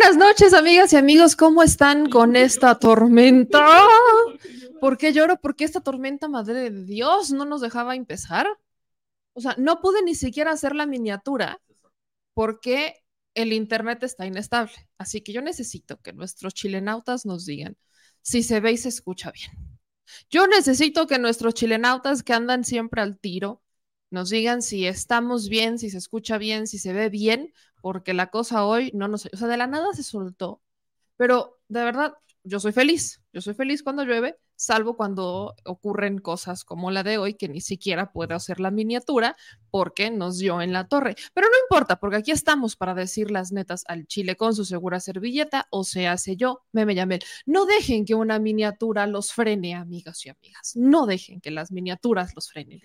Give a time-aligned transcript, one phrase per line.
[0.00, 1.36] buenas noches, amigas y amigos.
[1.36, 3.84] ¿Cómo están con esta tormenta?
[4.80, 5.38] ¿Por qué lloro?
[5.42, 8.46] Porque esta tormenta, madre de Dios, no nos dejaba empezar.
[9.34, 11.60] O sea, no pude ni siquiera hacer la miniatura
[12.32, 13.04] porque
[13.34, 14.72] el internet está inestable.
[14.96, 17.76] Así que yo necesito que nuestros chilenautas nos digan
[18.22, 19.50] si se ve y se escucha bien.
[20.30, 23.62] Yo necesito que nuestros chilenautas que andan siempre al tiro
[24.08, 28.28] nos digan si estamos bien, si se escucha bien, si se ve bien, porque la
[28.28, 30.62] cosa hoy no nos, o sea, de la nada se soltó.
[31.16, 32.14] Pero de verdad,
[32.44, 37.16] yo soy feliz, yo soy feliz cuando llueve, salvo cuando ocurren cosas como la de
[37.16, 39.34] hoy, que ni siquiera puedo hacer la miniatura
[39.70, 41.16] porque nos dio en la torre.
[41.32, 45.00] Pero no importa, porque aquí estamos para decir las netas al chile con su segura
[45.00, 47.20] servilleta, o se hace yo, me me llamé.
[47.46, 50.72] No dejen que una miniatura los frene, amigas y amigas.
[50.74, 52.82] No dejen que las miniaturas los frenen.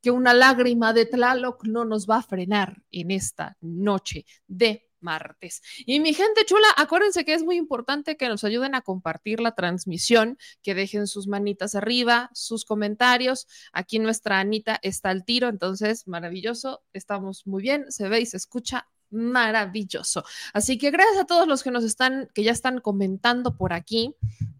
[0.00, 5.62] Que una lágrima de Tlaloc no nos va a frenar en esta noche de martes.
[5.86, 9.54] Y mi gente chula, acuérdense que es muy importante que nos ayuden a compartir la
[9.54, 13.46] transmisión, que dejen sus manitas arriba, sus comentarios.
[13.72, 18.36] Aquí nuestra Anita está al tiro, entonces maravilloso, estamos muy bien, se ve y se
[18.36, 20.24] escucha maravilloso.
[20.52, 24.14] Así que gracias a todos los que nos están, que ya están comentando por aquí.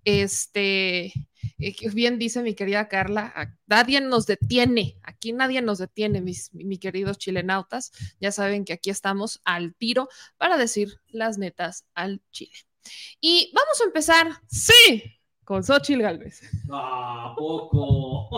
[0.05, 1.13] Este,
[1.59, 6.79] eh, bien dice mi querida Carla, nadie nos detiene, aquí nadie nos detiene, mis, mis
[6.79, 7.93] queridos chilenautas.
[8.21, 12.53] Ya saben que aquí estamos al tiro para decir las netas al Chile.
[13.21, 16.41] Y vamos a empezar, sí, con Xochitl Galvez.
[16.71, 18.29] Ah, poco.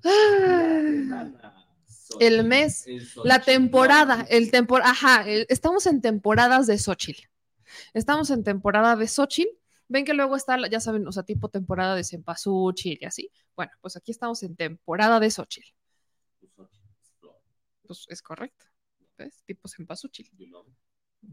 [2.20, 2.86] el mes,
[3.24, 7.22] la temporada, el tempor, ajá, estamos en temporadas de Xochitl.
[7.92, 9.50] Estamos en temporada de Xochitl.
[9.88, 13.30] Ven que luego está, ya saben, o sea, tipo temporada de Cempasúchil y así.
[13.56, 15.70] Bueno, pues aquí estamos en temporada de Xochitl.
[17.86, 18.66] Pues es correcto.
[19.16, 19.42] ¿Ves?
[19.44, 20.30] Tipo Cempasúchil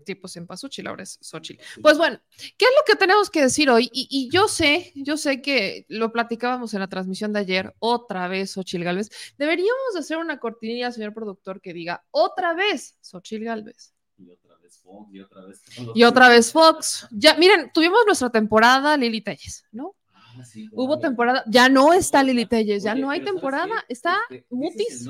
[0.06, 1.62] tipos en Pasuchil, ahora es Xochitl.
[1.82, 2.20] Pues bueno,
[2.58, 3.90] ¿qué es lo que tenemos que decir hoy?
[3.92, 8.52] Y, yo sé, yo sé que lo platicábamos en la transmisión de ayer, otra vez
[8.52, 9.10] Xochitl Galvez.
[9.38, 13.94] Deberíamos hacer una cortinilla, señor productor, que diga otra vez Xochitl Galvez.
[14.18, 15.62] Y otra vez Fox, y otra vez.
[15.94, 17.08] Y otra vez Fox.
[17.12, 19.96] Ya, miren, tuvimos nuestra temporada Lili Telles, ¿no?
[20.38, 25.08] Ah, Hubo temporada, ya no está Lili Telles, ya no hay temporada, está este, Mutis.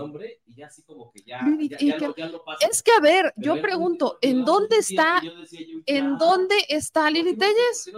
[2.70, 5.22] Es que a ver, yo pregunto, ¿en dónde está,
[5.86, 7.92] en dónde está Lili Telles?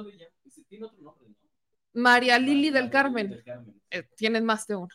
[1.94, 3.44] María Lili del Carmen.
[3.90, 4.90] Eh, tienen más de uno.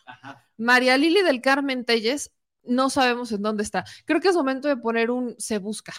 [0.56, 2.32] María Lili del Carmen Telles,
[2.62, 3.84] no sabemos en dónde está.
[4.04, 5.92] Creo que es momento de poner un se busca.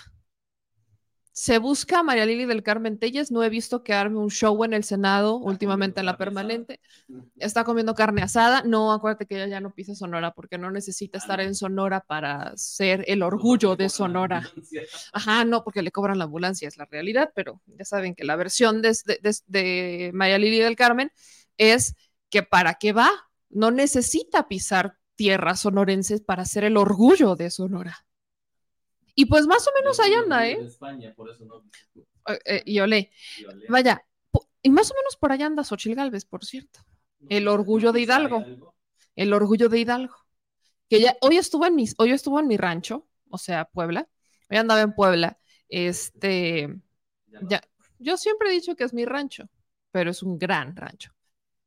[1.36, 3.32] Se busca a María Lili del Carmen Telles.
[3.32, 6.80] No he visto que arme un show en el Senado últimamente en la permanente.
[7.38, 8.62] Está comiendo carne asada.
[8.64, 12.56] No, acuérdate que ella ya no pisa Sonora porque no necesita estar en Sonora para
[12.56, 14.48] ser el orgullo de Sonora.
[15.12, 18.36] Ajá, no, porque le cobran la ambulancia, es la realidad, pero ya saben que la
[18.36, 18.96] versión de,
[19.48, 21.12] de María Lili del Carmen
[21.58, 21.96] es
[22.30, 23.10] que para qué va,
[23.50, 28.06] no necesita pisar tierras sonorenses para ser el orgullo de Sonora.
[29.16, 30.60] Y pues más o menos ahí anda, ¿eh?
[30.66, 31.64] España, por eso no.
[32.28, 33.12] Eh, eh, y olé.
[33.70, 34.04] Vaya,
[34.62, 36.80] y más o menos por allá anda Xochil Galvez, por cierto.
[37.30, 38.74] el orgullo de Hidalgo.
[39.16, 40.16] El orgullo de Hidalgo.
[40.90, 44.08] Que ya hoy estuvo en mi, hoy estuvo en mi rancho, o sea, Puebla.
[44.50, 45.38] Hoy andaba en Puebla.
[45.70, 46.70] Este,
[47.50, 47.62] ya,
[48.00, 49.50] yo siempre he dicho que es mi rancho,
[49.92, 51.13] pero es un gran rancho.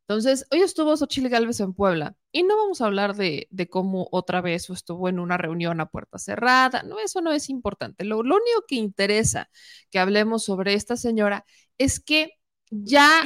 [0.09, 4.41] Entonces, hoy estuvo Xochitl Galvez en Puebla y no vamos a hablar de, cómo otra
[4.41, 6.85] vez estuvo en una reunión a puerta cerrada.
[6.85, 8.05] No, eso no es importante.
[8.05, 9.51] Lo, único que interesa
[9.91, 11.45] que hablemos sobre esta señora
[11.77, 12.35] es que
[12.71, 13.25] ya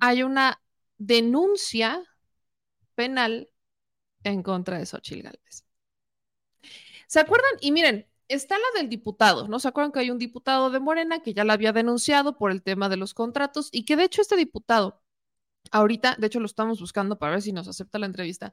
[0.00, 0.62] hay una
[0.96, 2.02] denuncia
[2.94, 3.50] penal
[4.24, 5.66] en contra de Xochitl Galvez.
[7.08, 7.50] ¿Se acuerdan?
[7.60, 9.58] Y miren, está la del diputado, ¿no?
[9.58, 12.62] ¿Se acuerdan que hay un diputado de Morena que ya la había denunciado por el
[12.62, 15.02] tema de los contratos y que de hecho este diputado
[15.70, 18.52] ahorita, de hecho lo estamos buscando para ver si nos acepta la entrevista,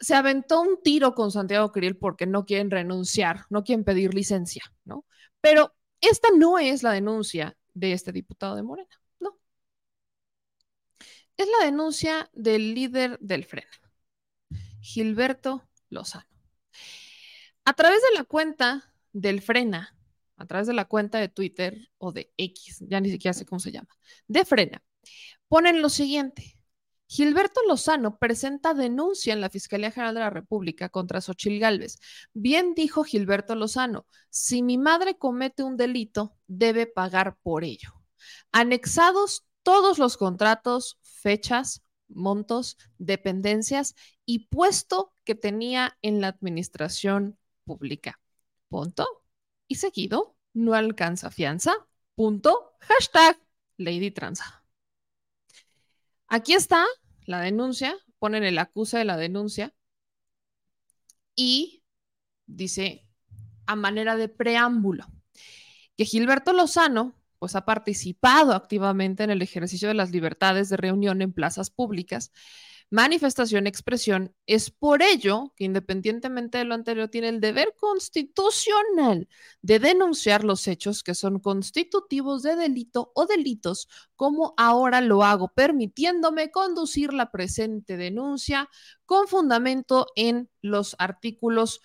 [0.00, 4.64] se aventó un tiro con Santiago Krill porque no quieren renunciar, no quieren pedir licencia,
[4.84, 5.04] ¿no?
[5.40, 9.38] Pero esta no es la denuncia de este diputado de Morena, no.
[11.36, 13.70] Es la denuncia del líder del Frena,
[14.80, 16.26] Gilberto Lozano.
[17.64, 19.96] A través de la cuenta del Frena,
[20.36, 23.58] a través de la cuenta de Twitter o de X, ya ni siquiera sé cómo
[23.58, 23.88] se llama,
[24.26, 24.82] de Frena,
[25.48, 26.58] ponen lo siguiente.
[27.06, 31.98] Gilberto Lozano presenta denuncia en la Fiscalía General de la República contra Xochil Gálvez.
[32.32, 38.02] Bien dijo Gilberto Lozano, si mi madre comete un delito, debe pagar por ello.
[38.52, 43.94] Anexados todos los contratos, fechas, montos, dependencias
[44.24, 48.20] y puesto que tenía en la administración pública.
[48.68, 49.06] Punto.
[49.68, 51.74] y seguido no alcanza fianza.
[52.14, 52.76] Punto.
[52.80, 53.38] Hashtag
[53.76, 54.63] Lady Transa.
[56.34, 56.84] Aquí está
[57.26, 59.72] la denuncia, ponen el acuse de la denuncia
[61.36, 61.84] y
[62.46, 63.06] dice
[63.66, 65.06] a manera de preámbulo
[65.96, 71.22] que Gilberto Lozano pues ha participado activamente en el ejercicio de las libertades de reunión
[71.22, 72.32] en plazas públicas,
[72.90, 74.34] manifestación, expresión.
[74.46, 79.28] Es por ello que independientemente de lo anterior tiene el deber constitucional
[79.62, 85.48] de denunciar los hechos que son constitutivos de delito o delitos, como ahora lo hago,
[85.48, 88.68] permitiéndome conducir la presente denuncia
[89.06, 91.80] con fundamento en los artículos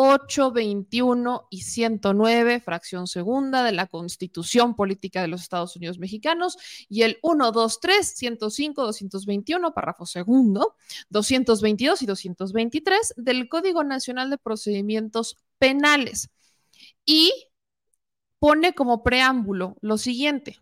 [0.00, 6.56] 8, 21 y 109, fracción segunda de la Constitución Política de los Estados Unidos Mexicanos,
[6.88, 10.76] y el 1, 2, 3, 105, 221, párrafo segundo,
[11.08, 16.30] 222 y 223 del Código Nacional de Procedimientos Penales.
[17.04, 17.32] Y
[18.38, 20.60] pone como preámbulo lo siguiente.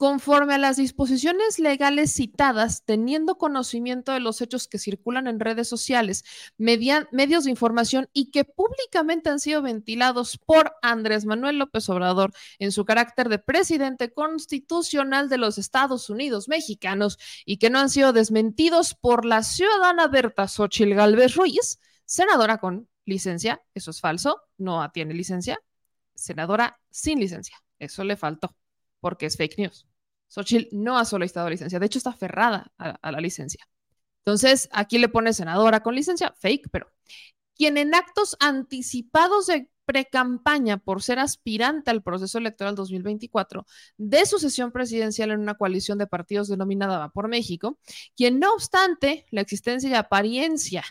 [0.00, 5.68] Conforme a las disposiciones legales citadas, teniendo conocimiento de los hechos que circulan en redes
[5.68, 6.24] sociales,
[6.56, 12.72] medios de información y que públicamente han sido ventilados por Andrés Manuel López Obrador en
[12.72, 18.14] su carácter de presidente constitucional de los Estados Unidos mexicanos y que no han sido
[18.14, 24.90] desmentidos por la ciudadana Berta Xochil Gálvez Ruiz, senadora con licencia, eso es falso, no
[24.92, 25.60] tiene licencia,
[26.14, 28.56] senadora sin licencia, eso le faltó
[29.00, 29.89] porque es fake news.
[30.30, 33.66] Xochitl no ha solicitado licencia, de hecho está aferrada a, la licencia.
[34.24, 36.90] Entonces, aquí le pone senadora con licencia, fake, pero
[37.54, 43.66] quien en actos anticipados de precampaña por ser aspirante al proceso electoral 2024
[43.96, 47.78] de sucesión presidencial en una coalición de partidos denominada por México,
[48.16, 50.84] quien no obstante la existencia y apariencia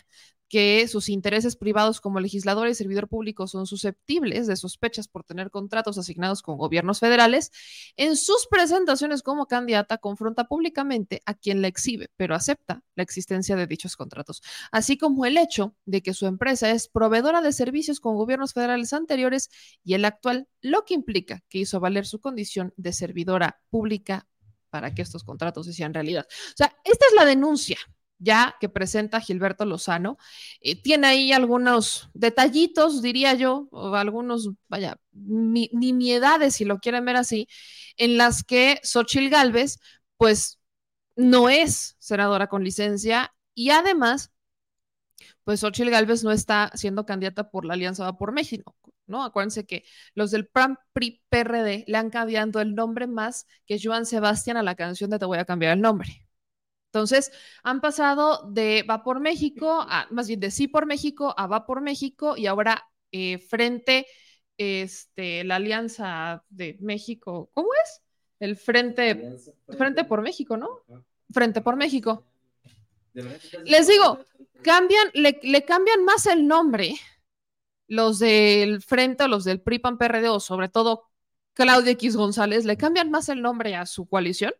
[0.50, 5.50] que sus intereses privados como legislador y servidor público son susceptibles de sospechas por tener
[5.50, 7.52] contratos asignados con gobiernos federales,
[7.96, 13.54] en sus presentaciones como candidata confronta públicamente a quien la exhibe, pero acepta la existencia
[13.54, 14.42] de dichos contratos,
[14.72, 18.92] así como el hecho de que su empresa es proveedora de servicios con gobiernos federales
[18.92, 19.50] anteriores
[19.84, 24.26] y el actual, lo que implica que hizo valer su condición de servidora pública
[24.68, 26.26] para que estos contratos se sean realidad.
[26.28, 27.78] O sea, esta es la denuncia
[28.20, 30.18] ya que presenta Gilberto Lozano.
[30.60, 37.16] Eh, tiene ahí algunos detallitos, diría yo, o algunos, vaya, nimiedades, si lo quieren ver
[37.16, 37.48] así,
[37.96, 39.80] en las que Xochil Gálvez,
[40.16, 40.60] pues,
[41.16, 44.30] no es senadora con licencia y además,
[45.44, 48.76] pues Xochil Gálvez no está siendo candidata por la Alianza por México,
[49.06, 49.24] ¿no?
[49.24, 49.84] Acuérdense que
[50.14, 54.62] los del PRAM PRI PRD le han cambiado el nombre más que Joan Sebastián a
[54.62, 56.29] la canción de Te voy a cambiar el nombre.
[56.92, 57.30] Entonces,
[57.62, 61.64] han pasado de Va por México, a, más bien de Sí por México a Va
[61.64, 64.06] por México y ahora eh, frente,
[64.58, 68.02] este, la Alianza de México, ¿cómo es?
[68.40, 69.36] El Frente,
[69.76, 70.68] frente, por México, ¿no?
[71.30, 72.24] Frente por México.
[73.64, 74.24] Les digo,
[74.62, 76.96] cambian, le, le, cambian más el nombre
[77.86, 81.10] los del Frente o los del PRI-PAN PRD o sobre todo
[81.54, 84.52] Claudia X González, le cambian más el nombre a su coalición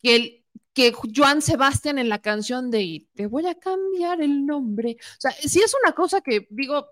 [0.00, 0.41] que el
[0.74, 4.96] que Joan Sebastián en la canción de Te voy a cambiar el nombre.
[5.00, 6.88] O sea, si es una cosa que digo,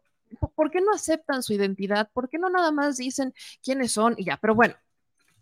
[0.55, 2.11] ¿por qué no aceptan su identidad?
[2.13, 4.37] ¿Por qué no nada más dicen quiénes son y ya?
[4.37, 4.75] Pero bueno,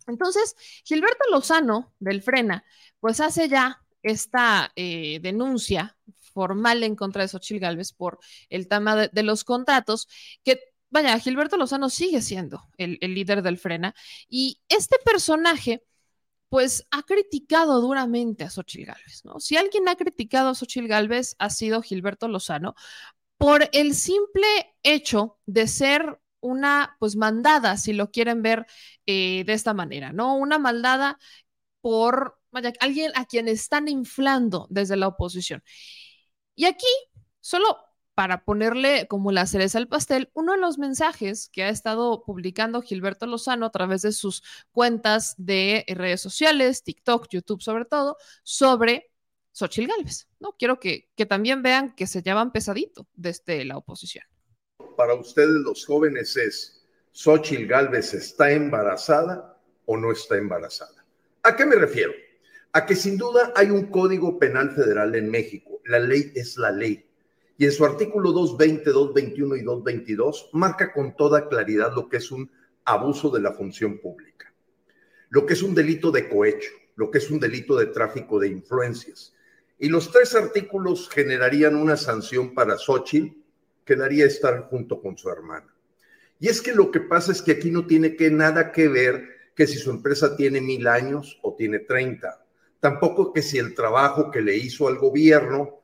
[0.06, 2.64] entonces Gilberto Lozano del Frena,
[3.00, 5.96] pues hace ya esta eh, denuncia
[6.32, 10.08] formal en contra de Xochitl Galvez por el tema de, los contratos,
[10.44, 13.94] que vaya, Gilberto Lozano sigue siendo el, el líder del Frena
[14.28, 15.82] y este personaje
[16.48, 19.40] pues ha criticado duramente a Xochitl Gálvez, ¿no?
[19.40, 22.74] Si alguien ha criticado a Xochitl Gálvez ha sido Gilberto Lozano
[23.38, 24.46] por el simple
[24.82, 28.66] hecho de ser una, pues, mandada, si lo quieren ver
[29.06, 30.36] eh, de esta manera, ¿no?
[30.36, 31.18] Una maldada
[31.80, 32.38] por
[32.80, 35.62] alguien a quien están inflando desde la oposición.
[36.54, 36.86] Y aquí,
[37.40, 37.78] solo
[38.18, 42.82] para ponerle como la cereza al pastel, uno de los mensajes que ha estado publicando
[42.82, 49.12] Gilberto Lozano a través de sus cuentas de redes sociales, TikTok, YouTube sobre todo, sobre
[49.52, 50.26] Xochil Gálvez.
[50.40, 50.56] ¿no?
[50.58, 54.24] Quiero que, que también vean que se llaman pesadito desde la oposición.
[54.96, 61.06] Para ustedes los jóvenes es, ¿Xochil Gálvez está embarazada o no está embarazada?
[61.44, 62.14] ¿A qué me refiero?
[62.72, 65.80] A que sin duda hay un código penal federal en México.
[65.84, 67.07] La ley es la ley
[67.60, 72.30] y en su artículo 220, 221 y 222 marca con toda claridad lo que es
[72.30, 72.48] un
[72.84, 74.54] abuso de la función pública,
[75.28, 78.48] lo que es un delito de cohecho, lo que es un delito de tráfico de
[78.48, 79.34] influencias.
[79.76, 83.36] Y los tres artículos generarían una sanción para Xochitl
[83.84, 85.74] que daría estar junto con su hermana.
[86.38, 89.24] Y es que lo que pasa es que aquí no tiene que nada que ver
[89.56, 92.44] que si su empresa tiene mil años o tiene 30.
[92.78, 95.78] Tampoco que si el trabajo que le hizo al gobierno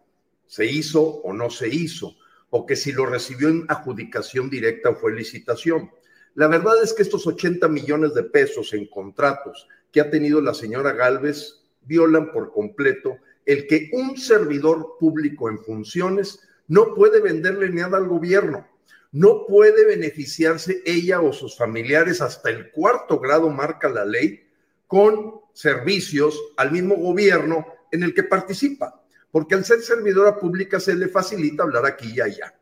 [0.47, 2.15] se hizo o no se hizo,
[2.51, 5.91] o que si lo recibió en adjudicación directa o fue licitación.
[6.35, 10.55] La verdad es que estos 80 millones de pesos en contratos que ha tenido la
[10.55, 17.69] señora Galvez violan por completo el que un servidor público en funciones no puede venderle
[17.71, 18.67] nada al gobierno,
[19.13, 24.49] no puede beneficiarse ella o sus familiares hasta el cuarto grado marca la ley
[24.87, 29.04] con servicios al mismo gobierno en el que participa,
[29.35, 32.55] porque al ser servidora pública se le facilita hablar aquí y allá.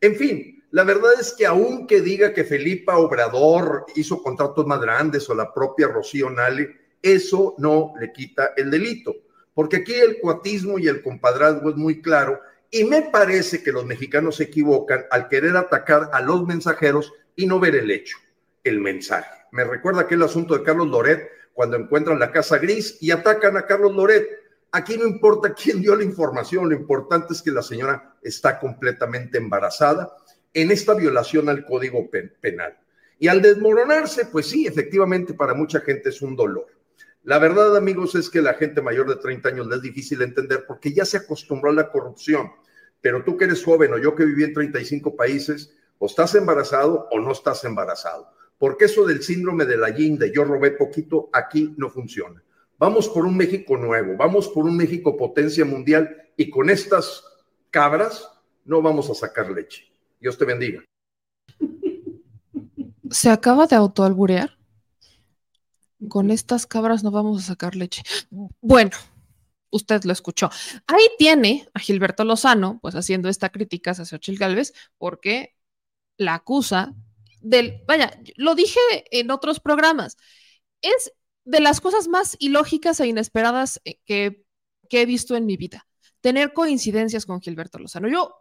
[0.00, 5.28] En fin, la verdad es que aunque diga que Felipa Obrador hizo contratos más grandes
[5.28, 9.14] o la propia Rocío Nale, eso no le quita el delito,
[9.52, 12.40] porque aquí el cuatismo y el compadrazgo es muy claro
[12.70, 17.46] y me parece que los mexicanos se equivocan al querer atacar a los mensajeros y
[17.46, 18.16] no ver el hecho,
[18.62, 19.42] el mensaje.
[19.52, 23.66] Me recuerda aquel asunto de Carlos Loret cuando encuentran la casa gris y atacan a
[23.66, 24.43] Carlos Loret.
[24.74, 29.38] Aquí no importa quién dio la información, lo importante es que la señora está completamente
[29.38, 30.14] embarazada
[30.52, 32.08] en esta violación al código
[32.40, 32.78] penal.
[33.18, 36.66] Y al desmoronarse, pues sí, efectivamente para mucha gente es un dolor.
[37.22, 40.64] La verdad, amigos, es que la gente mayor de 30 años le es difícil entender
[40.66, 42.50] porque ya se acostumbró a la corrupción
[43.04, 47.06] pero tú que eres joven o yo que viví en 35 países, o estás embarazado
[47.10, 48.30] o no estás embarazado.
[48.56, 52.42] Porque eso del síndrome de la de yo robé poquito, aquí no funciona.
[52.84, 57.24] Vamos por un México nuevo, vamos por un México potencia mundial y con estas
[57.70, 58.28] cabras
[58.66, 59.90] no vamos a sacar leche.
[60.20, 60.84] Dios te bendiga.
[63.10, 64.58] ¿Se acaba de autoalburear?
[66.10, 68.02] Con estas cabras no vamos a sacar leche.
[68.60, 68.90] Bueno,
[69.70, 70.50] usted lo escuchó.
[70.86, 75.56] Ahí tiene a Gilberto Lozano, pues haciendo esta crítica hacia Xochitl Galvez, porque
[76.18, 76.94] la acusa
[77.40, 78.78] del, vaya, lo dije
[79.10, 80.18] en otros programas,
[80.82, 81.14] es
[81.44, 84.44] de las cosas más ilógicas e inesperadas eh, que,
[84.90, 85.88] he visto en mi vida,
[86.20, 88.08] tener coincidencias con Gilberto Lozano.
[88.08, 88.32] Yo,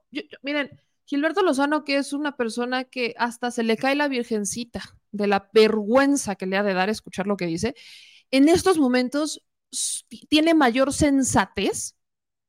[0.44, 5.26] miren, Gilberto Lozano, que es una persona que hasta se le cae la virgencita de
[5.26, 7.76] la vergüenza que le ha de dar escuchar lo que dice,
[8.30, 9.44] en estos momentos
[10.30, 11.96] tiene mayor sensatez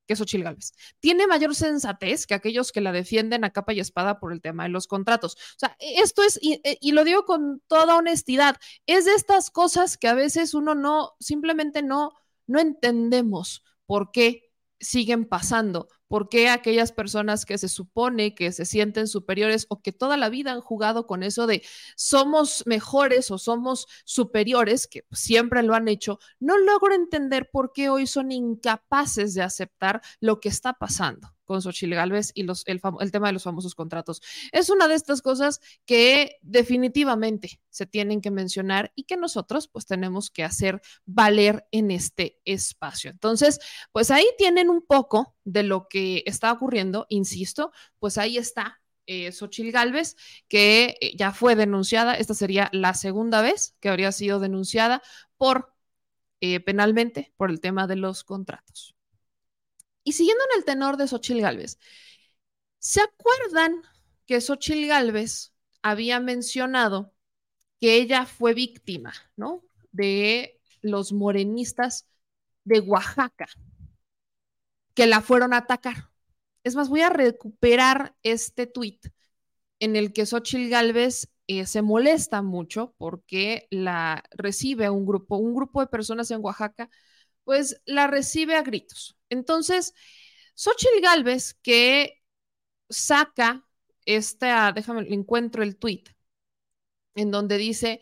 [0.07, 0.73] que Xochil Gálvez.
[1.01, 4.65] Tiene mayor sensatez que aquellos que la defienden a capa y espada por el tema
[4.65, 5.35] de los contratos.
[5.35, 8.57] O sea, e, esto es, y, e, y, lo digo con toda honestidad,
[8.87, 12.13] es de estas cosas que a veces uno no, simplemente no,
[12.47, 14.44] no entendemos por qué
[14.85, 15.89] siguen pasando.
[16.07, 20.29] ¿Por qué aquellas personas que se supone que se sienten superiores o que toda la
[20.29, 21.63] vida han jugado con eso de
[21.97, 27.89] somos mejores o somos superiores, que siempre lo han hecho, no logro entender por qué
[27.89, 31.34] hoy son incapaces de aceptar lo que está pasando?
[31.45, 34.23] Con Xochitl Galvez y los, el, el, tema de los famosos contratos.
[34.53, 39.87] Es una de estas cosas que definitivamente se tienen que mencionar y que nosotros pues
[39.87, 43.11] tenemos que hacer valer en este espacio.
[43.11, 43.61] Entonces,
[43.93, 49.33] pues ahí tienen un poco de lo que está ocurriendo, insisto, pues ahí está eh,
[49.33, 50.17] Xochil Gálvez,
[50.49, 55.03] que eh, ya fue denunciada, esta sería la segunda vez que habría sido denunciada
[55.37, 55.75] por
[56.41, 58.94] eh, penalmente por el tema de los contratos.
[60.05, 61.79] Y siguiendo en el tenor de Xochil Gálvez,
[62.79, 63.83] ¿se acuerdan
[64.27, 67.15] que Xochil Gálvez había mencionado
[67.81, 69.65] que ella fue víctima, ¿no?
[69.93, 72.07] De los morenistas
[72.65, 73.47] de Oaxaca,
[74.95, 76.11] que la fueron a atacar.
[76.63, 79.07] Es más, voy a recuperar este tuit
[79.81, 85.55] en el que Xochil Gálvez eh, se molesta mucho porque la recibe un grupo, un
[85.55, 86.89] grupo de personas en Oaxaca,
[87.45, 89.19] pues la recibe a gritos.
[89.35, 89.95] Entonces,
[90.55, 92.23] Xochitl Galvez, que
[92.89, 93.67] saca
[94.07, 96.09] esta, déjame, encuentro el tuit,
[97.15, 98.01] en donde dice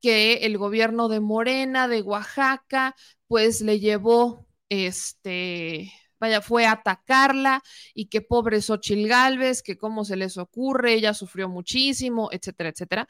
[0.00, 2.96] que el gobierno de Morena, de Oaxaca,
[3.26, 7.62] pues le llevó, este, vaya, fue a atacarla
[7.94, 13.08] y que pobre Xochitl Galvez, que cómo se les ocurre, ella sufrió muchísimo, etcétera, etcétera.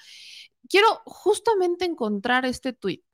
[0.69, 3.05] Quiero justamente encontrar este tuit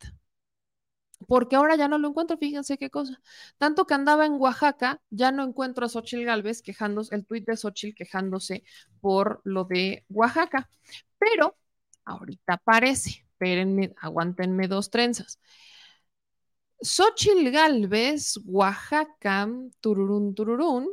[1.28, 3.20] porque ahora ya no lo encuentro, fíjense qué cosa.
[3.58, 7.56] Tanto que andaba en Oaxaca, ya no encuentro a Xochitl Galvez quejándose, el tuit de
[7.56, 8.64] Xochitl quejándose
[9.00, 10.68] por lo de Oaxaca.
[11.18, 11.56] Pero
[12.04, 15.40] ahorita aparece, espérenme, aguántenme dos trenzas.
[16.80, 19.48] Xochitl Galvez, Oaxaca,
[19.80, 20.88] tururún, tururún.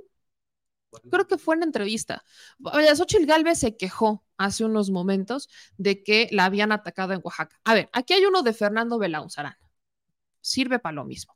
[1.10, 2.24] Creo que fue en entrevista.
[2.64, 7.60] Oye, Xochitl Galvez se quejó hace unos momentos de que la habían atacado en Oaxaca.
[7.64, 9.56] A ver, aquí hay uno de Fernando Belaunzarán
[10.44, 11.36] sirve para lo mismo.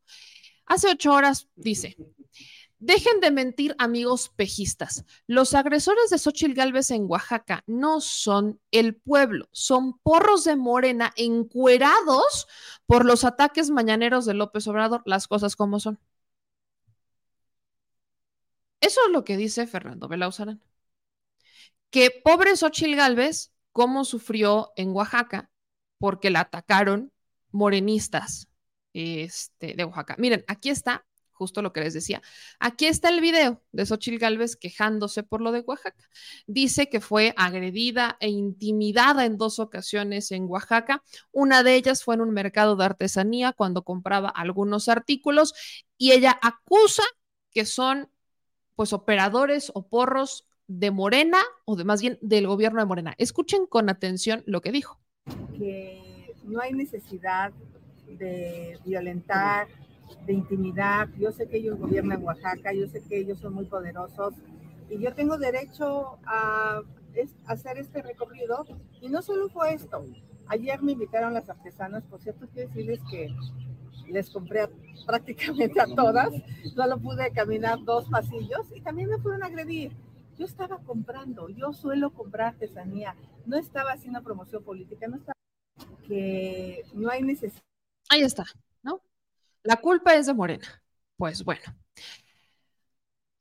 [0.66, 1.96] Hace ocho horas dice,
[2.80, 5.04] Dejen de mentir, amigos pejistas.
[5.26, 11.12] Los agresores de Xochitl Gálvez en Oaxaca no son el pueblo, son porros de Morena
[11.16, 12.48] encuerados
[12.86, 16.00] por los ataques mañaneros de López Obrador, las cosas como son.
[18.80, 20.62] Eso es lo que dice Fernando Belauzarán.
[21.90, 25.50] Que pobre Xochitl Gálvez, cómo sufrió en Oaxaca,
[25.98, 27.12] porque la atacaron
[27.52, 28.50] morenistas
[28.98, 30.16] este, de Oaxaca.
[30.18, 31.06] Miren, aquí está
[31.38, 32.22] justo lo que les decía.
[32.60, 36.04] Aquí está el video de Xochitl Gálvez quejándose por lo de Oaxaca.
[36.48, 41.04] Dice que fue agredida e intimidada en dos ocasiones en Oaxaca.
[41.32, 45.54] Una de ellas fue en un mercado de artesanía cuando compraba algunos artículos
[45.98, 47.04] y ella acusa
[47.52, 48.10] que son
[48.76, 53.16] pues operadores o porros de Morena o de más bien del gobierno de Morena.
[53.18, 55.00] Escuchen con atención lo que dijo.
[55.58, 57.54] Que no hay necesidad
[58.18, 59.68] de violentar
[60.26, 61.10] de intimidad.
[61.18, 64.34] Yo sé que ellos gobiernan Oaxaca, yo sé que ellos son muy poderosos
[64.90, 66.82] y yo tengo derecho a,
[67.46, 68.66] hacer este recorrido.
[69.02, 70.06] Y no solo fue esto.
[70.48, 73.36] Ayer me invitaron las artesanas, por cierto, quiero decirles que
[74.08, 74.70] les compré
[75.06, 76.30] prácticamente a todas,
[76.74, 79.92] solo pude caminar dos pasillos y también me fueron a agredir.
[80.38, 85.34] Yo estaba comprando, yo suelo comprar artesanía, no estaba haciendo promoción política, no estaba
[86.08, 87.62] que no hay necesidad.
[88.10, 88.46] Ahí está,
[88.84, 89.02] ¿no?
[89.64, 90.82] La culpa es de Morena.
[91.18, 91.64] Pues bueno.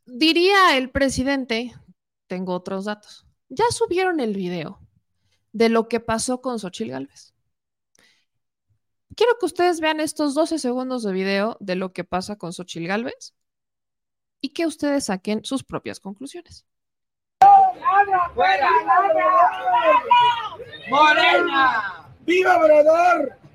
[0.07, 1.75] Diría el presidente,
[2.27, 3.27] tengo otros datos.
[3.49, 4.81] Ya subieron el video
[5.53, 7.35] de lo que pasó con Xochitl Galvez.
[9.15, 12.87] Quiero que ustedes vean estos 12 segundos de video de lo que pasa con Xochitl
[12.87, 13.35] Galvez
[14.41, 16.67] y que ustedes saquen sus propias conclusiones.
[20.91, 22.09] ¡Morena!
[22.27, 23.46] ¡Viva Obrador!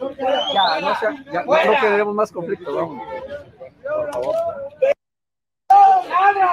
[0.00, 3.06] Ya, no sea, ya, no queremos más conflicto, vamos.
[3.82, 4.34] Por favor.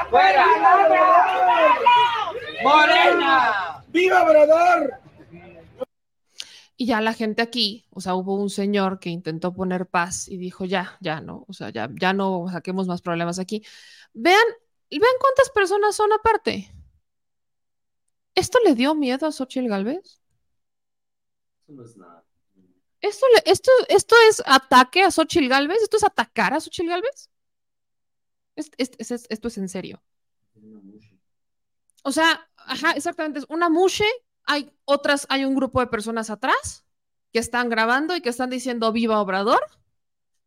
[0.10, 0.46] ¡Fuera!
[2.64, 3.84] ¡Morena!
[3.88, 4.94] ¡Viva Obrador!
[6.80, 10.38] Y ya la gente aquí, o sea, hubo un señor que intentó poner paz y
[10.38, 13.64] dijo, ya, ya no, o sea, ya, ya no saquemos más problemas aquí.
[14.14, 14.46] Vean,
[14.92, 16.72] vean cuántas personas son aparte.
[18.36, 20.22] ¿Esto le dio miedo a Xochitl Galvez?
[21.64, 22.17] Eso no es nada.
[23.02, 25.82] ¿Esto, esto, ¿Esto es ataque a Xochitl Galvez?
[25.84, 27.30] ¿Esto es atacar a Xochitl Galvez?
[28.56, 30.02] esto es en serio.
[32.04, 34.06] O sea, ajá, exactamente, es una mushe,
[34.46, 36.86] hay otras, hay un grupo de personas atrás
[37.32, 39.62] que están grabando y que están diciendo viva Obrador.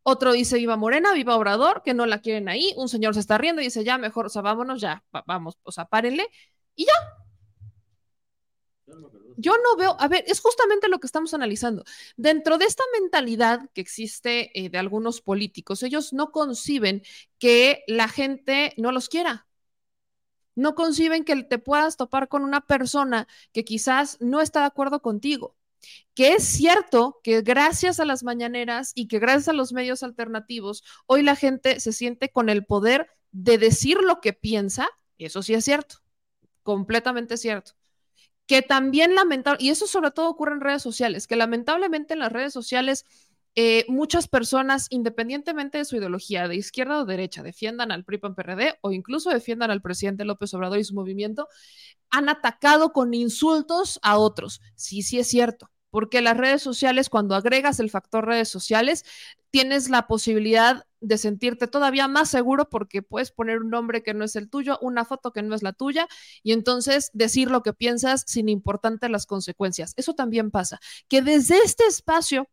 [0.02, 2.72] Otro dice viva Morena, viva Obrador, que no la quieren ahí.
[2.76, 5.70] Un señor se está riendo y dice ya, mejor, o sea, vámonos, ya, vamos, o
[5.70, 6.26] sea, párenle.
[6.74, 6.92] Y ya,
[9.40, 11.84] yo no veo, a ver, es justamente lo que estamos analizando.
[12.16, 17.02] Dentro de esta mentalidad que existe eh, de algunos políticos, ellos no conciben
[17.38, 19.46] que la gente no los quiera.
[20.54, 25.00] No conciben que te puedas topar con una persona que quizás no está de acuerdo
[25.00, 25.56] contigo.
[26.14, 30.84] Que es cierto que gracias a las mañaneras y que gracias a los medios alternativos,
[31.06, 34.88] hoy la gente se siente con el poder de decir lo que piensa.
[35.18, 35.96] Eso sí es cierto,
[36.62, 37.79] completamente cierto
[38.50, 42.32] que también lamentable, y eso sobre todo ocurre en redes sociales, que lamentablemente en las
[42.32, 43.04] redes sociales
[43.54, 48.34] eh, muchas personas, independientemente de su ideología, de izquierda o derecha, defiendan al PRI PAN
[48.34, 51.46] PRD o incluso defiendan al presidente López Obrador y su movimiento,
[52.10, 54.60] han atacado con insultos a otros.
[54.74, 59.04] Sí, sí es cierto, porque las redes sociales, cuando agregas el factor redes sociales,
[59.52, 64.24] tienes la posibilidad de sentirte todavía más seguro porque puedes poner un nombre que no
[64.24, 66.08] es el tuyo, una foto que no es la tuya
[66.42, 69.94] y entonces decir lo que piensas sin importarte las consecuencias.
[69.96, 72.48] Eso también pasa, que desde este espacio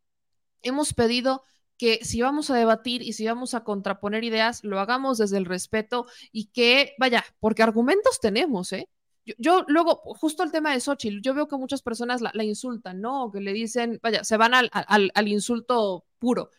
[0.61, 1.43] hemos pedido
[1.77, 5.45] que si vamos a debatir y si vamos a contraponer ideas, lo hagamos desde el
[5.45, 8.89] respeto y que, vaya, porque argumentos tenemos, ¿eh?
[9.37, 13.29] Yo, luego, justo el tema de Xochitl, yo veo que muchas personas la, insultan, ¿no?
[13.31, 16.49] Que le dicen, vaya, se van al insulto puro.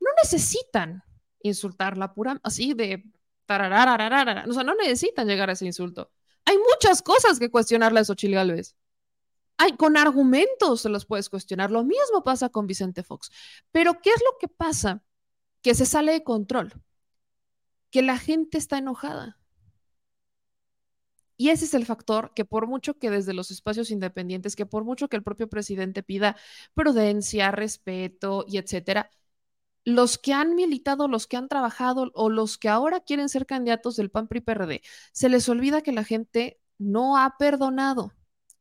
[0.00, 1.04] No necesitan
[1.42, 3.04] insultarla pura, así de
[3.46, 4.44] tararararara.
[4.48, 6.10] O sea, no necesitan llegar a ese insulto.
[6.44, 8.76] Hay muchas cosas que cuestionarle a Xochitl Galvez.
[9.58, 11.70] Hay, con argumentos se los puedes cuestionar.
[11.70, 13.30] Lo mismo pasa con Vicente Fox.
[13.70, 15.02] Pero, ¿qué es lo que pasa?
[15.62, 16.72] Que se sale de control.
[17.90, 19.38] Que la gente está enojada.
[21.36, 24.84] Y ese es el factor que por mucho que desde los espacios independientes, que por
[24.84, 26.36] mucho que el propio presidente pida
[26.74, 29.10] prudencia, respeto y etcétera,
[29.84, 33.96] los que han militado, los que han trabajado o los que ahora quieren ser candidatos
[33.96, 38.12] del PAN PRI PRD, se les olvida que la gente no ha perdonado.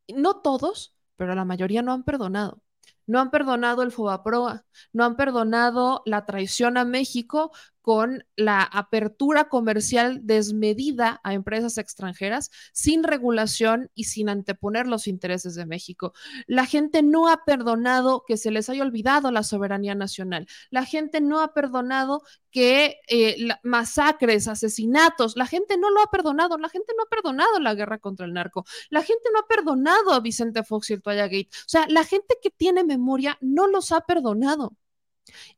[0.07, 2.61] No todos, pero la mayoría no han perdonado.
[3.07, 9.49] No han perdonado el Fobaproa, no han perdonado la traición a México con la apertura
[9.49, 16.13] comercial desmedida a empresas extranjeras sin regulación y sin anteponer los intereses de México.
[16.47, 20.47] La gente no ha perdonado que se les haya olvidado la soberanía nacional.
[20.69, 26.57] La gente no ha perdonado que eh, masacres, asesinatos, la gente no lo ha perdonado,
[26.57, 30.11] la gente no ha perdonado la guerra contra el narco, la gente no ha perdonado
[30.11, 31.49] a Vicente Fox y el Toalla Gate.
[31.51, 34.75] O sea, la gente que tiene memoria no los ha perdonado.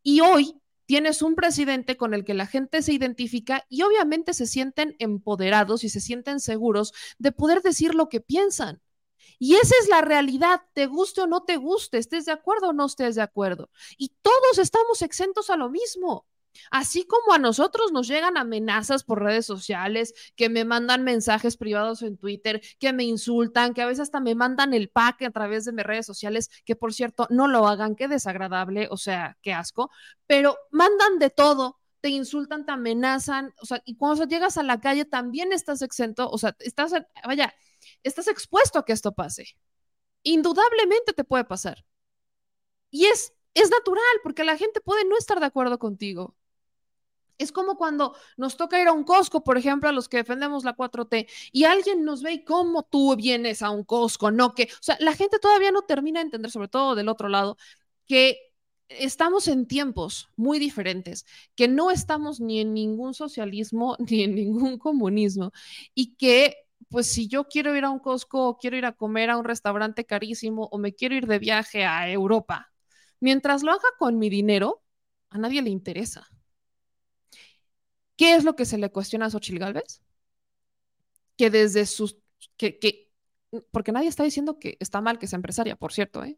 [0.03, 0.55] Y hoy
[0.93, 5.83] tienes un presidente con el que la gente se identifica y obviamente se sienten empoderados
[5.83, 8.79] y se sienten seguros de poder decir lo que piensan.
[9.39, 12.73] Y esa es la realidad, te guste o no te guste, estés de acuerdo o
[12.73, 13.71] no estés de acuerdo.
[13.97, 16.27] Y todos estamos exentos a lo mismo.
[16.71, 22.01] Así como a nosotros nos llegan amenazas por redes sociales, que me mandan mensajes privados
[22.01, 25.65] en Twitter, que me insultan, que a veces hasta me mandan el pack a través
[25.65, 29.53] de mis redes sociales, que por cierto no lo hagan, qué desagradable, o sea, qué
[29.53, 29.91] asco,
[30.27, 34.81] pero mandan de todo, te insultan, te amenazan, o sea, y cuando llegas a la
[34.81, 36.91] calle también estás exento, o sea, estás,
[37.25, 37.53] vaya,
[38.03, 39.55] estás expuesto a que esto pase.
[40.23, 41.85] Indudablemente te puede pasar.
[42.91, 46.35] Y es, es natural, porque la gente puede no estar de acuerdo contigo.
[47.43, 50.63] Es como cuando nos toca ir a un Costco, por ejemplo, a los que defendemos
[50.63, 54.63] la 4T, y alguien nos ve y cómo tú vienes a un Costco, no que,
[54.63, 57.57] o sea, la gente todavía no termina de entender, sobre todo del otro lado,
[58.07, 58.37] que
[58.87, 61.25] estamos en tiempos muy diferentes,
[61.55, 65.51] que no estamos ni en ningún socialismo ni en ningún comunismo,
[65.93, 66.55] y que
[66.89, 69.45] pues si yo quiero ir a un Costco o quiero ir a comer a un
[69.45, 72.71] restaurante carísimo o me quiero ir de viaje a Europa,
[73.19, 74.83] mientras lo haga con mi dinero,
[75.29, 76.27] a nadie le interesa.
[78.15, 80.01] ¿Qué es lo que se le cuestiona a Xochitl Galvez?
[81.37, 82.17] Que desde sus.
[82.57, 83.09] Que, que,
[83.71, 86.37] porque nadie está diciendo que está mal que sea empresaria, por cierto, ¿eh?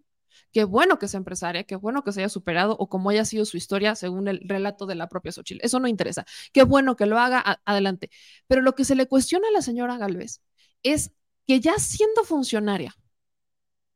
[0.52, 3.46] Qué bueno que sea empresaria, qué bueno que se haya superado o como haya sido
[3.46, 5.66] su historia según el relato de la propia Xochitl.
[5.66, 6.26] Eso no interesa.
[6.54, 8.10] Qué bueno que lo haga adelante.
[8.48, 10.42] Pero lo que se le cuestiona a la señora Galvez
[10.84, 11.12] es
[11.48, 12.96] que ya siendo funcionaria,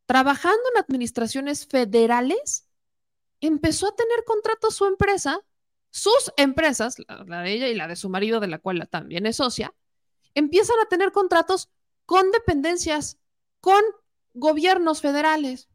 [0.06, 2.68] trabajando en administraciones federales,
[3.42, 5.40] empezó a tener contrato su empresa
[5.92, 9.38] sus empresas, la, de ella y la de su marido, de la cual también es
[9.38, 9.74] socia,
[10.36, 11.70] empiezan a tener contratos
[12.06, 13.18] con dependencias,
[13.60, 13.82] con
[14.34, 15.70] gobiernos federales.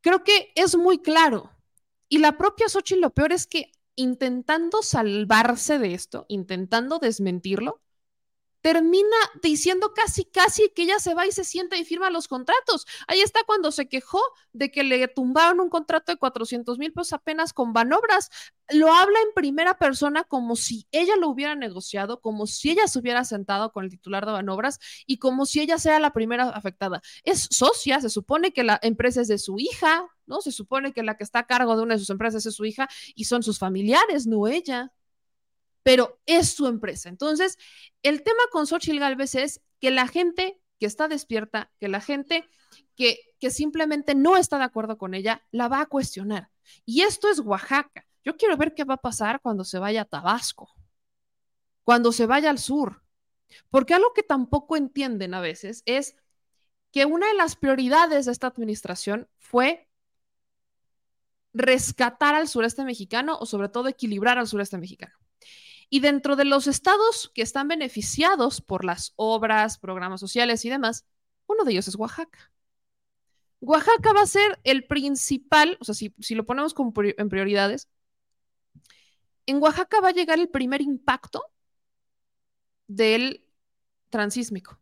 [0.00, 1.50] Creo que es muy claro.
[2.08, 7.82] Y la propia Xochitl lo peor es que intentando salvarse de esto, intentando desmentirlo,
[8.66, 12.84] termina diciendo casi, casi que ella se va y se sienta y firma los contratos.
[13.06, 14.20] Ahí está cuando se quejó
[14.52, 18.28] de que le tumbaron un contrato de 400 mil pesos apenas con Banobras.
[18.70, 22.98] Lo habla en primera persona como si ella lo hubiera negociado, como si ella se
[22.98, 27.02] hubiera sentado con el titular de Banobras y como si ella sea la primera afectada.
[27.22, 30.40] Es socia, se supone que la empresa es de su hija, ¿no?
[30.40, 32.64] Se supone que la que está a cargo de una de sus empresas es su
[32.64, 34.92] hija y son sus familiares, no ella
[35.86, 37.08] pero es su empresa.
[37.08, 37.58] Entonces,
[38.02, 42.44] el tema con Xochitl Galvez es que la gente que está despierta, que la gente
[42.96, 46.50] que, que simplemente no está de acuerdo con ella, la va a cuestionar.
[46.84, 48.04] Y esto es Oaxaca.
[48.24, 50.74] Yo quiero ver qué va a pasar cuando se vaya a Tabasco,
[51.84, 53.04] cuando se vaya al sur.
[53.70, 56.16] Porque algo que tampoco entienden a veces es
[56.90, 59.88] que una de las prioridades de esta administración fue
[61.52, 65.14] rescatar al sureste mexicano o sobre todo equilibrar al sureste mexicano.
[65.88, 71.06] Y dentro de los estados que están beneficiados por las obras, programas sociales y demás,
[71.46, 72.50] uno de ellos es Oaxaca.
[73.60, 76.74] Oaxaca va a ser el principal, o sea, si, lo ponemos
[77.16, 77.88] en prioridades,
[79.46, 81.42] en Oaxaca va a llegar el primer impacto
[82.88, 83.44] del
[84.10, 84.78] transísmico.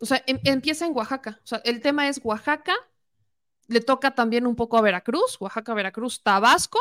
[0.00, 1.40] O sea, em, empieza en Oaxaca.
[1.42, 2.74] O sea, el tema es Oaxaca,
[3.68, 6.80] le toca también un poco a Veracruz, Oaxaca, Veracruz, Tabasco,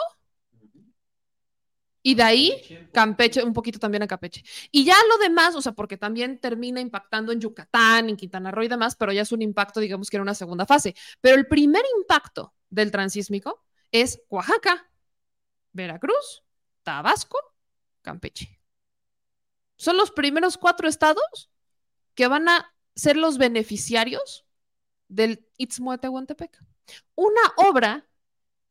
[2.05, 4.43] y de ahí, Campeche, un poquito también a Campeche.
[4.71, 8.63] Y ya lo demás, o sea, porque también termina impactando en Yucatán, en Quintana Roo
[8.63, 10.95] y demás, pero ya es un impacto, digamos que era una segunda fase.
[11.21, 14.91] Pero el primer impacto del transísmico es Oaxaca,
[15.71, 16.43] Veracruz,
[16.83, 17.39] Tabasco,
[18.01, 18.59] Campeche.
[19.77, 21.49] Son los primeros cuatro estados
[22.15, 24.45] que van a ser los beneficiarios
[25.07, 26.59] del Istmo de Tehuantepec.
[27.15, 28.05] Una obra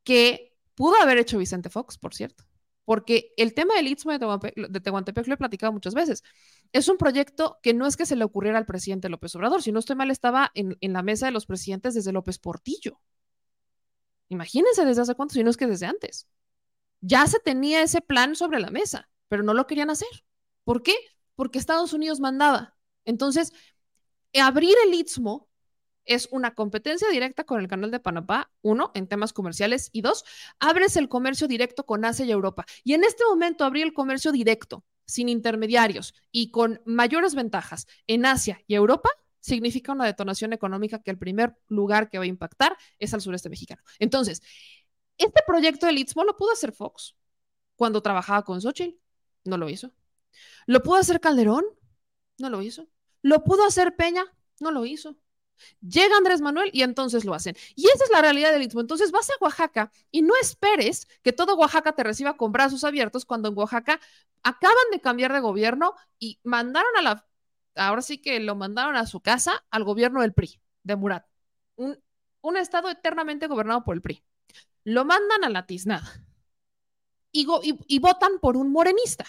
[0.04, 2.44] que pudo haber hecho Vicente Fox, por cierto
[2.84, 6.22] porque el tema del Istmo de Tehuantepec, lo he platicado muchas veces.
[6.72, 9.72] Es un proyecto que no es que se le ocurriera al presidente López Obrador, si
[9.72, 13.00] no estoy mal, estaba en, la mesa de los presidentes desde López Portillo.
[14.28, 16.26] Imagínense desde hace cuánto, si no es que desde antes.
[17.00, 20.08] Ya se tenía ese plan sobre la mesa, pero no lo querían hacer.
[20.64, 20.94] ¿Por qué?
[21.34, 22.76] Porque Estados Unidos mandaba.
[23.04, 23.52] Entonces,
[24.34, 25.48] abrir el Istmo
[26.04, 30.24] es una competencia directa con el canal de Panamá, uno, en temas comerciales, y dos,
[30.58, 32.64] abres el comercio directo con Asia y Europa.
[32.84, 38.24] Y en este momento abrir el comercio directo, sin intermediarios y con mayores ventajas en
[38.26, 39.10] Asia y Europa,
[39.40, 43.48] significa una detonación económica que el primer lugar que va a impactar es al sureste
[43.48, 43.82] mexicano.
[43.98, 44.40] Entonces,
[45.18, 47.16] este proyecto del Istmo lo pudo hacer Fox
[47.76, 48.96] cuando trabajaba con Xochitl,
[49.44, 49.90] no lo hizo.
[50.66, 51.64] ¿Lo pudo hacer Calderón?
[52.38, 52.88] No lo hizo.
[53.22, 54.24] ¿Lo pudo hacer Peña?
[54.60, 55.18] No lo hizo.
[55.80, 57.56] Llega Andrés Manuel y entonces lo hacen.
[57.74, 58.80] Y esa es la realidad del Istmo.
[58.80, 63.24] Entonces vas a Oaxaca y no esperes que todo Oaxaca te reciba con brazos abiertos
[63.24, 64.00] cuando en Oaxaca
[64.42, 67.26] acaban de cambiar de gobierno y mandaron a la,
[67.76, 71.26] ahora sí que lo mandaron a su casa al gobierno del PRI, de Murat.
[71.76, 74.22] Un, estado eternamente gobernado por el PRI.
[74.84, 76.24] Lo mandan a la tiznada
[77.30, 79.24] y votan por un morenista.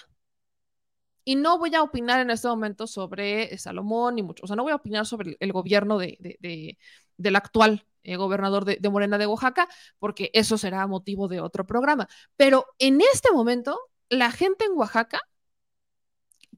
[1.24, 4.64] Y no voy a opinar en este momento sobre Salomón ni mucho, o sea, no
[4.64, 6.78] voy a opinar sobre el, gobierno de,
[7.18, 12.08] del actual eh, gobernador de, Morena de Oaxaca, porque eso será motivo de otro programa.
[12.36, 15.22] Pero en este momento, la gente en Oaxaca,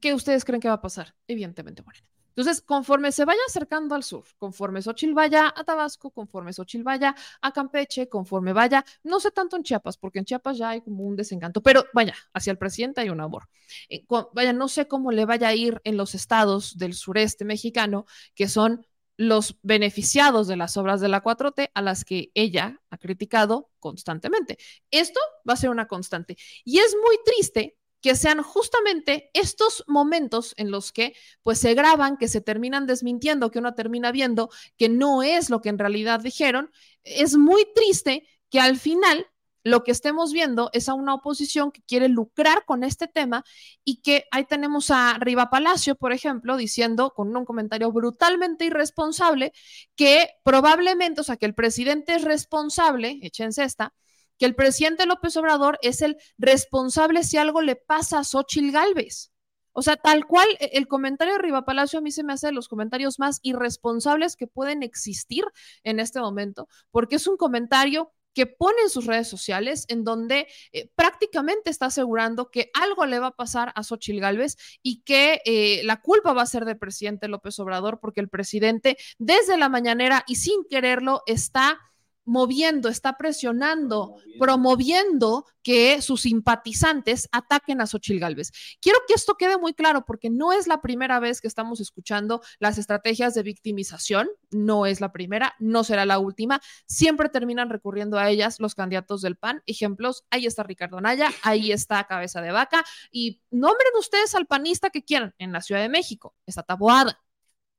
[0.02, 1.16] ¿qué ustedes creen que va a pasar?
[1.28, 2.15] Evidentemente Morena.
[2.36, 7.16] Entonces, conforme se vaya acercando al sur, conforme Xochitl vaya a Tabasco, conforme Xochitl vaya
[7.42, 11.04] a Campeche, conforme vaya, no sé tanto en Chiapas, porque en Chiapas ya hay como
[11.04, 13.48] un desencanto, pero vaya, hacia el presidente hay un amor.
[13.90, 18.06] Eh, vaya, no sé cómo le vaya a ir en los estados del sureste mexicano,
[18.36, 18.86] que son
[19.18, 24.58] los beneficiados de las obras de la 4T a las que ella ha criticado constantemente.
[24.92, 26.38] Esto va a ser una constante.
[26.64, 32.18] Y es muy triste que sean justamente estos momentos en los que pues se graban,
[32.18, 36.20] que se terminan desmintiendo, que uno termina viendo que no es lo que en realidad
[36.20, 36.70] dijeron,
[37.04, 39.26] es muy triste que al final
[39.64, 43.44] lo que estemos viendo es a una oposición que quiere lucrar con este tema
[43.84, 49.52] y que ahí tenemos a Riva Palacio, por ejemplo, diciendo con un comentario brutalmente irresponsable
[49.96, 53.96] que probablemente, o sea, que el presidente es responsable, échense esta,
[54.38, 59.32] que el presidente López Obrador es el responsable si algo le pasa a Xochil Gálvez.
[59.78, 62.48] O sea, tal cual, e, el comentario de Riva Palacio a mí se me hace
[62.48, 65.44] de los comentarios más irresponsables que pueden existir
[65.84, 70.48] en este momento, porque es un comentario que pone en sus redes sociales, en donde
[70.74, 75.42] eh, prácticamente está asegurando que algo le va a pasar a Xochil Gálvez y que
[75.46, 79.70] eh, la culpa va a ser del presidente López Obrador, porque el presidente desde la
[79.70, 81.80] mañanera y sin quererlo está
[82.26, 88.52] moviendo, está presionando, promoviendo que sus simpatizantes ataquen a Xochil Gálvez.
[88.82, 92.42] Quiero que esto quede muy claro porque no es la primera vez que estamos escuchando
[92.60, 98.18] las estrategias de victimización, no es la primera, no será la última, siempre terminan recurriendo
[98.18, 99.64] a ellas los candidatos del PAN.
[99.66, 104.90] Ejemplos, ahí está Ricardo Naya, ahí está Cabeza de Vaca y nombren ustedes al panista
[104.90, 107.22] que quieran en la Ciudad de México, está Taboada.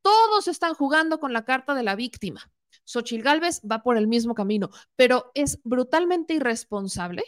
[0.03, 2.51] Todos están jugando con la carta de la víctima
[2.87, 7.25] Xochil Gálvez va por el mismo camino, pero es brutalmente irresponsable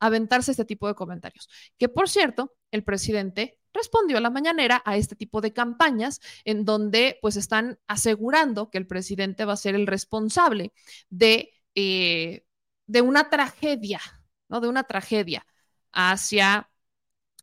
[0.00, 1.48] aventarse este tipo de comentarios.
[1.78, 6.64] Que por cierto, el presidente respondió a la mañanera a este tipo de campañas en
[6.64, 10.72] donde pues están asegurando que el presidente va a ser el responsable
[11.08, 12.44] de, eh,
[12.86, 14.00] de una tragedia,
[14.48, 14.60] ¿no?
[14.60, 15.46] De una tragedia
[15.92, 16.70] hacia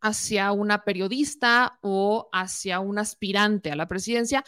[0.04, 4.44] hacia una periodista o hacia un aspirante a la presidencia.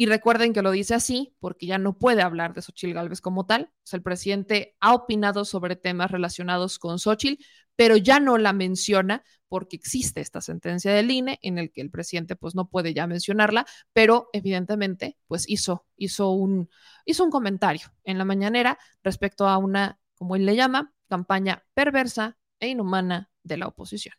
[0.00, 3.46] Y recuerden que lo dice así porque ya no puede hablar de Xochitl Gálvez como
[3.46, 3.72] tal.
[3.90, 7.42] El presidente ha opinado sobre temas relacionados con Xochitl,
[7.74, 11.90] pero ya no la menciona porque existe esta sentencia del INE en el que el
[11.90, 16.70] presidente pues no puede ya mencionarla, pero evidentemente pues hizo, hizo, un,
[17.04, 22.38] hizo un comentario en la mañanera respecto a una, como él le llama, campaña perversa
[22.60, 24.14] e inhumana de la oposición.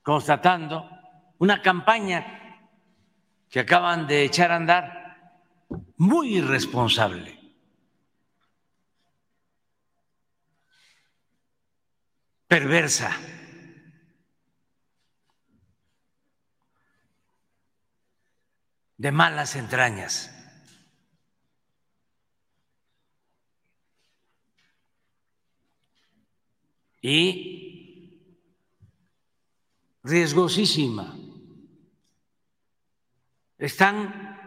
[0.00, 0.88] Constatando
[1.38, 2.47] una campaña
[3.50, 5.42] que acaban de echar a andar,
[5.96, 7.38] muy irresponsable.
[12.48, 13.12] perversa.
[18.96, 20.28] de malas entrañas.
[27.00, 28.18] Y
[30.02, 31.14] riesgosísima
[33.58, 34.38] están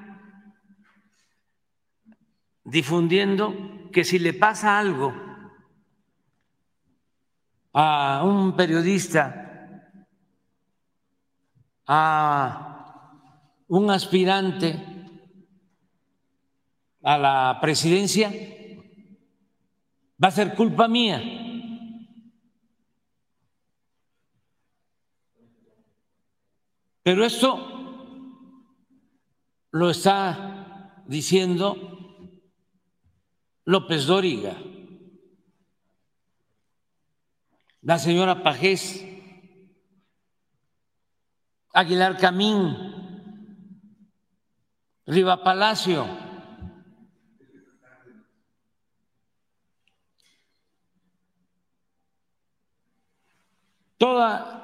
[2.64, 5.14] difundiendo que si le pasa algo
[7.74, 9.98] a un periodista,
[11.86, 12.72] a
[13.68, 14.92] un aspirante
[17.04, 18.32] a la presidencia,
[20.24, 21.22] va a ser culpa mía.
[27.04, 27.81] Pero esto
[29.72, 31.76] lo está diciendo
[33.64, 34.58] López Dóriga,
[37.82, 39.06] la señora Pajés,
[41.74, 42.76] Aguilar Camín,
[45.06, 46.06] Riva Palacio.
[53.98, 54.58] Toda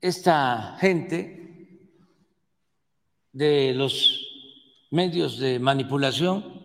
[0.00, 1.43] esta gente
[3.34, 4.26] de los
[4.90, 6.64] medios de manipulación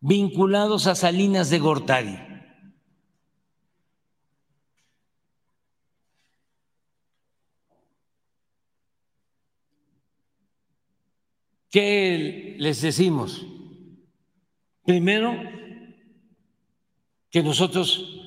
[0.00, 2.18] vinculados a Salinas de Gortari.
[11.70, 13.44] ¿Qué les decimos?
[14.84, 15.34] Primero,
[17.30, 18.22] que nosotros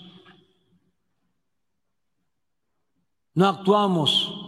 [3.34, 4.41] no actuamos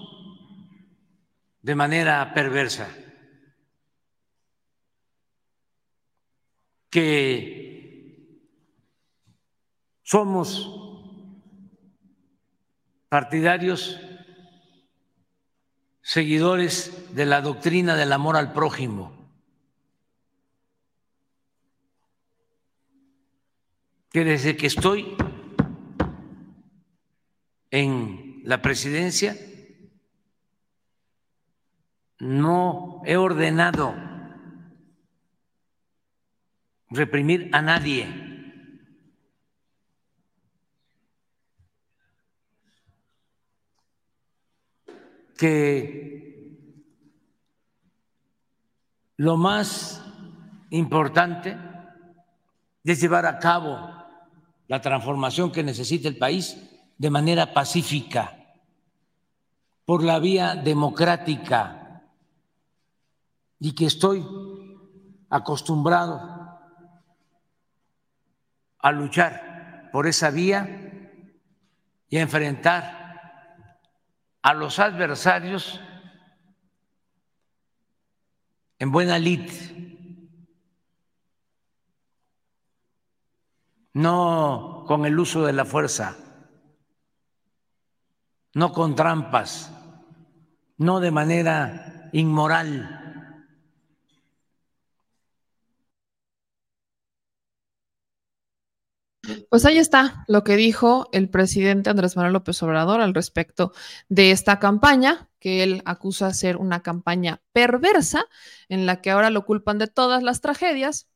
[1.64, 2.90] de manera perversa,
[6.90, 8.38] que
[10.04, 10.70] somos
[13.08, 14.00] partidarios
[16.02, 19.32] seguidores de la doctrina del amor al prójimo,
[24.12, 25.16] que desde que estoy
[27.72, 29.38] en la presidencia
[32.24, 33.94] no he ordenado
[36.90, 38.32] reprimir a nadie.
[45.36, 46.14] que
[49.18, 50.02] lo más
[50.70, 51.58] importante
[52.84, 53.78] es llevar a cabo
[54.68, 56.58] la transformación que necesita el país
[56.98, 58.38] de manera pacífica,
[59.84, 61.83] por la vía democrática,
[63.60, 64.26] y que estoy
[65.30, 66.60] acostumbrado
[68.80, 70.84] a luchar por esa vía
[72.10, 73.04] y a enfrentar
[74.42, 75.80] a los adversarios
[78.78, 79.50] en buena lid,
[83.94, 86.18] no con el uso de la fuerza,
[88.54, 89.72] no con trampas,
[90.78, 93.03] no de manera inmoral.
[99.50, 103.72] Pues ahí está lo que dijo el presidente Andrés Manuel López Obrador al respecto
[104.10, 108.26] de esta campaña, que él acusa ser una campaña perversa,
[108.68, 111.08] en la que ahora lo culpan de todas las tragedias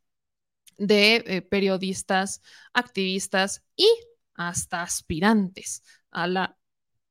[0.78, 2.42] de eh, periodistas,
[2.74, 3.90] activistas y
[4.36, 6.58] hasta aspirantes a la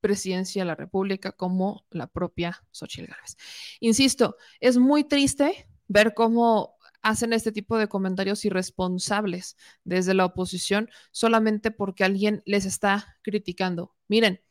[0.01, 3.37] presidencia de la República como la propia Xochitl Gálvez.
[3.81, 6.76] Insisto, es muy triste ver cómo
[7.07, 13.95] hacen este tipo de comentarios irresponsables desde la oposición solamente porque alguien les está criticando.
[14.09, 14.43] Miren,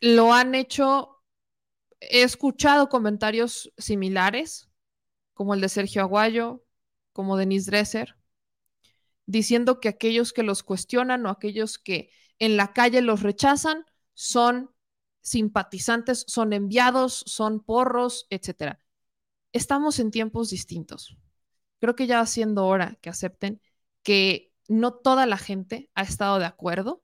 [0.00, 1.22] lo han hecho,
[2.00, 4.68] he escuchado comentarios similares,
[5.34, 6.64] como el de Sergio Aguayo,
[7.12, 8.16] como Denise Dresser,
[9.26, 14.74] diciendo que aquellos que los cuestionan o aquellos que en la calle los rechazan son
[15.20, 18.82] simpatizantes, son enviados, son porros, etcétera
[19.52, 21.16] estamos en tiempos distintos.
[21.80, 23.60] Creo que ya siendo hora que acepten
[24.02, 27.02] que no toda la gente ha estado de acuerdo,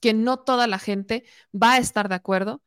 [0.00, 2.62] que no toda la gente va a estar de acuerdo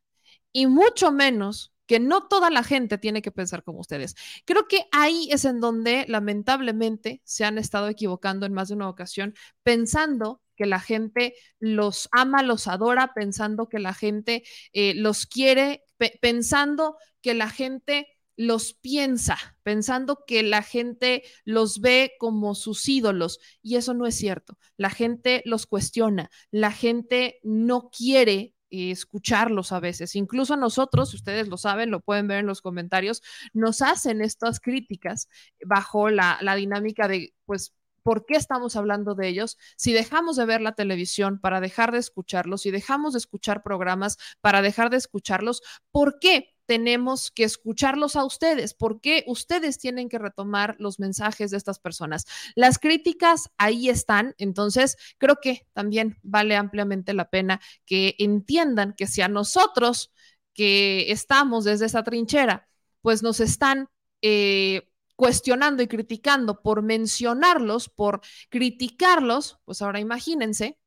[0.51, 4.15] y mucho menos que no toda la gente tiene que pensar como ustedes.
[4.45, 8.89] Creo que ahí es en donde lamentablemente se han estado equivocando en más de una
[8.89, 9.33] ocasión,
[9.63, 14.43] pensando que la gente los ama, los adora, pensando que la gente
[14.73, 15.83] eh, los quiere,
[16.21, 23.41] pensando que la gente los piensa, pensando que la gente los ve como sus ídolos
[23.61, 24.57] y eso no es cierto.
[24.77, 30.15] La gente los cuestiona, la gente no quiere escucharlos a veces.
[30.15, 33.21] Incluso a nosotros, ustedes lo saben, lo pueden ver en los comentarios,
[33.51, 35.27] nos hacen estas críticas
[35.65, 39.57] bajo la, la dinámica de, pues, ¿por qué estamos hablando de ellos?
[39.75, 44.17] Si dejamos de ver la televisión para dejar de escucharlos, si dejamos de escuchar programas
[44.39, 45.61] para dejar de escucharlos,
[45.91, 46.55] ¿por qué?
[46.69, 52.27] Tenemos que escucharlos a ustedes, porque ustedes tienen que retomar los mensajes de estas personas.
[52.53, 59.07] Las críticas ahí están, entonces creo que también vale ampliamente la pena que entiendan que
[59.07, 60.11] si a nosotros
[60.53, 62.67] que estamos desde esa trinchera,
[63.01, 63.89] pues nos están...
[64.21, 70.79] Eh, cuestionando y criticando por mencionarlos, por criticarlos, pues ahora imagínense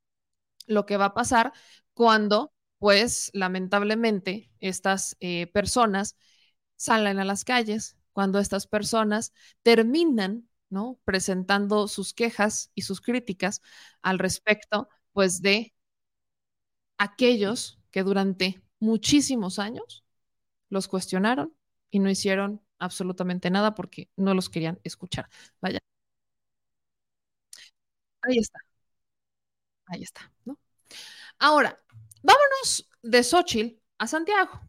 [0.67, 1.53] lo que va a pasar
[1.93, 6.17] cuando pues lamentablemente estas eh, personas
[6.77, 10.99] salen a las calles, cuando estas personas terminan, ¿no?
[11.05, 13.63] Presentando sus quejas y sus críticas
[14.03, 15.73] al respecto, pues, de
[16.99, 20.05] aquellos que durante muchísimos años
[20.71, 21.55] los cuestionaron
[21.91, 25.29] y no hicieron absolutamente nada porque no los querían escuchar.
[25.61, 25.81] Vaya.
[28.23, 28.59] Ahí está.
[29.87, 30.59] Ahí está, ¿no?
[31.39, 31.79] Ahora,
[32.23, 34.61] vámonos de Xochitl a Santiago,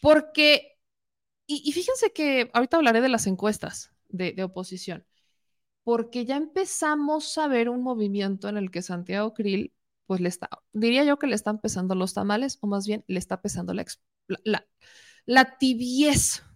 [0.00, 0.78] porque,
[1.46, 5.06] y, fíjense que ahorita hablaré de las encuestas de, oposición,
[5.84, 9.72] porque ya empezamos a ver un movimiento en el que Santiago Krill,
[10.06, 13.18] pues le está, diría yo que le están pesando los tamales, o más bien le
[13.18, 13.84] está pesando la,
[14.44, 14.66] la,
[15.26, 16.48] la tibieza.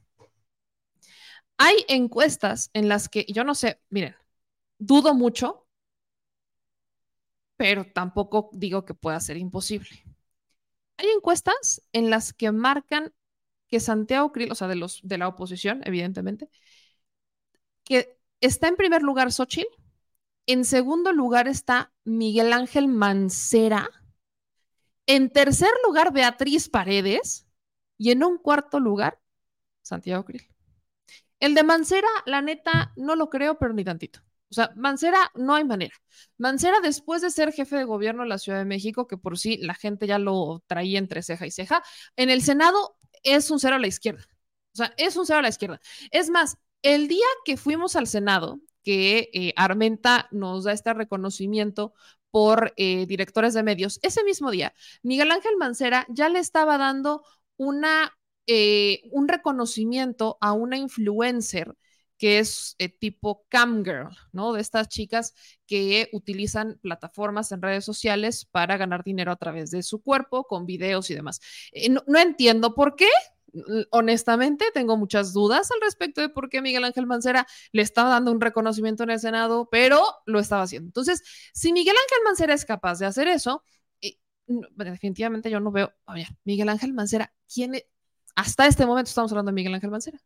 [1.59, 4.15] Hay encuestas en las que, yo no sé, miren,
[4.79, 5.67] dudo mucho,
[7.57, 9.89] pero tampoco digo que pueda ser imposible.
[10.99, 13.13] Hay encuestas en las que marcan
[13.69, 16.49] que Santiago Krill, o sea, de, los, de la oposición, evidentemente,
[17.85, 19.69] que está en primer lugar Xochitl,
[20.47, 23.91] en segundo lugar está Miguel Ángel Mancera,
[25.07, 27.47] en tercer lugar Beatriz Paredes
[27.99, 29.21] y en un cuarto lugar
[29.83, 30.49] Santiago Krill.
[31.41, 34.21] El de Mancera, la neta, no lo creo, pero ni tantito.
[34.51, 35.95] O sea, Mancera no hay manera.
[36.39, 39.59] Mancera, después de ser jefe de gobierno de la Ciudad de México, que por sí
[39.59, 41.83] la gente ya lo traía entre ceja y ceja,
[42.17, 44.25] en el Senado es un cero a la izquierda.
[44.73, 45.81] O sea, es un cero a la izquierda.
[46.11, 51.93] Es más, el día que fuimos al Senado, que eh, Armenta nos da este reconocimiento
[52.31, 57.25] por eh, directores de medios, ese mismo día, Miguel Ángel Mancera ya le estaba dando
[57.57, 58.17] una,
[58.47, 61.75] eh, un reconocimiento a una influencer
[62.19, 64.53] que es eh, tipo camgirl, ¿no?
[64.53, 65.35] De estas chicas
[65.67, 70.67] que utilizan plataformas en redes sociales para ganar dinero a través de su cuerpo, con
[70.67, 71.41] videos y demás.
[71.73, 73.09] Eh, no, entiendo por qué.
[73.91, 78.31] Honestamente, tengo muchas dudas al respecto de por qué Miguel Ángel Mancera le estaba dando
[78.31, 80.89] un reconocimiento en el Senado, pero lo estaba haciendo.
[80.89, 81.23] Entonces,
[81.55, 83.63] si Miguel Ángel Mancera es capaz de hacer eso,
[84.03, 85.93] eh, definitivamente yo no veo,
[86.45, 87.87] Miguel Ángel Mancera, ¿quién es?
[88.35, 90.19] Hasta este momento estamos hablando de Miguel Ángel Mancera.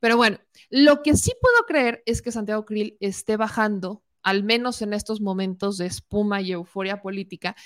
[0.00, 0.38] Pero bueno,
[0.70, 5.20] lo que sí puedo creer es que Santiago Krill esté bajando, al menos en estos
[5.20, 7.56] momentos de espuma y euforia política.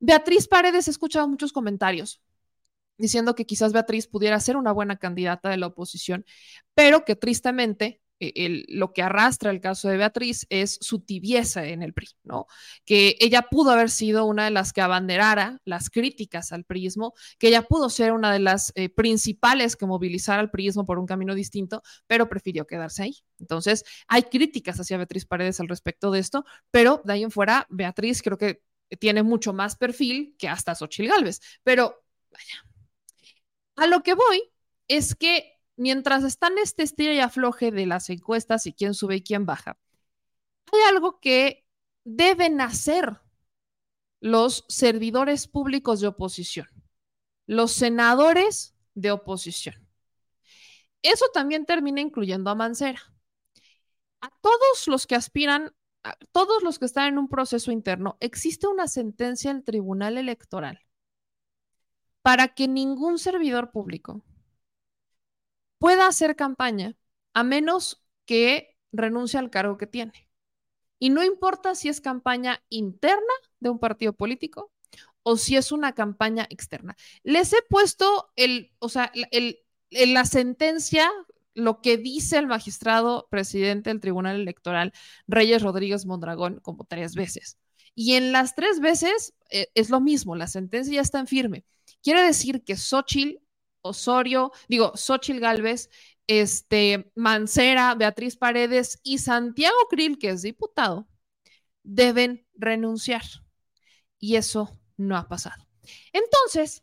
[0.00, 2.20] Beatriz Paredes, he escuchado muchos comentarios
[2.96, 6.24] diciendo que quizás Beatriz pudiera ser una buena candidata de la oposición,
[6.74, 8.00] pero que tristemente
[8.34, 12.46] eh, lo que arrastra el caso de Beatriz es su tibieza en el PRI, ¿no?
[12.84, 17.48] Que ella pudo haber sido una de las que abanderara las críticas al PRIismo, que
[17.48, 21.34] ella pudo ser una de las eh, principales que movilizara al PRIismo por un camino
[21.34, 23.16] distinto, pero prefirió quedarse ahí.
[23.38, 27.66] Entonces, hay críticas hacia Beatriz Paredes al respecto de esto, pero de ahí en fuera,
[27.70, 28.62] Beatriz creo que
[28.98, 32.64] tiene mucho más perfil que hasta Xochil Gálvez, pero vaya.
[33.76, 34.42] A lo que voy
[34.88, 39.22] es que mientras están este estilo y afloje de las encuestas y quién sube y
[39.22, 39.78] quién baja,
[40.72, 41.66] hay algo que
[42.04, 43.20] deben hacer
[44.20, 46.66] los servidores públicos de oposición,
[47.46, 49.86] los senadores de oposición.
[51.02, 53.00] Eso también termina incluyendo a Mancera.
[54.22, 58.66] A todos los que aspiran, a todos los que están en un proceso interno, existe
[58.66, 60.80] una sentencia del Tribunal Electoral
[62.22, 64.24] para que ningún servidor público
[65.84, 66.96] pueda hacer campaña
[67.34, 70.30] a menos que renuncie al cargo que tiene.
[70.98, 74.72] Y no importa si es campaña interna de un partido político
[75.22, 76.96] o si es una campaña externa.
[77.22, 79.58] Les he puesto el, o sea, el,
[79.90, 81.10] la sentencia,
[81.52, 84.94] lo que dice el magistrado presidente del Tribunal Electoral,
[85.26, 87.58] Reyes Rodríguez Mondragón, como tres veces.
[87.94, 91.66] Y en las tres veces eh, es lo mismo, la sentencia ya está en firme.
[92.02, 93.43] Quiere decir que Xochitl
[93.84, 95.90] Osorio, digo, Xochil Gálvez,
[96.26, 101.06] este, Mancera, Beatriz Paredes y Santiago Krill, que es diputado,
[101.82, 103.22] deben renunciar.
[104.18, 105.66] Y eso no ha pasado.
[106.12, 106.82] Entonces,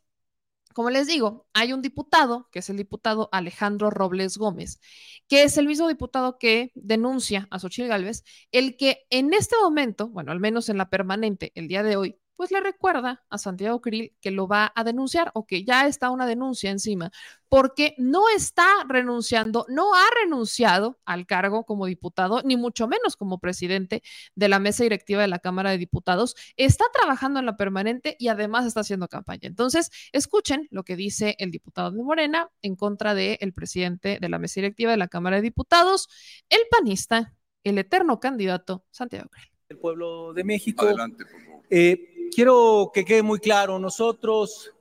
[0.73, 4.79] como les digo, hay un diputado, que es el diputado Alejandro Robles Gómez,
[5.27, 10.07] que es el mismo diputado que denuncia a Xochitl Gálvez, el que en este momento,
[10.09, 13.81] bueno, al menos en la permanente, el día de hoy, pues le recuerda a Santiago
[13.81, 17.11] Krill que lo va a denunciar o que ya está una denuncia encima,
[17.49, 23.37] porque no está renunciando, no ha renunciado al cargo como diputado, ni mucho menos como
[23.37, 24.01] presidente
[24.33, 28.29] de la mesa directiva de la Cámara de Diputados, está trabajando en la permanente y
[28.29, 29.41] además está haciendo campaña.
[29.43, 34.39] Entonces, escuchen lo que dice el diputado de Morena en contra del presidente de la
[34.39, 36.09] mesa directiva de la Cámara de Diputados,
[36.49, 39.45] el panista, el eterno candidato Santiago Krill.
[39.69, 40.85] El pueblo de México.
[40.87, 41.51] Adelante, por favor.
[41.73, 44.73] Eh, quiero que quede muy claro, nosotros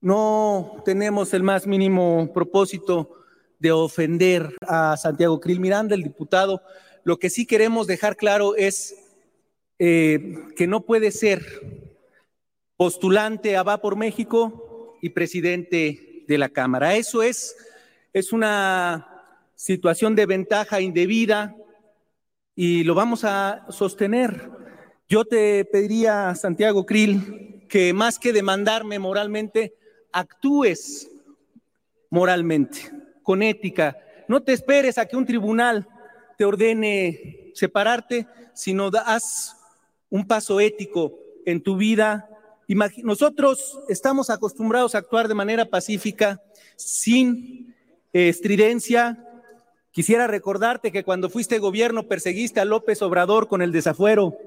[0.00, 3.10] no tenemos el más mínimo propósito
[3.58, 6.62] de ofender a Santiago Krill Miranda, el diputado.
[7.04, 8.96] Lo que sí queremos dejar claro es
[9.78, 11.44] eh, que no puede ser
[12.76, 16.96] postulante a Va por México y presidente de la Cámara.
[16.96, 17.54] Eso es,
[18.12, 19.08] es una
[19.54, 21.54] situación de ventaja indebida
[22.56, 24.61] y lo vamos a sostener.
[25.12, 29.74] Yo te pediría, Santiago Krill, que más que demandarme moralmente,
[30.10, 31.10] actúes
[32.08, 32.90] moralmente,
[33.22, 33.98] con ética.
[34.26, 35.86] No te esperes a que un tribunal
[36.38, 39.54] te ordene separarte, sino haz
[40.08, 42.30] un paso ético en tu vida.
[43.02, 46.40] Nosotros estamos acostumbrados a actuar de manera pacífica,
[46.76, 47.76] sin
[48.14, 49.22] estridencia.
[49.90, 54.38] Quisiera recordarte que cuando fuiste gobierno perseguiste a López Obrador con el desafuero.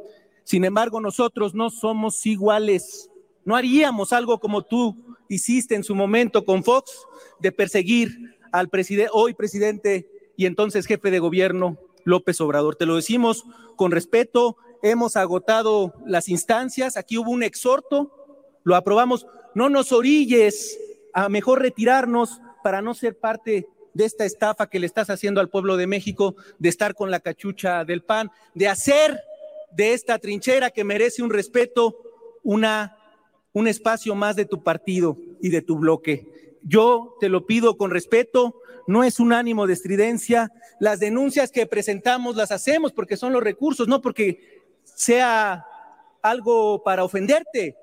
[0.45, 3.09] Sin embargo, nosotros no somos iguales.
[3.43, 4.95] No haríamos algo como tú
[5.27, 6.91] hiciste en su momento con Fox
[7.39, 12.75] de perseguir al presidente, hoy presidente y entonces jefe de gobierno López Obrador.
[12.75, 13.43] Te lo decimos
[13.75, 18.11] con respeto, hemos agotado las instancias, aquí hubo un exhorto,
[18.63, 19.25] lo aprobamos,
[19.55, 20.79] no nos orilles
[21.11, 25.49] a mejor retirarnos para no ser parte de esta estafa que le estás haciendo al
[25.49, 29.19] pueblo de México, de estar con la cachucha del PAN, de hacer
[29.75, 31.95] de esta trinchera que merece un respeto,
[32.43, 32.97] una,
[33.53, 36.57] un espacio más de tu partido y de tu bloque.
[36.63, 40.51] Yo te lo pido con respeto, no es un ánimo de estridencia.
[40.79, 45.65] Las denuncias que presentamos las hacemos porque son los recursos, no porque sea
[46.21, 47.75] algo para ofenderte.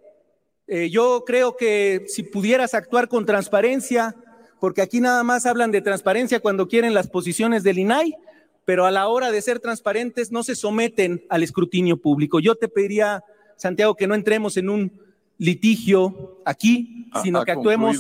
[0.67, 4.17] Eh, yo creo que si pudieras actuar con transparencia,
[4.61, 8.17] porque aquí nada más hablan de transparencia cuando quieren las posiciones del INAI,
[8.65, 12.41] pero a la hora de ser transparentes no se someten al escrutinio público.
[12.41, 13.25] Yo te pediría,
[13.57, 15.01] Santiago, que no entremos en un
[15.39, 17.99] litigio aquí, sino que actuemos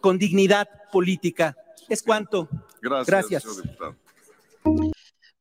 [0.00, 1.56] con dignidad política.
[1.88, 2.48] Es cuanto.
[2.82, 3.44] Gracias.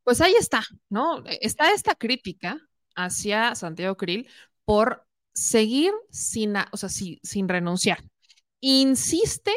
[0.04, 1.24] Pues ahí está, ¿no?
[1.26, 2.60] Está esta crítica
[2.96, 4.28] hacia Santiago Krill
[4.66, 8.04] por seguir sin, o sea, sin renunciar.
[8.60, 9.54] Insiste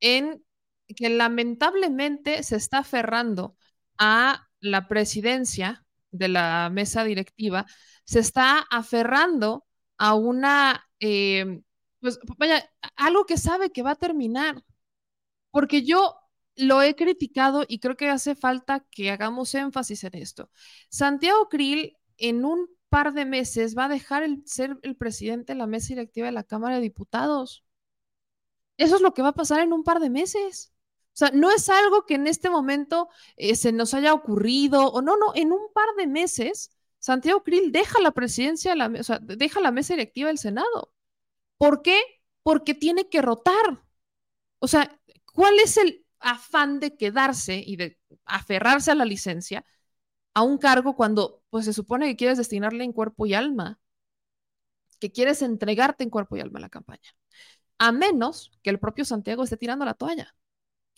[0.00, 0.44] en
[0.88, 3.54] que lamentablemente se está aferrando
[3.98, 7.66] a la presidencia de la mesa directiva,
[8.04, 9.66] se está aferrando
[9.98, 11.62] a una, eh,
[12.00, 14.62] pues vaya, algo que sabe que va a terminar.
[15.50, 16.16] Porque yo
[16.56, 20.50] lo he criticado y creo que hace falta que hagamos énfasis en esto.
[20.88, 25.58] Santiago Krill en un par de meses va a dejar el, ser el presidente de
[25.58, 27.64] la mesa directiva de la Cámara de Diputados.
[28.76, 30.69] Eso es lo que va a pasar en un par de meses.
[31.12, 35.02] O sea, no es algo que en este momento eh, se nos haya ocurrido, o
[35.02, 39.18] no, no, en un par de meses, Santiago Krill deja la presidencia, la, o sea,
[39.20, 40.92] deja la mesa directiva del Senado.
[41.58, 42.00] ¿Por qué?
[42.42, 43.84] Porque tiene que rotar.
[44.60, 45.00] O sea,
[45.32, 49.64] ¿cuál es el afán de quedarse y de aferrarse a la licencia
[50.34, 53.80] a un cargo cuando pues se supone que quieres destinarle en cuerpo y alma,
[55.00, 57.10] que quieres entregarte en cuerpo y alma a la campaña,
[57.78, 60.34] a menos que el propio Santiago esté tirando la toalla,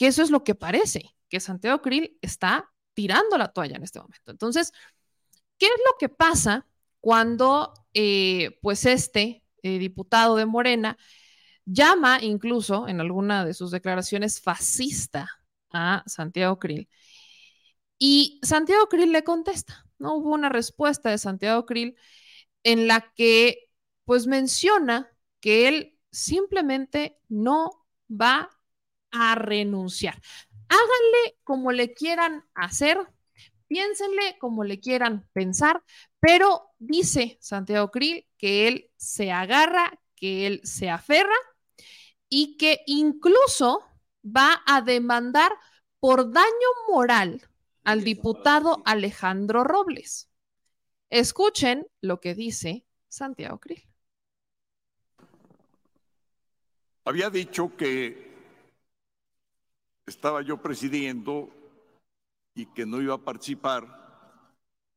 [0.02, 4.00] que eso es lo que parece, que Santiago Krill está tirando la toalla en este
[4.00, 4.32] momento.
[4.32, 4.72] Entonces,
[5.58, 6.66] ¿qué es lo que pasa
[6.98, 10.98] cuando eh, pues este eh, diputado de Morena
[11.64, 15.28] llama incluso en alguna de sus declaraciones fascista
[15.72, 16.88] a Santiago Krill?
[17.96, 20.16] Y Santiago Krill le contesta, ¿no?
[20.16, 21.94] Hubo una respuesta de Santiago Krill
[22.64, 23.70] en la que
[24.04, 28.50] pues menciona que él simplemente no va
[29.12, 30.20] a renunciar.
[30.68, 32.98] Háganle como le quieran hacer,
[33.68, 35.82] piénsenle como le quieran pensar,
[36.18, 41.34] pero dice Santiago Krill que él se agarra, que él se aferra
[42.28, 43.84] y que incluso
[44.24, 45.52] va a demandar
[46.00, 47.48] por daño moral
[47.84, 50.30] al diputado Alejandro Robles.
[51.10, 53.86] Escuchen lo que dice Santiago Krill.
[57.04, 58.31] Había dicho que
[60.06, 61.50] estaba yo presidiendo
[62.54, 64.02] y que no iba a participar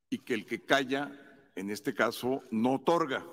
[0.09, 1.11] y que el que calla,
[1.55, 3.25] en este caso, no otorga.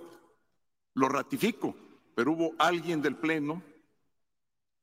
[0.94, 1.74] Lo ratifico,
[2.14, 3.62] pero hubo alguien del Pleno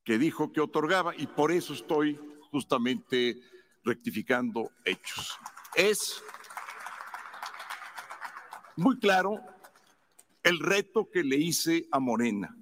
[0.03, 2.19] que dijo que otorgaba y por eso estoy
[2.51, 3.39] justamente
[3.83, 5.37] rectificando hechos.
[5.75, 6.23] Es
[8.75, 9.39] muy claro
[10.41, 12.55] el reto que le hice a Morena.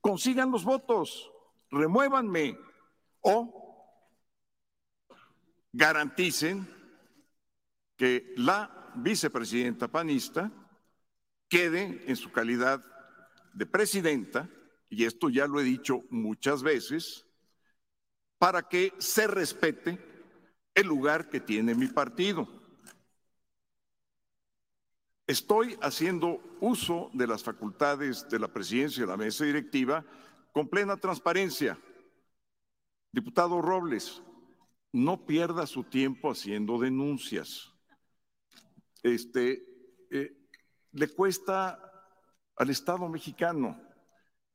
[0.00, 1.30] Consigan los votos,
[1.70, 2.56] remuévanme
[3.20, 3.57] o
[5.78, 6.66] garanticen
[7.96, 10.50] que la vicepresidenta panista
[11.48, 12.84] quede en su calidad
[13.54, 14.50] de presidenta,
[14.90, 17.26] y esto ya lo he dicho muchas veces,
[18.38, 19.98] para que se respete
[20.74, 22.48] el lugar que tiene mi partido.
[25.28, 30.04] Estoy haciendo uso de las facultades de la presidencia de la mesa directiva
[30.52, 31.78] con plena transparencia.
[33.12, 34.22] Diputado Robles,
[34.92, 37.72] no pierda su tiempo haciendo denuncias.
[39.02, 39.62] Este,
[40.10, 40.32] eh,
[40.92, 41.80] le cuesta
[42.56, 43.80] al Estado mexicano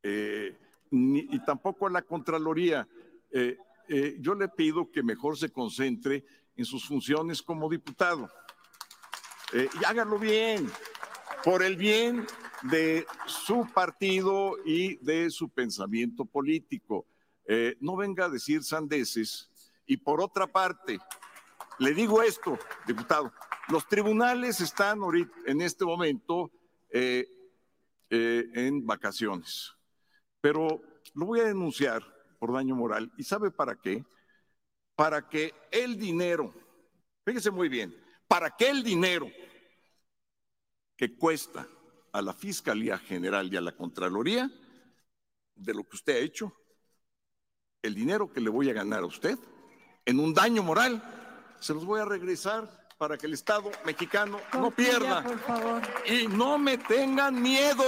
[0.01, 0.57] eh,
[0.91, 2.87] y tampoco a la Contraloría.
[3.31, 3.57] Eh,
[4.19, 6.25] yo le pido que mejor se concentre
[6.55, 8.29] en sus funciones como diputado.
[9.53, 10.67] Y hágalo bien,
[11.43, 12.25] por el bien
[12.63, 17.05] de su partido y de su pensamiento político.
[17.79, 19.52] No venga a decir sandeces.
[19.85, 20.99] Y por otra parte,
[21.79, 22.57] le digo esto,
[22.87, 23.33] diputado,
[23.69, 24.99] los tribunales están
[25.45, 26.51] en este momento
[26.89, 27.27] eh,
[28.09, 29.73] en vacaciones,
[30.41, 30.81] pero
[31.15, 32.03] lo voy a denunciar
[32.39, 33.11] por daño moral.
[33.17, 34.05] ¿Y sabe para qué?
[34.95, 36.53] Para que el dinero,
[37.25, 37.95] fíjese muy bien,
[38.27, 39.31] para que el dinero
[40.95, 41.67] que cuesta
[42.11, 44.51] a la Fiscalía General y a la Contraloría
[45.55, 46.53] de lo que usted ha hecho,
[47.81, 49.37] el dinero que le voy a ganar a usted
[50.05, 51.01] en un daño moral,
[51.59, 55.23] se los voy a regresar para que el Estado mexicano no pierda.
[56.05, 57.83] Y no me tengan miedo.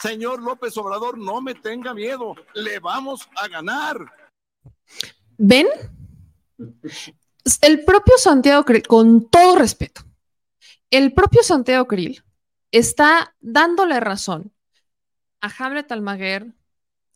[0.00, 2.34] Señor López Obrador, no me tenga miedo.
[2.54, 3.98] Le vamos a ganar.
[5.36, 5.66] ¿Ven?
[7.62, 10.02] El propio Santiago, con todo respeto,
[10.90, 12.22] el propio Santiago Krill
[12.70, 14.52] está dándole razón
[15.40, 16.52] a Hamlet Almaguer,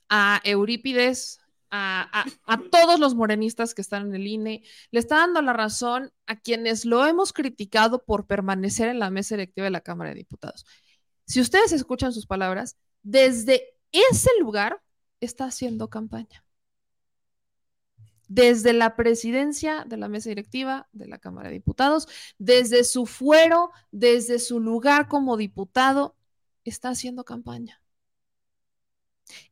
[0.08, 1.41] a Eurípides,
[1.72, 2.26] a,
[2.70, 6.84] todos los morenistas que están en el INE, le está dando la razón a quienes
[6.84, 10.66] lo hemos criticado por permanecer en la mesa electiva de la Cámara de Diputados.
[11.26, 14.82] Si ustedes escuchan sus palabras, desde ese lugar
[15.20, 16.44] está haciendo campaña
[18.28, 22.08] desde la presidencia de la mesa directiva de la Cámara de Diputados,
[22.38, 26.16] desde su fuero, desde su lugar como diputado,
[26.64, 27.81] está haciendo campaña.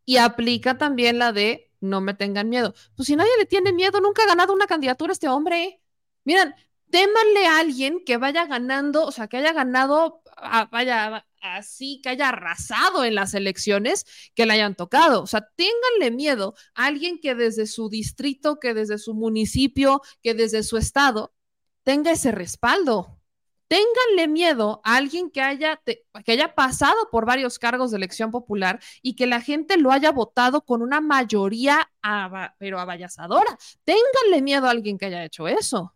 [0.05, 2.75] Y aplica también la de no me tengan miedo.
[2.95, 5.81] Pues si nadie le tiene miedo, nunca ha ganado una candidatura este hombre.
[6.25, 6.55] Miren,
[6.91, 10.23] témanle a alguien que vaya ganando, o sea, que haya ganado,
[10.71, 14.05] vaya, así, que haya arrasado en las elecciones
[14.35, 15.23] que le hayan tocado.
[15.23, 20.35] O sea, ténganle miedo a alguien que desde su distrito, que desde su municipio, que
[20.35, 21.33] desde su estado,
[21.83, 23.20] tenga ese respaldo.
[23.71, 28.81] Ténganle miedo a alguien que haya, que haya pasado por varios cargos de elección popular
[29.01, 31.89] y que la gente lo haya votado con una mayoría,
[32.59, 33.57] pero avallasadora.
[33.85, 35.95] Ténganle miedo a alguien que haya hecho eso.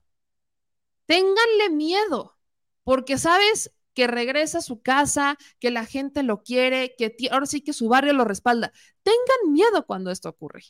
[1.07, 2.39] Ténganle miedo,
[2.85, 7.61] porque sabes que regresa a su casa, que la gente lo quiere, que ahora sí
[7.61, 8.73] que su barrio lo respalda.
[9.03, 10.63] Tengan miedo cuando esto ocurre.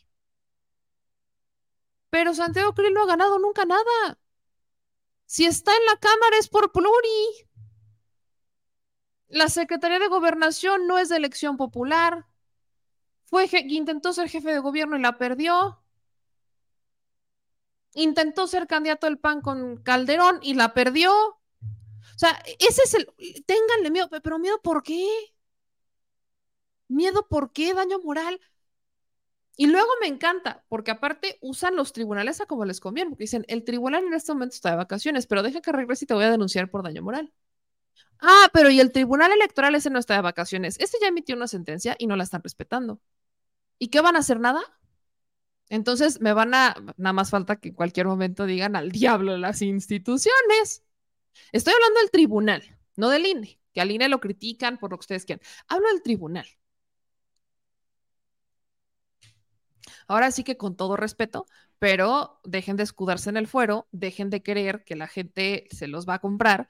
[2.09, 4.19] Pero Santiago Krill no ha ganado nunca nada.
[5.27, 7.49] Si está en la Cámara es por pluri.
[9.29, 12.27] La Secretaría de Gobernación no es de elección popular.
[13.25, 15.83] Fue, intentó ser jefe de gobierno y la perdió.
[17.95, 21.13] Intentó ser candidato del PAN con Calderón y la perdió.
[21.13, 23.07] O sea, ese es el,
[23.47, 25.09] ténganle miedo, pero miedo ¿por qué?
[26.89, 27.75] Miedo ¿por qué?
[27.75, 28.41] Daño moral.
[29.57, 33.45] Y luego me encanta, porque aparte usan los tribunales a como les conviene, porque dicen,
[33.49, 36.25] el tribunal en este momento está de vacaciones, pero deja que regrese y te voy
[36.25, 37.33] a denunciar por daño moral.
[38.21, 40.77] Ah, pero y el tribunal electoral ese no está de vacaciones.
[40.81, 43.01] Ese ya emitió una sentencia y no la están respetando.
[43.79, 44.61] ¿Y qué van a hacer nada?
[45.69, 49.63] Entonces me van a, nada más falta que en cualquier momento digan al diablo las
[49.63, 50.85] instituciones.
[51.53, 55.03] Estoy hablando del tribunal, no del INE, que al INE lo critican por lo que
[55.03, 55.45] ustedes quieran.
[55.69, 56.47] Hablo del tribunal.
[60.07, 61.47] Ahora sí que con todo respeto,
[61.79, 66.09] pero dejen de escudarse en el fuero, dejen de creer que la gente se los
[66.09, 66.69] va a comprar,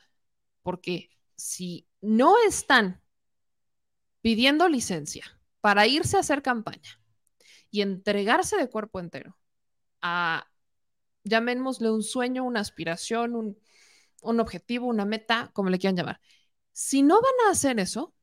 [0.62, 3.02] porque si no están
[4.22, 5.24] pidiendo licencia
[5.60, 7.00] para irse a hacer campaña,
[7.74, 9.36] y entregarse de cuerpo entero
[10.00, 10.46] a,
[11.24, 13.58] llamémosle un sueño, una aspiración, un,
[14.22, 16.20] un objetivo, una meta, como le quieran llamar.
[16.72, 18.14] Si no van a hacer eso,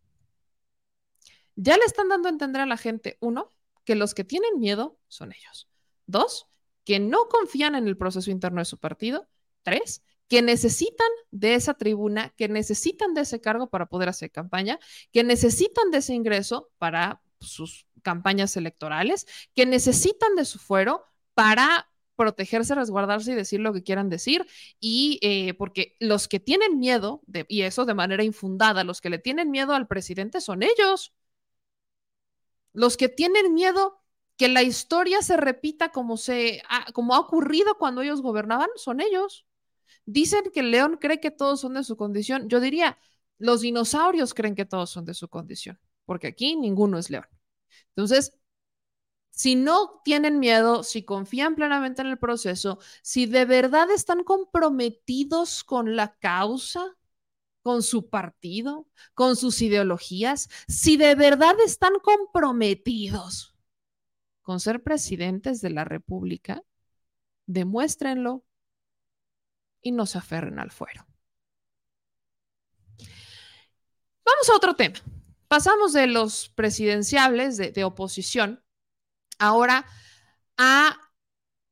[1.55, 3.49] ya le están dando a entender a la gente, uno,
[3.91, 5.67] que los que tienen miedo son ellos.
[6.05, 6.47] Dos,
[6.85, 9.27] que no confían en el proceso interno de su partido.
[9.63, 14.79] Tres, que necesitan de esa tribuna, que necesitan de ese cargo para poder hacer campaña,
[15.11, 21.89] que necesitan de ese ingreso para sus campañas electorales, que necesitan de su fuero para
[22.15, 24.47] protegerse, resguardarse y decir lo que quieran decir.
[24.79, 29.19] Y eh, porque los que tienen miedo, y eso de manera infundada, los que le
[29.19, 31.13] tienen miedo al presidente son ellos.
[32.73, 33.99] Los que tienen miedo
[34.37, 36.63] que la historia se repita como, se,
[36.93, 39.45] como ha ocurrido cuando ellos gobernaban, son ellos.
[40.05, 42.49] Dicen que león cree que todos son de su condición.
[42.49, 42.97] Yo diría,
[43.37, 47.27] los dinosaurios creen que todos son de su condición, porque aquí ninguno es león.
[47.89, 48.39] Entonces,
[49.29, 55.63] si no tienen miedo, si confían plenamente en el proceso, si de verdad están comprometidos
[55.63, 56.95] con la causa,
[57.61, 63.55] con su partido, con sus ideologías, si de verdad están comprometidos
[64.41, 66.63] con ser presidentes de la República,
[67.45, 68.43] demuéstrenlo
[69.81, 71.05] y no se aferren al fuero.
[74.25, 74.99] Vamos a otro tema.
[75.47, 78.63] Pasamos de los presidenciables de, de oposición
[79.37, 79.85] ahora
[80.57, 80.97] a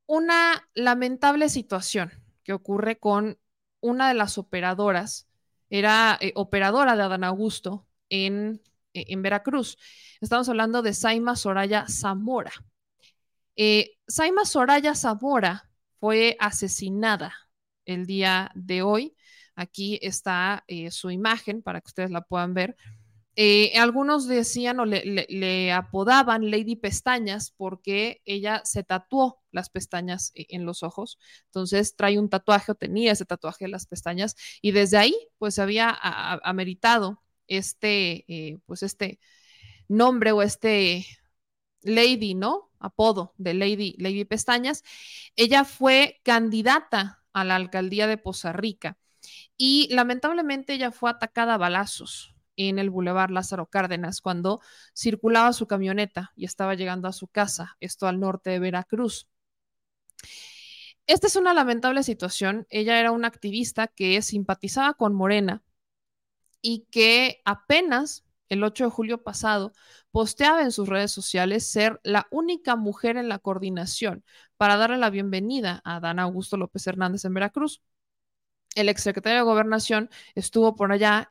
[0.05, 2.11] una lamentable situación
[2.43, 3.39] que ocurre con
[3.79, 5.28] una de las operadoras,
[5.69, 8.61] era eh, operadora de Adán Augusto en,
[8.93, 9.77] eh, en, Veracruz.
[10.21, 12.51] Estamos hablando de Saima Soraya Zamora.
[13.55, 17.33] Eh, Saima Soraya Zamora fue asesinada
[17.85, 19.15] el día de hoy.
[19.55, 22.77] Aquí está eh, su imagen para que ustedes la puedan ver.
[23.41, 30.45] Eh, algunos decían o le, apodaban Lady Pestañas porque ella se tatuó las pestañas e,
[30.49, 31.17] en los ojos.
[31.45, 35.57] Entonces trae un tatuaje o tenía ese tatuaje en las pestañas y desde ahí pues
[35.57, 35.97] había
[36.43, 39.21] ameritado este, eh, pues este
[39.87, 41.05] nombre o este
[41.81, 42.71] Lady, ¿no?
[42.79, 44.83] Apodo de Lady, Lady Pestañas.
[45.37, 48.97] Ella fue candidata a la alcaldía de Poza Rica
[49.55, 52.35] y lamentablemente ella fue atacada a balazos
[52.67, 54.61] en el Boulevard Lázaro Cárdenas cuando
[54.93, 59.27] circulaba su camioneta y estaba llegando a su casa, esto al norte de Veracruz.
[61.07, 62.67] Esta es una lamentable situación.
[62.69, 65.63] Ella era una activista que simpatizaba con Morena
[66.61, 69.71] y que apenas el 8 de julio pasado
[70.11, 74.23] posteaba en sus redes sociales ser la única mujer en la coordinación
[74.57, 77.81] para darle la bienvenida a Dan Augusto López Hernández en Veracruz
[78.75, 81.27] el exsecretario de Gobernación estuvo por allá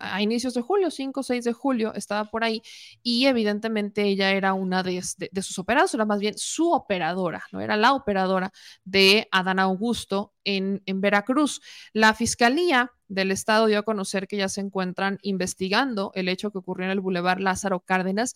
[0.00, 2.62] a inicios de julio, 5 o 6 de julio, estaba por ahí
[3.02, 7.44] y evidentemente ella era una de, de, de, sus operadoras, era más bien su operadora,
[7.52, 8.52] no era la operadora
[8.84, 11.60] de Adán Augusto en, Veracruz.
[11.92, 16.58] La Fiscalía del Estado dio a conocer que ya se encuentran investigando el hecho que
[16.58, 18.34] ocurrió en el Boulevard Lázaro Cárdenas,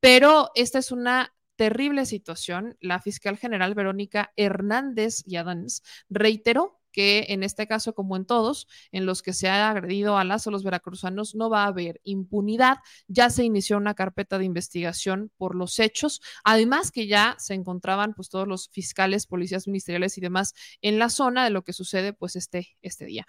[0.00, 2.76] pero esta es una terrible situación.
[2.80, 8.68] La fiscal general Verónica Hernández y Adams reiteró que en este caso, como en todos,
[8.90, 12.78] en los que se ha agredido a las los veracruzanos, no va a haber impunidad.
[13.06, 18.14] Ya se inició una carpeta de investigación por los hechos, además que ya se encontraban
[18.14, 22.14] pues todos los fiscales, policías ministeriales y demás en la zona de lo que sucede
[22.14, 23.26] pues este, este día.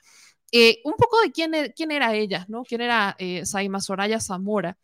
[0.53, 2.63] Eh, un poco de quién, quién, era ella, ¿no?
[2.63, 4.77] ¿Quién era eh, Saima Soraya Zamora?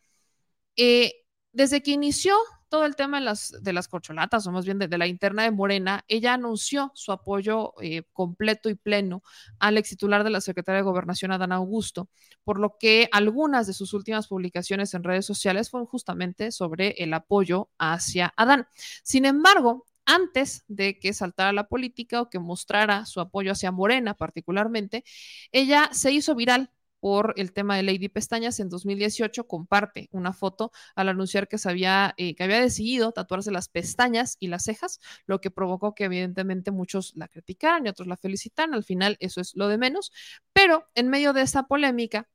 [0.76, 2.36] Eh, desde que inició
[2.74, 5.52] todo el tema de las, de las corcholatas, o más bien de, la interna de
[5.52, 9.22] Morena, ella anunció su apoyo eh, completo y pleno
[9.60, 12.08] al ex titular de la Secretaría de Gobernación, Adán Augusto,
[12.42, 17.14] por lo que algunas de sus últimas publicaciones en redes sociales fueron justamente sobre el
[17.14, 18.66] apoyo hacia Adán.
[19.04, 24.14] Sin embargo, antes de que saltara la política o que mostrara su apoyo hacia Morena
[24.14, 25.04] particularmente,
[25.52, 26.72] ella se hizo viral
[27.04, 31.68] por el tema de Lady Pestañas en 2018 comparte una foto al anunciar que, se
[31.68, 36.04] había, eh, que había decidido tatuarse las pestañas y las cejas, lo que provocó que
[36.04, 38.72] evidentemente muchos la criticaran y otros la felicitaran.
[38.72, 40.12] Al final eso es lo de menos,
[40.54, 42.26] pero en medio de esa polémica,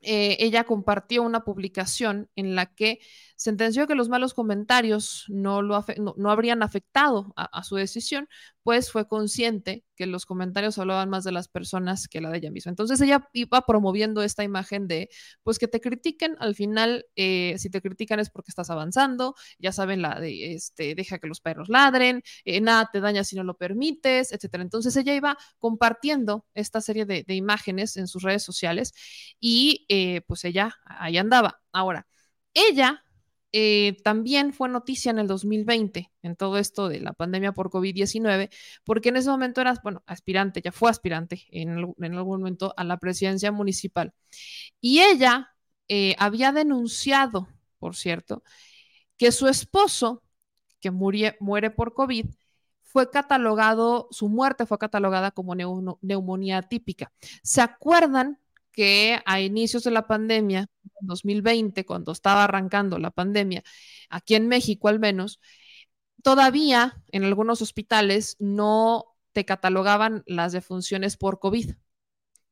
[0.00, 3.00] eh, ella compartió una publicación en la que
[3.40, 8.28] sentenció que los malos comentarios no, lo no, no habrían afectado a, su decisión,
[8.62, 12.50] pues fue consciente que los comentarios hablaban más de las personas que la de ella
[12.50, 12.68] misma.
[12.68, 15.08] Entonces ella iba promoviendo esta imagen de,
[15.42, 19.72] pues que te critiquen, al final, eh, si te critican es porque estás avanzando, ya
[19.72, 23.42] saben la de, este, deja que los perros ladren, eh, nada te daña si no
[23.44, 24.62] lo permites, etcétera.
[24.62, 28.92] Entonces ella iba compartiendo esta serie de, de imágenes en sus redes sociales
[29.40, 31.62] y eh, pues ella ahí andaba.
[31.72, 32.06] Ahora,
[32.52, 33.02] ella
[33.52, 38.50] eh, también fue noticia en el 2020, en todo esto de la pandemia por COVID-19,
[38.84, 42.84] porque en ese momento era, bueno, aspirante, ya fue aspirante en, en, algún momento a
[42.84, 44.12] la presidencia municipal.
[44.80, 45.50] Y ella
[45.88, 47.48] eh, había denunciado,
[47.78, 48.44] por cierto,
[49.16, 50.22] que su esposo,
[50.80, 52.26] que murie, muere por COVID,
[52.82, 55.54] fue catalogado, su muerte fue catalogada como
[56.00, 57.12] neumonía típica.
[57.42, 58.38] ¿Se acuerdan
[58.72, 60.68] que a inicios de la pandemia,
[61.02, 63.62] 2020, cuando estaba arrancando la pandemia,
[64.08, 65.40] aquí en México al menos,
[66.22, 71.72] todavía en algunos hospitales no te catalogaban las defunciones por COVID,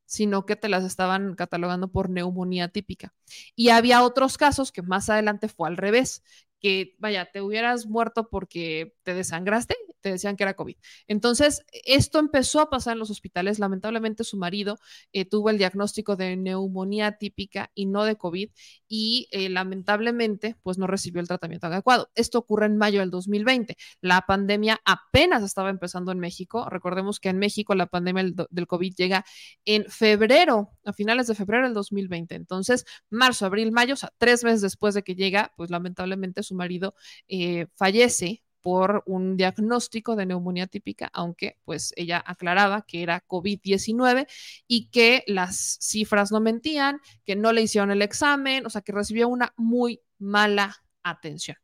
[0.06, 3.14] sino que te las estaban catalogando por neumonía típica.
[3.54, 6.22] Y había otros casos que más adelante fue al revés,
[6.60, 10.76] que, vaya, te hubieras muerto porque te desangraste, te decían que era COVID.
[11.06, 13.58] Entonces, esto empezó a pasar en los hospitales.
[13.58, 14.78] Lamentablemente, su marido
[15.12, 18.50] eh, tuvo el diagnóstico de neumonía típica y no de COVID
[18.88, 22.10] y eh, lamentablemente, pues no recibió el tratamiento adecuado.
[22.14, 23.76] Esto ocurre en mayo del 2020.
[24.00, 26.68] La pandemia apenas estaba empezando en México.
[26.70, 29.24] Recordemos que en México la pandemia del, COVID llega
[29.64, 32.34] en febrero, a finales de febrero del 2020.
[32.34, 36.54] Entonces, marzo, abril, mayo, o sea, tres meses después de que llega, pues lamentablemente su
[36.54, 36.94] marido
[37.28, 44.26] eh, fallece por un diagnóstico de neumonía típica, aunque pues ella aclaraba que era COVID-19
[44.66, 48.92] y que las cifras no mentían, que no le hicieron el examen, o sea, que
[48.92, 51.56] recibió una muy mala atención.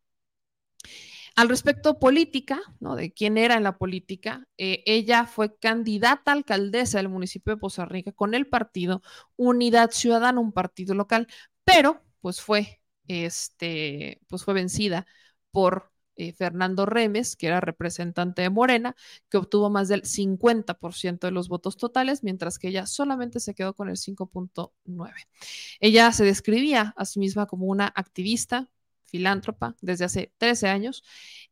[1.36, 2.96] Al respecto política, ¿no?
[2.96, 7.60] De quién era en la política, eh, ella fue candidata a alcaldesa del municipio de
[7.60, 9.02] Poza Rica con el partido
[9.36, 11.28] Unidad Ciudadana, un partido local,
[11.64, 15.06] pero pues fue, este, pues fue vencida
[15.50, 18.96] por eh, Fernando Remes, que era representante de Morena,
[19.28, 23.74] que obtuvo más del 50% de los votos totales, mientras que ella solamente se quedó
[23.74, 25.12] con el 5.9.
[25.80, 28.68] Ella se describía a sí misma como una activista,
[29.04, 31.04] filántropa, desde hace 13 años,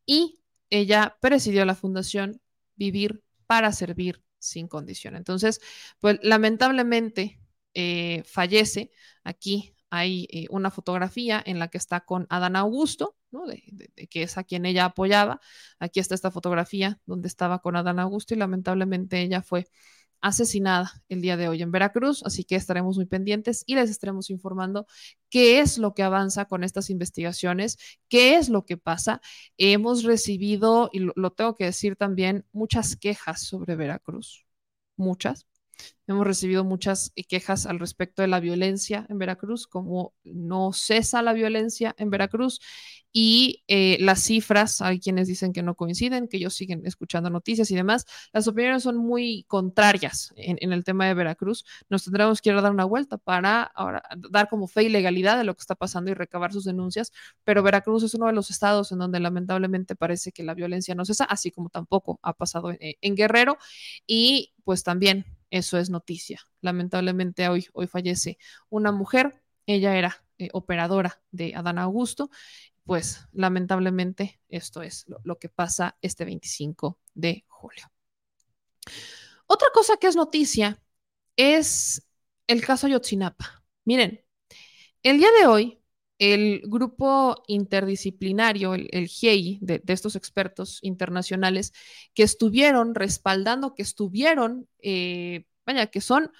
[0.07, 0.41] y
[0.71, 2.41] ella presidió la fundación
[2.77, 5.17] Vivir para Servir sin condición.
[5.17, 5.61] Entonces,
[6.01, 7.41] pues lamentablemente
[7.75, 8.91] eh, fallece
[9.25, 13.15] aquí hay eh, una fotografía en la que está con Adán Augusto,
[14.09, 15.39] que es a quien ella apoyaba.
[15.79, 19.69] Aquí está esta fotografía donde estaba con Adán Augusto y lamentablemente ella fue
[20.23, 24.31] asesinada el día de hoy en Veracruz, así que estaremos muy pendientes y les estaremos
[24.31, 24.87] informando
[25.29, 27.77] qué es lo que avanza con estas investigaciones,
[28.09, 29.21] qué es lo que pasa.
[29.59, 34.47] Hemos recibido, y lo tengo que decir también, muchas quejas sobre Veracruz,
[34.97, 35.47] muchas
[36.07, 41.33] Hemos recibido muchas quejas al respecto de la violencia en Veracruz, como no cesa la
[41.33, 42.61] violencia en Veracruz
[43.13, 47.71] y eh, las cifras, hay quienes dicen que no coinciden, que ellos siguen escuchando noticias
[47.71, 48.07] y demás.
[48.33, 51.65] Las opiniones son muy contrarias en, el tema de Veracruz.
[51.91, 55.55] Nos tendremos que dar una vuelta para ahora dar como fe y legalidad de lo
[55.55, 57.13] que está pasando y recabar sus denuncias,
[57.45, 61.05] pero Veracruz es uno de los estados en donde lamentablemente parece que la violencia no
[61.05, 63.59] cesa, así como tampoco ha pasado en, en Guerrero
[64.07, 66.41] y pues también eso es noticia.
[66.63, 68.39] Lamentablemente hoy, hoy fallece
[68.71, 72.31] una mujer, ella era eh, operadora de Adán Augusto,
[72.85, 77.93] pues lamentablemente esto es lo, que pasa este 25 de julio.
[79.47, 80.83] Otra cosa que es noticia
[81.37, 82.03] es
[82.47, 83.63] el caso Ayotzinapa.
[83.85, 84.25] Miren,
[85.03, 85.82] el día de hoy
[86.23, 89.09] el grupo interdisciplinario, el, el
[89.61, 91.73] de, de, estos expertos internacionales
[92.15, 96.31] que estuvieron respaldando, que estuvieron, eh, vaya, que son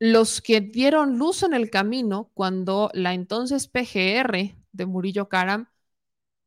[0.00, 5.68] los que dieron luz en el camino cuando la entonces PGR de Murillo Karam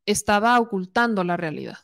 [0.06, 1.78] estaba ocultando la realidad.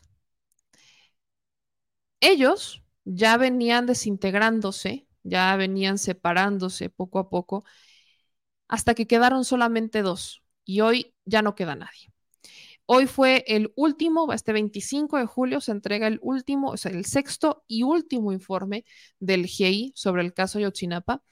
[2.21, 7.65] Ellos ya venían desintegrándose, ya venían separándose poco a poco,
[8.69, 12.13] hasta que quedaron solamente dos, y hoy ya no queda nadie.
[12.87, 17.05] Hoy fue el último, este 25 de julio se entrega el último, o sea, el
[17.05, 18.85] sexto y último informe
[19.21, 21.23] del GI sobre el caso Yotzinapa.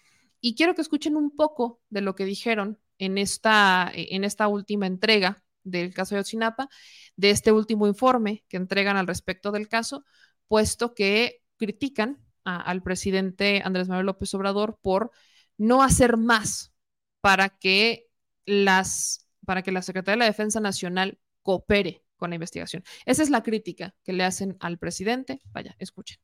[0.40, 4.86] Y quiero que escuchen un poco de lo que dijeron en esta, en esta última
[4.86, 6.68] entrega del caso Yotzinapa,
[7.16, 10.04] de este último informe que entregan al respecto del caso,
[10.46, 15.10] puesto que critican al presidente Andrés Manuel López Obrador por
[15.56, 16.72] no hacer más
[17.20, 18.07] para que
[18.48, 22.82] las para que la Secretaría de la Defensa Nacional coopere con la investigación.
[23.06, 25.40] Esa es la crítica que le hacen al presidente.
[25.52, 26.18] Vaya, escuchen.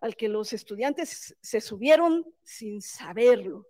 [0.00, 3.66] Al que los estudiantes se subieron sin saberlo.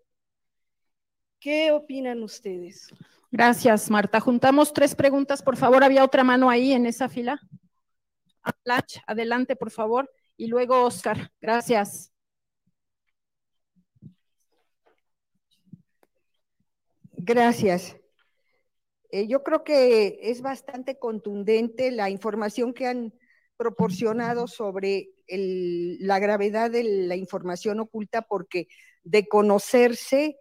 [1.38, 2.88] ¿Qué opinan ustedes?
[3.30, 4.20] Gracias, Marta.
[4.20, 5.84] Juntamos tres preguntas, por favor.
[5.84, 7.40] Había otra mano ahí en esa fila.
[8.64, 10.10] Lach, adelante, por favor.
[10.36, 11.32] Y luego Oscar.
[11.40, 12.12] Gracias.
[17.26, 17.96] Gracias.
[19.10, 23.12] Eh, yo creo que es bastante contundente la información que han
[23.56, 28.68] proporcionado sobre la gravedad de la información oculta porque
[29.02, 30.38] de conocerse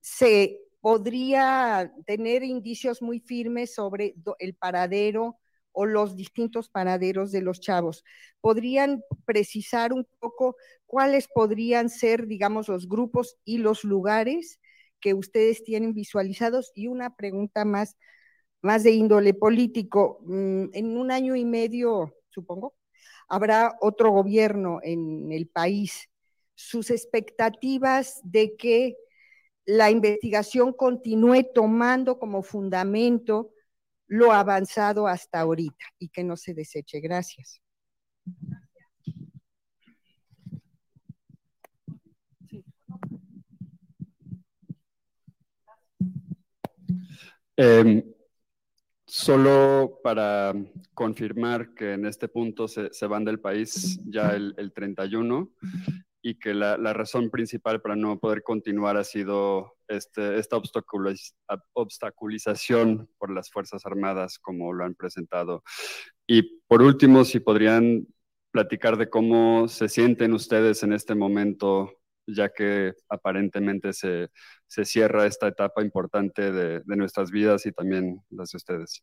[0.00, 5.40] se podría tener indicios muy firmes sobre el paradero
[5.72, 8.04] o los distintos paraderos de los chavos.
[8.40, 10.54] ¿Podrían precisar un poco
[10.86, 14.60] cuáles podrían ser, digamos, los grupos y los lugares
[15.02, 17.96] que ustedes tienen visualizados y una pregunta más,
[18.62, 20.20] más de índole político.
[20.22, 22.74] Mm, en un año y medio, supongo,
[23.28, 26.08] habrá otro gobierno en el país.
[26.54, 28.96] Sus expectativas de que
[29.66, 33.52] la investigación continúe tomando como fundamento
[34.06, 37.00] lo avanzado hasta ahorita y que no se deseche.
[37.00, 37.60] Gracias.
[47.64, 48.02] Eh,
[49.06, 50.52] solo para
[50.94, 55.48] confirmar que en este punto se, se van del país ya el, el 31
[56.22, 61.36] y que la, razón principal para no poder continuar ha sido este, esta obstaculiz
[61.72, 65.62] obstaculización por las Fuerzas Armadas, como lo han presentado.
[66.26, 68.08] Y por último, si podrían
[68.50, 71.92] platicar de cómo se sienten ustedes en este momento
[72.26, 74.28] ya que aparentemente se,
[74.66, 79.02] se cierra esta etapa importante de, de, nuestras vidas y también las de ustedes.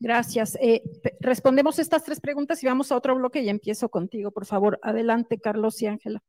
[0.00, 0.56] Gracias.
[0.60, 0.82] Eh,
[1.20, 4.78] respondemos estas tres preguntas y vamos a otro bloque y empiezo contigo, por favor.
[4.82, 6.22] Adelante, Carlos y Ángela.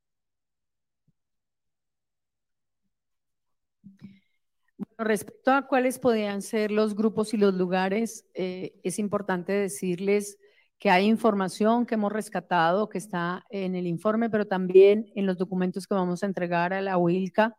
[4.77, 10.37] Bueno, respecto a cuáles podrían ser los grupos y los lugares, eh, es importante decirles
[10.85, 15.35] que hay información que hemos rescatado, que está en el informe, pero también en los
[15.35, 17.57] documentos que vamos a entregar a la UILCA,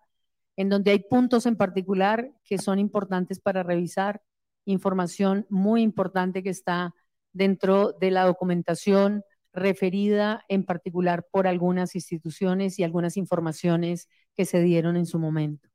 [0.57, 4.23] en donde hay puntos en particular que son importantes para revisar,
[4.65, 6.95] información muy importante que está
[7.33, 14.61] dentro de la documentación referida en particular por algunas instituciones y algunas informaciones que se
[14.61, 15.69] dieron en su momento.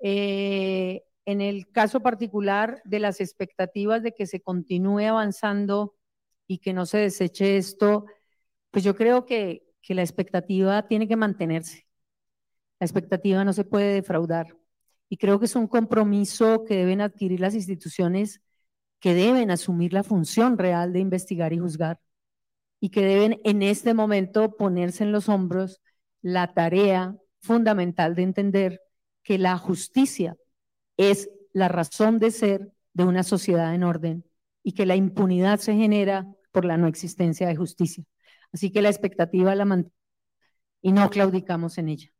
[0.00, 5.99] Eh, en el caso particular de las expectativas de que se continúe avanzando
[6.50, 8.06] y que no se deseche esto,
[8.72, 11.86] pues yo creo que, que la expectativa tiene que mantenerse.
[12.80, 14.56] La expectativa no se puede defraudar.
[15.08, 18.40] Y creo que es un compromiso que deben adquirir las instituciones
[18.98, 22.00] que deben asumir la función real de investigar y juzgar
[22.80, 25.80] y que deben en este momento ponerse en los hombros
[26.20, 28.82] la tarea fundamental de entender
[29.22, 30.36] que la justicia
[30.96, 34.24] es la razón de ser de una sociedad en orden
[34.64, 38.04] y que la impunidad se genera por la no existencia de justicia.
[38.52, 40.00] Así que la expectativa la mantenemos
[40.82, 42.10] y no claudicamos en ella.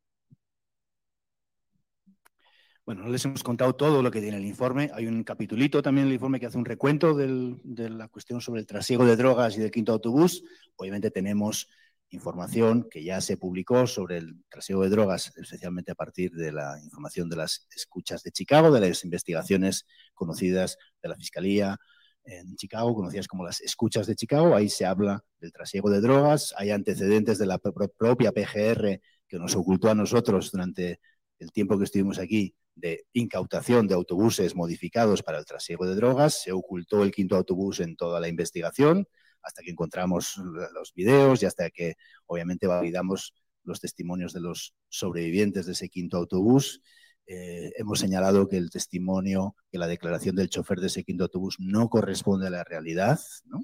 [2.84, 4.90] Bueno, no les hemos contado todo lo que tiene el informe.
[4.94, 8.40] Hay un capitulito también en el informe que hace un recuento del, de la cuestión
[8.40, 10.42] sobre el trasiego de drogas y del quinto autobús.
[10.76, 11.68] Obviamente tenemos
[12.10, 16.80] información que ya se publicó sobre el trasiego de drogas, especialmente a partir de la
[16.82, 21.78] información de las escuchas de Chicago, de las investigaciones conocidas de la Fiscalía,
[22.24, 24.54] en Chicago, conocidas como las escuchas de Chicago.
[24.54, 26.54] Ahí se habla del trasiego de drogas.
[26.56, 31.00] Hay antecedentes de la propia PGR que nos ocultó a nosotros durante
[31.38, 36.42] el tiempo que estuvimos aquí de incautación de autobuses modificados para el trasiego de drogas.
[36.42, 39.06] Se ocultó el quinto autobús en toda la investigación
[39.42, 40.36] hasta que encontramos
[40.74, 41.94] los videos y hasta que
[42.26, 46.82] obviamente validamos los testimonios de los sobrevivientes de ese quinto autobús
[47.32, 51.58] eh, hemos señalado que el testimonio, que la declaración del chofer de ese quinto autobús
[51.60, 53.20] no corresponde a la realidad.
[53.44, 53.62] ¿no?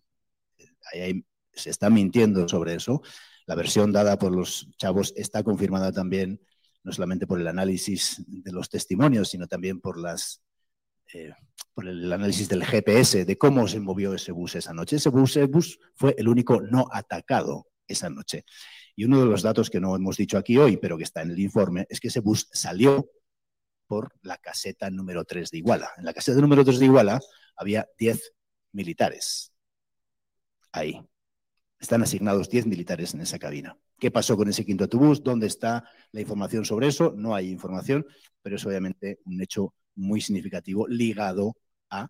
[0.92, 3.02] Ahí hay, se está mintiendo sobre eso.
[3.44, 6.40] La versión dada por los chavos está confirmada también,
[6.84, 10.40] no solamente por el análisis de los testimonios, sino también por las
[11.12, 11.32] eh,
[11.74, 14.94] por el análisis del GPS, de cómo se movió ese bus esa noche.
[14.94, 18.44] Ese bus, ese bus fue el único no atacado esa noche.
[18.94, 21.32] Y uno de los datos que no hemos dicho aquí hoy, pero que está en
[21.32, 23.10] el informe, es que ese bus salió
[23.86, 25.90] por la caseta número 3 de Iguala.
[25.98, 27.20] En la caseta número 3 de Iguala
[27.56, 28.32] había 10
[28.72, 29.52] militares.
[30.72, 31.00] Ahí.
[31.78, 33.78] Están asignados 10 militares en esa cabina.
[33.98, 35.22] ¿Qué pasó con ese quinto autobús?
[35.22, 37.12] ¿Dónde está la información sobre eso?
[37.16, 38.06] No hay información,
[38.42, 41.54] pero es obviamente un hecho muy significativo ligado
[41.90, 42.08] a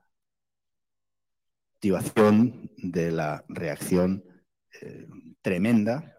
[1.75, 4.25] activación de la reacción
[4.81, 5.07] eh,
[5.43, 6.17] tremenda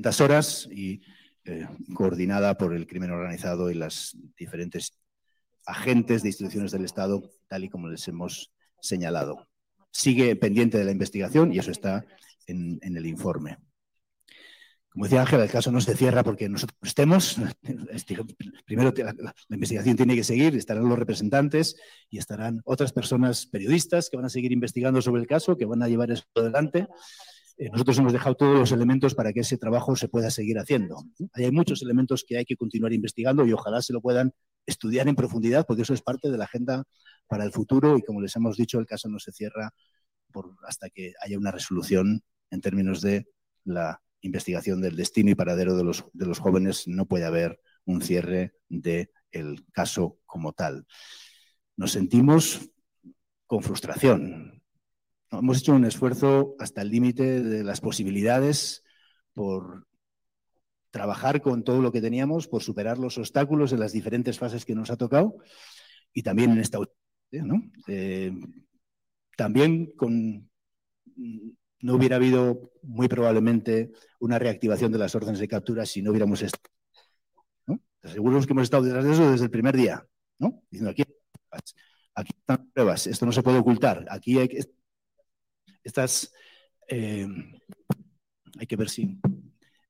[0.00, 1.02] das horas y
[1.44, 4.98] eh, coordinada por el crimen organizado y las diferentes
[5.70, 9.48] agentes de instituciones del Estado, tal y como les hemos señalado.
[9.90, 12.04] Sigue pendiente de la investigación y eso está
[12.46, 13.58] en, en el informe.
[14.90, 17.36] Como decía Ángela, el caso no se cierra porque nosotros estemos.
[18.66, 21.76] Primero la, investigación tiene que seguir, estarán los representantes
[22.10, 25.82] y estarán otras personas periodistas que van a seguir investigando sobre el caso, que van
[25.84, 26.88] a llevar esto adelante.
[27.56, 31.04] Eh, nosotros hemos dejado todos los elementos para que ese trabajo se pueda seguir haciendo.
[31.34, 34.32] Hay muchos elementos que hay que continuar investigando y ojalá se lo puedan
[34.66, 36.84] estudiar en profundidad, porque eso es parte de la agenda
[37.26, 39.72] para el futuro y como les hemos dicho, el caso no se cierra
[40.66, 43.26] hasta que haya una resolución en términos de
[43.64, 46.86] la investigación del destino y paradero de los, de los jóvenes.
[46.86, 50.86] No puede haber un cierre del el caso como tal.
[51.76, 52.70] Nos sentimos
[53.46, 54.60] con frustración,
[55.32, 58.82] Hemos hecho un esfuerzo hasta el límite de las posibilidades
[59.32, 59.86] por
[60.90, 64.74] trabajar con todo lo que teníamos, por superar los obstáculos en las diferentes fases que
[64.74, 65.36] nos ha tocado
[66.12, 66.78] y también en esta
[67.32, 67.62] ¿no?
[67.86, 68.32] eh,
[69.36, 70.50] también con
[71.82, 76.42] no hubiera habido muy probablemente una reactivación de las órdenes de captura si no hubiéramos
[76.42, 76.74] estado.
[77.66, 77.80] ¿no?
[78.02, 80.06] Que hemos estado detrás de eso desde el primer día,
[80.38, 80.62] ¿no?
[80.70, 81.04] Diciendo aquí,
[82.14, 84.64] aquí están pruebas, esto no se puede ocultar, aquí hay que.
[85.82, 86.32] Estas.
[86.88, 87.26] Eh,
[88.58, 89.18] hay que ver si.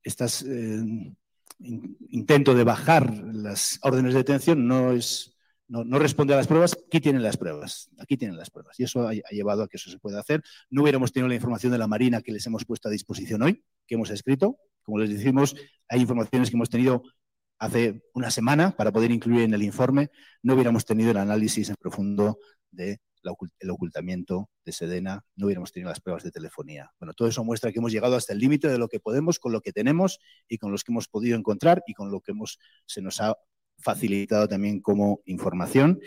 [0.03, 0.43] Estas.
[0.43, 1.15] Eh,
[1.63, 5.37] intento de bajar las órdenes de detención no es
[5.71, 8.79] no, responde a las pruebas, aquí tienen las pruebas, aquí tienen las pruebas.
[8.81, 10.43] Y eso ha, llevado a que eso se pueda hacer.
[10.69, 13.63] No hubiéramos tenido la información de la Marina que les hemos puesto a disposición hoy,
[13.87, 14.57] que hemos escrito.
[14.83, 15.55] Como les decimos,
[15.89, 17.05] hay informaciones que hemos tenido
[17.61, 20.11] hace una semana para poder incluir en el informe.
[20.43, 22.41] No hubiéramos tenido el análisis en profundo
[22.73, 22.99] de
[23.59, 26.93] el ocultamiento de Sedena, no hubiéramos tenido las pruebas de telefonía.
[26.99, 29.53] Bueno, todo eso muestra que hemos llegado hasta el límite de lo que podemos, con
[29.53, 30.19] lo que tenemos
[30.49, 33.37] y con los que hemos podido encontrar y con lo que hemos, se nos ha
[33.79, 36.01] facilitado también como información.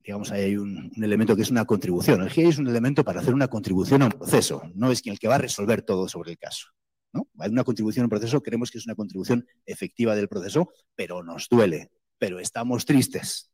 [0.00, 2.22] Digamos, ahí hay un, elemento que es una contribución.
[2.22, 5.18] El GIEI es un elemento para hacer una contribución a un proceso, no es el
[5.18, 6.68] que va a resolver todo sobre el caso.
[7.12, 7.28] ¿no?
[7.38, 11.22] Hay una contribución a un proceso, creemos que es una contribución efectiva del proceso, pero
[11.22, 13.50] nos duele, pero estamos tristes.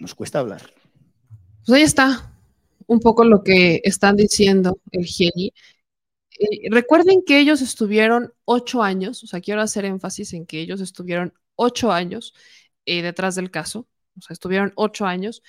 [0.00, 0.62] Nos cuesta hablar.
[1.64, 2.32] Pues ahí está
[2.86, 5.52] un poco lo que están diciendo el GIEI
[6.38, 10.80] eh, recuerden que ellos estuvieron ocho años, o sea, quiero hacer énfasis en que ellos
[10.80, 12.34] estuvieron ocho años
[12.84, 15.42] eh, detrás del caso, o sea, estuvieron ocho años.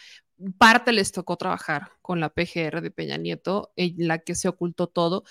[0.58, 4.88] Parte les tocó trabajar con la PGR de Peña Nieto, en la que se ocultó
[4.88, 5.24] todo,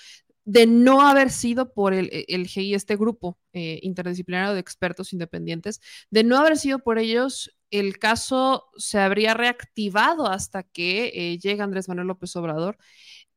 [0.46, 5.80] de no haber sido por el, el GI, este grupo eh, interdisciplinario de expertos independientes,
[6.10, 11.88] de no haber sido por ellos, el caso se habría reactivado hasta que llega Andrés
[11.88, 12.78] Manuel López Obrador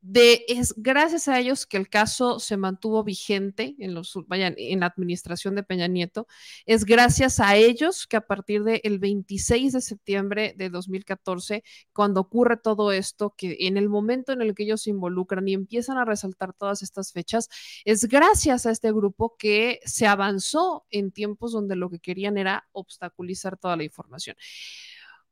[0.01, 4.85] de, es gracias a ellos que el caso se mantuvo vigente en, los, en la
[4.85, 6.27] administración de Peña Nieto.
[6.65, 12.57] Es gracias a ellos que a partir del 26 de septiembre de 2014, cuando ocurre
[12.57, 16.05] todo esto, que en el momento en el que ellos se involucran y empiezan a
[16.05, 17.49] resaltar todas estas fechas,
[17.83, 22.67] es gracias a este grupo que se avanzó en tiempos donde lo que querían era
[22.71, 24.37] obstaculizar toda la información.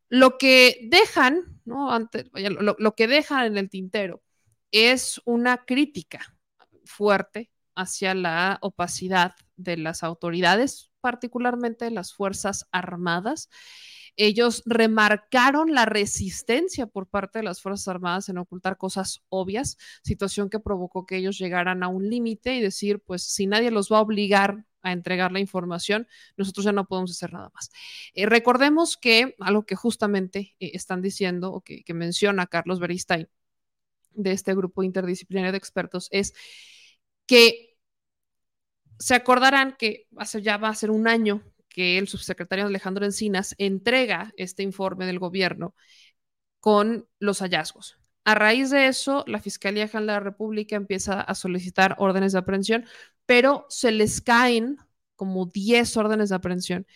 [0.10, 1.92] Lo que dejan, ¿no?
[1.92, 4.22] Antes, lo que dejan en el tintero
[4.72, 6.38] es una crítica
[6.86, 13.50] fuerte hacia la opacidad de las autoridades, particularmente de las Fuerzas Armadas.
[14.16, 20.50] Ellos remarcaron la resistencia por parte de las Fuerzas Armadas en ocultar cosas obvias, situación
[20.50, 23.98] que provocó que ellos llegaran a un límite y decir, pues si nadie los va
[24.00, 27.70] a obligar a entregar la información, nosotros ya no podemos hacer nada más.
[28.14, 33.30] Eh, recordemos que algo que justamente eh, están diciendo o que, que menciona Carlos Beristain
[34.18, 36.34] de este grupo interdisciplinario de expertos es
[37.26, 37.78] que
[39.00, 43.56] se acordarán que hace, ya va a ser un año que el subsecretario Alejandro Encinas
[43.58, 45.76] entrega este informe del gobierno
[46.60, 48.00] con los hallazgos.
[48.26, 52.40] A raíz de eso, la Fiscalía General de la República empieza a solicitar órdenes de
[52.40, 52.86] aprehensión,
[53.26, 54.78] pero se les caen
[55.16, 56.88] como 10 órdenes de aprehensión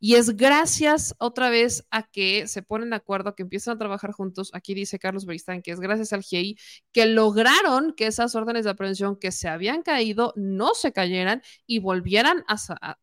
[0.00, 4.12] y es gracias otra vez a que se ponen de acuerdo, que empiezan a trabajar
[4.12, 4.50] juntos.
[4.54, 6.56] Aquí dice Carlos Beristán que es gracias al GI
[6.92, 11.80] que lograron que esas órdenes de aprehensión que se habían caído no se cayeran y
[11.80, 12.56] volvieran a,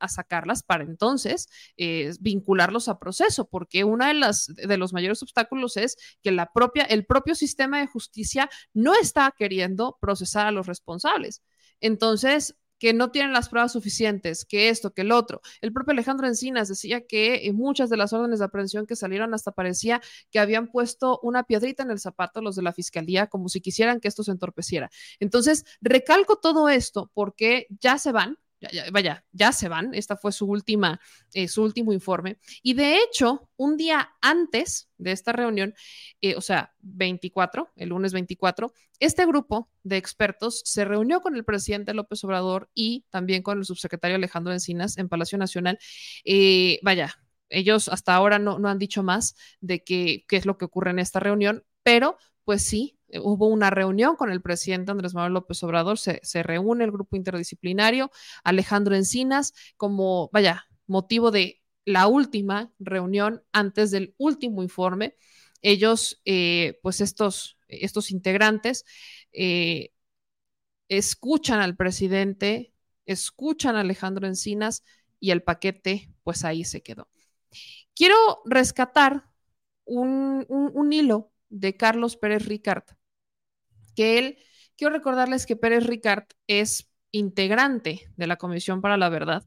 [0.07, 1.47] sacarlas para entonces
[1.77, 6.51] eh, vincularlos a proceso, porque uno de, las, de los mayores obstáculos es que la
[6.51, 11.43] propia, el propio sistema de justicia no está queriendo procesar a los responsables.
[11.79, 15.41] Entonces, que no tienen las pruebas suficientes, que esto, que el otro.
[15.61, 19.33] El propio Alejandro Encinas decía que en muchas de las órdenes de aprehensión que salieron
[19.33, 20.01] hasta parecía
[20.31, 23.99] que habían puesto una piedrita en el zapato los de la fiscalía como si quisieran
[23.99, 24.89] que esto se entorpeciera.
[25.19, 28.37] Entonces, recalco todo esto porque ya se van,
[28.91, 29.93] vaya, ya se van.
[29.93, 30.99] Esta fue su última,
[31.33, 32.39] eh, su último informe.
[32.63, 35.73] Y de hecho, un día antes de esta reunión,
[36.21, 41.45] eh, o sea, 24, el lunes 24, este grupo de expertos se reunió con el
[41.45, 45.77] presidente López Obrador y también con el subsecretario Alejandro Encinas en Palacio Nacional.
[46.25, 47.13] Eh, vaya,
[47.49, 50.99] ellos hasta ahora no, no han dicho más de qué es lo que ocurre en
[50.99, 55.97] esta reunión, pero pues sí, hubo una reunión con el presidente Andrés Manuel López Obrador,
[55.97, 58.11] se, reúne el grupo interdisciplinario,
[58.43, 65.15] Alejandro Encinas, como, vaya, motivo de la última reunión antes del último informe.
[65.61, 68.85] Ellos, eh, pues estos, estos integrantes,
[69.31, 69.91] eh,
[70.89, 72.73] escuchan al presidente,
[73.05, 74.83] escuchan a Alejandro Encinas
[75.19, 77.09] y el paquete, pues ahí se quedó.
[77.95, 78.15] Quiero
[78.45, 79.23] rescatar
[79.85, 82.83] un, un hilo de Carlos Pérez Ricard,
[83.97, 84.37] que él,
[84.77, 89.43] quiero recordarles que Pérez Ricard es integrante de la Comisión para la Verdad.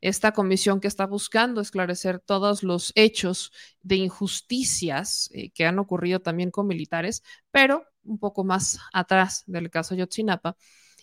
[0.00, 3.50] esta comisión que está buscando esclarecer todos los hechos
[3.82, 9.70] de injusticias eh, que han ocurrido también con militares, pero un poco más atrás del
[9.70, 10.56] caso Yotzinapa.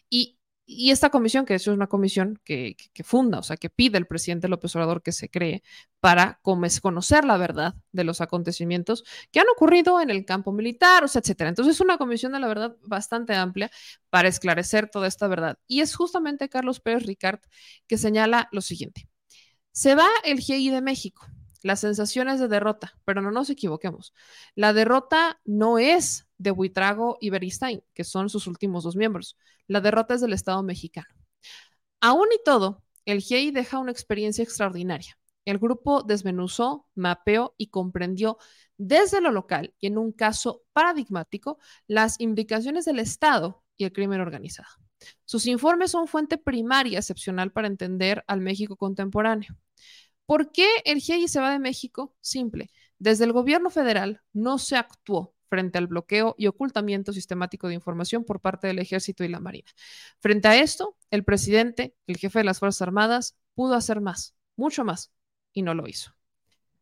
[0.09, 3.98] Y y esta comisión, que eso es una comisión que, funda, o sea, que pide
[4.00, 5.64] el presidente López Obrador que se cree
[6.00, 11.08] para conocer la verdad de los acontecimientos que han ocurrido en el campo militar, o
[11.08, 11.50] sea, etcétera.
[11.50, 13.70] Entonces, es una comisión de la verdad bastante amplia
[14.10, 15.60] para esclarecer toda esta verdad.
[15.68, 17.42] Y es justamente Carlos Pérez Ricard
[17.88, 19.08] que señala lo siguiente.
[19.72, 21.28] Se va el GI de México,
[21.66, 24.14] las sensaciones de derrota, pero no nos equivoquemos.
[24.54, 29.36] La derrota no es de Buitrago y Beristain, que son sus últimos dos miembros.
[29.66, 31.08] La derrota es del Estado mexicano.
[32.02, 35.18] Aún y todo, el GIEI deja una experiencia extraordinaria.
[35.44, 38.38] El grupo desmenuzó, mapeó y comprendió
[38.78, 44.22] desde lo local y en un caso paradigmático las implicaciones del Estado y el crimen
[44.22, 44.70] organizado.
[45.26, 49.58] Sus informes son fuente primaria excepcional para entender al México contemporáneo.
[50.26, 52.15] ¿Por qué el GIEI se va de México?
[52.22, 52.72] Simple.
[52.97, 58.23] Desde el gobierno federal no se actuó frente al bloqueo y ocultamiento sistemático de información
[58.23, 59.69] por parte del ejército y la marina.
[60.19, 64.84] Frente a esto, el presidente, el jefe de las Fuerzas Armadas, pudo hacer más, mucho
[64.84, 65.11] más,
[65.53, 66.15] y no lo hizo.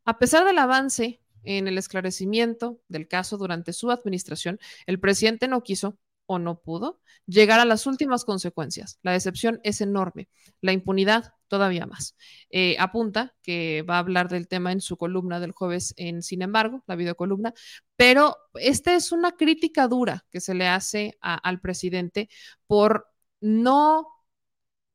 [0.05, 5.61] A pesar del avance en el esclarecimiento del caso durante su administración, el presidente no
[5.61, 8.99] quiso o no pudo llegar a las últimas consecuencias.
[9.01, 10.29] La decepción es enorme,
[10.61, 12.15] la impunidad todavía más.
[12.49, 16.41] Eh, apunta que va a hablar del tema en su columna del jueves en Sin
[16.41, 17.53] embargo, la videocolumna,
[17.95, 22.29] pero esta es una crítica dura que se le hace al presidente
[22.67, 23.07] por
[23.39, 24.07] no,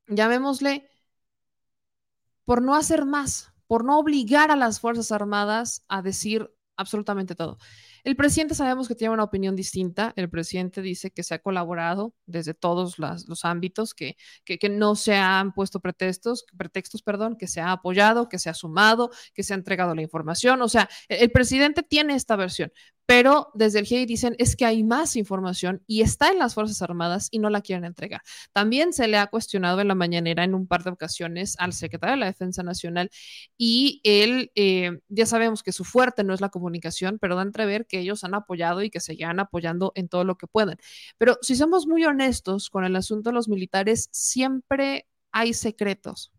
[0.08, 0.88] llamémosle,
[2.44, 7.58] por no hacer más, por no obligar a las Fuerzas Armadas a decir absolutamente todo.
[8.08, 10.14] El presidente sabemos que tiene una opinión distinta.
[10.16, 14.16] El presidente dice que se ha colaborado desde todos los ámbitos, que,
[14.46, 18.54] que, no se han puesto pretextos, pretextos, perdón, que se ha apoyado, que se ha
[18.54, 20.62] sumado, que se ha entregado la información.
[20.62, 22.72] O sea, el, el presidente tiene esta versión,
[23.08, 26.82] pero desde el GIEI dicen es que hay más información y está en las Fuerzas
[26.82, 28.20] Armadas y no la quieren entregar.
[28.52, 32.16] También se le ha cuestionado en la mañanera en un par de ocasiones al secretario
[32.16, 33.10] de la Defensa Nacional
[33.56, 37.44] y él, eh, ya sabemos que su fuerte no es la comunicación, pero da a
[37.46, 40.76] entrever que ellos han apoyado y que seguirán apoyando en todo lo que puedan.
[41.16, 46.30] Pero si somos muy honestos con el asunto de los militares, siempre hay secretos.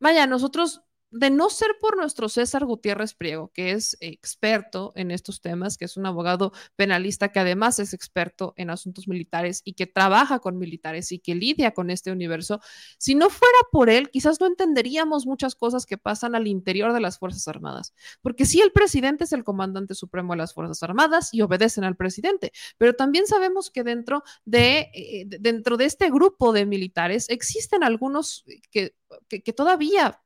[0.00, 5.40] Vaya, nosotros de no ser por nuestro César Gutiérrez Priego, que es experto en estos
[5.40, 9.86] temas, que es un abogado penalista que además es experto en asuntos militares y que
[9.86, 12.60] trabaja con militares y que lidia con este universo,
[12.98, 17.00] si no fuera por él, quizás no entenderíamos muchas cosas que pasan al interior de
[17.00, 17.92] las Fuerzas Armadas,
[18.22, 21.96] porque sí, el presidente es el comandante supremo de las Fuerzas Armadas y obedecen al
[21.96, 27.82] presidente, pero también sabemos que dentro de, eh, dentro de este grupo de militares existen
[27.82, 28.94] algunos que,
[29.28, 30.20] que, que todavía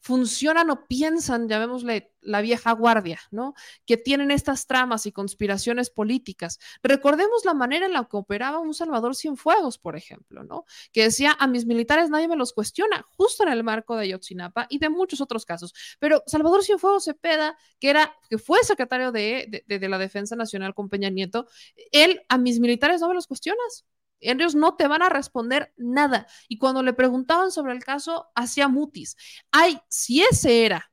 [0.00, 3.54] funcionan o piensan, llamémosle la vieja guardia, ¿no?
[3.86, 6.58] Que tienen estas tramas y conspiraciones políticas.
[6.82, 10.64] Recordemos la manera en la que operaba un Salvador Cienfuegos, por ejemplo, ¿no?
[10.92, 14.66] Que decía, a mis militares nadie me los cuestiona, justo en el marco de Ayotzinapa
[14.68, 15.74] y de muchos otros casos.
[15.98, 20.74] Pero Salvador Cienfuegos Cepeda, que, era, que fue secretario de, de, de la Defensa Nacional
[20.74, 21.46] con Peña Nieto,
[21.92, 23.86] él, a mis militares no me los cuestionas,
[24.20, 26.26] ellos no te van a responder nada.
[26.48, 29.16] Y cuando le preguntaban sobre el caso, hacía mutis.
[29.50, 30.90] Ay, si ese era,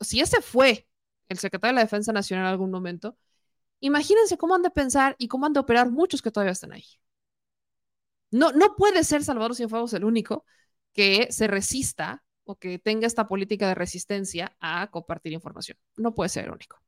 [0.00, 0.88] si ese fue
[1.28, 3.16] el secretario de la Defensa Nacional en algún momento,
[3.80, 6.84] imagínense cómo han de pensar y cómo han de operar muchos que todavía están ahí.
[8.30, 10.44] No, no puede ser Salvador Cienfuegos el único
[10.92, 15.78] que se resista o que tenga esta política de resistencia a compartir información.
[15.96, 16.82] No puede ser el único.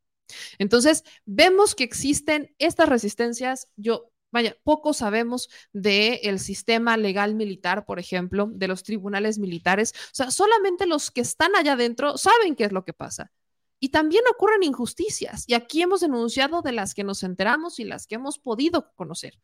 [0.58, 3.68] Entonces, vemos que existen estas resistencias.
[3.76, 9.92] Yo Vaya, poco sabemos del sistema legal militar, por ejemplo, de los tribunales militares.
[10.06, 13.30] O sea, solamente los que están allá adentro saben qué es lo que pasa.
[13.78, 15.44] Y también ocurren injusticias.
[15.46, 19.38] Y aquí hemos denunciado de las que nos enteramos y las que hemos podido conocer.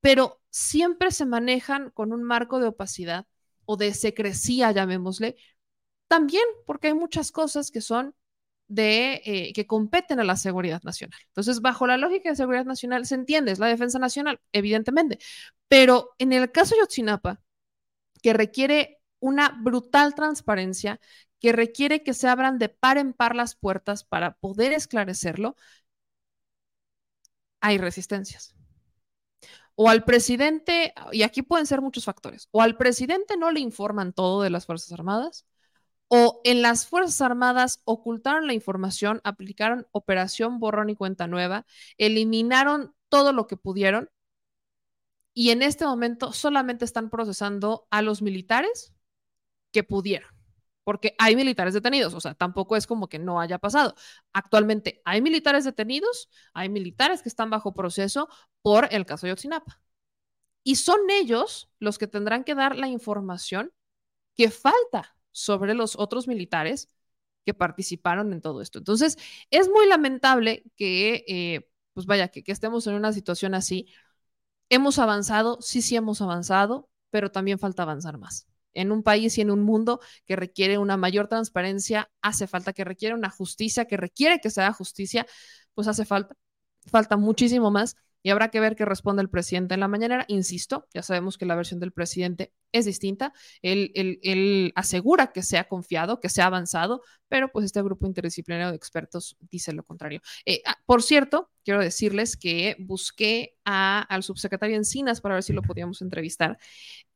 [0.00, 3.26] Pero siempre se manejan con un marco de opacidad
[3.66, 5.36] o de secrecía, llamémosle.
[6.08, 8.16] También porque hay muchas cosas que son
[8.74, 11.18] de eh, que competen a la seguridad nacional.
[11.28, 15.18] Entonces, bajo la lógica de seguridad nacional, se entiende, es la defensa nacional, evidentemente.
[15.68, 17.40] Pero en el caso de Yotzinapa,
[18.22, 21.00] que requiere una brutal transparencia,
[21.40, 25.56] que requiere que se abran de par en par las puertas para poder esclarecerlo,
[27.60, 28.54] hay resistencias.
[29.74, 34.12] O al presidente, y aquí pueden ser muchos factores, o al presidente no le informan
[34.12, 35.46] todo de las Fuerzas Armadas,
[36.08, 41.64] o en las Fuerzas Armadas ocultaron la información, aplicaron operación borrón y cuenta nueva,
[41.96, 44.10] eliminaron todo lo que pudieron
[45.34, 48.94] y en este momento solamente están procesando a los militares
[49.72, 50.34] que pudiera,
[50.84, 53.94] porque hay militares detenidos, o sea, tampoco es como que no haya pasado.
[54.32, 58.28] Actualmente hay militares detenidos, hay militares que están bajo proceso
[58.60, 59.80] por el caso de Otsinapa.
[60.64, 63.72] Y son ellos los que tendrán que dar la información
[64.36, 66.88] que falta sobre los otros militares
[67.44, 68.78] que participaron en todo esto.
[68.78, 69.18] Entonces,
[69.50, 73.86] es muy lamentable que, eh, pues vaya, que, estemos en una situación así.
[74.68, 78.46] Hemos avanzado, sí, sí hemos avanzado, pero también falta avanzar más.
[78.74, 82.84] En un país y en un mundo que requiere una mayor transparencia, hace falta que
[82.84, 85.26] requiere una justicia, que requiere que se haga justicia,
[85.74, 86.36] pues hace falta,
[86.86, 90.24] falta muchísimo más y habrá que ver qué responde el presidente en la mañanera.
[90.28, 93.32] Insisto, ya sabemos que la versión del presidente es distinta.
[93.62, 97.82] Él, él, él, asegura que se ha confiado, que se ha avanzado, pero pues este
[97.82, 100.20] grupo interdisciplinario de expertos dice lo contrario.
[100.44, 105.52] Eh, ah, por cierto, quiero decirles que busqué a, al subsecretario Encinas para ver si
[105.52, 106.58] lo podíamos entrevistar.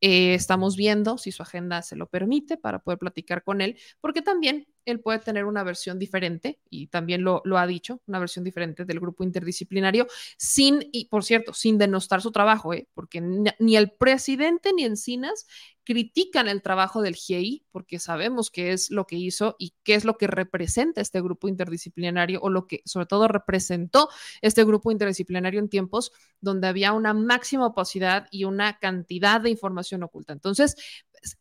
[0.00, 4.22] Eh, estamos viendo si su agenda se lo permite para poder platicar con él, porque
[4.22, 8.44] también él puede tener una versión diferente, y también lo, lo ha dicho, una versión
[8.44, 10.06] diferente del grupo interdisciplinario,
[10.38, 12.88] sin, y por cierto, sin denostar su trabajo, ¿eh?
[12.94, 15.45] porque ni el presidente ni Encinas
[15.84, 20.04] critican el trabajo del GIEI porque sabemos qué es lo que hizo y qué es
[20.04, 24.08] lo que representa este grupo interdisciplinario o lo que sobre todo representó
[24.42, 26.10] este grupo interdisciplinario en tiempos
[26.40, 30.32] donde había una máxima opacidad y una cantidad de información oculta.
[30.32, 30.74] Entonces,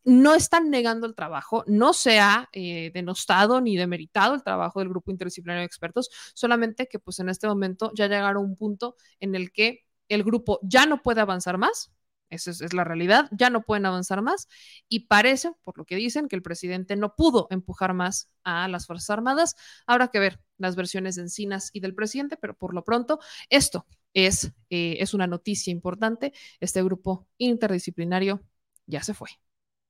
[0.04, 4.88] no están negando el trabajo, no se ha eh, denostado ni demeritado el trabajo del
[4.88, 8.96] grupo interdisciplinario de expertos, solamente que pues en este momento ya llegaron a un punto
[9.20, 11.90] en el que el grupo ya no puede avanzar más,
[12.30, 13.28] esa es, la realidad.
[13.32, 14.48] Ya no pueden avanzar más
[14.88, 18.86] y parece, por lo que dicen, que el presidente no pudo empujar más a las
[18.86, 19.56] Fuerzas Armadas.
[19.86, 23.20] Habrá que ver las versiones de Encinas y del presidente, pero por lo pronto
[23.50, 26.32] esto es, eh, es una noticia importante.
[26.60, 28.42] Este grupo interdisciplinario
[28.86, 29.30] ya se fue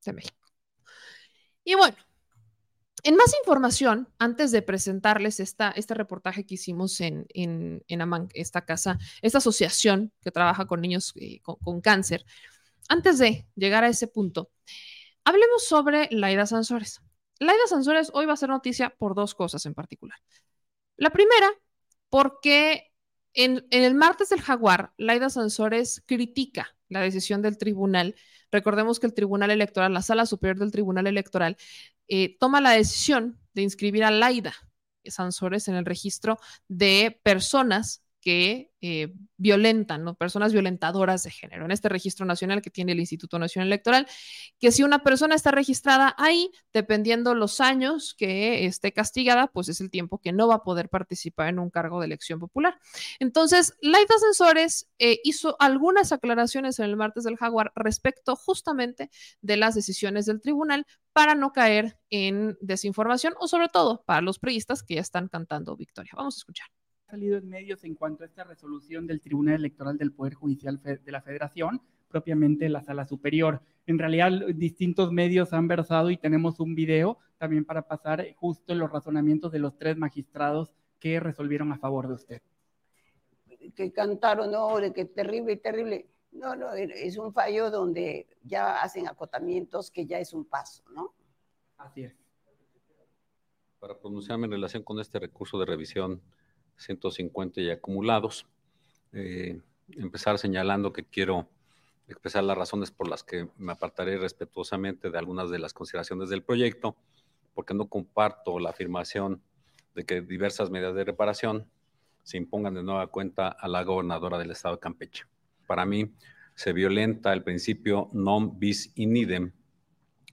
[0.04, 0.46] de México.
[1.64, 1.96] Y bueno,
[3.06, 7.84] en más información, antes de presentarles esta, este reportaje que hicimos en, en,
[8.34, 12.26] esta casa, esta asociación que trabaja con niños eh, con, cáncer,
[12.88, 14.50] antes de llegar a ese punto,
[15.22, 17.00] hablemos sobre Laida Sansores.
[17.38, 20.18] Laida Sansores hoy va a ser noticia por dos cosas en particular.
[20.96, 21.48] La primera,
[22.08, 22.92] porque
[23.34, 28.16] en, en el martes del Jaguar, Laida Sansores critica la decisión del tribunal.
[28.50, 31.56] Recordemos que el Tribunal Electoral, la Sala Superior del Tribunal Electoral,
[32.08, 34.54] eh, toma la decisión de inscribir a Laida
[35.04, 36.38] Sansores en el registro
[36.68, 40.16] de personas que eh, violentan, ¿no?
[40.16, 44.08] personas violentadoras de género, en este registro nacional que tiene el Instituto Nacional Electoral,
[44.58, 49.80] que si una persona está registrada ahí, dependiendo los años que esté castigada, pues es
[49.80, 52.80] el tiempo que no va a poder participar en un cargo de elección popular.
[53.20, 59.08] Entonces, Laida Sensores eh, hizo algunas aclaraciones en el martes del Jaguar respecto justamente
[59.40, 64.40] de las decisiones del tribunal para no caer en desinformación o sobre todo para los
[64.40, 66.10] priistas que ya están cantando victoria.
[66.16, 66.75] Vamos a escuchar
[67.06, 71.12] salido en medios en cuanto a esta resolución del Tribunal Electoral del Poder Judicial de
[71.12, 73.62] la Federación, propiamente la Sala Superior.
[73.86, 78.80] En realidad, distintos medios han versado y tenemos un video también para pasar justo en
[78.80, 82.42] los razonamientos de los tres magistrados que resolvieron a favor de usted.
[83.74, 86.08] Que cantaron, no, de que terrible, terrible.
[86.32, 91.14] No, no, es un fallo donde ya hacen acotamientos que ya es un paso, ¿no?
[91.78, 92.14] Así es.
[93.78, 96.20] Para pronunciarme en relación con este recurso de revisión
[96.76, 98.46] 150 y acumulados.
[99.12, 101.48] Eh, empezar señalando que quiero
[102.08, 106.42] expresar las razones por las que me apartaré respetuosamente de algunas de las consideraciones del
[106.42, 106.96] proyecto,
[107.54, 109.42] porque no comparto la afirmación
[109.94, 111.68] de que diversas medidas de reparación
[112.22, 115.24] se impongan de nueva cuenta a la gobernadora del estado de Campeche.
[115.66, 116.12] Para mí
[116.54, 119.52] se violenta el principio non bis in idem,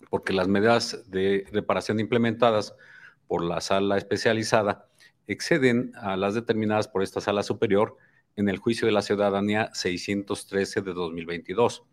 [0.10, 2.76] porque las medidas de reparación implementadas
[3.28, 4.90] por la sala especializada
[5.28, 7.98] exceden a las determinadas por esta sala superior
[8.36, 11.84] en el juicio de la ciudadanía 613 de 2022.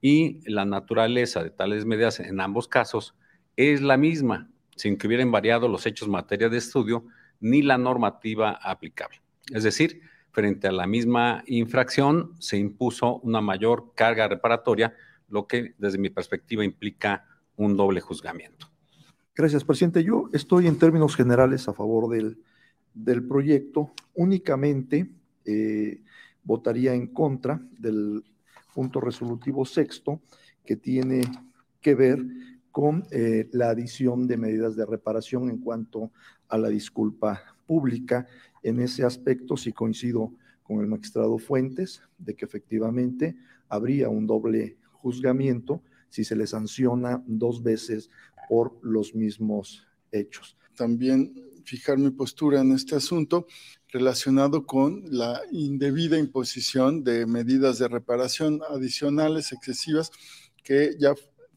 [0.00, 3.14] Y la naturaleza de tales medidas en ambos casos
[3.56, 7.04] es la misma, sin que hubieran variado los hechos materia de estudio
[7.40, 9.20] ni la normativa aplicable.
[9.52, 14.94] Es decir, frente a la misma infracción se impuso una mayor carga reparatoria,
[15.28, 17.26] lo que desde mi perspectiva implica
[17.56, 18.70] un doble juzgamiento.
[19.34, 20.02] Gracias, presidente.
[20.04, 22.38] Yo estoy en términos generales a favor del,
[22.94, 25.08] del proyecto, únicamente
[25.44, 26.00] eh,
[26.42, 28.24] votaría en contra del
[28.74, 30.20] punto resolutivo sexto
[30.64, 31.22] que tiene
[31.80, 32.24] que ver
[32.70, 36.10] con eh, la adición de medidas de reparación en cuanto
[36.48, 38.26] a la disculpa pública.
[38.62, 40.32] En ese aspecto sí coincido
[40.62, 43.36] con el magistrado Fuentes de que efectivamente
[43.68, 48.10] habría un doble juzgamiento si se le sanciona dos veces
[48.48, 50.56] por los mismos hechos.
[50.76, 51.34] También
[51.68, 53.46] fijar mi postura en este asunto
[53.88, 60.10] relacionado con la indebida imposición de medidas de reparación adicionales excesivas
[60.64, 61.14] que ya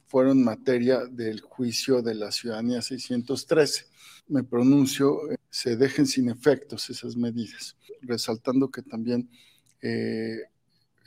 [0.07, 3.85] fueron materia del juicio de la ciudadanía 613.
[4.27, 9.29] Me pronuncio, eh, se dejen sin efectos esas medidas, resaltando que también
[9.81, 10.39] eh,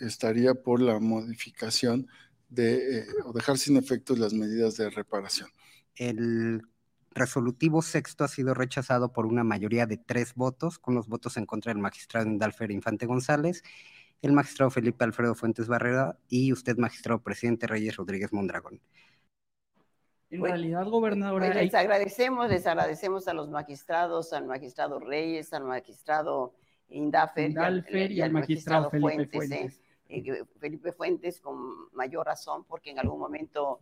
[0.01, 2.06] estaría por la modificación
[2.48, 5.51] de, eh, o dejar sin efectos las medidas de reparación.
[5.97, 6.62] El
[7.15, 11.47] resolutivo sexto ha sido rechazado por una mayoría de tres votos, con los votos en
[11.47, 13.62] contra del magistrado Indalfer Infante González,
[14.23, 18.81] el magistrado Felipe Alfredo Fuentes Barrera y usted, magistrado presidente Reyes Rodríguez Mondragón.
[20.31, 25.53] En Bueno, realidad, gobernadora, Pues les agradecemos, les agradecemos a los magistrados, al magistrado Reyes,
[25.53, 26.55] al magistrado
[26.89, 29.81] Indafer, y al- Indalfer y al magistrado Felipe Fuentes.
[30.09, 33.81] eh, eh, Felipe Fuentes con mayor razón, porque en algún momento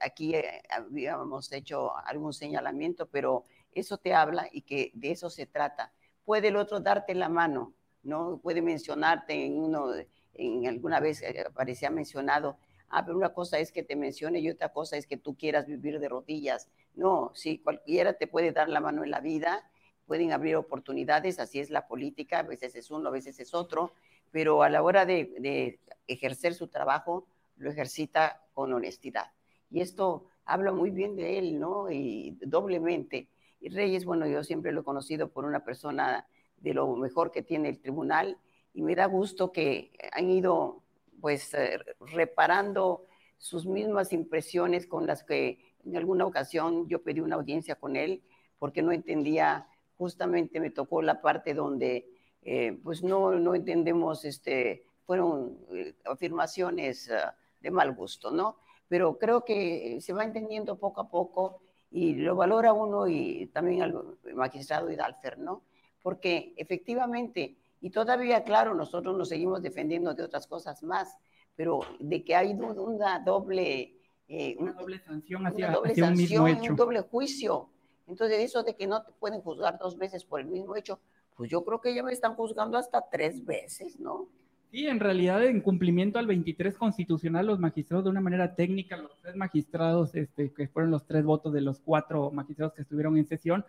[0.00, 5.46] aquí eh, habíamos hecho algún señalamiento, pero eso te habla y que de eso se
[5.46, 5.92] trata.
[6.24, 8.40] Puede el otro darte la mano, ¿no?
[8.42, 9.92] Puede mencionarte en uno,
[10.34, 14.50] en alguna vez eh, aparecía mencionado, ah, pero una cosa es que te mencione y
[14.50, 16.68] otra cosa es que tú quieras vivir de rodillas.
[16.94, 19.70] No, sí, cualquiera te puede dar la mano en la vida,
[20.06, 23.92] pueden abrir oportunidades, así es la política, a veces es uno, a veces es otro,
[24.32, 25.78] pero a la hora de
[26.08, 27.26] ejercer su trabajo,
[27.56, 29.30] lo ejercita con honestidad.
[29.70, 31.90] Y esto habla muy bien de él, ¿no?
[31.90, 33.28] Y doblemente.
[33.60, 36.26] Y Reyes, bueno, yo siempre lo he conocido por una persona
[36.56, 38.38] de lo mejor que tiene el tribunal
[38.74, 40.82] y me da gusto que han ido
[41.20, 43.06] pues eh, reparando
[43.38, 48.22] sus mismas impresiones con las que en alguna ocasión yo pedí una audiencia con él
[48.58, 49.66] porque no entendía,
[49.96, 52.06] justamente me tocó la parte donde
[52.42, 58.58] eh, pues no, no entendemos, este, fueron eh, afirmaciones ah, de mal gusto, ¿no?
[58.90, 61.62] Pero creo que se va entendiendo poco a poco
[61.92, 63.94] y lo valora uno y también al
[64.34, 65.62] magistrado Hidalfer, ¿no?
[66.02, 71.16] Porque efectivamente, y todavía, claro, nosotros nos seguimos defendiendo de otras cosas más,
[71.54, 73.94] pero de que hay una doble...
[74.26, 76.70] eh, Una doble sanción una hacia, doble hacia un mismo sanción, hecho.
[76.72, 77.68] un doble juicio.
[78.08, 80.98] Entonces, eso de que no te pueden juzgar dos veces por el mismo hecho,
[81.36, 84.26] pues yo creo que ya me están juzgando hasta tres veces, ¿no?
[84.70, 89.18] Sí, en realidad, en cumplimiento al 23 constitucional, los magistrados, de una manera técnica, los
[89.20, 93.26] tres magistrados, este, que fueron los tres votos de los cuatro magistrados que estuvieron en
[93.26, 93.64] sesión,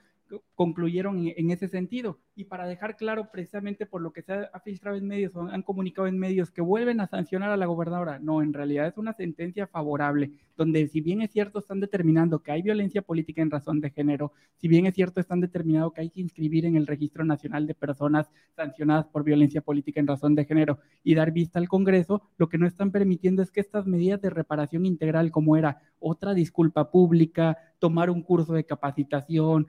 [0.56, 2.20] concluyeron en, ese sentido.
[2.36, 5.62] Y para dejar claro, precisamente por lo que se ha filtrado en medios, o han
[5.64, 9.14] comunicado en medios, que vuelven a sancionar a la gobernadora, no, en realidad es una
[9.14, 13.82] sentencia favorable, donde si bien es cierto, están determinando que hay violencia política en razón
[13.82, 17.26] de género, si bien es cierto, están determinando que hay que inscribir en el Registro
[17.26, 21.68] Nacional de Personas sancionadas por violencia política en razón de género y dar vista al
[21.68, 25.82] Congreso, lo que no están permitiendo es que estas medidas de reparación integral, como era
[26.00, 29.68] otra disculpa pública, tomar un curso de capacitación,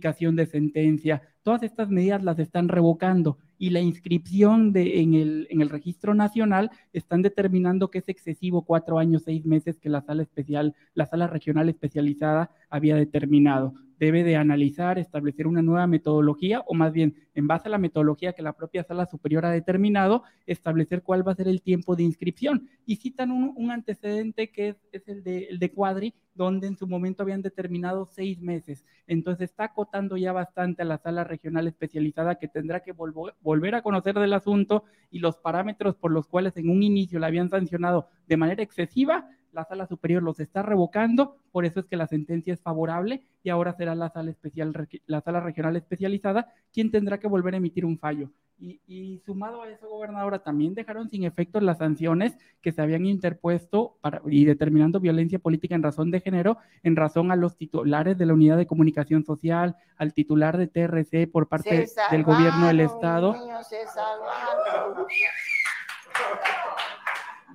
[0.00, 5.60] de sentencia, todas estas medidas las están revocando y la inscripción de, en, el, en
[5.60, 10.22] el registro nacional están determinando que es excesivo cuatro años, seis meses que la sala
[10.22, 13.74] especial, la sala regional especializada había determinado.
[14.00, 18.32] Debe de analizar, establecer una nueva metodología o más bien, en base a la metodología
[18.32, 22.02] que la propia sala superior ha determinado, establecer cuál va a ser el tiempo de
[22.02, 22.66] inscripción.
[22.86, 26.86] Y citan un, un antecedente que es, el, de, el de Cuadri, donde en su
[26.86, 28.86] momento habían determinado seis meses.
[29.06, 33.74] Entonces está acotando ya bastante a la sala regional especializada que tendrá que volvo- volver
[33.74, 37.50] a conocer del asunto y los parámetros por los cuales en un inicio la habían
[37.50, 42.06] sancionado de manera excesiva, la sala superior los está revocando, por eso es que la
[42.06, 44.72] sentencia es favorable y ahora será la sala especial,
[45.06, 48.30] la sala regional especializada quien tendrá que volver a emitir un fallo.
[48.62, 53.06] Y, y sumado a eso, gobernadora, también dejaron sin efecto las sanciones que se habían
[53.06, 58.18] interpuesto para, y determinando violencia política en razón de género, en razón a los titulares
[58.18, 62.66] de la unidad de comunicación social, al titular de TRC por parte Se del gobierno
[62.66, 63.32] del salvaron, Estado.
[63.32, 65.06] niños, se salvaron.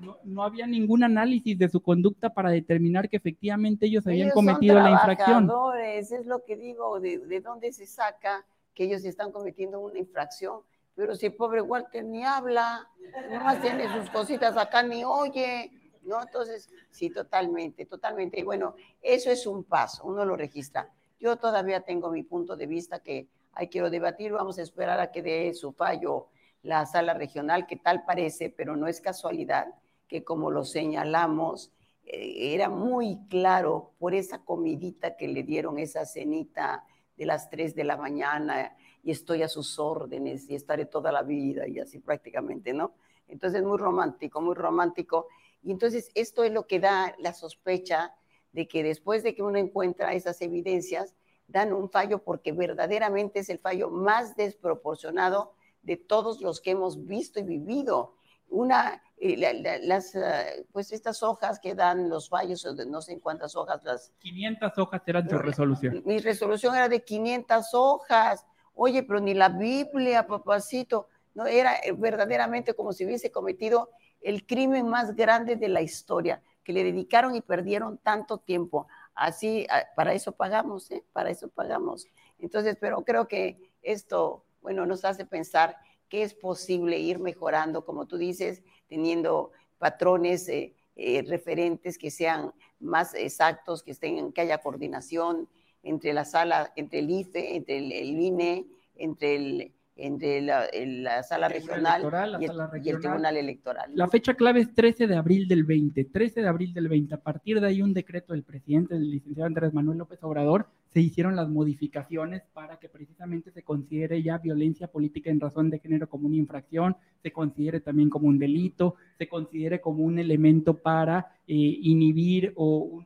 [0.05, 4.45] No, no había ningún análisis de su conducta para determinar que efectivamente ellos habían son
[4.45, 5.49] cometido la infracción.
[5.75, 10.61] es lo que digo, de, de dónde se saca que ellos están cometiendo una infracción.
[10.95, 12.87] Pero si el pobre Walter ni habla,
[13.29, 15.71] nomás tiene sus cositas acá, ni oye,
[16.03, 16.21] ¿no?
[16.21, 18.39] Entonces, sí, totalmente, totalmente.
[18.39, 20.89] Y bueno, eso es un paso, uno lo registra.
[21.19, 25.11] Yo todavía tengo mi punto de vista que hay quiero debatir, vamos a esperar a
[25.11, 26.27] que dé su fallo
[26.61, 29.67] la sala regional, que tal parece, pero no es casualidad,
[30.07, 31.71] que como lo señalamos,
[32.05, 36.85] eh, era muy claro por esa comidita que le dieron, esa cenita
[37.17, 41.23] de las 3 de la mañana, y estoy a sus órdenes, y estaré toda la
[41.23, 42.93] vida, y así prácticamente, ¿no?
[43.27, 45.27] Entonces, muy romántico, muy romántico.
[45.63, 48.13] Y entonces esto es lo que da la sospecha
[48.51, 51.15] de que después de que uno encuentra esas evidencias,
[51.47, 57.05] dan un fallo porque verdaderamente es el fallo más desproporcionado de todos los que hemos
[57.05, 58.15] visto y vivido.
[58.49, 63.13] Una, eh, la- la- las, ah, pues estas hojas que dan los fallos, no sé
[63.13, 64.11] en cuántas hojas las...
[64.19, 66.01] 500 hojas eran su resolución.
[66.05, 68.45] Mi resolución era de 500 hojas.
[68.73, 71.07] Oye, pero ni la Biblia, papacito.
[71.33, 73.89] No, era eh, verdaderamente como si hubiese cometido
[74.21, 78.87] el crimen más grande de la historia, que le dedicaron y perdieron tanto tiempo.
[79.13, 81.03] Así, ah, para eso pagamos, ¿eh?
[81.13, 82.07] Para eso pagamos.
[82.39, 85.77] Entonces, pero creo que esto, bueno, nos hace pensar
[86.09, 92.53] que es posible ir mejorando, como tú dices, teniendo patrones eh, eh, referentes que sean
[92.79, 95.49] más exactos, que, estén, que haya coordinación
[95.83, 98.65] entre la sala, entre el IFE, entre el, el INE,
[98.95, 102.01] entre, el, entre la, sala regional,
[102.31, 103.01] la y, el, sala y el regional.
[103.01, 103.91] tribunal electoral.
[103.93, 107.13] La fecha clave es 13 de abril del 20, 13 de abril del 20.
[107.15, 111.01] A partir de ahí un decreto del presidente, del licenciado Andrés Manuel López Obrador, se
[111.01, 116.07] hicieron las modificaciones para que precisamente se considere ya violencia política en razón de género
[116.07, 121.35] como una infracción, se considere también como un delito, se considere como un elemento para
[121.47, 123.05] eh, inhibir o un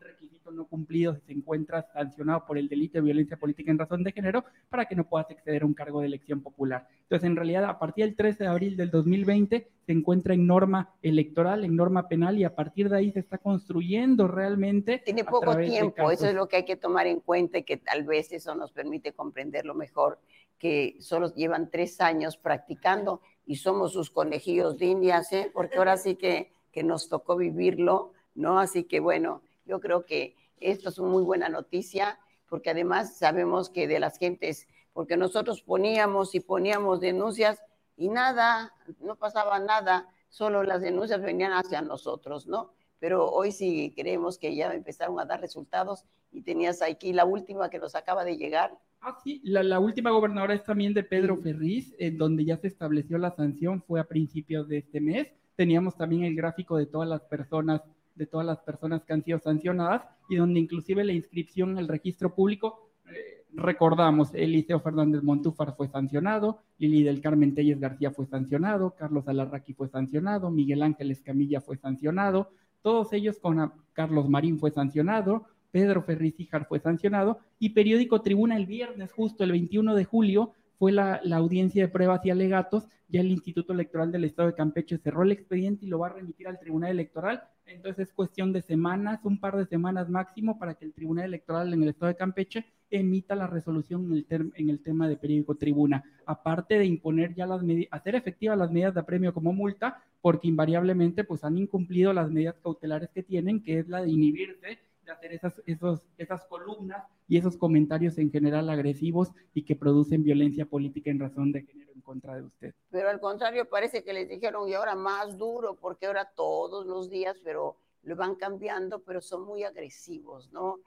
[0.52, 4.12] no cumplido si se encuentra sancionado por el delito de violencia política en razón de
[4.12, 6.88] género para que no puedas acceder a un cargo de elección popular.
[7.04, 10.94] Entonces, en realidad, a partir del 13 de abril del 2020 se encuentra en norma
[11.02, 15.00] electoral, en norma penal y a partir de ahí se está construyendo realmente.
[15.00, 18.04] Tiene poco tiempo, eso es lo que hay que tomar en cuenta y que tal
[18.04, 20.20] vez eso nos permite comprenderlo mejor,
[20.60, 25.50] que solo llevan tres años practicando y somos sus conejillos de indias, ¿eh?
[25.52, 28.60] porque ahora sí que, que nos tocó vivirlo, ¿no?
[28.60, 32.20] Así que bueno, yo creo que esto es una muy buena noticia,
[32.50, 37.62] porque además sabemos que de las gentes, porque nosotros poníamos y poníamos denuncias
[37.96, 42.74] y nada, no pasaba nada, solo las denuncias venían hacia nosotros, ¿no?
[42.98, 47.70] Pero hoy sí creemos que ya empezaron a dar resultados y tenías aquí la última
[47.70, 48.78] que nos acaba de llegar.
[49.02, 52.68] Ah, sí, la, la última gobernadora es también de Pedro Ferriz, en donde ya se
[52.68, 55.28] estableció la sanción, fue a principios de este mes.
[55.56, 57.82] Teníamos también el gráfico de todas las personas,
[58.20, 62.36] de todas las personas que han sido sancionadas, y donde inclusive la inscripción el registro
[62.36, 68.94] público, eh, recordamos, Eliseo Fernández Montúfar fue sancionado, Lili del Carmen Telles García fue sancionado,
[68.96, 72.52] Carlos Alarraqui fue sancionado, Miguel Ángel Escamilla fue sancionado,
[72.82, 78.58] todos ellos con Carlos Marín fue sancionado, Pedro Ferriz Híjar fue sancionado y Periódico Tribuna
[78.58, 82.88] el viernes, justo el 21 de julio, fue la, la audiencia de pruebas y alegatos.
[83.10, 86.14] Ya el Instituto Electoral del Estado de Campeche cerró el expediente y lo va a
[86.14, 87.44] remitir al Tribunal Electoral.
[87.70, 91.74] Entonces es cuestión de semanas, un par de semanas máximo, para que el Tribunal Electoral
[91.74, 95.56] en el Estado de Campeche emita la resolución en el, en el tema de Periódico
[95.56, 96.04] Tribuna.
[96.26, 100.48] Aparte de imponer ya las medidas, hacer efectivas las medidas de apremio como multa, porque
[100.48, 104.80] invariablemente pues han incumplido las medidas cautelares que tienen, que es la de inhibirse
[105.10, 110.24] de hacer esas, esos, esas columnas y esos comentarios en general agresivos y que producen
[110.24, 112.74] violencia política en razón de género en contra de usted.
[112.90, 117.10] Pero al contrario, parece que les dijeron y ahora más duro, porque ahora todos los
[117.10, 120.80] días, pero lo van cambiando, pero son muy agresivos, ¿no?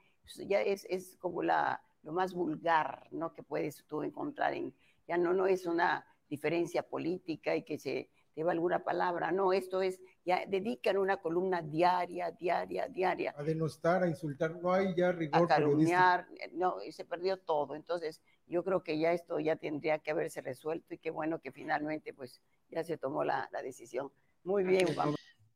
[0.47, 3.33] Ya es, es como la, lo más vulgar, ¿no?
[3.33, 4.73] Que puedes tú encontrar en,
[5.07, 9.81] ya no, no es una diferencia política y que se lleva alguna palabra, no, esto
[9.81, 15.09] es, ya dedican una columna diaria, diaria, diaria A denostar, a insultar, no hay ya
[15.09, 15.47] a rigor periodístico.
[15.47, 17.75] calumniar, eh, no, y se perdió todo.
[17.75, 21.51] Entonces, yo creo que ya esto ya tendría que haberse resuelto y qué bueno que
[21.51, 24.11] finalmente pues ya se tomó la, la decisión.
[24.43, 25.15] Muy bien, Juan.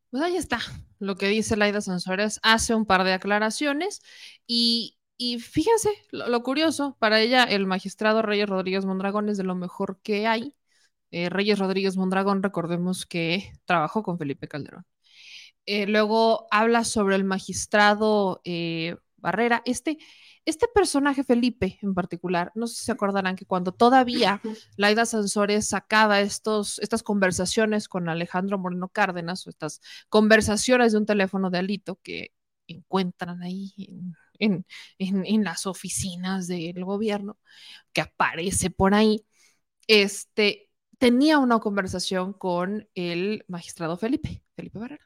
[0.10, 0.60] Pues ahí está
[1.00, 4.02] lo que dice Laida Sansores, hace un par de aclaraciones
[4.48, 9.44] y, y fíjense lo, lo curioso, para ella el magistrado Reyes Rodríguez Mondragón es de
[9.44, 10.56] lo mejor que hay.
[11.12, 14.86] Eh, Reyes Rodríguez Mondragón, recordemos que trabajó con Felipe Calderón.
[15.66, 19.62] Eh, luego habla sobre el magistrado eh, Barrera.
[19.66, 19.98] Este,
[20.46, 24.42] este personaje, Felipe en particular, no sé si se acordarán que cuando todavía
[24.78, 31.06] Laida Sansores sacaba estos, estas conversaciones con Alejandro Moreno Cárdenas, o estas conversaciones de un
[31.06, 32.32] teléfono de Alito que
[32.68, 34.66] encuentran ahí en, en-
[35.00, 37.38] en- en las oficinas del gobierno,
[37.94, 39.26] que aparece por ahí,
[39.88, 40.67] este,
[40.98, 45.06] tenía una conversación con el magistrado Felipe, Felipe Barrera.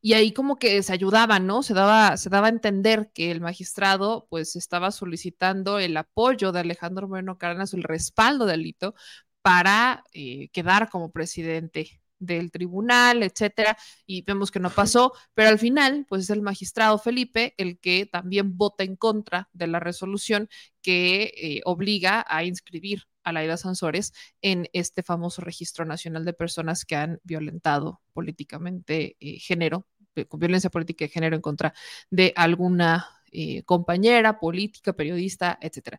[0.00, 1.62] Y ahí como que se ayudaban, ¿no?
[1.62, 6.60] Se daba, se daba a entender que el magistrado pues estaba solicitando el apoyo de
[6.60, 8.94] Alejandro Moreno Cárdenas, el respaldo de Alito
[9.42, 13.76] para eh, quedar como presidente del tribunal, etcétera,
[14.06, 18.06] y vemos que no pasó, pero al final, pues es el magistrado Felipe el que
[18.06, 20.48] también vota en contra de la resolución
[20.80, 26.84] que eh, obliga a inscribir a Laida Sansores en este famoso registro nacional de personas
[26.84, 31.72] que han violentado políticamente eh, género eh, con violencia política de género en contra
[32.10, 35.98] de alguna eh, compañera política, periodista, etcétera.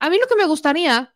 [0.00, 1.14] A mí lo que me gustaría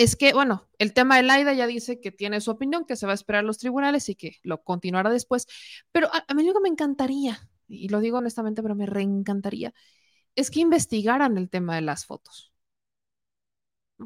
[0.00, 3.04] es que, bueno, el tema de Laida ya dice que tiene su opinión, que se
[3.04, 5.46] va a esperar a los tribunales y que lo continuará después,
[5.92, 9.74] pero a, mí lo que me encantaría, y lo digo honestamente, pero me reencantaría,
[10.36, 12.52] es que investigaran el tema de las fotos.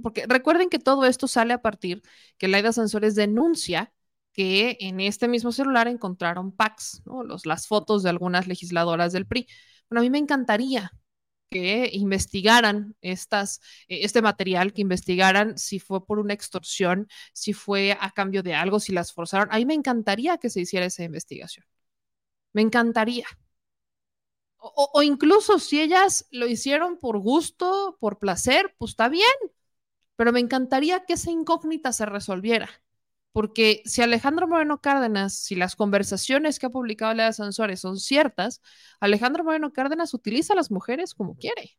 [0.02, 2.02] Porque recuerden que todo esto sale a partir
[2.38, 3.92] que Laida Sansores denuncia
[4.32, 7.22] que en este mismo celular encontraron packs, ¿no?
[7.44, 9.46] Las fotos de algunas legisladoras del PRI.
[9.88, 10.90] Bueno, a mí me encantaría
[11.54, 17.96] que investigaran estas, eh, este material, que investigaran si fue por una extorsión, si fue
[18.00, 19.48] a cambio de algo, si las forzaron.
[19.52, 21.64] A mí me encantaría que se hiciera esa investigación.
[22.54, 23.26] Me encantaría.
[24.58, 29.30] O, o incluso si ellas lo hicieron por gusto, por placer, pues está bien.
[30.16, 32.70] Pero me encantaría que esa incógnita se resolviera
[33.34, 38.62] porque si Alejandro Moreno Cárdenas, si las conversaciones que ha publicado Lea Sansores son ciertas,
[39.00, 41.76] Alejandro Moreno Cárdenas utiliza a las mujeres como quiere.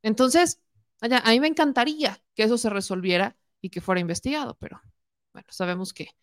[0.00, 0.62] Entonces,
[1.02, 4.80] allá, a mí me encantaría que eso se resolviera y que fuera investigado, pero
[5.34, 6.16] bueno, sabemos que,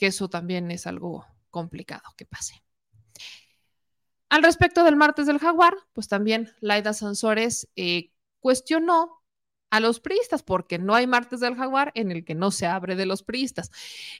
[0.00, 2.64] eso también es algo complicado que pase.
[4.28, 8.10] Al respecto del martes del jaguar, pues también Laida Sansores eh,
[8.40, 9.17] cuestionó
[9.70, 12.96] a los priistas, porque no hay martes del jaguar en el que no se abre
[12.96, 13.70] de los priistas.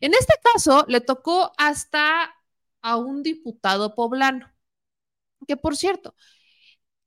[0.01, 2.35] En este caso, le tocó hasta
[2.83, 4.51] a un diputado poblano,
[5.47, 6.15] que por cierto,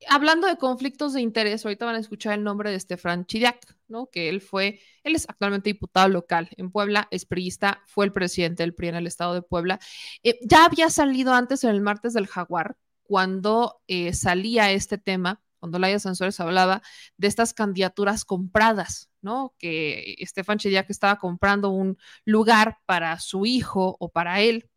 [0.08, 4.08] hablando de conflictos de interés, ahorita van a escuchar el nombre de Estefan Chidiac, ¿no?
[4.08, 8.64] Que él fue, él es actualmente diputado local en Puebla, es priista, fue el presidente
[8.64, 9.80] del PRI en el estado de Puebla.
[10.24, 15.42] Eh, ya había salido antes en el martes del jaguar, cuando eh, salía este tema
[15.62, 16.82] cuando Laia Sansores hablaba
[17.16, 19.56] de estas candidaturas compradas, ¿no?
[19.58, 24.70] Que Estefan Chediak estaba comprando un lugar para su hijo o para él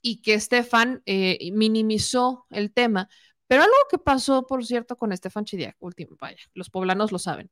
[0.00, 3.10] y que Estefan eh, minimizó el tema.
[3.46, 7.50] Pero algo que pasó, por cierto, con Estefan Chediak, último, vaya, los poblanos lo saben,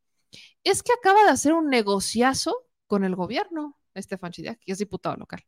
[0.64, 5.16] es que acaba de hacer un negociazo con el gobierno, Estefan Chidiac, que es diputado
[5.16, 5.44] local.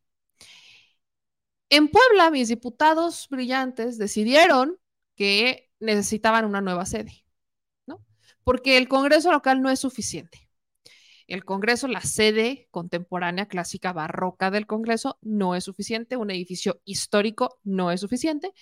[1.68, 4.78] En Puebla, mis diputados brillantes decidieron
[5.14, 7.24] que necesitaban una nueva sede,
[7.86, 8.04] ¿no?
[8.44, 10.48] Porque el Congreso local no es suficiente.
[11.26, 16.16] El Congreso, la sede contemporánea, clásica, barroca del Congreso, no es suficiente.
[16.16, 18.52] Un edificio histórico no es suficiente.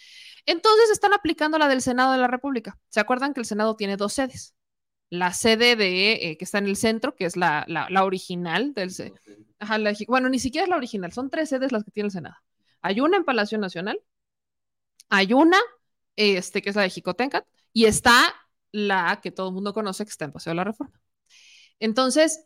[0.45, 2.79] Entonces están aplicando la del Senado de la República.
[2.91, 4.55] ¿Se acuerdan que el Senado tiene dos sedes?
[5.09, 8.75] La sede de, eh, que está en el centro, que es la, la, la original
[8.75, 8.93] del...
[9.59, 12.13] Ajá, la, bueno, ni siquiera es la original, son tres sedes las que tiene el
[12.13, 12.37] Senado.
[12.83, 13.99] Hay una en Palacio Nacional,
[15.09, 15.57] hay una
[16.19, 18.35] este, que es la de Jicotencat, y está
[18.73, 21.01] la que todo el mundo conoce, que está en Paseo de la Reforma.
[21.79, 22.45] Entonces,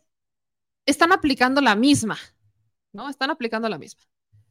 [0.86, 2.18] están aplicando la misma,
[2.92, 3.08] ¿no?
[3.08, 4.02] Están aplicando la misma.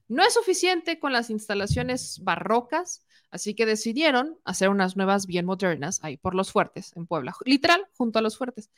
[0.07, 5.99] No es suficiente con las instalaciones barrocas, así que decidieron hacer unas nuevas bien modernas
[6.03, 8.71] ahí por los fuertes, en Puebla, literal, junto a los fuertes.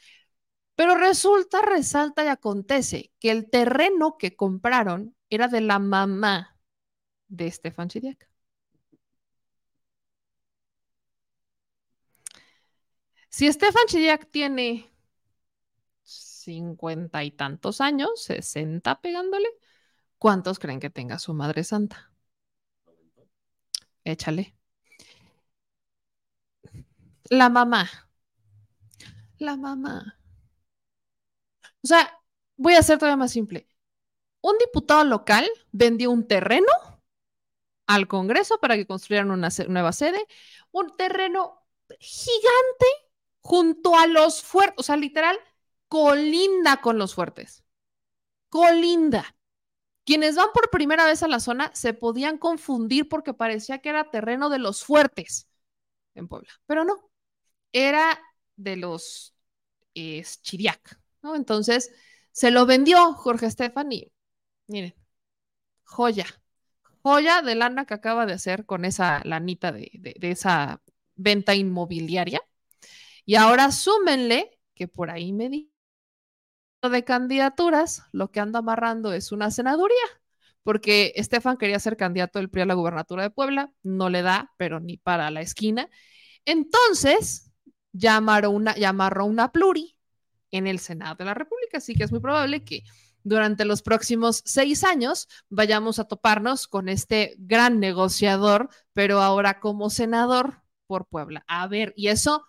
[0.75, 6.59] Pero resulta, resalta y acontece que el terreno que compraron era de la mamá
[7.27, 8.32] de Estefan Chidiac.
[13.33, 14.91] Si Estefan Chidiac tiene
[16.03, 19.47] cincuenta y tantos años, sesenta pegándole,
[20.19, 22.11] ¿cuántos creen que tenga su Madre Santa?
[24.03, 24.55] Échale.
[27.31, 27.89] La mamá.
[29.39, 30.19] La mamá.
[31.83, 32.21] O sea,
[32.55, 33.67] voy a hacer todavía más simple.
[34.41, 36.71] Un diputado local vendió un terreno
[37.87, 40.23] al Congreso para que construyeran una nueva sede,
[40.71, 41.65] un terreno
[41.99, 42.85] gigante
[43.43, 45.37] junto a los fuertes, o sea, literal,
[45.87, 47.63] colinda con los fuertes.
[48.49, 49.35] Colinda.
[50.05, 54.09] Quienes van por primera vez a la zona se podían confundir porque parecía que era
[54.09, 55.49] terreno de los fuertes
[56.15, 57.09] en Puebla, pero no,
[57.71, 58.19] era
[58.55, 59.35] de los
[59.93, 60.99] Chiriac.
[61.23, 61.91] Entonces
[62.31, 64.11] se lo vendió Jorge Estefan y
[64.67, 64.95] miren,
[65.85, 66.25] joya,
[67.01, 70.81] joya de lana que acaba de hacer con esa lanita de esa
[71.15, 72.41] venta inmobiliaria
[73.25, 75.73] y ahora súmenle que por ahí me di
[76.89, 79.95] de candidaturas, lo que anda amarrando es una senaduría,
[80.63, 84.51] porque Estefan quería ser candidato del PRI a la gubernatura de Puebla, no le da,
[84.57, 85.89] pero ni para la esquina.
[86.45, 87.51] Entonces,
[87.91, 89.97] llamaron una, llamaron una pluri
[90.51, 92.83] en el Senado de la República, así que es muy probable que
[93.23, 99.89] durante los próximos seis años vayamos a toparnos con este gran negociador, pero ahora como
[99.89, 101.45] senador por Puebla.
[101.47, 102.45] A ver, y eso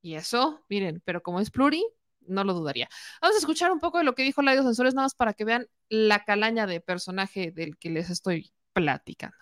[0.00, 1.84] y eso, miren, pero como es pluri,
[2.20, 2.88] no lo dudaría.
[3.20, 5.44] Vamos a escuchar un poco de lo que dijo Laido Sensores, nada más para que
[5.44, 9.36] vean la calaña de personaje del que les estoy platicando.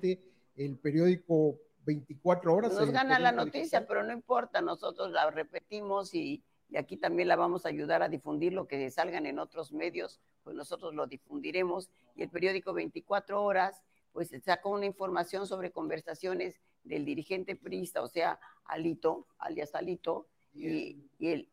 [0.00, 2.74] el periódico 24 horas.
[2.74, 7.36] Nos gana la noticia, pero no importa, nosotros la repetimos y, y aquí también la
[7.36, 11.90] vamos a ayudar a difundir lo que salgan en otros medios, pues nosotros lo difundiremos.
[12.14, 13.82] Y el periódico 24 horas,
[14.12, 20.96] pues sacó una información sobre conversaciones del dirigente priista, o sea, Alito, alias Alito, y,
[21.18, 21.48] y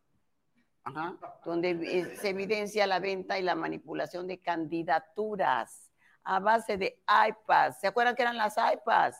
[0.84, 5.92] ajá, donde eh, se evidencia la venta y la manipulación de candidaturas
[6.24, 7.80] a base de iPads.
[7.80, 9.16] ¿Se acuerdan que eran las iPads?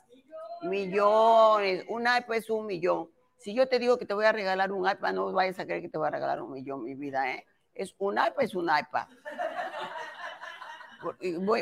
[0.62, 1.84] Millones.
[1.88, 3.10] Un iPad es un millón.
[3.36, 5.80] Si yo te digo que te voy a regalar un iPad, no vayas a creer
[5.80, 7.46] que te voy a regalar un millón, mi vida, ¿eh?
[7.72, 9.06] Es un iPad, es un iPad.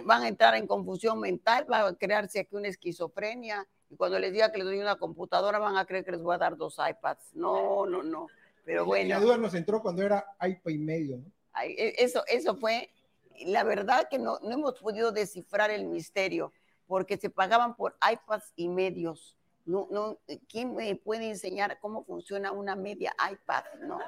[0.04, 3.66] Van a entrar en confusión mental, va a crearse aquí una esquizofrenia.
[3.90, 6.34] Y cuando les diga que les doy una computadora, van a creer que les voy
[6.34, 7.34] a dar dos iPads.
[7.34, 8.28] No, no, no.
[8.64, 9.08] Pero bueno.
[9.08, 11.22] La duda nos entró cuando era iPad y medio,
[11.62, 12.90] e- Eso, eso fue,
[13.44, 16.52] la verdad que no, no hemos podido descifrar el misterio,
[16.86, 19.36] porque se pagaban por iPads y medios.
[19.64, 20.18] No, no,
[20.48, 23.64] ¿Quién me puede enseñar cómo funciona una media iPad?
[23.80, 23.98] No,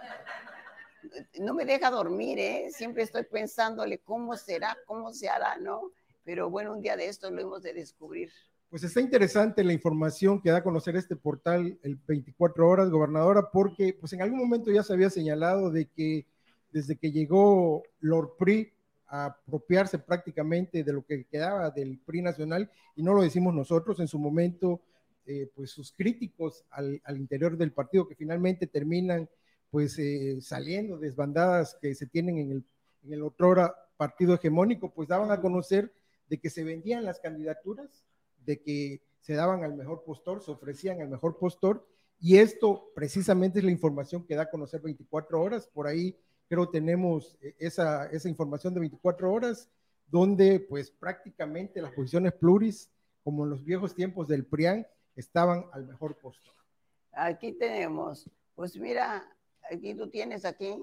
[1.41, 2.69] no me deja dormir, ¿eh?
[2.71, 5.93] Siempre estoy pensándole cómo será, cómo se hará, ¿no?
[6.25, 8.31] Pero bueno, un día de esto lo hemos de descubrir.
[8.71, 13.51] Pues está interesante la información que da a conocer este portal el 24 horas, gobernadora,
[13.51, 16.27] porque pues en algún momento ya se había señalado de que
[16.71, 18.71] desde que llegó Lord PRI
[19.07, 24.01] a apropiarse prácticamente de lo que quedaba del PRI nacional, y no lo decimos nosotros,
[24.01, 24.83] en su momento,
[25.25, 29.31] eh, pues sus críticos al, al interior del partido que finalmente terminan
[29.71, 32.65] pues eh, saliendo desbandadas que se tienen en el,
[33.05, 35.93] en el otrora partido hegemónico, pues daban a conocer
[36.29, 38.05] de que se vendían las candidaturas
[38.45, 41.87] de que se daban al mejor postor, se ofrecían al mejor postor,
[42.21, 45.69] y esto precisamente es la información que da a conocer 24 horas.
[45.69, 46.17] Por ahí
[46.49, 49.69] creo tenemos eh, esa, esa información de 24 horas,
[50.07, 52.91] donde pues prácticamente las posiciones pluris,
[53.23, 56.55] como en los viejos tiempos del PRIAN, estaban al mejor postor.
[57.13, 59.29] Aquí tenemos, pues mira,
[59.71, 60.83] aquí tú tienes aquí,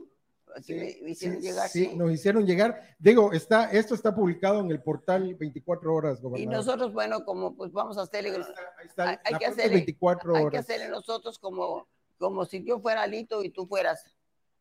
[0.55, 1.95] aquí me, me hicieron Sí, llegar, sí, sí.
[1.95, 2.95] nos hicieron llegar.
[2.99, 6.53] Digo, está, esto está publicado en el portal 24 horas, Y gobernador.
[6.65, 8.37] nosotros, bueno, como pues vamos a hacerle,
[8.83, 10.59] está, hay, hay la que hacerle, 24 hay que horas.
[10.61, 11.87] hacerle nosotros como,
[12.17, 14.15] como si yo fuera Alito y tú fueras,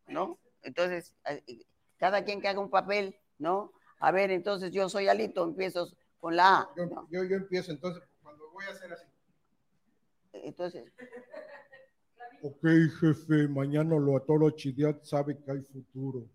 [0.08, 0.38] ¿no?
[0.62, 1.64] Entonces, eh,
[1.98, 3.72] cada quien que haga un papel, ¿no?
[4.00, 5.88] A ver, entonces yo soy Alito, empiezo
[6.18, 6.70] con la A.
[6.76, 7.06] Yo, ¿no?
[7.10, 9.06] yo, yo empiezo entonces, cuando voy a hacer así.
[10.32, 10.92] Entonces,
[12.46, 12.60] Ok,
[13.00, 16.28] jefe, mañana lo atoro Chidiat sabe que hay futuro.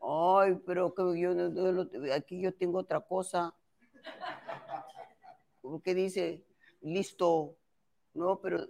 [0.00, 1.32] ay, pero que yo,
[2.14, 3.52] aquí yo tengo otra cosa.
[5.60, 6.44] Porque dice,
[6.82, 7.56] listo,
[8.14, 8.64] no, pero,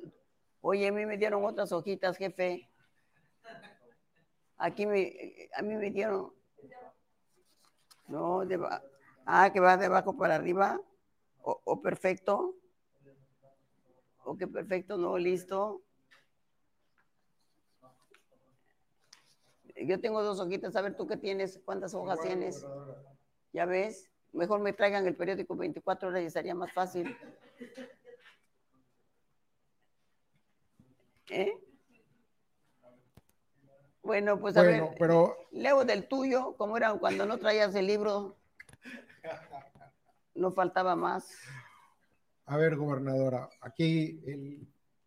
[0.63, 2.67] oye, a mí me dieron otras hojitas, jefe.
[4.57, 6.33] Aquí me, a mí me dieron,
[8.07, 8.59] no, de,
[9.27, 10.81] ah, que va de abajo para arriba,
[11.43, 12.55] o, o perfecto,
[14.25, 15.83] o que perfecto, no, listo.
[19.87, 22.67] Yo tengo dos hojitas, a ver tú qué tienes, cuántas hojas tienes.
[23.53, 27.17] Ya ves, mejor me traigan el periódico 24 horas y sería más fácil.
[31.31, 31.53] ¿Eh?
[34.03, 37.87] Bueno, pues a Bueno, ver, pero- leo del tuyo, como era cuando no traías el
[37.87, 38.37] libro,
[40.35, 41.31] no faltaba más.
[42.47, 44.67] A ver, gobernadora, aquí el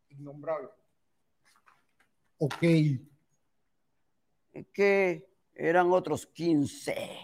[0.09, 0.69] innombrable.
[2.37, 2.63] Ok,
[4.73, 7.17] Que eran otros 15.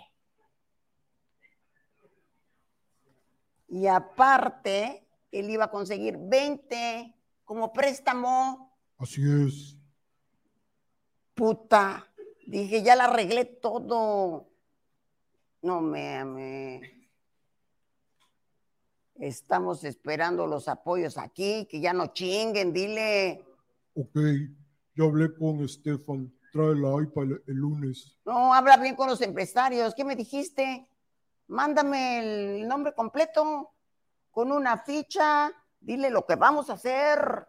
[3.69, 7.13] Y aparte, él iba a conseguir 20
[7.43, 8.77] como préstamo.
[8.97, 9.77] así es.
[11.33, 12.07] Puta.
[12.45, 14.49] Dije, ya la arreglé todo.
[15.61, 17.09] No me, me.
[19.15, 23.43] Estamos esperando los apoyos aquí, que ya no chinguen, dile.
[23.95, 24.15] Ok,
[24.95, 28.17] ya hablé con Estefan, trae la iPad el, el lunes.
[28.25, 29.93] No, habla bien con los empresarios.
[29.95, 30.87] ¿Qué me dijiste?
[31.47, 33.71] Mándame el nombre completo
[34.31, 35.51] con una ficha.
[35.79, 37.47] Dile lo que vamos a hacer.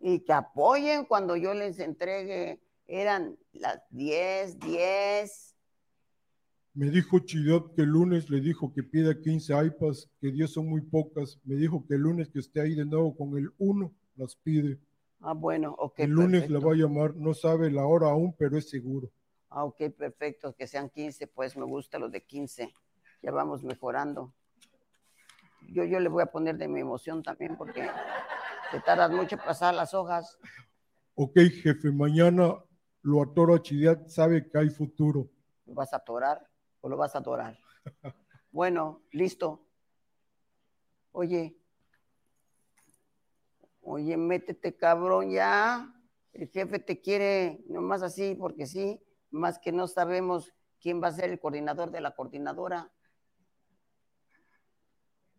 [0.00, 2.60] Y que apoyen cuando yo les entregue.
[2.86, 5.56] Eran las 10, 10.
[6.74, 10.68] Me dijo Chidiat que el lunes le dijo que pida 15 iPads, que 10 son
[10.68, 11.40] muy pocas.
[11.44, 14.78] Me dijo que el lunes que esté ahí de nuevo con el 1, las pide.
[15.20, 16.00] Ah, bueno, ok.
[16.00, 16.60] el lunes perfecto.
[16.60, 19.10] la va a llamar, no sabe la hora aún, pero es seguro.
[19.48, 20.54] Ah, ok, perfecto.
[20.54, 22.74] Que sean 15, pues me gusta los de 15.
[23.22, 24.34] Ya vamos mejorando.
[25.68, 27.88] Yo, yo le voy a poner de mi emoción también porque
[28.70, 30.38] te tardas mucho en pasar las hojas.
[31.14, 32.54] Ok, jefe, mañana
[33.02, 35.30] lo atoro a Chidiat, sabe que hay futuro.
[35.64, 36.46] ¿Lo vas a atorar
[36.80, 37.58] o lo vas a adorar?
[38.52, 39.66] Bueno, listo.
[41.12, 41.58] Oye,
[43.88, 45.88] Oye, métete cabrón ya.
[46.32, 49.00] El jefe te quiere nomás así porque sí,
[49.30, 52.90] más que no sabemos quién va a ser el coordinador de la coordinadora.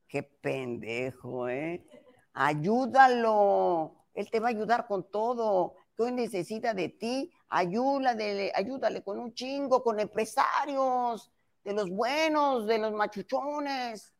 [0.07, 1.85] Qué pendejo, ¿eh?
[2.31, 4.05] Ayúdalo.
[4.13, 5.75] Él te va a ayudar con todo.
[5.97, 7.29] Que hoy necesita de ti.
[7.49, 11.33] Ayúdale, ayúdale con un chingo, con empresarios,
[11.65, 14.13] de los buenos, de los machuchones.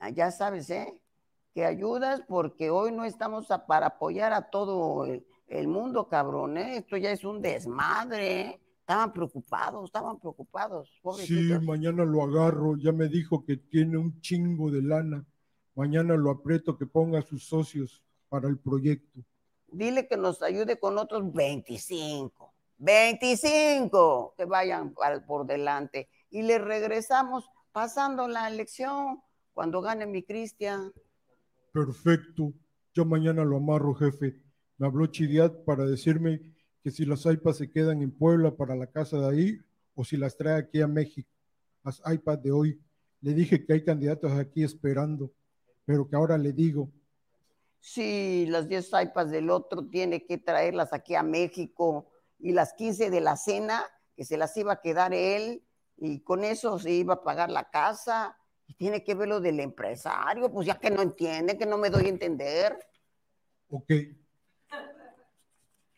[0.00, 1.00] Ah, ya sabes, ¿eh?
[1.54, 6.58] Que ayudas porque hoy no estamos a- para apoyar a todo el, el mundo, cabrón,
[6.58, 6.78] ¿eh?
[6.78, 8.60] Esto ya es un desmadre, ¿eh?
[8.80, 12.76] Estaban preocupados, estaban preocupados, Sí, mañana lo agarro.
[12.76, 15.24] Ya me dijo que tiene un chingo de lana.
[15.74, 19.20] Mañana lo aprieto que ponga a sus socios para el proyecto.
[19.68, 22.52] Dile que nos ayude con otros 25.
[22.76, 26.08] 25 que vayan al- por delante.
[26.30, 29.22] Y le regresamos pasando la elección
[29.54, 30.92] cuando gane mi Cristian.
[31.74, 32.52] Perfecto.
[32.94, 34.40] Ya mañana lo amarro, jefe.
[34.78, 38.86] Me habló Chidiat para decirme que si las iPads se quedan en Puebla para la
[38.86, 39.60] casa de ahí
[39.96, 41.28] o si las trae aquí a México.
[41.82, 42.80] Las iPads de hoy.
[43.20, 45.32] Le dije que hay candidatos aquí esperando,
[45.84, 46.92] pero que ahora le digo,
[47.80, 53.10] Sí, las 10 iPads del otro tiene que traerlas aquí a México y las 15
[53.10, 53.84] de la cena
[54.16, 55.62] que se las iba a quedar él
[55.98, 58.38] y con eso se iba a pagar la casa
[58.72, 62.06] tiene que ver lo del empresario, pues ya que no entiende, que no me doy
[62.06, 62.78] a entender.
[63.68, 63.90] ok,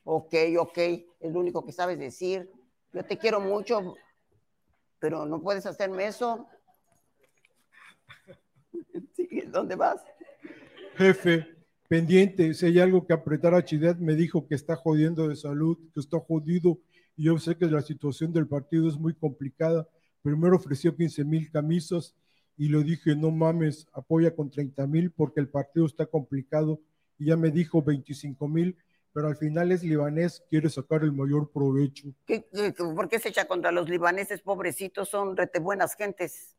[0.08, 2.48] Ok, ok, es lo único que sabes decir.
[2.92, 3.94] Yo te quiero mucho,
[5.00, 6.46] pero no puedes hacerme eso.
[9.14, 10.02] Sí, ¿Dónde vas?
[10.96, 11.46] jefe,
[11.88, 15.78] pendiente, si hay algo que apretar a Chidiat, me dijo que está jodiendo de salud,
[15.92, 16.78] que está jodido,
[17.16, 19.88] y yo sé que la situación del partido es muy complicada.
[20.22, 22.14] Primero ofreció 15 mil camisas
[22.56, 26.80] y le dije, no mames, apoya con 30 mil porque el partido está complicado.
[27.18, 28.76] Y ya me dijo 25 mil,
[29.12, 32.08] pero al final es libanés, quiere sacar el mayor provecho.
[32.26, 35.08] ¿Qué- qué- ¿Por qué se echa contra los libaneses pobrecitos?
[35.08, 36.56] Son rete buenas gentes.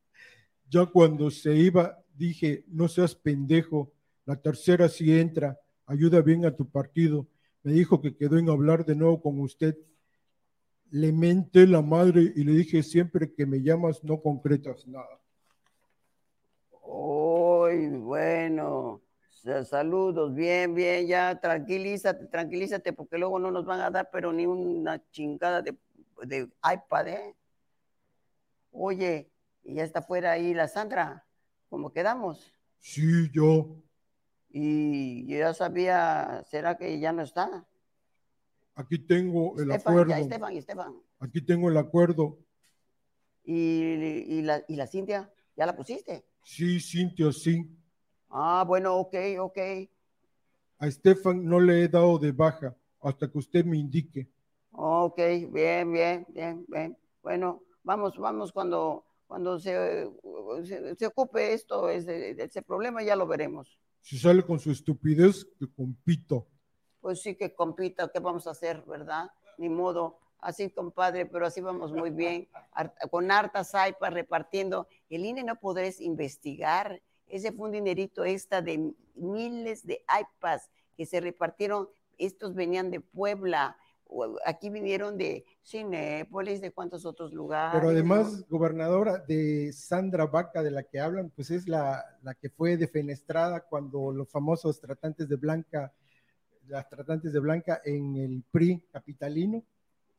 [0.69, 3.91] Ya cuando se iba, dije, no seas pendejo,
[4.25, 7.27] la tercera sí entra, ayuda bien a tu partido.
[7.63, 9.77] Me dijo que quedó en hablar de nuevo con usted.
[10.89, 15.16] Le menté la madre y le dije, siempre que me llamas no concretas nada.
[16.89, 23.89] Uy, bueno, sa- saludos, bien, bien, ya tranquilízate, tranquilízate, porque luego no nos van a
[23.91, 25.77] dar, pero ni una chingada de,
[26.25, 27.35] de iPad, ¿eh?
[28.71, 29.29] Oye,
[29.65, 31.25] y ya está fuera ahí la Sandra,
[31.69, 32.53] ¿cómo quedamos?
[32.79, 33.75] Sí, yo.
[34.49, 37.67] Y yo ya sabía, ¿será que ya no está?
[38.75, 40.09] Aquí tengo el Estefan, acuerdo.
[40.11, 41.01] ya, Estefan, Estefan.
[41.19, 42.37] Aquí tengo el acuerdo.
[43.43, 45.29] ¿Y, y, la, ¿Y la Cintia?
[45.57, 46.23] ¿Ya la pusiste?
[46.43, 47.69] Sí, Cintia, sí.
[48.29, 49.57] Ah, bueno, ok, ok.
[50.79, 54.27] A Estefan no le he dado de baja hasta que usted me indique.
[54.71, 55.17] Ok,
[55.49, 56.97] bien, bien, bien, bien.
[57.23, 60.09] Bueno, vamos, vamos cuando, cuando se,
[60.63, 63.79] se, se ocupe esto, ese, ese problema, ya lo veremos.
[64.01, 66.47] Si sale con su estupidez, que compito.
[67.01, 69.29] Pues sí que compita, ¿qué vamos a hacer, verdad?
[69.57, 70.19] Ni modo.
[70.39, 72.47] Así, compadre, pero así vamos muy bien.
[73.09, 74.87] Con hartas iPads repartiendo.
[75.09, 77.01] El INE no podrás investigar.
[77.27, 81.89] Ese fue un dinerito extra de miles de iPads que se repartieron.
[82.17, 83.77] Estos venían de Puebla.
[84.45, 87.77] Aquí vinieron de Cinépolis, de cuántos otros lugares.
[87.79, 92.49] Pero además, gobernadora de Sandra Vaca, de la que hablan, pues es la, la que
[92.49, 95.93] fue defenestrada cuando los famosos tratantes de Blanca,
[96.67, 99.63] las tratantes de Blanca en el PRI capitalino.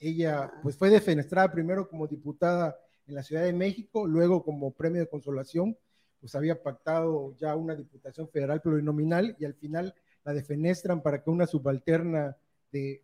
[0.00, 5.00] Ella, pues fue defenestrada primero como diputada en la Ciudad de México, luego como premio
[5.00, 5.76] de consolación,
[6.20, 9.94] pues había pactado ya una diputación federal plurinominal y al final
[10.24, 12.36] la defenestran para que una subalterna
[12.70, 13.02] de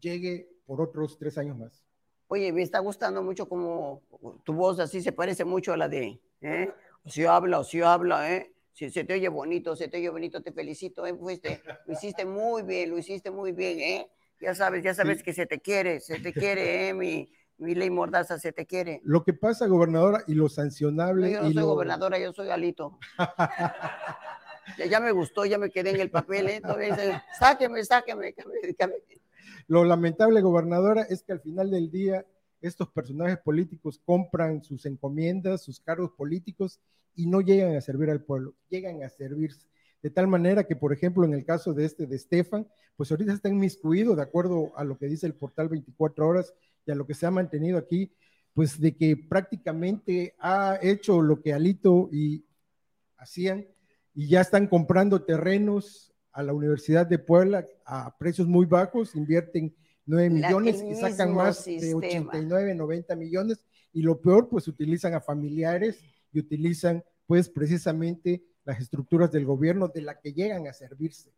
[0.00, 1.84] llegue por otros tres años más.
[2.28, 4.02] Oye, me está gustando mucho como
[4.44, 6.72] tu voz así se parece mucho a la de, ¿eh?
[7.06, 8.52] Si habla, o si habla, ¿eh?
[8.72, 11.14] Si se te oye bonito, se te oye bonito, te felicito, ¿eh?
[11.14, 14.10] Fuiste, lo hiciste muy bien, lo hiciste muy bien, ¿eh?
[14.42, 15.24] Ya sabes, ya sabes Sí.
[15.24, 16.94] que se te quiere, se te quiere, ¿eh?
[16.94, 19.00] Mi, mi ley mordaza se te quiere.
[19.04, 21.28] Lo que pasa, gobernadora, y lo sancionable.
[21.28, 22.98] No, yo no y soy lo- gobernadora, yo soy Alito.
[24.78, 26.60] ya, ya me gustó, ya me quedé en el papel, ¿eh?
[26.60, 28.94] Todavía dice, sáqueme, sáqueme, sáqueme, sáqueme.
[29.68, 32.26] Lo lamentable, gobernadora, es que al final del día
[32.60, 36.80] estos personajes políticos compran sus encomiendas, sus cargos políticos
[37.14, 39.66] y no llegan a servir al pueblo, llegan a servirse.
[40.02, 42.66] De tal manera que, por ejemplo, en el caso de este de Estefan,
[42.96, 46.52] pues ahorita está inmiscuido, de acuerdo a lo que dice el portal 24 horas
[46.84, 48.12] y a lo que se ha mantenido aquí,
[48.52, 52.44] pues de que prácticamente ha hecho lo que Alito y
[53.16, 53.66] hacían,
[54.14, 59.74] y ya están comprando terrenos a la Universidad de Puebla a precios muy bajos, invierten
[60.04, 61.96] 9 La- millones y sacan más de sistema.
[61.98, 66.00] 89, 90 millones y lo peor, pues utilizan a familiares
[66.32, 71.32] y utilizan pues precisamente las estructuras del gobierno de la que llegan a servirse.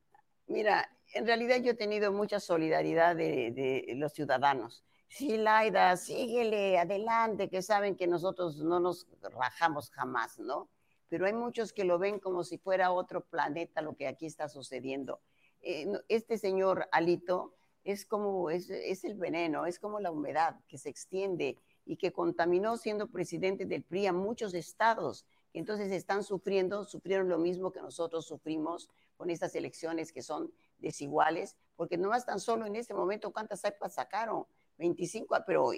[0.46, 4.84] Mira, en realidad yo he tenido mucha solidaridad de, los ciudadanos.
[5.08, 10.68] Sí, Laida, síguele, adelante, que saben que nosotros no nos rajamos jamás, ¿no?
[11.08, 14.48] Pero hay muchos que lo ven como si fuera otro planeta lo que aquí está
[14.48, 15.20] sucediendo.
[15.60, 20.78] Eh, este señor Alito es como, es, es el veneno, es como la humedad que
[20.78, 25.26] se extiende y que contaminó siendo presidente del PRI a muchos estados.
[25.54, 31.56] Entonces están sufriendo, sufrieron lo mismo que nosotros sufrimos con estas elecciones que son desiguales,
[31.76, 34.44] porque nomás tan solo en este momento, ¿cuántas iPads sacaron?
[34.78, 35.70] 25, pero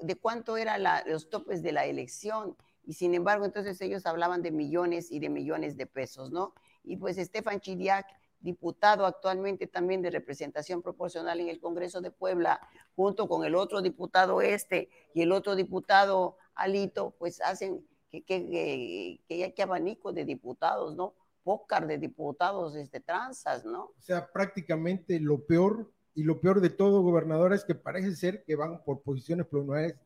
[0.00, 2.56] ¿de cuánto eran los topes de la elección?
[2.84, 6.54] Y sin embargo, entonces ellos hablaban de millones y de millones de pesos, ¿no?
[6.84, 8.06] Y pues Estefan Chiriac,
[8.38, 12.60] diputado actualmente también de representación proporcional en el Congreso de Puebla,
[12.94, 18.48] junto con el otro diputado este y el otro diputado Alito, pues hacen que, que,
[18.48, 21.14] que, que, que abanico de diputados, ¿no?
[21.42, 23.92] Pócar de diputados, este, tranzas, ¿no?
[23.96, 28.42] O sea, prácticamente lo peor y lo peor de todo, gobernador, es que parece ser
[28.44, 29.96] que van por posiciones plurales.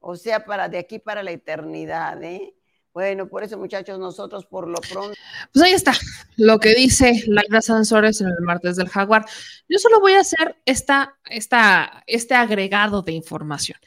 [0.00, 2.54] O sea, para de aquí para la eternidad, ¿eh?
[2.92, 5.14] Bueno, por eso, muchachos, nosotros por lo pronto.
[5.52, 5.92] Pues ahí está
[6.36, 9.26] lo que dice Laida Sansores en el martes del Jaguar.
[9.68, 13.78] Yo solo voy a hacer esta, esta, este agregado de información.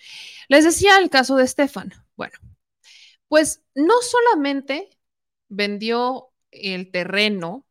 [0.48, 1.92] Les decía el caso de Estefan.
[2.16, 2.38] Bueno,
[3.28, 4.90] pues no solamente
[5.50, 7.66] vendió el terreno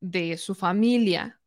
[0.00, 1.40] de su familia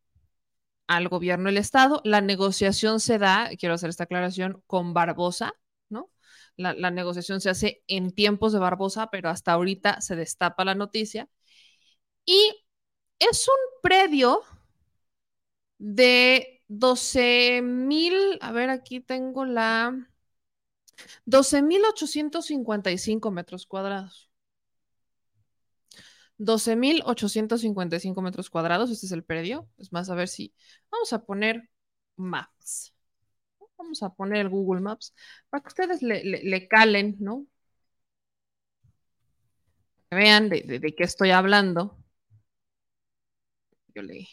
[0.87, 5.53] al gobierno del Estado, la negociación se da, quiero hacer esta aclaración, con Barbosa,
[5.89, 6.11] ¿no?
[6.57, 11.29] La, negociación se hace en tiempos de Barbosa, pero hasta ahorita se destapa la noticia.
[12.25, 12.65] Y
[13.19, 14.41] es un predio
[15.77, 20.10] de 12 mil, a ver, aquí tengo la
[21.25, 24.29] 12.855 metros cuadrados.
[26.37, 29.69] 12.855 metros cuadrados, este es el predio.
[29.77, 30.53] Es más, a ver si
[30.89, 31.69] vamos a poner
[32.15, 32.93] Maps.
[33.77, 35.13] Vamos a poner el Google Maps
[35.49, 37.47] para que ustedes le, le, le calen, ¿no?
[40.11, 41.97] Vean de, de, de, qué estoy hablando.
[43.95, 44.27] Yo le,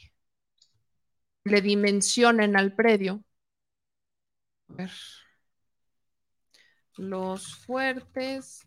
[1.44, 3.24] le dimensionen al predio.
[4.68, 4.90] A ver.
[6.98, 8.66] Los fuertes.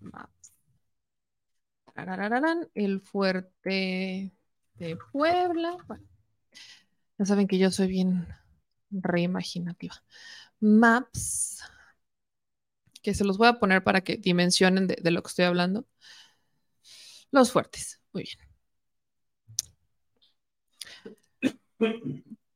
[2.74, 4.32] El fuerte
[4.76, 5.78] de Puebla.
[5.88, 6.06] Bueno,
[7.18, 8.28] ya saben que yo soy bien
[8.90, 10.02] reimaginativa.
[10.60, 11.62] Maps.
[13.02, 15.86] Que se los voy a poner para que dimensionen de lo que estoy hablando.
[17.32, 18.02] Los fuertes.
[18.14, 18.40] Muy bien.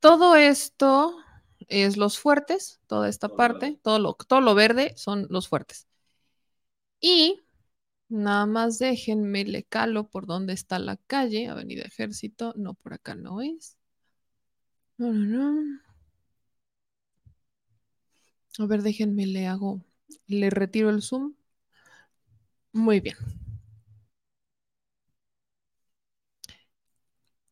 [0.00, 1.18] Todo esto
[1.68, 5.86] es los fuertes, toda esta parte, todo lo, todo lo verde son los fuertes.
[7.00, 7.42] Y
[8.08, 13.14] nada más déjenme, le calo por dónde está la calle, Avenida Ejército, no, por acá
[13.14, 13.76] no es.
[14.98, 15.80] No, no, no.
[18.58, 19.82] A ver, déjenme, le hago,
[20.26, 21.34] le retiro el zoom.
[22.72, 23.16] Muy bien.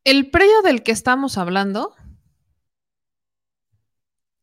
[0.04, 1.94] El predio del que estamos hablando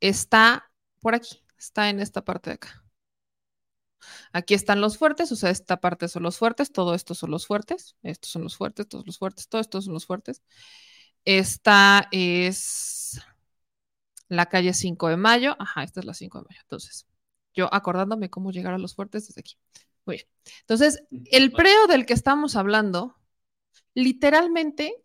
[0.02, 2.84] está por aquí, está en esta parte de acá.
[4.34, 7.48] Aquí están los fuertes, o sea, esta parte son los fuertes, todo esto son los
[7.48, 10.42] fuertes, estos son los fuertes, todos los fuertes, todos estos son los fuertes.
[11.24, 13.22] Esta es
[14.28, 16.60] la calle 5 de mayo, ajá, esta es la 5 de mayo.
[16.62, 17.06] Entonces,
[17.54, 19.56] yo acordándome cómo llegar a los fuertes desde aquí.
[20.06, 20.28] Muy bien.
[20.62, 23.18] Entonces, el predio del que estamos hablando,
[23.94, 24.96] literalmente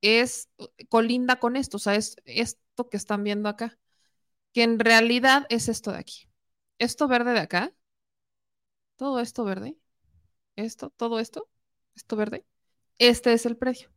[0.00, 0.48] es
[0.88, 3.78] colinda con esto, o sea, es esto que están viendo acá
[4.52, 6.28] que en realidad es esto de aquí.
[6.78, 7.74] Esto verde de acá,
[8.96, 9.76] todo esto verde,
[10.56, 11.48] esto, todo esto,
[11.94, 12.46] esto verde,
[12.98, 13.90] este es el predio.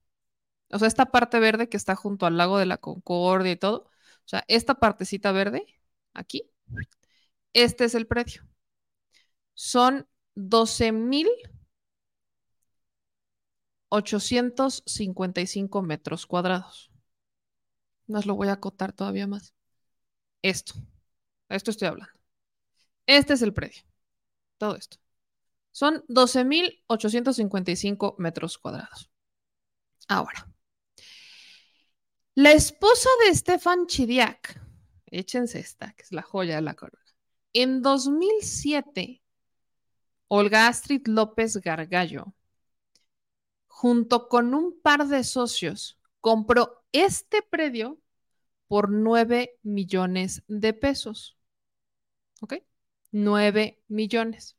[0.72, 3.86] O sea, esta parte verde que está junto al lago de la Concordia y todo,
[4.26, 5.65] o sea, esta partecita verde,
[6.14, 6.49] aquí,
[7.53, 8.44] este es el predio.
[9.53, 11.30] Son 12 mil
[13.90, 16.91] 855 metros cuadrados.
[18.07, 19.55] Nos lo voy a acotar todavía más
[20.49, 20.73] esto.
[21.49, 22.13] Esto estoy hablando.
[23.05, 23.84] Este es el predio.
[24.57, 24.97] Todo esto.
[25.72, 29.09] Son 12.855 metros cuadrados.
[30.07, 30.47] Ahora,
[32.35, 34.61] la esposa de Stefan Chidiak,
[35.07, 37.03] échense esta, que es la joya de la corona.
[37.53, 39.23] En 2007,
[40.27, 42.35] Olga Astrid López Gargallo,
[43.67, 47.99] junto con un par de socios, compró este predio
[48.68, 51.38] por 9 millones de pesos.
[52.42, 52.56] ¿Ok?
[53.12, 54.58] 9 millones.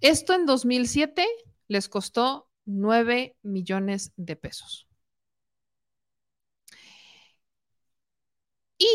[0.00, 1.26] Esto en 2007
[1.68, 4.88] les costó 9 millones de pesos.
[8.78, 8.88] Y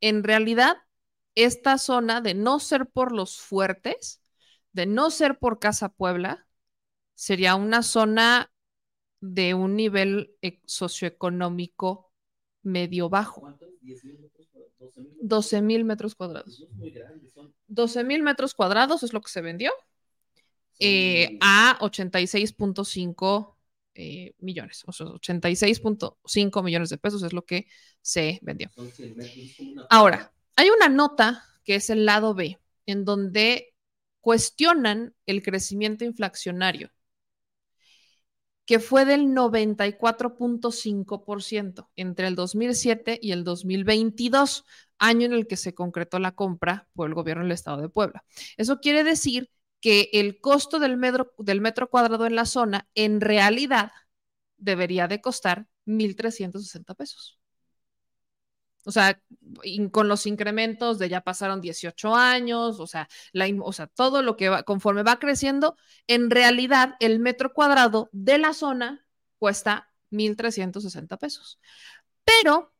[0.00, 0.76] En realidad,
[1.36, 4.20] esta zona, de no ser por los fuertes,
[4.72, 6.46] de no ser por Casa Puebla,
[7.14, 8.50] sería una zona
[9.20, 12.12] de un nivel e, socioeconómico
[12.62, 13.56] medio bajo.
[15.22, 16.66] 12 mil metros cuadrados.
[17.68, 19.72] 12 mil metros cuadrados es lo que se vendió
[20.78, 23.56] eh, a 86.5
[23.94, 27.66] eh, millones, o sea, 86.5 millones de pesos es lo que
[28.02, 28.70] se vendió.
[29.88, 33.74] Ahora, hay una nota que es el lado B, en donde
[34.20, 36.90] cuestionan el crecimiento inflacionario,
[38.64, 44.64] que fue del 94.5% entre el 2007 y el 2022,
[44.98, 48.24] año en el que se concretó la compra por el gobierno del estado de Puebla.
[48.56, 49.50] Eso quiere decir
[49.80, 53.92] que el costo del metro, del metro cuadrado en la zona en realidad
[54.56, 57.38] debería de costar 1.360 pesos.
[58.86, 59.20] O sea,
[59.90, 63.08] con los incrementos de ya pasaron 18 años, o sea,
[63.60, 65.76] o sea, todo lo que va, conforme va creciendo,
[66.06, 69.04] en realidad el metro cuadrado de la zona
[69.38, 71.58] cuesta 1.360 pesos.
[72.24, 72.72] Pero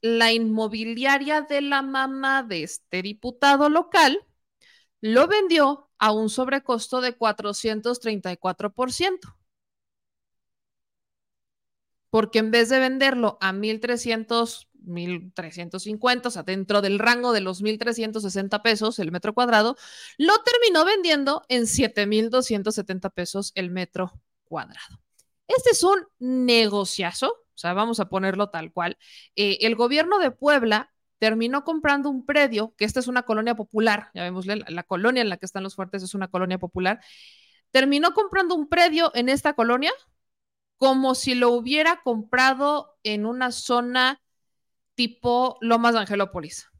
[0.00, 4.26] la inmobiliaria de la mamá de este diputado local
[5.00, 9.36] lo vendió a un sobrecosto de 434%.
[12.10, 17.62] Porque en vez de venderlo a 1.300, 1.350, o sea, dentro del rango de los
[17.62, 19.76] 1.360 pesos el metro cuadrado,
[20.18, 24.12] lo terminó vendiendo en 7.270 pesos el metro
[24.44, 25.00] cuadrado.
[25.48, 28.96] Este es un negociazo, o sea, vamos a ponerlo tal cual.
[29.36, 34.10] Eh, el gobierno de Puebla terminó comprando un predio, que esta es una colonia popular,
[34.14, 37.00] ya vemos, la, colonia en la que están los fuertes es una colonia popular,
[37.70, 39.92] terminó comprando un predio en esta colonia
[40.78, 44.21] como si lo hubiera comprado en una zona
[45.02, 46.70] tipo Lomas de Angelópolis,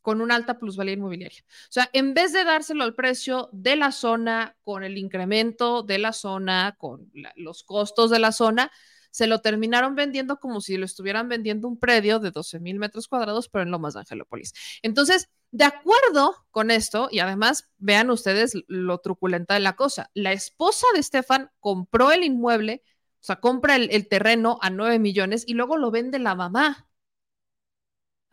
[0.00, 1.44] con una alta plusvalía inmobiliaria.
[1.46, 5.98] O sea, en vez de dárselo al precio de la zona, con el incremento de
[5.98, 8.72] la zona, con los costos de la zona,
[9.10, 13.06] se lo terminaron vendiendo como si lo estuvieran vendiendo un predio de 12 mil metros
[13.06, 14.54] cuadrados, pero en Lomas de Angelópolis.
[14.82, 20.32] Entonces, de acuerdo con esto, y además vean ustedes lo truculenta de la cosa, la
[20.32, 22.82] esposa de Estefan compró el inmueble,
[23.20, 26.85] o sea, compra el, el terreno a 9 millones y luego lo vende la mamá.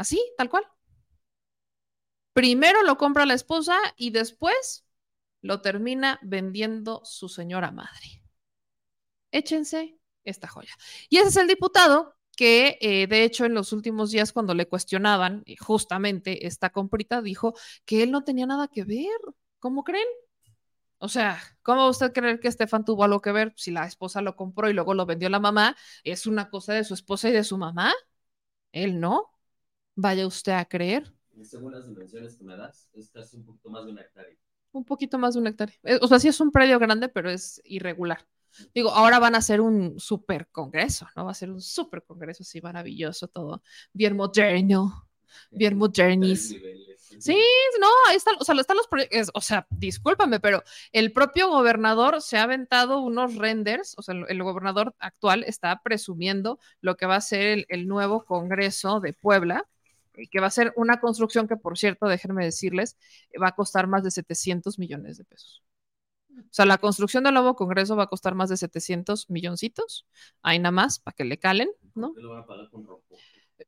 [0.04, 0.66] Así, tal cual.
[2.34, 4.84] Primero lo compra la esposa y después
[5.42, 8.22] lo termina vendiendo su señora madre.
[9.32, 10.74] Échense esta joya.
[11.08, 14.68] Y ese es el diputado que, eh, de hecho, en los últimos días, cuando le
[14.68, 17.54] cuestionaban eh, justamente esta comprita, dijo
[17.86, 19.08] que él no tenía nada que ver.
[19.60, 20.08] ¿Cómo creen?
[20.98, 24.22] O sea, ¿cómo va usted creer que Estefan tuvo algo que ver si la esposa
[24.22, 25.78] lo compró y luego lo vendió la mamá?
[26.04, 27.94] ¿Es una cosa de su esposa y de su mamá?
[28.74, 29.32] Él no.
[29.95, 31.11] Vaya usted a creer.
[31.44, 34.36] Según las dimensiones que me das, es casi un poquito más de una hectárea.
[34.72, 35.76] Un poquito más de un hectárea.
[35.84, 38.26] Eh, O sea, sí es un predio grande, pero es irregular.
[38.74, 41.26] Digo, ahora van a hacer un super congreso, ¿no?
[41.26, 43.64] Va a ser un super congreso así maravilloso, todo
[43.94, 45.10] bien moderno,
[45.49, 46.56] bien modernis.
[47.20, 47.38] Sí,
[47.80, 52.22] no, ahí están, o sea, están los proyectos, o sea, discúlpame, pero el propio gobernador
[52.22, 57.06] se ha aventado unos renders, o sea, el, el gobernador actual está presumiendo lo que
[57.06, 59.68] va a ser el, el nuevo Congreso de Puebla,
[60.31, 62.98] que va a ser una construcción que, por cierto, déjenme decirles,
[63.31, 65.64] eh, va a costar más de 700 millones de pesos.
[66.38, 70.07] O sea, la construcción del nuevo Congreso va a costar más de 700 milloncitos,
[70.41, 72.14] ahí nada más, para que le calen, ¿no?
[72.14, 73.03] ¿Qué lo van a pagar con rojo?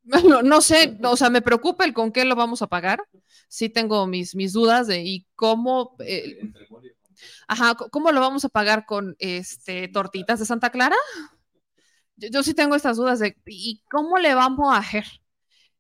[0.04, 3.04] No, no sé, o sea, me preocupa el con qué lo vamos a pagar.
[3.48, 6.40] Sí tengo mis, mis dudas de y cómo, eh,
[7.48, 10.96] ajá, cómo lo vamos a pagar con este tortitas de Santa Clara.
[12.18, 15.06] Yo, yo sí tengo estas dudas de y cómo le vamos a hacer.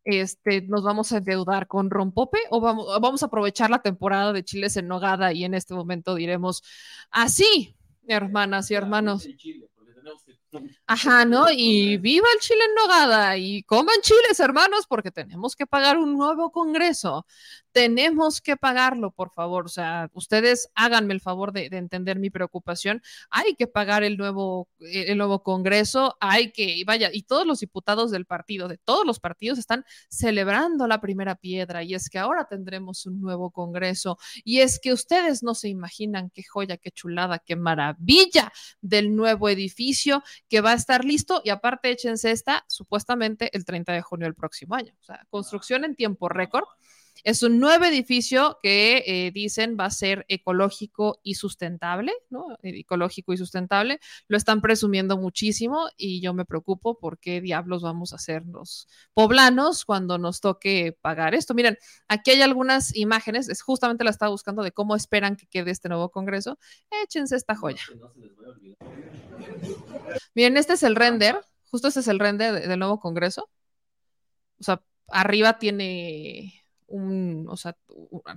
[0.06, 4.34] Este, nos vamos a endeudar con rompope o vamos, o vamos a aprovechar la temporada
[4.34, 6.64] de chiles en nogada y en este momento diremos
[7.10, 7.76] así,
[8.07, 9.27] hermanas y hermanos.
[10.88, 11.48] Ajá, ¿no?
[11.52, 16.18] Y viva el chile en nogada y coman chiles, hermanos, porque tenemos que pagar un
[16.18, 17.26] nuevo congreso.
[17.72, 19.65] Tenemos que pagarlo, por favor.
[19.65, 23.02] O sea, ustedes háganme el favor de, de entender mi preocupación.
[23.30, 26.15] Hay que pagar el nuevo, eh, el nuevo congreso.
[26.22, 29.84] Hay que, y vaya, y todos los diputados del partido, de todos los partidos, están
[30.10, 31.84] celebrando la primera piedra.
[31.84, 34.18] Y es que ahora tendremos un nuevo congreso.
[34.45, 39.49] Y es que ustedes no se imaginan qué joya, qué chulada, qué maravilla del nuevo
[39.49, 44.26] edificio que va a estar listo y aparte échense esta supuestamente el 30 de junio
[44.27, 44.93] del próximo año.
[45.01, 46.65] O sea, construcción en tiempo récord.
[47.23, 52.51] Es un nuevo edificio que eh, dicen va a ser ecológico y sustentable, ¿no?
[52.61, 53.99] Eh, Ecológico y sustentable.
[54.27, 58.87] Lo están presumiendo muchísimo y yo me preocupo por qué diablos vamos a hacer los
[59.13, 61.53] poblanos cuando nos toque pagar esto.
[61.53, 61.77] Miren,
[62.07, 65.89] aquí hay algunas imágenes, es justamente la estaba buscando de cómo esperan que quede este
[65.89, 66.59] nuevo congreso.
[67.03, 67.81] Échense esta joya.
[70.33, 71.39] Miren, este es el render,
[71.71, 73.49] justo este es el render de- del nuevo Congreso.
[74.59, 77.77] O sea, arriba tiene un, o sea,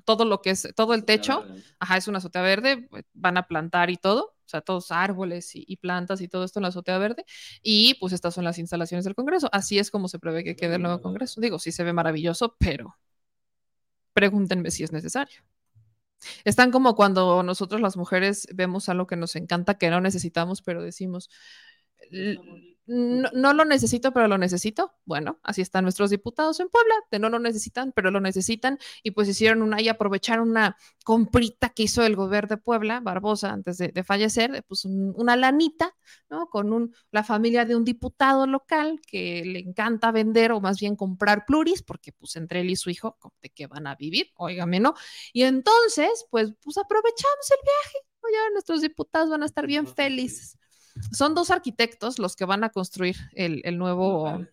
[0.05, 1.47] todo lo que es, todo el techo,
[1.79, 5.55] ajá, es una azotea verde, pues, van a plantar y todo, o sea, todos árboles
[5.55, 7.25] y, y plantas y todo esto en la azotea verde,
[7.63, 9.49] y pues estas son las instalaciones del Congreso.
[9.53, 11.41] Así es como se prevé que quede el nuevo Congreso.
[11.41, 12.97] Digo, sí se ve maravilloso, pero
[14.13, 15.41] pregúntenme si es necesario.
[16.45, 20.83] Están como cuando nosotros las mujeres vemos algo que nos encanta, que no necesitamos, pero
[20.83, 21.31] decimos,
[22.11, 22.41] "L-
[22.89, 24.93] no, no lo necesito, pero lo necesito.
[25.05, 29.13] Bueno, así están nuestros diputados en Puebla, de no lo necesitan, pero lo necesitan, y
[29.13, 33.79] pues hicieron una y aprovecharon una comprita que hizo el gobierno de Puebla, Barbosa, antes
[33.79, 35.95] de, de fallecer, de, pues un- una lanita,
[36.31, 36.49] ¿no?
[36.49, 40.97] Con un, la familia de un diputado local que le encanta vender o más bien
[40.97, 44.31] comprar pluris, porque pues entre él y su hijo, ¿de qué van a vivir?
[44.37, 44.95] Óigame, ¿no?
[45.33, 47.99] Y entonces, pues, pues aprovechamos el viaje.
[48.23, 48.29] ¿no?
[48.33, 50.57] Ya nuestros diputados van a estar bien felices.
[51.13, 54.47] Son dos arquitectos los que van a construir el, el nuevo,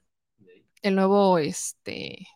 [0.81, 2.27] el nuevo este,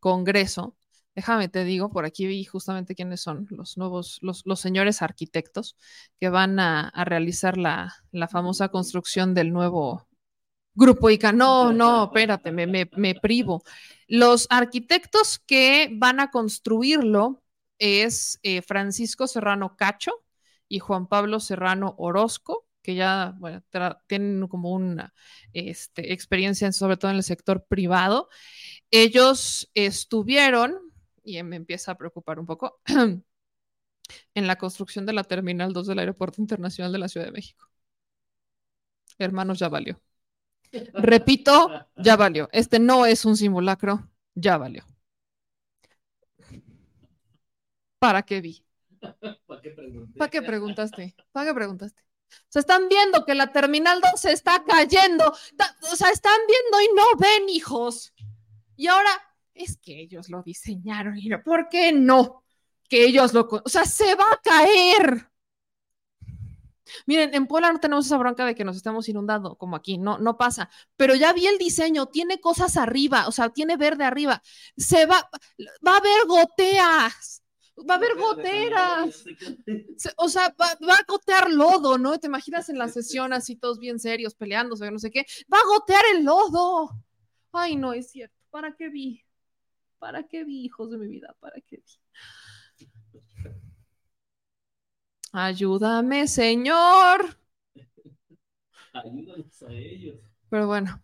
[0.00, 0.76] congreso.
[1.14, 5.76] Déjame te digo, por aquí vi justamente quiénes son los nuevos, los, los señores arquitectos
[6.20, 10.06] que van a, a realizar la, la famosa construcción del nuevo
[10.74, 11.32] Grupo ICA.
[11.32, 13.64] No, no, espérate, me, me, me privo.
[14.06, 17.42] Los arquitectos que van a construirlo
[17.80, 20.12] es eh, Francisco Serrano Cacho
[20.68, 23.62] y Juan Pablo Serrano Orozco, que ya bueno,
[24.06, 25.12] tienen como una
[25.52, 28.30] este, experiencia, en- sobre todo en el sector privado.
[28.90, 30.78] Ellos estuvieron,
[31.24, 32.80] y me empieza a preocupar un poco,
[34.34, 37.68] en la construcción de la Terminal 2 del Aeropuerto Internacional de la Ciudad de México.
[39.18, 40.00] Hermanos, ya valió.
[40.96, 42.48] Repito, ya valió.
[42.52, 44.84] Este no es un simulacro, ya valió.
[47.98, 48.64] ¿Para qué vi?
[49.46, 49.72] ¿Para qué?
[50.16, 51.16] ¿Para qué preguntaste?
[51.32, 52.02] ¿Para qué preguntaste?
[52.30, 55.24] O sea, están viendo que la Terminal 2 se está cayendo.
[55.90, 58.12] O sea, están viendo y no ven, hijos.
[58.76, 59.10] Y ahora
[59.54, 61.16] es que ellos lo diseñaron.
[61.44, 62.44] ¿Por qué no?
[62.88, 63.48] Que ellos lo...
[63.64, 65.28] O sea, se va a caer.
[67.06, 70.18] Miren, en Puebla no tenemos esa bronca de que nos estemos inundando, como aquí, no,
[70.18, 70.70] no pasa.
[70.96, 74.42] Pero ya vi el diseño, tiene cosas arriba, o sea, tiene verde arriba.
[74.76, 75.28] Se va,
[75.86, 77.42] va a haber goteas,
[77.88, 79.24] va a haber goteras.
[80.16, 82.18] O sea, va, va a gotear lodo, ¿no?
[82.18, 85.24] Te imaginas en la sesión así todos bien serios, peleándose, no sé qué.
[85.52, 86.90] Va a gotear el lodo.
[87.52, 88.36] Ay, no es cierto.
[88.50, 89.24] ¿Para qué vi?
[89.98, 91.34] ¿Para qué vi, hijos de mi vida?
[91.40, 91.92] ¿Para qué vi?
[95.32, 97.36] Ayúdame, Señor.
[98.92, 100.16] Ayúdanos a ellos.
[100.48, 101.02] Pero bueno,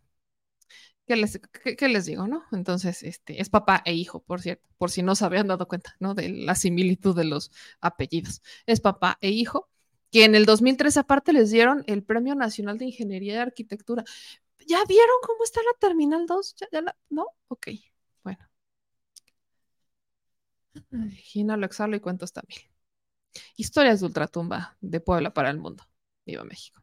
[1.06, 1.40] ¿qué les,
[1.78, 2.44] qué, les digo, no?
[2.52, 5.96] Entonces, este, es papá e hijo, por cierto, por si no se habían dado cuenta,
[6.00, 6.14] ¿no?
[6.14, 7.50] De la similitud de los
[7.80, 8.42] apellidos.
[8.66, 9.68] Es papá e hijo,
[10.10, 14.04] que en el 2003 aparte les dieron el Premio Nacional de Ingeniería y Arquitectura.
[14.66, 16.56] ¿Ya vieron cómo está la Terminal 2?
[16.72, 17.26] ¿Ya, la- ¿No?
[17.48, 17.68] Ok,
[18.24, 18.40] bueno.
[21.16, 22.58] Gina lo exhalo y cuento esta mil.
[23.56, 25.84] Historias de ultratumba de Puebla para el mundo.
[26.26, 26.82] Viva México.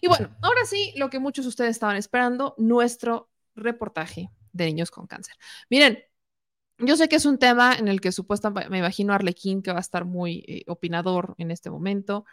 [0.00, 4.90] Y bueno, ahora sí, lo que muchos de ustedes estaban esperando, nuestro reportaje de niños
[4.90, 5.34] con cáncer.
[5.70, 5.98] Miren,
[6.78, 9.72] yo sé que es un tema en el que supuestamente me imagino a Arlequín que
[9.72, 12.26] va a estar muy eh, opinador en este momento.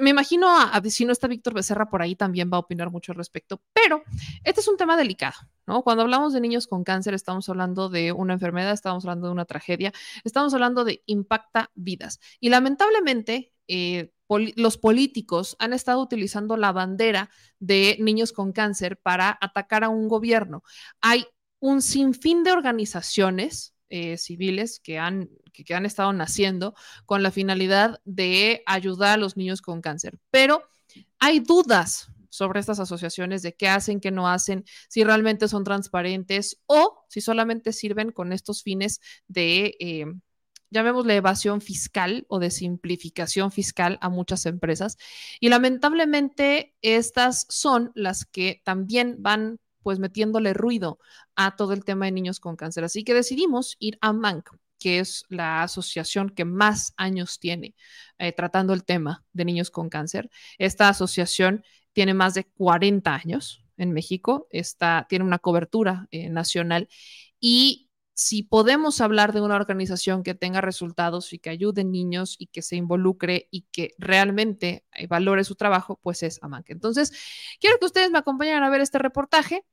[0.00, 2.90] Me imagino a, a- si no está Víctor Becerra por ahí también va a opinar
[2.90, 4.02] mucho al respecto, pero
[4.44, 5.34] este es un tema delicado,
[5.66, 5.82] ¿no?
[5.82, 9.44] Cuando hablamos de niños con cáncer estamos hablando de una enfermedad, estamos hablando de una
[9.44, 9.92] tragedia,
[10.24, 12.18] estamos hablando de impacta vidas.
[12.40, 18.98] Y lamentablemente eh, poli- los políticos han estado utilizando la bandera de niños con cáncer
[18.98, 20.62] para atacar a un gobierno.
[21.00, 21.26] Hay
[21.60, 26.74] un sinfín de organizaciones eh, civiles que han, que han estado naciendo
[27.06, 30.18] con la finalidad de ayudar a los niños con cáncer.
[30.30, 30.62] Pero
[31.18, 36.62] hay dudas sobre estas asociaciones de qué hacen, qué no hacen, si realmente son transparentes
[36.66, 40.06] o si solamente sirven con estos fines de, eh,
[40.72, 44.96] llamémosle evasión fiscal o de simplificación fiscal a muchas empresas.
[45.38, 50.98] Y lamentablemente estas son las que también van pues metiéndole ruido
[51.36, 52.84] a todo el tema de niños con cáncer.
[52.84, 57.74] Así que decidimos ir a MANC, que es la asociación que más años tiene
[58.18, 60.30] eh, tratando el tema de niños con cáncer.
[60.58, 66.88] Esta asociación tiene más de 40 años en México, está, tiene una cobertura eh, nacional
[67.40, 67.81] y
[68.14, 72.62] si podemos hablar de una organización que tenga resultados y que ayude niños y que
[72.62, 76.70] se involucre y que realmente eh, valore su trabajo, pues es AMANC.
[76.70, 77.12] Entonces,
[77.60, 79.64] quiero que ustedes me acompañen a ver este reportaje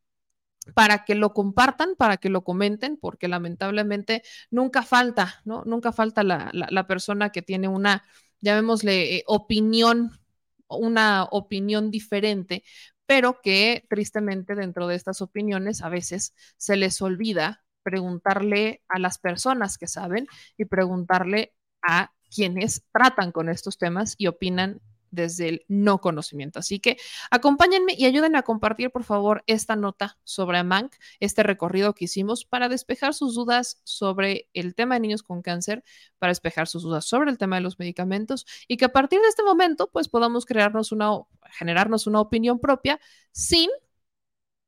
[0.73, 5.63] para que lo compartan, para que lo comenten, porque lamentablemente nunca falta, ¿no?
[5.65, 8.05] Nunca falta la, persona que tiene una,
[8.41, 10.19] llamémosle, eh, opinión,
[10.67, 12.63] una opinión diferente,
[13.05, 19.17] pero que tristemente dentro de estas opiniones a veces se les olvida preguntarle a las
[19.17, 20.27] personas que saben
[20.57, 24.81] y preguntarle a quienes tratan con estos temas y opinan
[25.11, 26.59] desde el no conocimiento.
[26.59, 26.97] Así que
[27.31, 32.45] acompáñenme y ayúdenme a compartir, por favor, esta nota sobre AMANC, este recorrido que hicimos
[32.45, 35.83] para despejar sus dudas sobre el tema de niños con cáncer,
[36.17, 39.27] para despejar sus dudas sobre el tema de los medicamentos y que a partir de
[39.27, 41.11] este momento, pues podamos crearnos una,
[41.51, 42.99] generarnos una opinión propia
[43.31, 43.69] sin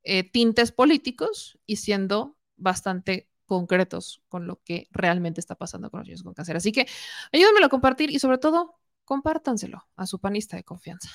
[0.04, 6.08] eh, tintes políticos y siendo bastante concretos con lo que realmente está pasando con los
[6.08, 6.56] niños con cáncer.
[6.56, 6.88] Así que
[7.34, 11.10] ayúdenmelo a compartir y sobre todo compártanselo a su panista de confianza.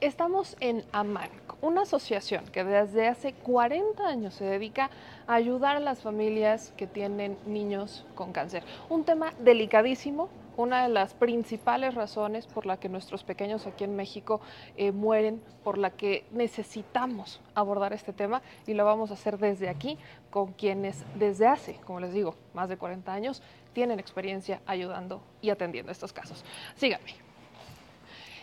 [0.00, 4.88] Estamos en AMANC, una asociación que desde hace 40 años se dedica
[5.26, 8.62] a ayudar a las familias que tienen niños con cáncer.
[8.88, 13.96] Un tema delicadísimo, una de las principales razones por la que nuestros pequeños aquí en
[13.96, 14.40] México
[14.76, 19.68] eh, mueren, por la que necesitamos abordar este tema y lo vamos a hacer desde
[19.68, 19.98] aquí
[20.30, 25.50] con quienes desde hace, como les digo, más de 40 años tienen experiencia ayudando y
[25.50, 26.44] atendiendo estos casos.
[26.76, 27.25] Síganme.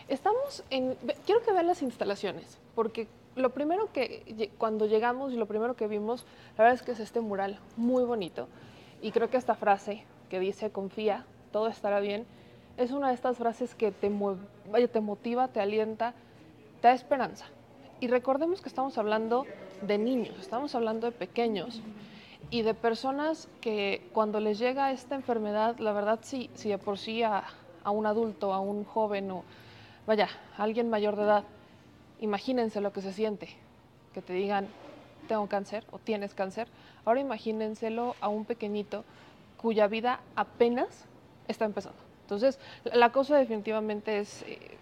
[0.08, 0.96] Estamos en.
[1.24, 4.50] Quiero que vean las instalaciones, porque lo primero que.
[4.58, 6.26] Cuando llegamos y lo primero que vimos,
[6.58, 8.48] la verdad es que es este mural muy bonito.
[9.00, 12.26] Y creo que esta frase que dice: confía, todo estará bien,
[12.76, 14.10] es una de estas frases que te,
[14.70, 16.12] vaya, te motiva, te alienta,
[16.82, 17.46] te da esperanza.
[18.00, 19.46] Y recordemos que estamos hablando
[19.80, 21.80] de niños, estamos hablando de pequeños
[22.50, 26.98] y de personas que cuando les llega esta enfermedad, la verdad, sí, si de por
[26.98, 27.44] sí a,
[27.82, 29.44] a un adulto, a un joven o
[30.06, 31.44] vaya, alguien mayor de edad,
[32.20, 33.48] imagínense lo que se siente,
[34.12, 34.68] que te digan,
[35.28, 36.68] tengo cáncer o tienes cáncer.
[37.04, 39.04] Ahora imagínenselo a un pequeñito
[39.56, 41.06] cuya vida apenas
[41.48, 41.98] está empezando.
[42.22, 44.78] Entonces, la la cosa definitivamente es, eh,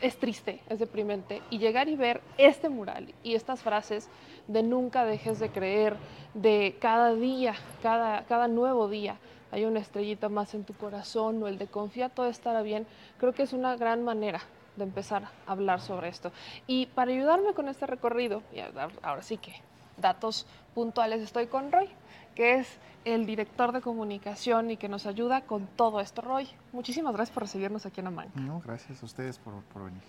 [0.00, 1.42] es triste, es deprimente.
[1.50, 4.08] Y llegar y ver este mural y estas frases
[4.46, 5.96] de nunca dejes de creer,
[6.34, 9.16] de cada día, cada, cada nuevo día,
[9.52, 12.86] hay una estrellita más en tu corazón o el de confía, todo estará bien,
[13.18, 14.40] creo que es una gran manera
[14.76, 16.32] de empezar a hablar sobre esto.
[16.66, 18.60] Y para ayudarme con este recorrido, y
[19.02, 19.54] ahora sí que
[19.96, 21.88] datos puntuales, estoy con Roy,
[22.34, 26.22] que es el director de comunicación y que nos ayuda con todo esto.
[26.22, 28.34] Roy, muchísimas gracias por recibirnos aquí en Amanc.
[28.34, 30.02] No, gracias a ustedes por, por venir.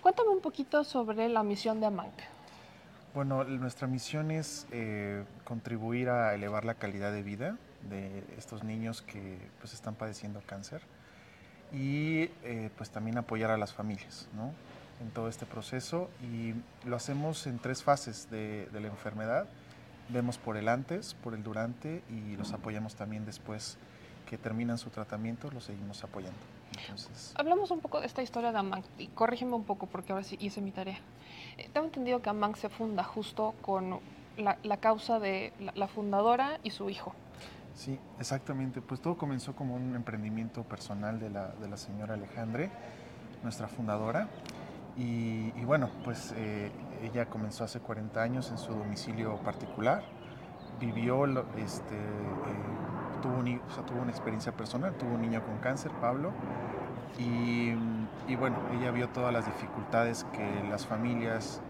[0.00, 2.12] Cuéntame un poquito sobre la misión de Amanc.
[3.14, 7.58] Bueno, nuestra misión es eh, contribuir a elevar la calidad de vida
[7.88, 10.82] de estos niños que pues, están padeciendo cáncer
[11.72, 14.52] y eh, pues también apoyar a las familias, ¿no?
[15.00, 16.54] en todo este proceso y
[16.86, 19.46] lo hacemos en tres fases de, de la enfermedad.
[20.08, 23.78] Vemos por el antes, por el durante y los apoyamos también después
[24.28, 26.38] que terminan su tratamiento, los seguimos apoyando.
[26.80, 30.24] Entonces, Hablamos un poco de esta historia de Amang y corrígeme un poco porque ahora
[30.24, 30.98] sí hice mi tarea.
[31.58, 34.00] Eh, tengo entendido que Amang se funda justo con
[34.36, 37.14] la, la causa de la, la fundadora y su hijo.
[37.74, 38.82] Sí, exactamente.
[38.82, 42.70] Pues todo comenzó como un emprendimiento personal de la, de la señora Alejandre,
[43.42, 44.28] nuestra fundadora.
[44.96, 46.70] Y, y bueno, pues eh,
[47.02, 50.04] ella comenzó hace 40 años en su domicilio particular.
[50.78, 51.24] Vivió,
[51.56, 55.92] este, eh, tuvo, un o sea, tuvo una experiencia personal, tuvo un niño con cáncer,
[56.00, 56.32] Pablo.
[57.18, 57.72] Y,
[58.28, 61.62] y bueno, ella vio todas las dificultades que las familias,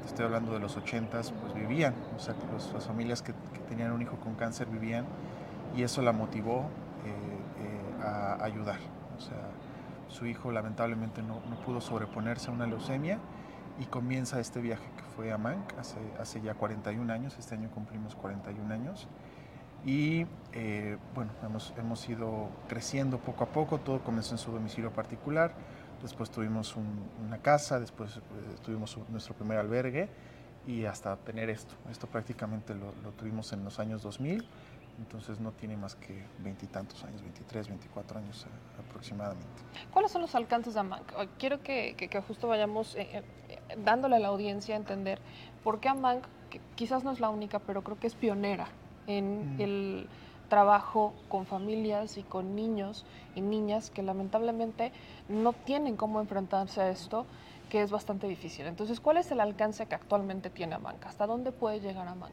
[0.00, 1.94] te estoy hablando de los 80s, pues vivían.
[2.16, 5.04] O sea, que los- las familias que, que tenían un hijo con cáncer vivían
[5.76, 6.68] y eso la motivó
[7.04, 7.12] eh,
[7.60, 8.78] eh, a ayudar.
[9.16, 9.36] O sea,
[10.08, 13.18] su hijo lamentablemente no, no pudo sobreponerse a una leucemia
[13.78, 17.70] y comienza este viaje que fue a Manc hace, hace ya 41 años, este año
[17.70, 19.08] cumplimos 41 años.
[19.84, 24.90] Y eh, bueno, hemos, hemos ido creciendo poco a poco, todo comenzó en su domicilio
[24.92, 25.52] particular,
[26.02, 28.20] después tuvimos un- una casa, después eh,
[28.64, 30.08] tuvimos nuestro primer albergue
[30.66, 31.74] y hasta tener esto.
[31.90, 34.46] Esto prácticamente lo, lo tuvimos en los años 2000,
[34.98, 39.46] entonces no tiene más que veintitantos años, 23, 24 años eh, aproximadamente.
[39.90, 41.02] ¿Cuáles son los alcances de Amang?
[41.18, 43.22] Eh, Quiero que, que- que justo vayamos eh,
[43.78, 45.20] dándole a la audiencia a entender
[45.64, 46.20] por qué Amang,
[46.50, 48.68] que quizás no es la única, pero creo que es pionera
[49.06, 49.60] en Mm.
[49.60, 50.08] el
[50.50, 54.92] trabajo con familias y con niños y niñas que lamentablemente
[55.30, 57.24] no tienen cómo enfrentarse a esto,
[57.70, 58.66] que es bastante difícil.
[58.66, 60.96] Entonces, ¿cuál es el alcance que actualmente tiene Amang?
[61.06, 62.32] ¿Hasta dónde puede llegar Amang?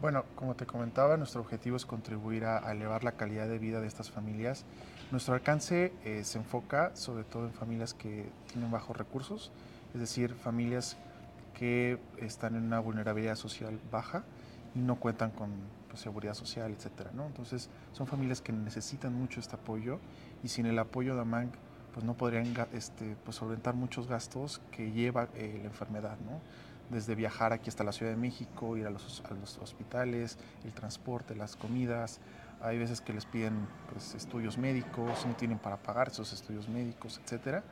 [0.00, 3.80] Bueno, como te comentaba, nuestro objetivo es contribuir a, a elevar la calidad de vida
[3.80, 4.64] de estas familias.
[5.10, 9.52] Nuestro alcance eh, se enfoca sobre todo en familias que tienen bajos recursos,
[9.94, 10.96] es decir, familias
[11.54, 14.24] que están en una vulnerabilidad social baja
[14.74, 15.50] y no cuentan con
[15.92, 17.26] pues, seguridad social, etcétera, ¿no?
[17.26, 19.98] Entonces, son familias que necesitan mucho este apoyo
[20.42, 21.52] y sin el apoyo de AMANC,
[21.92, 26.40] pues no podrían este, pues, solventar muchos gastos que lleva eh, la enfermedad, ¿no?
[26.88, 30.72] desde viajar aquí hasta la Ciudad de México, ir a los, a los hospitales, el
[30.72, 32.20] transporte, las comidas.
[32.62, 37.20] Hay veces que les piden pues, estudios médicos, no tienen para pagar esos estudios médicos,
[37.22, 37.62] etcétera.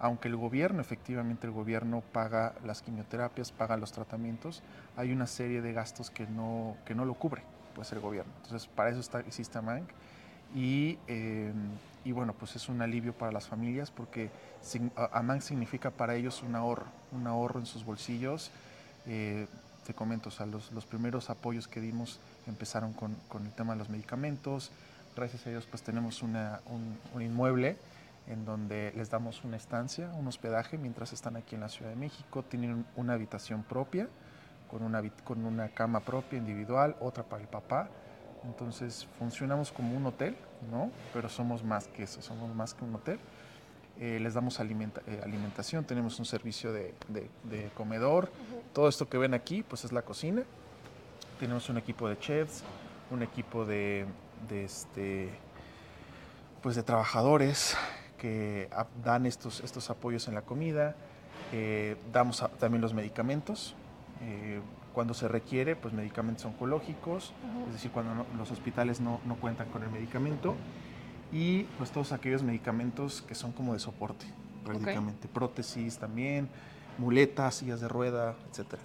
[0.00, 4.62] Aunque el gobierno, efectivamente el gobierno paga las quimioterapias, paga los tratamientos,
[4.96, 7.42] hay una serie de gastos que no, que no lo cubre
[7.74, 8.32] pues, el gobierno.
[8.42, 9.88] Entonces, para eso está, existe AMANC.
[10.54, 11.52] Y, eh,
[12.04, 14.30] y bueno, pues es un alivio para las familias porque
[14.62, 18.50] sin- AMANC significa para ellos un ahorro, un ahorro en sus bolsillos.
[19.06, 19.46] Eh,
[19.86, 23.74] te comento, o sea, los, los primeros apoyos que dimos empezaron con, con el tema
[23.74, 24.70] de los medicamentos.
[25.14, 27.76] Gracias a Dios, pues tenemos una- un, un inmueble
[28.30, 31.96] en donde les damos una estancia, un hospedaje mientras están aquí en la Ciudad de
[31.96, 32.42] México.
[32.44, 34.08] Tienen un- una habitación propia,
[34.70, 37.88] con una, con una cama propia individual, otra para el papá.
[38.44, 40.36] Entonces funcionamos como un hotel,
[40.70, 40.90] ¿no?
[41.12, 43.18] Pero somos más que eso, somos más que un hotel.
[43.98, 48.30] Eh, les damos alimenta- eh, alimentación, tenemos un servicio de, de- de comedor.
[48.72, 50.42] Todo esto que ven aquí, pues es la cocina.
[51.38, 52.62] Tenemos un equipo de chefs,
[53.10, 54.06] un equipo de,
[54.48, 55.30] de este,
[56.62, 57.76] pues de trabajadores
[58.20, 58.68] que
[59.02, 60.94] dan estos, estos apoyos en la comida.
[61.52, 63.74] Eh, damos a- también los medicamentos.
[64.22, 64.60] eh,
[64.92, 67.32] cuando se requiere, pues medicamentos oncológicos,
[67.68, 70.54] es decir, cuando no- los hospitales no, no cuentan con el medicamento.
[71.32, 74.26] Y pues todos aquellos medicamentos que son como de soporte,
[74.64, 75.26] prácticamente.
[75.28, 76.48] Prótesis también,
[76.98, 78.82] muletas, sillas de rueda, etcétera.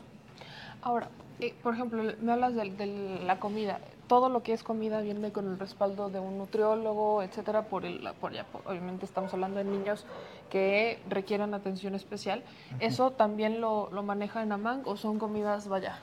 [0.82, 1.10] Ahora,
[1.42, 3.80] eh, por ejemplo, me hablas de, de la comida.
[4.08, 7.64] Todo lo que es comida viene con el respaldo de un nutriólogo, etcétera.
[7.64, 10.06] Por el, por ya, por- obviamente estamos hablando de niños
[10.50, 12.44] que requieren atención especial.
[12.80, 15.98] ¿Eso también lo, lo maneja en Amang o son comidas, vaya,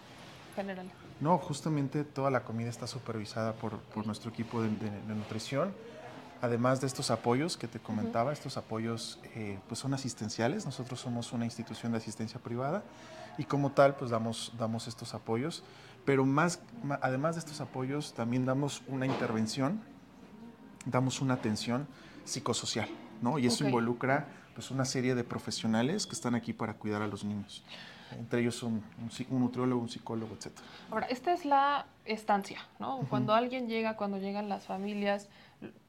[0.56, 0.86] general?
[1.20, 5.72] No, justamente toda la comida está supervisada por, por nuestro equipo de, de- de nutrición.
[6.40, 10.66] Además de estos apoyos que te comentaba, estos apoyos eh, pues son asistenciales.
[10.66, 12.82] Nosotros somos una institución de asistencia privada
[13.38, 15.62] y como tal pues damos, damos estos apoyos.
[16.04, 16.60] Pero más,
[17.00, 19.80] además de estos apoyos también damos una intervención,
[20.84, 21.86] damos una atención
[22.24, 22.88] psicosocial,
[23.20, 23.38] ¿no?
[23.38, 23.68] Y eso Ok.
[23.68, 27.64] involucra pues una serie de profesionales que están aquí para cuidar a los niños.
[28.10, 30.66] Entre ellos un, un, un nutriólogo, un psicólogo, etcétera.
[30.90, 32.98] Ahora, esta es la estancia, ¿no?
[33.08, 35.28] Cuando alguien llega, cuando llegan las familias,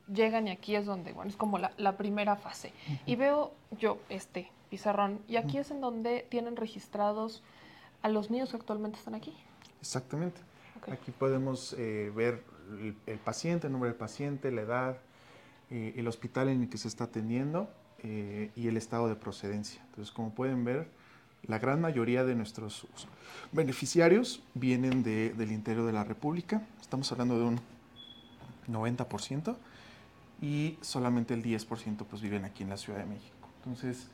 [0.08, 2.72] llegan y aquí es donde, bueno, es como la, la primera fase.
[3.06, 7.44] Y veo yo este pizarrón y aquí es en donde tienen registrados
[8.02, 9.32] a los niños que actualmente están aquí.
[9.82, 10.42] Exactamente.
[10.78, 10.90] Ok.
[10.90, 12.44] Aquí podemos eh, ver
[12.82, 14.98] el, el paciente, el nombre del paciente, la edad,
[15.70, 17.70] eh, el hospital en el que se está atendiendo.
[18.06, 19.82] eh, y el estado de procedencia.
[19.90, 20.88] Entonces, como pueden ver,
[21.48, 22.86] la gran mayoría de nuestros
[23.54, 26.62] beneficiarios vienen de- del interior de la República.
[26.82, 27.60] Estamos hablando de un
[28.68, 29.56] 90%
[30.42, 33.48] y solamente el 10% pues viven aquí en la Ciudad de México.
[33.60, 34.10] Entonces,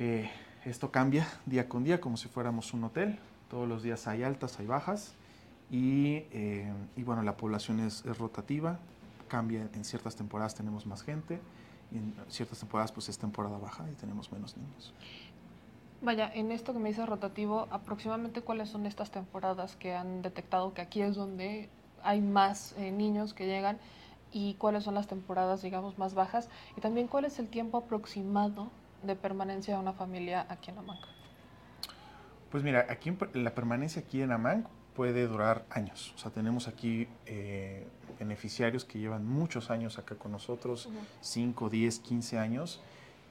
[0.00, 0.30] eh,
[0.64, 3.18] esto cambia día con día como si fuéramos un hotel.
[3.50, 5.14] Todos los días hay altas, hay bajas
[5.70, 6.72] y, eh,
[7.04, 8.78] bueno, la población es, es rotativa,
[9.28, 11.38] cambia en ciertas temporadas tenemos más gente
[11.92, 14.94] y en ciertas temporadas pues es temporada baja y tenemos menos niños.
[16.00, 20.72] Vaya, en esto que me dice rotativo, aproximadamente cuáles son estas temporadas que han detectado
[20.72, 21.68] que aquí es donde
[22.02, 23.76] hay más eh, niños que llegan
[24.32, 28.70] y cuáles son las temporadas, digamos, más bajas y también cuál es el tiempo aproximado
[29.02, 31.08] de permanencia de una familia aquí en Amanca.
[32.50, 36.12] Pues mira, aquí la permanencia aquí en Amán puede durar años.
[36.16, 37.86] O sea, tenemos aquí eh,
[38.18, 40.96] beneficiarios que llevan muchos años acá con nosotros, Ujú.
[41.20, 42.80] 5, 10, 15 años.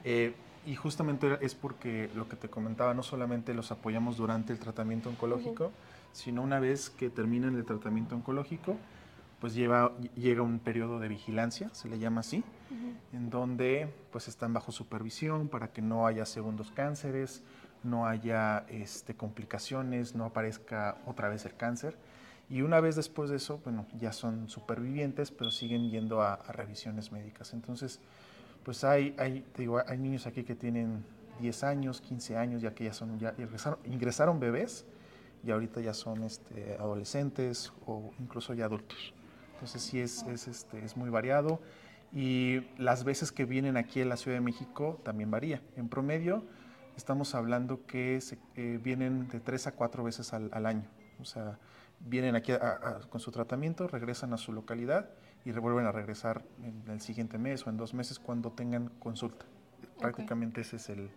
[0.04, 0.34] Eh,
[0.66, 5.10] y justamente es porque lo que te comentaba, no solamente los apoyamos durante el tratamiento
[5.10, 5.72] oncológico,
[6.12, 8.78] sino una vez que terminan el tratamiento oncológico,
[9.40, 12.44] pues lleva, llega un periodo de vigilancia, se le llama así,
[13.14, 17.44] en donde pues están bajo supervisión para que no haya segundos cánceres,
[17.84, 21.98] no haya este, complicaciones, no aparezca otra vez el cáncer.
[22.50, 26.52] Y una vez después de eso, bueno, ya son supervivientes, pero siguen yendo a, a
[26.52, 27.54] revisiones médicas.
[27.54, 28.00] Entonces,
[28.64, 31.04] pues hay, hay, te digo, hay niños aquí que tienen
[31.40, 34.86] 10 años, 15 años, ya que ya son, ya ingresaron, ingresaron bebés
[35.44, 39.14] y ahorita ya son este, adolescentes o incluso ya adultos.
[39.60, 41.60] Entonces sí es, es, este, es muy variado
[42.14, 45.62] y las veces que vienen aquí a la Ciudad de México también varía.
[45.76, 46.46] En promedio
[46.96, 50.86] estamos hablando que se, eh, vienen de tres a cuatro veces al, al año.
[51.20, 51.60] O sea,
[52.00, 55.10] vienen aquí a- a- con su tratamiento, regresan a su localidad
[55.44, 59.46] y vuelven a regresar en el siguiente mes o en dos meses cuando tengan consulta.
[60.00, 61.10] Prácticamente esa es el,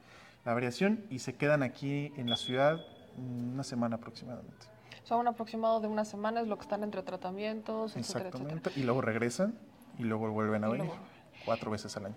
[0.45, 2.81] la variación y se quedan aquí en la ciudad
[3.17, 4.67] mm, una semana aproximadamente.
[5.05, 8.45] Sea, un aproximado de una semana es lo que están entre tratamientos, etcétera, etcétera.
[8.55, 8.81] Exactamente.
[8.81, 9.55] Y luego regresan
[9.99, 11.03] y luego vuelven a Y venir luego-
[11.45, 12.17] cuatro veces al año.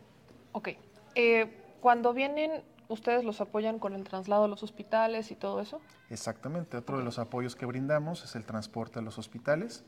[0.51, 0.69] Ok.
[1.15, 5.81] Eh, cuando vienen, ¿ustedes los apoyan con el traslado a los hospitales y todo eso?
[6.09, 6.77] Exactamente.
[6.77, 9.83] Otro de los apoyos que brindamos es el transporte a los hospitales.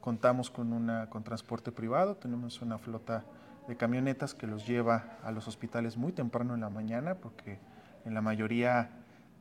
[0.00, 3.24] Contamos con, una, con transporte privado, tenemos una flota
[3.66, 7.58] de camionetas que los lleva a los hospitales muy temprano en la mañana, porque
[8.04, 8.90] en la mayoría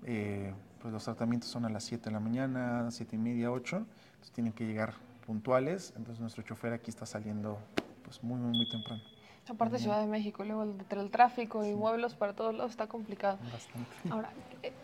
[0.03, 0.55] eh,
[0.85, 4.31] pues los tratamientos son a las 7 de la mañana, 7 y media, 8, entonces
[4.33, 4.93] tienen que llegar
[5.25, 7.57] puntuales, entonces nuestro chofer aquí está saliendo
[8.03, 9.01] pues muy, muy, muy temprano.
[9.49, 9.79] Aparte.
[9.79, 13.39] Ciudad de México, luego entre el tráfico y vuelos para todos lados está complicado.
[13.51, 13.89] Bastante.
[14.11, 14.29] Ahora,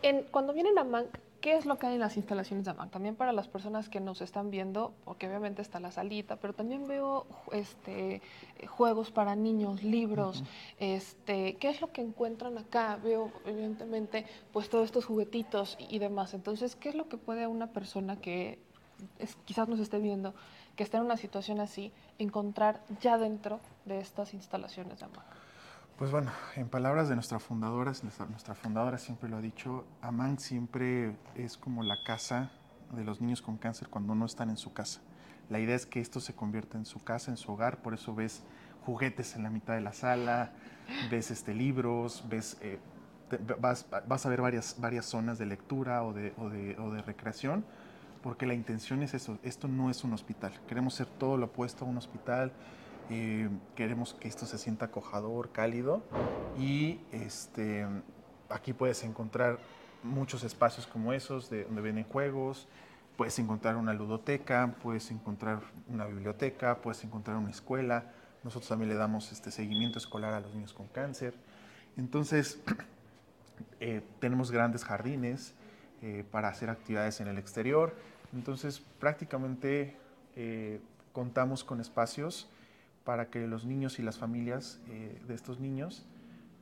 [0.01, 2.91] en, cuando vienen a MANC, ¿qué es lo que hay en las instalaciones de MANC?
[2.91, 6.87] También para las personas que nos están viendo, porque obviamente está la salita, pero también
[6.87, 8.21] veo este,
[8.67, 10.43] juegos para niños, libros,
[10.79, 12.97] este, ¿qué es lo que encuentran acá?
[13.03, 16.33] Veo evidentemente pues todos estos juguetitos y, y demás.
[16.33, 18.59] Entonces, ¿qué es lo que puede una persona que
[19.19, 20.33] es- quizás nos esté viendo,
[20.75, 25.40] que está en una situación así, encontrar ya dentro de estas instalaciones de MANC?
[26.01, 31.15] Pues bueno, en palabras de nuestra fundadora, nuestra, fundadora siempre lo ha dicho, Amán siempre
[31.35, 32.49] es como la casa
[32.91, 34.99] de los niños con cáncer cuando no están en su casa.
[35.51, 38.15] La idea es que esto se convierta en su casa, en su hogar, por eso
[38.15, 38.41] ves
[38.83, 40.53] juguetes en la mitad de la sala,
[41.11, 42.79] ves este, libros, ves, eh,
[43.29, 46.89] te- vas, vas a ver varias, varias zonas de lectura o de, o de- o
[46.89, 47.63] de recreación,
[48.23, 51.85] porque la intención es eso, esto no es un hospital, queremos ser todo lo opuesto
[51.85, 52.51] a un hospital,
[53.75, 56.01] queremos que esto se sienta acojador, cálido
[56.57, 57.85] y este,
[58.49, 59.59] aquí puedes encontrar
[60.03, 62.67] muchos espacios como esos de, donde venden juegos,
[63.17, 68.11] puedes encontrar una ludoteca, puedes encontrar una biblioteca, puedes encontrar una escuela.
[68.43, 71.35] Nosotros también le damos este seguimiento escolar a los niños con cáncer.
[71.97, 72.59] Entonces,
[73.79, 75.53] eh, tenemos grandes jardines
[76.01, 77.95] eh, para hacer actividades en el exterior.
[78.33, 79.95] Entonces, prácticamente
[80.35, 80.81] eh,
[81.11, 82.47] contamos con espacios
[83.03, 86.05] para que los niños y las familias eh, de estos niños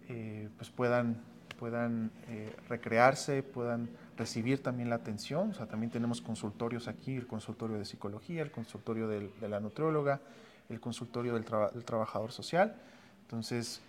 [0.08, 1.22] eh, pues puedan,
[1.60, 5.52] puedan eh, recrearse, puedan recibir también la atención.
[5.70, 10.22] También tenemos consultorios aquí, el consultorio de psicología, el consultorio de la nutrióloga,
[10.70, 12.76] el consultorio del, del trabajador social.
[13.24, 13.82] Entonces,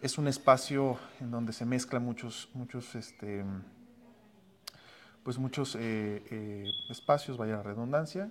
[0.00, 3.44] es un espacio en donde se mezclan muchos, muchos, este,
[5.22, 8.30] pues muchos espacios, vaya la redundancia,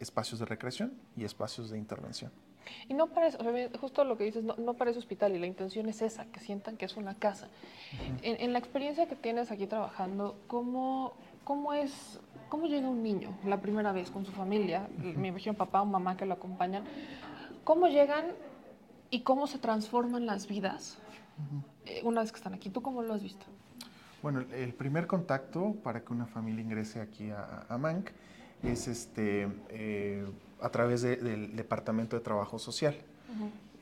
[0.00, 2.43] espacios de recreación y espacios de intervención.
[2.88, 5.46] Y no parece, o sea, justo lo que dices, no, no parece hospital y la
[5.46, 7.48] intención es esa, que sientan que es una casa.
[8.22, 11.12] en, en la experiencia que tienes aquí trabajando, ¿cómo,
[11.44, 14.88] cómo es, cómo llega un niño la primera vez con su familia?
[14.98, 16.84] Me imagino papá o mamá que lo acompañan.
[17.64, 18.26] ¿Cómo llegan
[19.10, 20.98] y cómo se transforman las vidas
[21.86, 22.70] eh, una vez que están aquí.
[22.70, 23.44] ¿Tú cómo lo has visto?
[24.22, 28.10] Bueno, el- el primer contacto para que una familia ingrese aquí a, a MANC
[28.62, 30.26] es este, eh,
[30.60, 32.94] a través de- del Departamento de Trabajo Social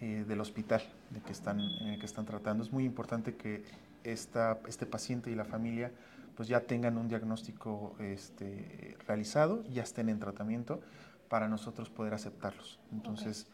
[0.00, 2.64] eh, del hospital de que están, en el que están tratando.
[2.64, 3.62] Es muy importante que
[4.04, 5.92] esta, este paciente y la familia
[6.36, 10.80] pues ya tengan un diagnóstico este, realizado, ya estén en tratamiento
[11.28, 12.80] para nosotros poder aceptarlos.
[12.90, 13.46] Entonces,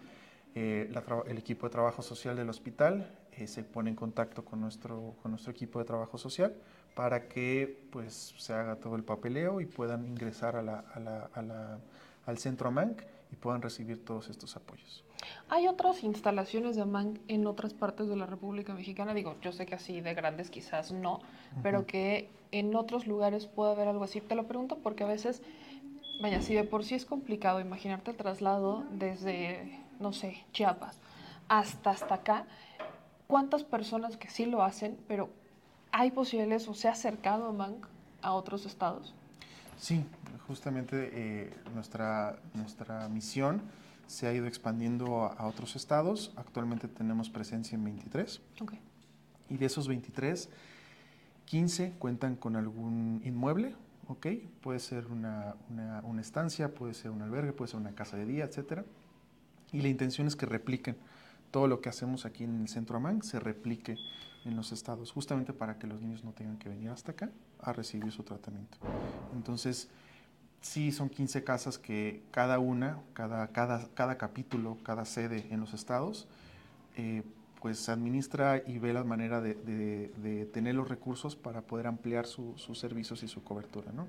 [0.55, 4.61] eh, la el equipo de trabajo social del hospital eh, se pone en contacto con
[4.61, 6.55] nuestro, con nuestro equipo de trabajo social
[6.95, 11.31] para que pues, se haga todo el papeleo y puedan ingresar a la- a la-
[11.35, 11.79] a la-
[12.29, 13.03] al centro AMANC
[13.33, 15.03] y puedan recibir todos estos apoyos.
[15.49, 19.15] ¿Hay otras instalaciones de AMAN en otras partes de la República Mexicana?
[19.15, 21.21] Digo, yo sé que así de grandes quizás no,
[21.63, 24.21] pero que en otros lugares puede haber algo así.
[24.21, 25.41] Te lo pregunto porque a veces,
[26.21, 31.01] vaya, si de por sí es complicado imaginarte el traslado desde, no sé, Chiapas
[31.49, 32.45] hasta hasta acá,
[33.27, 35.31] ¿cuántas personas que sí lo hacen, pero
[35.93, 37.77] hay posibilidades o se ha acercado AMAN
[38.21, 39.15] a otros estados?
[39.79, 40.05] Sí,
[40.47, 43.63] justamente eh, nuestra, nuestra misión
[44.07, 46.33] se ha ido expandiendo a, a otros estados.
[46.37, 48.41] Actualmente tenemos presencia en 23.
[48.61, 48.75] Ok.
[49.51, 50.49] Y de esos 23,
[51.45, 53.75] 15 cuentan con algún inmueble,
[54.09, 54.27] ¿ok?
[54.61, 58.27] Puede ser una, una- una estancia, puede ser un albergue, puede ser una casa de
[58.27, 58.83] día, etc.
[59.73, 60.97] Y la intención es que repliquen
[61.51, 63.97] todo lo que hacemos aquí en el Centro Amán, se replique
[64.45, 67.31] en los estados, justamente para que los niños no tengan que venir hasta acá
[67.63, 68.79] a recibir su tratamiento.
[69.35, 69.89] Entonces,
[70.61, 75.75] sí son 15 casas que cada una, cada, cada, cada capítulo, cada sede en los
[75.75, 76.27] estados,
[76.97, 77.23] eh,
[77.61, 82.27] pues administra y ve la manera de, de- de tener los recursos para poder ampliar
[82.27, 83.91] su- sus servicios y su cobertura.
[83.93, 84.07] ¿no?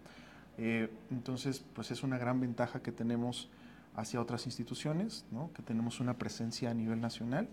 [0.57, 3.49] Eh, entonces, pues es una gran ventaja que tenemos
[3.95, 5.51] hacia otras instituciones, ¿no?
[5.53, 7.47] que tenemos una presencia a nivel nacional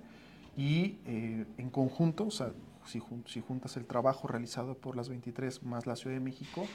[0.57, 2.53] y eh, en conjunto, o sea,
[2.87, 6.67] si, jun- si juntas el trabajo realizado por las 23 más la Ciudad de México,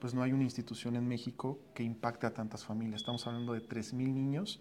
[0.00, 3.00] pues no hay una institución en México que impacte a tantas familias.
[3.00, 4.60] Estamos hablando de 3.000 niños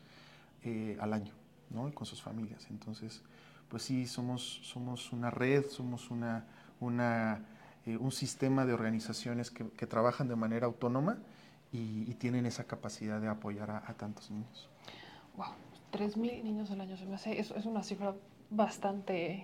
[0.64, 1.33] eh, al año,
[1.69, 1.93] ¿no?
[1.93, 2.67] Con sus familias.
[2.69, 3.22] Entonces,
[3.69, 6.45] pues sí, somos, somos una red, somos una,
[6.80, 7.45] una,
[7.85, 11.17] eh, un sistema de organizaciones que, trabajan de manera autónoma
[11.72, 14.69] y, tienen esa capacidad de apoyar a, tantos niños.
[15.35, 15.48] Wow,
[15.91, 18.15] 3.000 niños al año se me hace, es una cifra
[18.49, 19.43] bastante,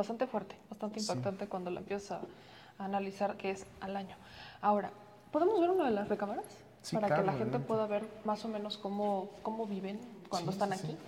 [0.00, 1.06] bastante fuerte, bastante Sí.
[1.10, 4.16] impactante cuando la empiezas a, a analizar que es al año.
[4.62, 4.90] Ahora,
[5.30, 6.44] ¿podemos ver una de las recámaras?
[6.82, 7.68] Sí, para claro, que la gente adelante.
[7.68, 10.92] pueda ver más o menos cómo, cómo viven cuando Sí, están sí, aquí.
[10.92, 10.98] sí.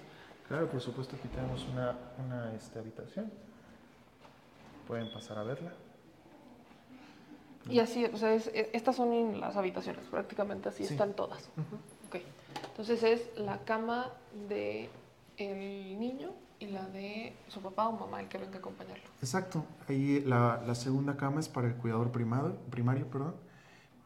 [0.48, 3.32] Claro, por supuesto, aquí tenemos una, una este, habitación.
[4.86, 5.72] Pueden pasar a verla.
[7.70, 10.92] Y así, o sea, es- e- estas son las habitaciones, prácticamente así Sí.
[10.92, 11.48] están todas.
[12.08, 12.16] Ok.
[12.68, 14.10] Entonces es la cama
[14.48, 14.90] de
[15.38, 19.02] el niño y la de su papá o mamá, el que venga a acompañarlo.
[19.20, 19.64] Exacto.
[19.88, 23.10] Ahí la, la segunda cama es para el cuidador primado, primario.
[23.10, 23.34] Perdón.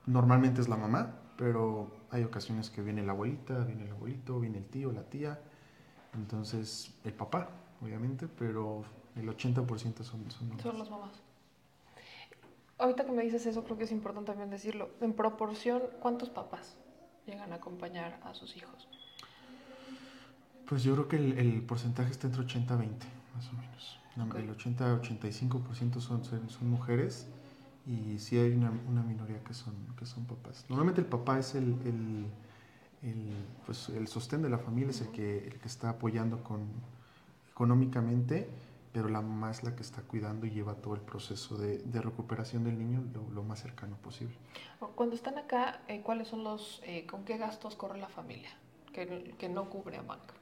[0.07, 4.59] Normalmente es la mamá, pero hay ocasiones que viene la abuelita, viene el abuelito, viene
[4.59, 5.39] el tío, la tía.
[6.15, 7.51] Entonces, el papá,
[7.83, 8.85] obviamente, pero
[9.17, 10.63] el 80% son, son mamás.
[10.63, 11.13] Son las mamás.
[12.79, 14.91] Ahorita que me dices eso, creo que es importante también decirlo.
[15.03, 16.77] En proporción, ¿cuántos papás
[17.27, 18.89] llegan a acompañar a sus hijos?
[20.69, 24.01] Pues yo creo que el, el porcentaje está entre 80 y 20, más o menos.
[24.17, 27.27] No, El 80-85% son, son, son mujeres
[27.87, 30.65] y sí hay una, una minoría que son, que son papás.
[30.69, 32.27] Normalmente el papá es el, el,
[33.03, 33.31] el,
[33.65, 36.67] pues el sostén de la familia, es el que, el que está apoyando con,
[37.51, 38.49] económicamente,
[38.93, 42.01] pero la mamá es la que está cuidando y lleva todo el proceso de, de
[42.01, 44.35] recuperación del niño lo, lo más cercano posible.
[44.95, 48.51] Cuando están acá, eh, ¿cuáles son los, eh, con qué gastos corre la familia
[48.93, 50.35] que, que no cubre a banca?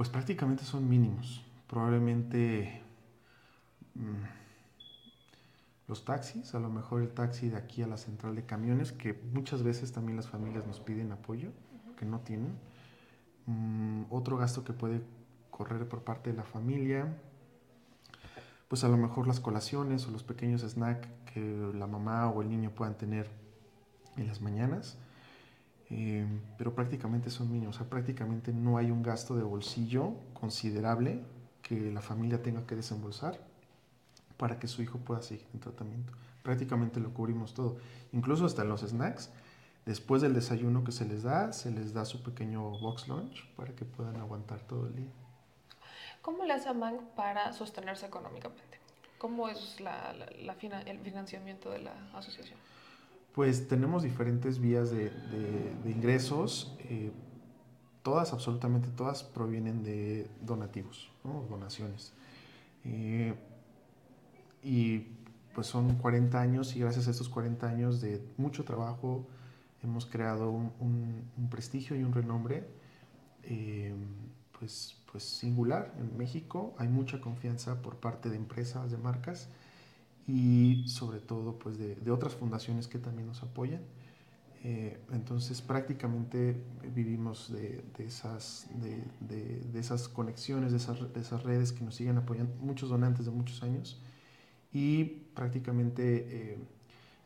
[0.00, 1.44] Pues prácticamente son mínimos.
[1.66, 2.80] Probablemente
[3.92, 4.24] mm,
[5.88, 9.12] los taxis, a lo mejor el taxi de aquí a la central de camiones, que
[9.34, 11.50] muchas veces también las familias nos piden apoyo,
[11.98, 12.56] que no tienen.
[13.44, 15.02] Mm, otro gasto que puede
[15.50, 17.14] correr por parte de la familia,
[18.68, 22.48] pues a lo mejor las colaciones o los pequeños snacks que la mamá o el
[22.48, 23.28] niño puedan tener
[24.16, 24.96] en las mañanas.
[25.90, 26.24] Eh,
[26.56, 31.20] pero prácticamente son mínimos, o sea, prácticamente no hay un gasto de bolsillo considerable
[31.62, 33.38] que la familia tenga que desembolsar
[34.36, 36.12] para que su hijo pueda seguir en tratamiento.
[36.42, 37.76] Prácticamente lo cubrimos todo,
[38.12, 39.30] incluso hasta los snacks.
[39.86, 43.74] Después del desayuno que se les da, se les da su pequeño box lunch para
[43.74, 45.10] que puedan aguantar todo el día.
[46.22, 48.78] ¿Cómo le hace a MAN para sostenerse económicamente?
[49.18, 50.52] ¿Cómo es la, la- la
[50.86, 52.58] el financiamiento de la asociación?
[53.34, 55.12] Pues tenemos diferentes vías de,
[55.84, 56.76] ingresos.
[56.80, 57.10] eh,
[58.02, 61.10] todas, absolutamente todas, provienen de donativos,
[61.48, 62.12] donaciones.
[62.84, 63.34] Eh,
[64.62, 65.06] y
[65.54, 69.26] pues son 40 años y gracias a estos 40 años de mucho trabajo
[69.82, 72.64] hemos creado un prestigio y un renombre
[73.44, 73.94] eh,
[74.58, 76.74] pues, pues singular en México.
[76.78, 79.48] Hay mucha confianza por parte de empresas, de marcas
[80.26, 83.82] y sobre todo pues de, de otras fundaciones que también nos apoyan.
[84.62, 86.62] Eh, entonces prácticamente
[86.94, 91.94] vivimos de, de esas, de, de- esas conexiones, de esas, de esas redes que nos
[91.94, 94.02] siguen apoyando, muchos donantes de muchos años
[94.72, 96.58] y prácticamente eh,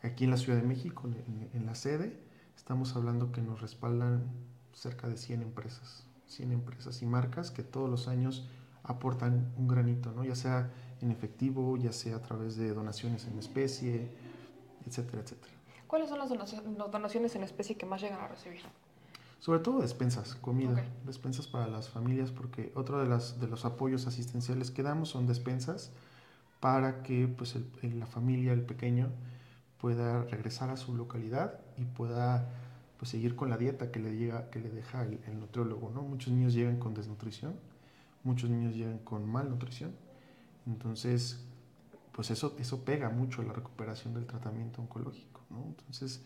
[0.02, 2.18] aquí en la Ciudad de México, en- en la sede,
[2.56, 4.24] estamos hablando que nos respaldan
[4.72, 8.48] cerca de 100 empresas, 100 empresas y marcas que todos los años
[8.82, 10.24] aportan un granito, ¿no?
[10.24, 14.08] ya sea en efectivo, ya sea a través de donaciones en especie,
[14.86, 15.52] etcétera, etcétera.
[15.86, 18.60] ¿Cuáles son las donaciones, las donaciones en especie que más llegan a recibir?
[19.38, 24.06] Sobre todo despensas, comida, despensas para las familias, porque otro de, las, de los apoyos
[24.06, 25.92] asistenciales que damos son despensas
[26.60, 29.10] para que pues, el- el- la familia, el pequeño,
[29.78, 32.48] pueda regresar a su localidad y pueda
[32.98, 35.90] pues, seguir con la dieta que le, llega, que le deja el, el nutriólogo.
[35.90, 36.00] ¿no?
[36.02, 37.54] Muchos niños llegan con desnutrición,
[38.22, 39.92] muchos niños llegan con malnutrición,
[40.66, 41.44] entonces
[42.12, 45.40] pues eso, eso pega mucho la recuperación del tratamiento oncológico.
[45.50, 45.64] ¿no?
[45.64, 46.24] Entonces,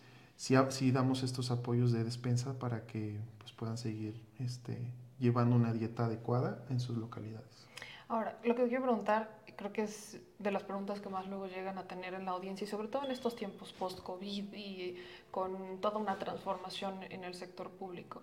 [0.55, 5.73] a- sí damos estos apoyos de despensa para que pues, puedan seguir este, llevando una
[5.73, 7.67] dieta adecuada en sus localidades.
[8.07, 11.77] Ahora, lo que quiero preguntar, creo que es de las preguntas que más luego llegan
[11.79, 14.95] a tener en la audiencia y sobre todo en estos tiempos post-COVID y
[15.31, 18.21] con toda una transformación en el sector público.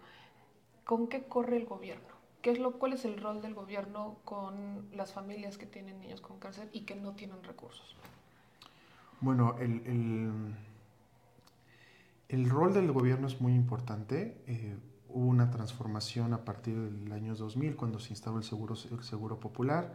[0.84, 2.15] ¿Con qué corre el gobierno?
[2.46, 6.20] ¿Qué es lo, ¿Cuál es el rol del gobierno con las familias que tienen niños
[6.20, 7.96] con cáncer y que no tienen recursos?
[9.20, 10.54] Bueno, el,
[12.28, 14.40] el, rol del gobierno es muy importante.
[14.46, 14.76] Eh,
[15.08, 19.40] hubo una transformación a partir del año 2000 cuando se instaló el seguro, el seguro
[19.40, 19.92] popular.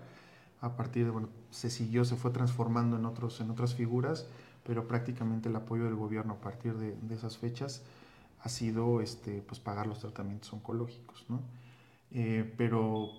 [0.60, 4.28] A partir de, bueno, se siguió, se fue transformando en, otros, en otras figuras,
[4.66, 7.82] pero prácticamente el apoyo del gobierno a partir de, de esas fechas
[8.42, 11.24] ha sido este, pues, pagar los tratamientos oncológicos.
[11.30, 11.40] ¿no?
[12.14, 13.12] Eh, pero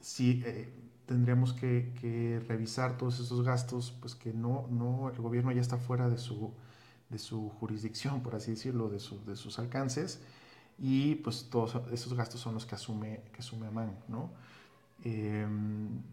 [0.00, 0.68] sí eh,
[1.06, 5.78] tendríamos que, que revisar todos esos gastos, pues que no, no, el gobierno ya está
[5.78, 6.52] fuera de su,
[7.10, 10.22] de su jurisdicción, por así decirlo, de, su- de sus alcances,
[10.78, 14.30] y pues todos esos gastos son los que asume, que asume AMAN, ¿no?
[15.04, 15.46] Eh,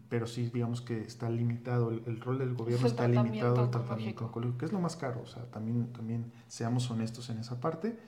[0.08, 3.84] pero sí, digamos que está limitado, el, el rol del gobierno está limitado al tratamiento
[3.86, 7.60] tratamiento oncológico, que es lo más caro, o sea, también, también seamos honestos en esa
[7.60, 7.98] parte,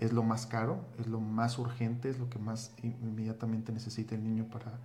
[0.00, 4.14] es lo más caro, es lo más urgente, es lo que más in- inmediatamente necesita
[4.16, 4.78] el niño para,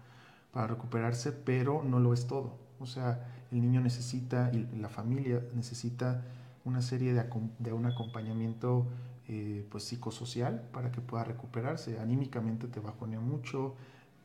[0.51, 2.57] para recuperarse, pero no lo es todo.
[2.79, 6.23] O sea, el niño necesita y la familia necesita
[6.65, 7.25] una serie de,
[7.59, 8.87] de un acompañamiento
[9.27, 11.99] eh, pues psicosocial para que pueda recuperarse.
[11.99, 13.75] Anímicamente te bajonea mucho.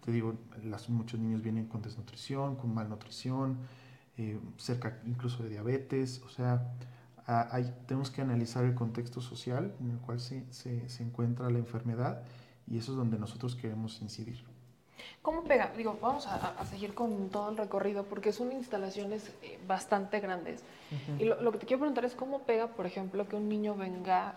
[0.04, 3.58] Te digo, las, muchos niños vienen con desnutrición, con malnutrición,
[4.16, 6.22] eh, cerca incluso de diabetes.
[6.24, 6.72] O sea,
[7.38, 11.58] hay- tenemos que analizar el contexto social en el cual se, se- se encuentra la
[11.58, 12.22] enfermedad
[12.66, 14.42] y eso es donde nosotros queremos incidir.
[15.22, 15.72] ¿Cómo pega?
[15.76, 20.62] Digo, vamos a, a seguir con todo el recorrido porque son instalaciones eh, bastante grandes.
[21.18, 23.74] Y lo, lo que te quiero preguntar es cómo pega, por ejemplo, que un niño
[23.76, 24.34] venga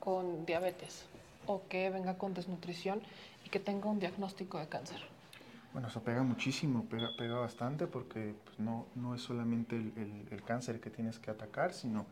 [0.00, 1.04] con diabetes
[1.46, 3.00] o que venga con desnutrición
[3.44, 5.00] y que tenga un diagnóstico de cáncer.
[5.72, 10.28] Bueno, eso pega muchísimo, pega, pega bastante porque pues, no, no es solamente el, el-
[10.30, 12.06] el cáncer que tienes que atacar, sino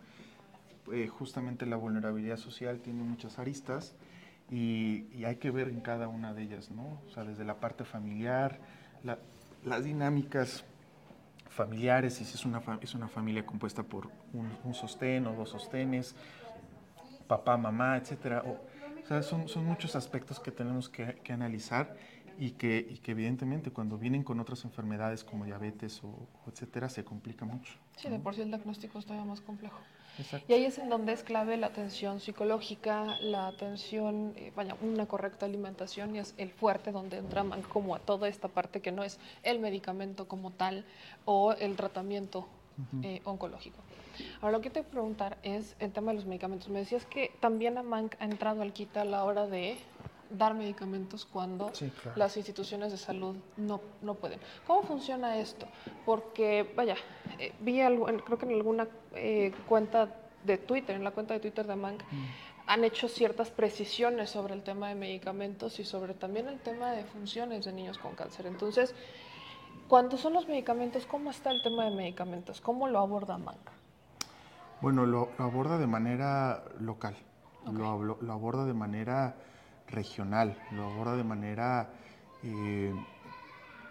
[0.92, 3.94] eh, justamente la vulnerabilidad social tiene muchas aristas
[4.50, 7.00] y, y hay que ver en cada una de ellas, ¿no?
[7.06, 8.60] O sea, desde la parte familiar,
[9.02, 9.18] la-
[9.64, 10.64] las dinámicas
[11.50, 16.16] familiares, si es una, es una familia compuesta por un, un sostén o dos sostenes,
[17.26, 18.42] papá, mamá, etcétera.
[18.44, 18.50] O,
[19.02, 21.94] o sea, son, son muchos aspectos que tenemos que, que analizar
[22.38, 26.88] y que, y que evidentemente cuando vienen con otras enfermedades como diabetes o, o etcétera
[26.88, 27.74] se complica mucho.
[27.96, 29.86] Sí, de por sí el diagnóstico es todavía más complejo.
[30.18, 30.46] Exacto.
[30.50, 35.06] Y ahí es en donde es clave la atención psicológica, la atención, eh, vaya, una
[35.06, 39.02] correcta alimentación y es el fuerte donde entran como a toda esta parte que no
[39.04, 40.84] es el medicamento como tal
[41.24, 42.40] o el tratamiento
[42.76, 43.02] Ujú.
[43.02, 43.78] eh, oncológico.
[44.40, 46.68] Ahora lo que te voy a preguntar es el tema de los medicamentos.
[46.68, 49.76] Me decías que también AMANC ha entrado al quita a la hora de
[50.36, 52.18] dar medicamentos cuando Sí, claro.
[52.18, 54.40] las instituciones de salud no, no pueden.
[54.66, 55.66] ¿Cómo funciona esto?
[56.04, 56.96] Porque, vaya,
[57.38, 60.14] eh, vi algo, creo que en alguna eh, cuenta
[60.44, 62.02] de Twitter, en la cuenta de Twitter de AMANC,
[62.66, 67.04] han hecho ciertas precisiones sobre el tema de medicamentos y sobre también el tema de
[67.04, 68.46] funciones de niños con cáncer.
[68.46, 68.94] Entonces,
[69.88, 72.60] cuando son los medicamentos, ¿cómo está el tema de medicamentos?
[72.60, 73.58] ¿Cómo lo aborda AMANC?
[74.80, 77.16] Bueno, lo, lo aborda de manera local,
[77.70, 79.34] lo, hablo- lo aborda de manera
[79.88, 81.90] regional, lo aborda de manera
[82.42, 82.92] eh,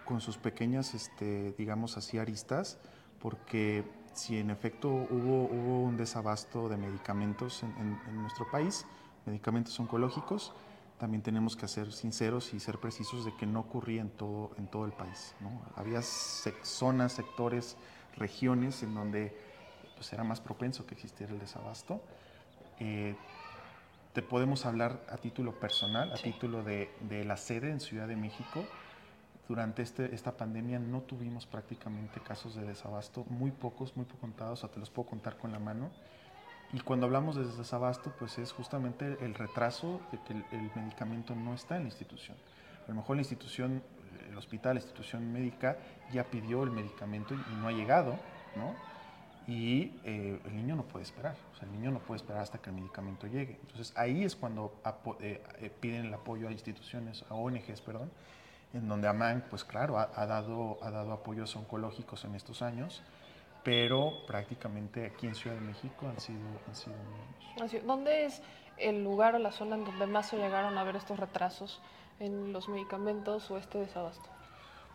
[0.06, 2.78] con sus pequeñas, este, digamos así, aristas,
[3.20, 8.86] porque si en efecto hubo, hubo un desabasto de medicamentos en, nuestro país,
[9.26, 10.54] medicamentos oncológicos,
[11.00, 14.68] también tenemos que ser sinceros y ser precisos de que no ocurría en todo, en
[14.68, 15.36] todo el país.
[15.42, 15.62] ¿no?
[15.76, 17.76] Había zonas, sectores,
[18.16, 19.36] regiones en donde
[19.96, 22.02] pues, era más propenso que existiera el desabasto.
[22.80, 23.16] Eh,
[24.14, 28.16] te podemos hablar a título personal, a título de, de la sede en Ciudad de
[28.16, 28.64] México.
[29.50, 34.60] Durante este, esta pandemia no tuvimos prácticamente casos de desabasto, muy pocos, muy poco contados,
[34.60, 35.90] o sea, te los puedo contar con la mano.
[36.72, 41.36] Y cuando hablamos de desabasto, pues es justamente el retraso de que el, el medicamento
[41.36, 42.38] no está en la institución.
[42.86, 43.84] A lo mejor la institución,
[44.30, 45.78] el hospital, la institución médica
[46.12, 48.18] ya pidió el medicamento y no ha llegado,
[48.56, 48.76] ¿no?
[49.46, 52.60] Y eh, el niño no puede esperar, o sea, el niño no puede esperar hasta
[52.60, 53.60] que el medicamento llegue.
[53.62, 54.74] Entonces ahí es cuando
[55.20, 58.10] eh, eh, piden el apoyo a instituciones, a ONGs, perdón,
[58.74, 63.04] en donde AMAN, pues claro, ha, ha dado, ha dado apoyos oncológicos en estos años,
[63.64, 67.86] pero prácticamente aquí en Ciudad de México han sido, han sido niños.
[67.86, 68.42] ¿Dónde es
[68.78, 71.82] el lugar o la zona en donde más se llegaron a ver estos retrasos
[72.20, 74.30] en los medicamentos o este desabasto?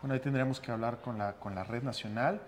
[0.01, 2.41] Bueno, ahí tendríamos que hablar con la, con la red nacional.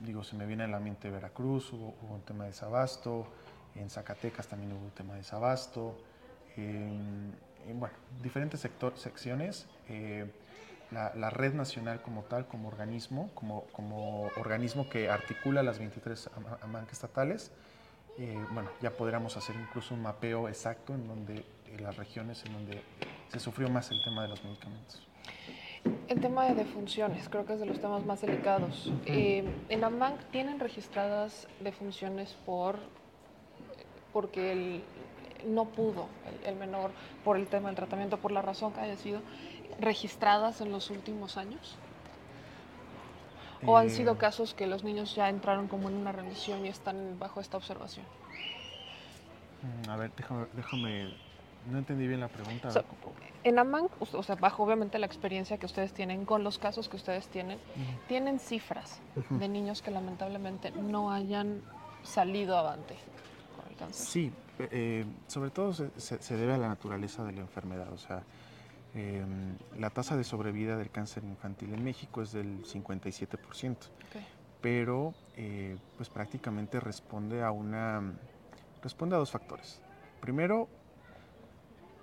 [0.00, 3.26] Digo, se me viene a la mente Veracruz, hubo, hubo un tema de desabasto,
[3.74, 5.96] en Zacatecas también hubo un tema de desabasto,
[6.56, 7.34] en,
[7.66, 9.66] en, bueno, diferentes sector, secciones.
[9.88, 10.30] eh,
[10.92, 16.30] la, la red nacional como tal, como organismo, como, como organismo que articula las 23
[16.36, 17.50] ama- AMANC estatales,
[18.18, 21.44] eh, bueno, ya podríamos hacer incluso un mapeo exacto en donde
[21.74, 22.80] en las regiones en donde
[23.32, 25.02] se sufrió más el tema de los medicamentos.
[26.08, 28.92] El tema de defunciones, creo que es de los temas más delicados.
[29.06, 32.78] Eh, en AMANC tienen registradas defunciones por
[34.12, 34.82] porque el-
[35.46, 36.06] no pudo
[36.42, 36.90] el, el menor
[37.24, 39.20] por el tema del tratamiento, por la razón que haya sido,
[39.80, 41.74] registradas en los últimos años.
[43.66, 46.68] ¿O han Eh, sido casos que los niños ya entraron como en una remisión y
[46.68, 48.06] están bajo esta observación?
[49.86, 51.08] Mm, A ver, déjame, déjame,
[51.66, 52.68] no entendí bien la pregunta.
[52.68, 53.14] a O sea, ver, ¿cómo?
[53.44, 56.96] En AMAN, o sea, bajo obviamente la experiencia que ustedes tienen con los casos que
[56.96, 57.58] ustedes tienen,
[58.08, 61.62] tienen cifras de niños que lamentablemente no hayan
[62.02, 62.96] salido avante
[63.56, 64.06] con el cáncer.
[64.06, 67.92] Sí, eh, sobre todo se, se- debe a la naturaleza de la enfermedad.
[67.92, 68.22] O sea,
[68.94, 74.22] em, la tasa de sobrevida del cáncer infantil en México es del 57%, Ok.
[74.60, 78.02] pero eh, pues prácticamente responde a una
[78.82, 79.80] responde a dos factores.
[80.20, 80.68] Primero,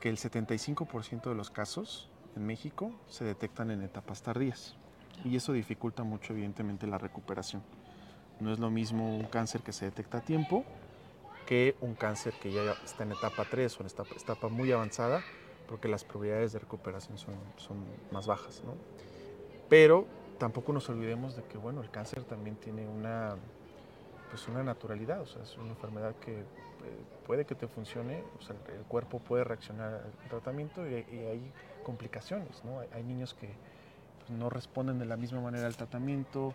[0.04, 4.76] que el 75% de los casos en México se detectan en etapas tardías
[5.24, 7.64] y eso dificulta mucho evidentemente la recuperación.
[8.42, 10.66] No es lo mismo un cáncer que se detecta a tiempo
[11.46, 15.22] que un cáncer que ya está en etapa 3 o en etapa, etapa muy avanzada,
[15.70, 17.78] porque las probabilidades de recuperación son, son
[18.12, 18.62] más bajas.
[18.66, 18.74] ¿no?
[19.70, 20.06] Pero
[20.38, 23.38] tampoco nos olvidemos de que bueno, el cáncer también tiene una,
[24.30, 26.44] pues una naturalidad, o sea, es una enfermedad que
[27.26, 31.52] puede que te funcione, o sea, el cuerpo puede reaccionar al tratamiento y, y hay
[31.84, 32.64] complicaciones.
[32.64, 32.80] ¿no?
[32.80, 33.48] Hay, hay niños que
[34.20, 36.53] pues, no responden de la misma manera al tratamiento,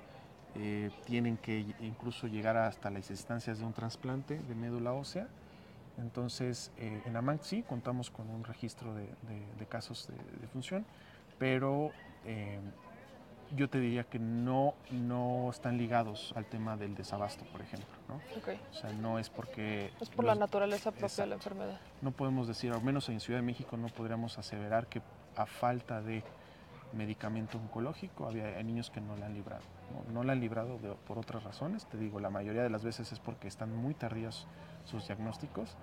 [0.55, 5.29] eh, tienen que incluso llegar hasta las instancias de un trasplante de médula ósea.
[5.99, 10.47] Entonces, eh, en AMANC sí contamos con un registro de, de- de casos de, de
[10.49, 10.87] función,
[11.39, 11.93] pero
[12.25, 12.61] eh,
[13.57, 17.89] yo te diría que no, no están ligados al tema del desabasto, por ejemplo.
[18.09, 18.21] ¿no?
[18.71, 19.91] O sea, no es porque...
[20.01, 21.81] Es por la naturaleza propia de la enfermedad.
[22.03, 25.01] no podemos decir, al menos en Ciudad de México no podríamos aseverar que
[25.37, 26.23] a falta de
[26.93, 29.63] medicamento oncológico había hay niños que no la han librado.
[30.07, 32.83] No, No la han librado de- por otras razones, te digo, la mayoría de las
[32.85, 34.47] veces es porque están muy tardíos
[34.85, 35.77] sus diagnósticos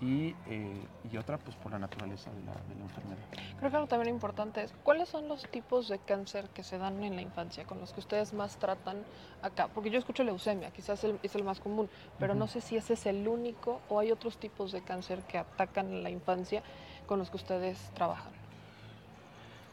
[0.00, 3.18] y, eh, y otra pues por la naturaleza de la, de la enfermedad.
[3.58, 7.02] Creo que algo también importante es, ¿cuáles son los tipos de cáncer que se dan
[7.02, 9.04] en la infancia, con los que ustedes más tratan
[9.42, 9.68] acá?
[9.68, 12.94] Porque yo escucho leucemia, quizás el- es el más común, pero no sé si ese
[12.94, 16.62] es el único o hay otros tipos de cáncer que atacan la infancia
[17.06, 18.32] con los que ustedes trabajan.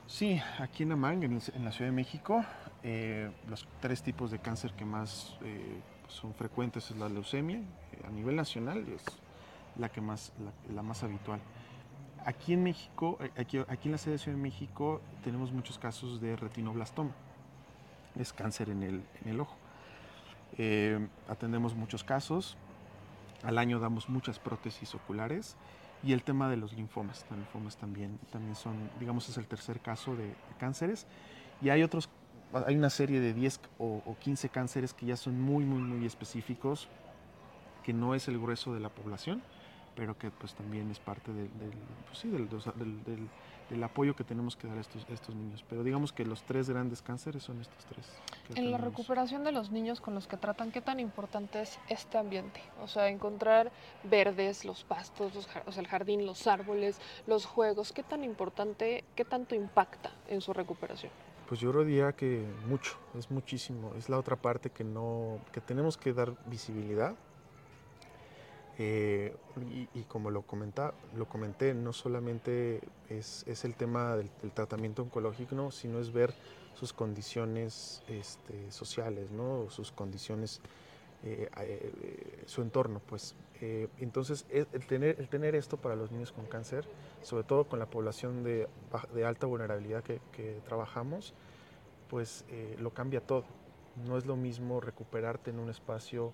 [0.07, 2.45] Sí, aquí en Amang, en la Ciudad de México,
[2.83, 8.01] eh, los tres tipos de cáncer que más eh, son frecuentes es la leucemia, eh,
[8.05, 9.03] a nivel nacional es
[9.77, 10.33] la que más,
[10.73, 11.39] la, más habitual.
[12.25, 15.77] Aquí en México, eh, aquí, aquí en la sede de Ciudad de México, tenemos muchos
[15.77, 17.11] casos de retinoblastoma,
[18.17, 19.55] es cáncer en el, en el ojo.
[20.57, 22.57] Eh, atendemos muchos casos,
[23.43, 25.57] al año damos muchas prótesis oculares
[26.03, 27.25] y el tema de los linfomas.
[27.29, 31.07] Los linfomas también, también son, digamos, es el tercer caso de, de cánceres.
[31.61, 32.09] Y hay otros,
[32.67, 36.05] hay una serie de 10 o, o 15 cánceres que ya son muy, muy, muy
[36.05, 36.87] específicos,
[37.83, 39.41] que no es el grueso de la población,
[39.95, 41.71] pero que pues también es parte del, del,
[42.05, 45.65] pues, sí, del, del, apoyo que tenemos que dar a estos, a estos niños.
[45.67, 48.07] Pero digamos que los tres grandes cánceres son estos tres.
[48.55, 48.81] En la atendemos.
[48.81, 52.61] recuperación de los niños con los que tratan, ¿qué tan importante es este ambiente?
[52.81, 53.71] O sea, encontrar
[54.03, 59.03] verdes, los pastos, los o sea, el jardín, los árboles, los juegos, ¿qué tan importante,
[59.15, 61.11] qué tanto impacta en su recuperación?
[61.47, 63.93] Pues yo diría que mucho, es muchísimo.
[63.97, 67.15] Es la otra parte que no, que tenemos que dar visibilidad.
[68.79, 69.35] Eh,
[69.93, 75.71] y, como lo, comenta, lo comenté, no solamente es, el tema del, tratamiento oncológico, ¿no?
[75.71, 76.33] sino es ver
[76.73, 79.69] sus condiciones este, sociales, ¿no?
[79.69, 80.59] sus condiciones,
[81.23, 82.99] eh, eh, su entorno.
[83.05, 83.35] Pues.
[83.61, 86.85] Eh, entonces, el tener, el tener esto para los niños con cáncer,
[87.21, 88.67] sobre todo con la población de,
[89.13, 91.33] de alta vulnerabilidad que, que trabajamos,
[92.09, 92.43] pues
[92.79, 93.45] lo cambia todo.
[94.05, 96.33] No es lo mismo recuperarte en un espacio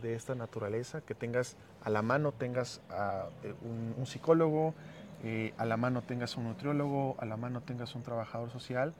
[0.00, 3.54] de esta naturaleza, que tengas a la mano tengas a, eh,
[3.98, 4.74] un, psicólogo,
[5.22, 8.94] eh, a la mano tengas un nutriólogo, a la mano tengas un trabajador social,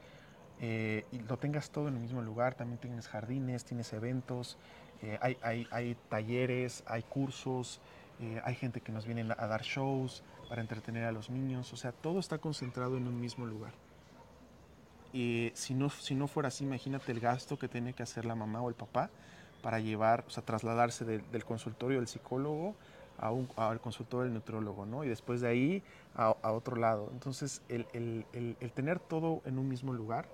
[0.61, 4.59] eh, y lo tengas todo en el mismo lugar, también tienes jardines, tienes eventos,
[5.21, 7.81] hay, hay- hay talleres, hay cursos,
[8.45, 11.91] hay gente que nos viene a dar shows para entretener a los niños, o sea,
[11.91, 13.73] todo está concentrado en un mismo lugar.
[15.13, 18.63] Si no, si no fuera así, imagínate el gasto que tiene que hacer la mamá
[18.63, 19.11] o el papá
[19.63, 22.75] para llevar, o sea, trasladarse del- consultorio del psicólogo
[23.19, 25.05] a un- al consultorio del nutriólogo, ¿no?
[25.05, 25.83] Y después de ahí
[26.15, 27.09] a, otro lado.
[27.13, 30.27] Entonces, el, el- el- el tener todo en un mismo lugar,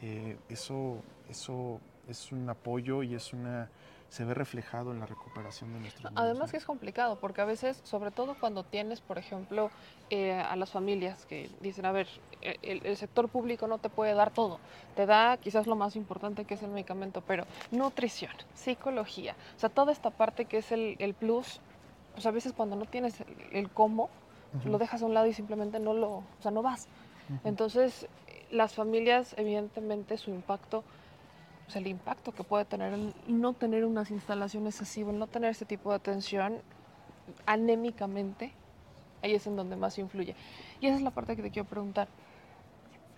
[0.00, 3.68] eh, eso, eso es un apoyo y es una,
[4.10, 6.20] se ve reflejado en la recuperación de nuestros niños.
[6.20, 9.72] Además que es complicado, porque a veces, sobre todo cuando tienes, por ejemplo,
[10.10, 12.08] eh, a las familias que dicen, a ver,
[12.40, 14.60] e- el, el sector público no te puede dar todo,
[14.94, 19.70] te da quizás lo más importante que es el medicamento, pero nutrición, psicología, o sea,
[19.70, 21.62] toda esta parte que es el, el plus,
[22.12, 24.10] pues a veces cuando no tienes el, el cómo,
[24.52, 24.70] Ujú.
[24.70, 26.88] lo dejas a un lado y simplemente no lo, o sea, no vas.
[27.42, 28.08] Entonces,
[28.50, 30.84] las familias, evidentemente, su impacto,
[31.70, 35.50] pues el impacto que puede tener el no tener unas instalaciones así, el no tener
[35.50, 36.58] ese tipo de atención
[37.46, 38.52] anémicamente,
[39.22, 40.34] ahí es en donde más influye.
[40.80, 42.08] Y esa es la parte que te quiero preguntar.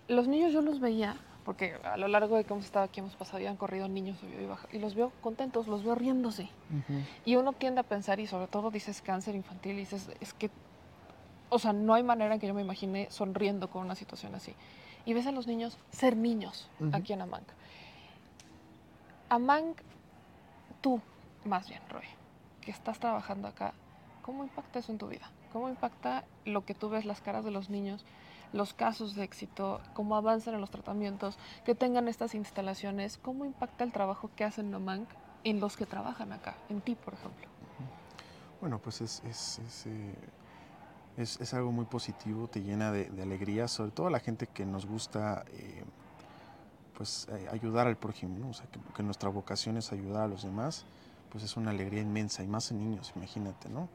[0.07, 1.15] Los niños yo los veía,
[1.45, 4.17] porque a lo largo de que hemos estado aquí hemos pasado y han corrido niños
[4.71, 6.47] y los veo contentos, los veo riéndose.
[7.25, 10.51] Y uno tiende a pensar, y sobre todo dices cáncer infantil, y dices, es que,
[11.49, 14.53] o sea, no hay manera en que yo me imagine sonriendo con una situación así.
[15.07, 16.91] Y ves a los niños ser niños Ujú.
[16.93, 17.43] aquí en Amang.
[19.33, 19.73] Amang,
[20.81, 21.01] tú,
[21.43, 22.03] más bien, Roy,
[22.61, 23.73] que estás trabajando acá,
[24.21, 25.27] ¿cómo impacta eso en tu vida?
[25.51, 28.05] ¿Cómo impacta lo que tú ves, las caras de los niños,
[28.51, 33.17] los casos de éxito, cómo avanzan en los tratamientos, que tengan estas instalaciones?
[33.17, 35.07] ¿Cómo impacta el trabajo que hacen en Amang
[35.43, 37.47] en los que trabajan acá, en ti, por ejemplo?
[38.61, 40.13] Bueno, pues es, es, eh,
[41.17, 44.45] es- es algo muy positivo, te llena de, de alegría, sobre todo a la gente
[44.45, 45.83] que nos gusta eh,
[46.97, 48.49] pues, eh, ayudar al prójimo, ¿no?
[48.49, 50.85] O sea, que, nuestra vocación es ayudar a los demás,
[51.29, 53.89] pues es una alegría inmensa, y más en niños, imagínate, ¿no?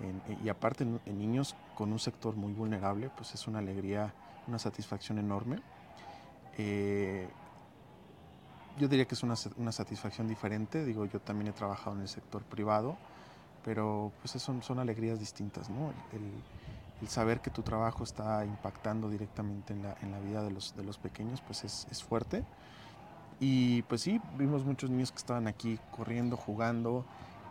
[0.00, 4.14] En- y aparte en, niños con un sector muy vulnerable, pues es una alegría,
[4.46, 5.58] una satisfacción enorme.
[6.58, 7.28] Eh,
[8.78, 12.08] yo diría que es una, una satisfacción diferente, digo, yo también he trabajado en el
[12.08, 12.96] sector privado,
[13.64, 15.92] pero pues son, son alegrías distintas, ¿no?
[17.06, 20.84] Saber que tu trabajo está impactando directamente en la, en la vida de los, de
[20.84, 22.44] los pequeños, pues es, es fuerte.
[23.40, 27.04] Y pues sí, vimos muchos niños que estaban aquí corriendo, jugando,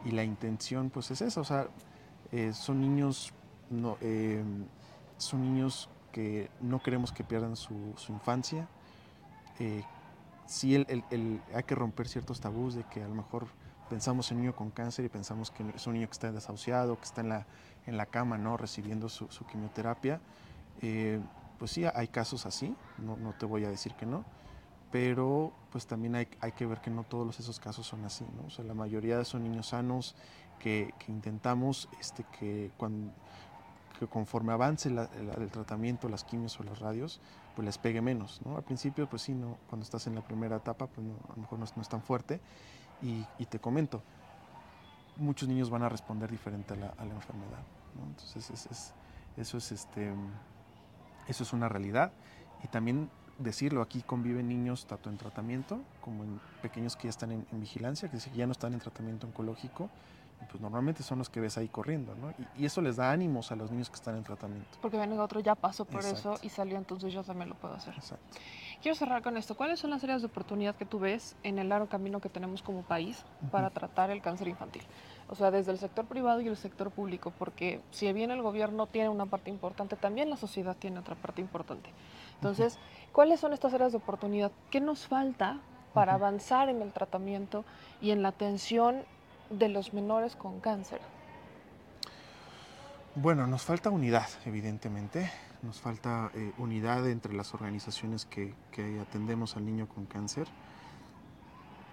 [0.06, 1.68] y la intención pues es esa, o sea,
[2.32, 3.34] eh, son niños,
[3.70, 4.44] no, eh,
[5.18, 8.68] son niños que no queremos que pierdan su, su infancia.
[9.60, 9.84] Eh,
[10.46, 13.48] sí, el, el- el- hay que romper ciertos tabús de que a lo mejor
[13.90, 16.98] pensamos en un niño con cáncer y pensamos que es un niño que está desahuciado,
[16.98, 17.46] que está en la,
[17.88, 18.58] en la cama, ¿no?
[18.58, 20.22] Recibiendo su, su quimioterapia.
[20.82, 21.20] Eh,
[21.58, 24.26] pues sí, hay casos así, no, no te voy a decir que no,
[24.92, 28.46] pero pues también hay, hay que ver que no todos esos casos son así, ¿no?
[28.48, 30.16] O sea, la mayoría son niños sanos
[30.60, 33.12] que, que intentamos este, que, cuando,
[34.00, 37.20] que conforme avance la- la- el tratamiento, las quimios o las radios,
[37.56, 38.58] pues les pegue menos, ¿no?
[38.58, 41.42] Al principio, pues sí, no, cuando estás en la primera etapa, pues no, a lo
[41.42, 42.40] mejor no, es- no es tan fuerte.
[43.02, 44.04] Y, y te comento,
[45.22, 47.64] muchos niños van a responder diferente a la, a la enfermedad,
[47.96, 48.04] ¿no?
[48.08, 48.94] Entonces, es- es-
[49.38, 50.12] eso es este
[51.28, 52.12] eso es una realidad.
[52.64, 53.10] Y también
[53.40, 57.60] decirlo, aquí conviven niños tanto en tratamiento como en pequeños que ya están en, en
[57.62, 59.90] vigilancia, que ya no están en tratamiento oncológico,
[60.50, 62.32] pues normalmente son los que ves ahí corriendo, ¿no?
[62.58, 64.78] Y, y eso les da ánimos a los niños que están en tratamiento.
[64.82, 66.34] Porque venga otro ya pasó por Exacto.
[66.34, 67.94] eso y salió, entonces yo también lo puedo hacer.
[68.82, 69.56] Quiero cerrar con esto.
[69.56, 72.64] ¿Cuáles son las áreas de oportunidad que tú ves en el largo camino que tenemos
[72.64, 74.82] como país para tratar el cáncer infantil?
[75.30, 78.88] O sea, desde el sector privado y el sector público, porque si bien el gobierno
[78.88, 81.92] tiene una parte importante, también la sociedad tiene otra parte importante.
[82.36, 82.80] Entonces,
[83.12, 84.52] ¿cuáles son estas áreas de oportunidad?
[84.72, 85.60] ¿Qué nos falta
[85.94, 87.64] para avanzar en el tratamiento
[88.02, 89.04] y en la atención
[89.52, 91.02] de los menores con cáncer?
[93.14, 95.30] Bueno, nos falta unidad, evidentemente.
[95.64, 100.48] Nos falta eh, unidad entre las organizaciones que, que atendemos al niño con cáncer.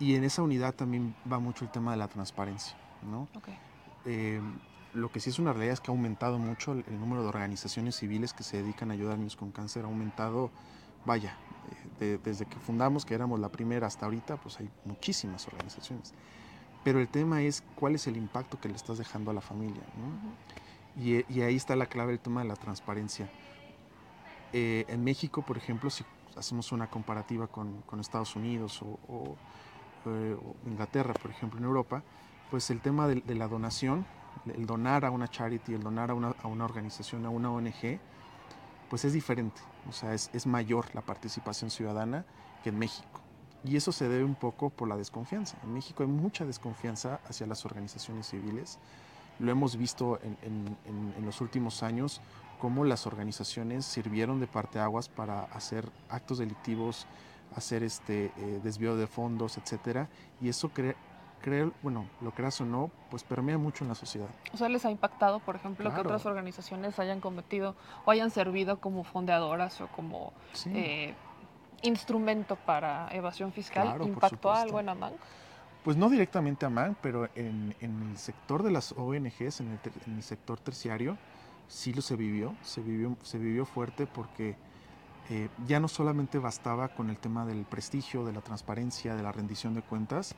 [0.01, 2.75] Y en esa unidad también va mucho el tema de la transparencia,
[3.11, 3.29] ¿no?
[4.07, 4.41] Eh,
[4.95, 7.29] lo que sí es una realidad es que ha aumentado mucho el, el número de
[7.29, 9.85] organizaciones civiles que se dedican a ayudar a niños con cáncer.
[9.85, 10.51] Ha aumentado,
[11.05, 11.37] vaya,
[11.71, 16.15] eh, de- desde que fundamos, que éramos la primera hasta ahorita, pues hay muchísimas organizaciones.
[16.85, 19.83] Pero el tema es cuál es el impacto que le estás dejando a la familia,
[19.99, 21.03] ¿no?
[21.05, 23.29] Y, y ahí está la clave del tema de la transparencia.
[24.53, 26.05] Eh, en México, por ejemplo, si
[26.37, 29.37] hacemos una comparativa con, con Estados Unidos o, o,
[30.07, 32.03] eh, o Inglaterra, por ejemplo, en Europa,
[32.51, 34.07] pues el tema de, de la donación,
[34.47, 37.99] el donar a una charity, el donar a una, a una organización, a una ONG,
[38.89, 39.61] pues es diferente.
[39.89, 42.25] O sea, es, es mayor la participación ciudadana
[42.63, 43.21] que en México.
[43.65, 45.59] Y eso se debe un poco por la desconfianza.
[45.65, 48.79] En México hay mucha desconfianza hacia las organizaciones civiles.
[49.41, 52.21] Lo hemos visto en, en- en- en los últimos años,
[52.59, 57.07] cómo las organizaciones sirvieron de parteaguas para hacer actos delictivos,
[57.57, 60.09] hacer este eh, desvío de fondos, etcétera.
[60.41, 60.97] Y eso cre-
[61.41, 64.29] creo, bueno, lo creas o no, pues permea mucho en la sociedad.
[64.53, 66.09] O sea, ¿les ha impactado, por ejemplo, que Claro.
[66.09, 70.71] otras organizaciones hayan cometido o hayan servido como fondeadoras o como Sí.
[70.75, 71.15] eh,
[71.83, 73.87] instrumento para evasión fiscal?
[73.87, 75.15] Claro, ¿Impactó algo en Amang?
[75.85, 79.79] Pues no directamente a MAN, pero en, en el sector de las ONGs, en el,
[79.79, 81.17] ter- en el sector terciario,
[81.69, 84.57] sí lo se vivió, se vivió, se vivió fuerte porque
[85.29, 89.33] eh, ya no solamente bastaba con el tema del prestigio, de la transparencia, de la
[89.33, 90.35] rendición de cuentas,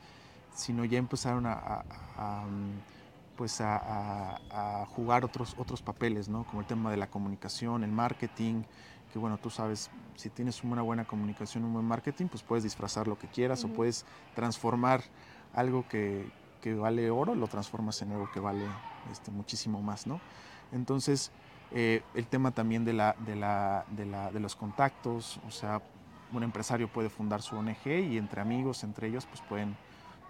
[0.54, 1.84] sino ya empezaron a, a-
[2.16, 2.82] a, mm,
[3.36, 4.38] pues a,
[4.86, 6.44] jugar otros, otros papeles, ¿no?
[6.44, 8.64] como el tema de la comunicación, el marketing,
[9.12, 13.08] que bueno, tú sabes, si tienes una buena comunicación, un buen marketing, pues puedes disfrazar
[13.08, 15.02] lo que quieras o puedes transformar
[15.52, 18.66] algo que, que vale oro, lo transformas en algo que vale
[19.10, 20.20] este, muchísimo más, ¿no?
[20.72, 21.30] Entonces,
[21.72, 25.80] eh, el tema también de, la, de, la, de, la, de los contactos, o sea,
[26.32, 29.76] un empresario puede fundar su ONG y entre amigos, entre ellos, pues pueden,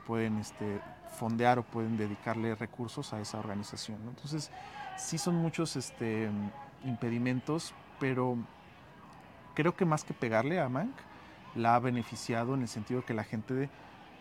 [0.06, 0.80] pueden este,
[1.18, 3.98] fondear o pueden dedicarle recursos a esa organización.
[4.08, 4.50] Entonces,
[4.96, 6.30] sí son muchos este,
[6.84, 8.36] impedimentos, pero
[9.54, 10.94] creo que más que pegarle a Mank,
[11.54, 13.68] la ha beneficiado en el sentido que la gente,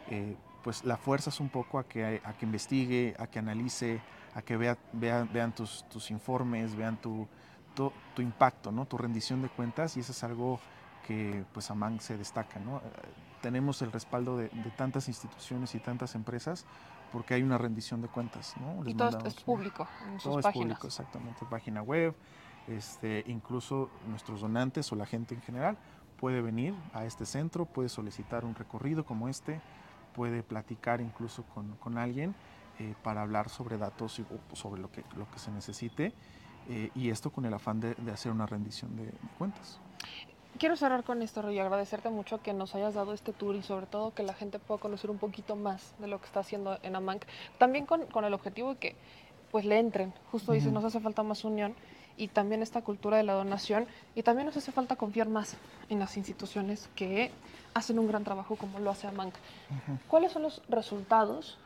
[0.10, 4.02] eh, pues la fuerzas un poco a que, a que investigue, a que analice,
[4.36, 7.28] a que vea, vea- vean tus, tus informes, vean tu,
[7.76, 8.86] tu, tu impacto, ¿no?
[8.86, 10.60] tu rendición de cuentas y eso es algo
[11.08, 12.60] que pues a Mank se destaca.
[12.60, 12.78] ¿no?
[12.78, 12.82] Eh,
[13.42, 16.66] Tenemos el respaldo de, de tantas instituciones y tantas empresas
[17.12, 18.54] porque hay una rendición de cuentas.
[18.60, 18.84] ¿no?
[18.84, 20.64] Y Les todo es- público en sus todo es páginas.
[20.66, 22.16] público, exactamente, página web,
[22.68, 25.78] este, incluso nuestros donantes o la gente en general
[26.20, 29.60] puede venir a este centro, puede solicitar un recorrido como este,
[30.14, 32.36] puede platicar incluso con, con alguien
[32.80, 36.14] eh, para hablar sobre datos y sobre lo que, lo que se necesite
[36.70, 39.80] eh, y esto con el afán de, de hacer una rendición de, de cuentas.
[40.58, 43.62] Quiero cerrar con esto, Roy, y agradecerte mucho que nos hayas dado este tour y
[43.64, 46.80] sobre todo que la gente pueda conocer un poquito más de lo que está haciendo
[46.84, 47.24] en Amanc.
[47.58, 48.96] También con, con el objetivo de que
[49.52, 50.14] pues le entren.
[50.32, 50.76] Justo dices, Ujú.
[50.76, 51.76] nos hace falta más unión
[52.18, 55.56] y también esta cultura de la donación y también nos hace falta confiar más
[55.88, 57.32] en las instituciones que
[57.74, 59.34] hacen un gran trabajo como lo hace Amanc.
[60.08, 61.58] ¿Cuáles son los resultados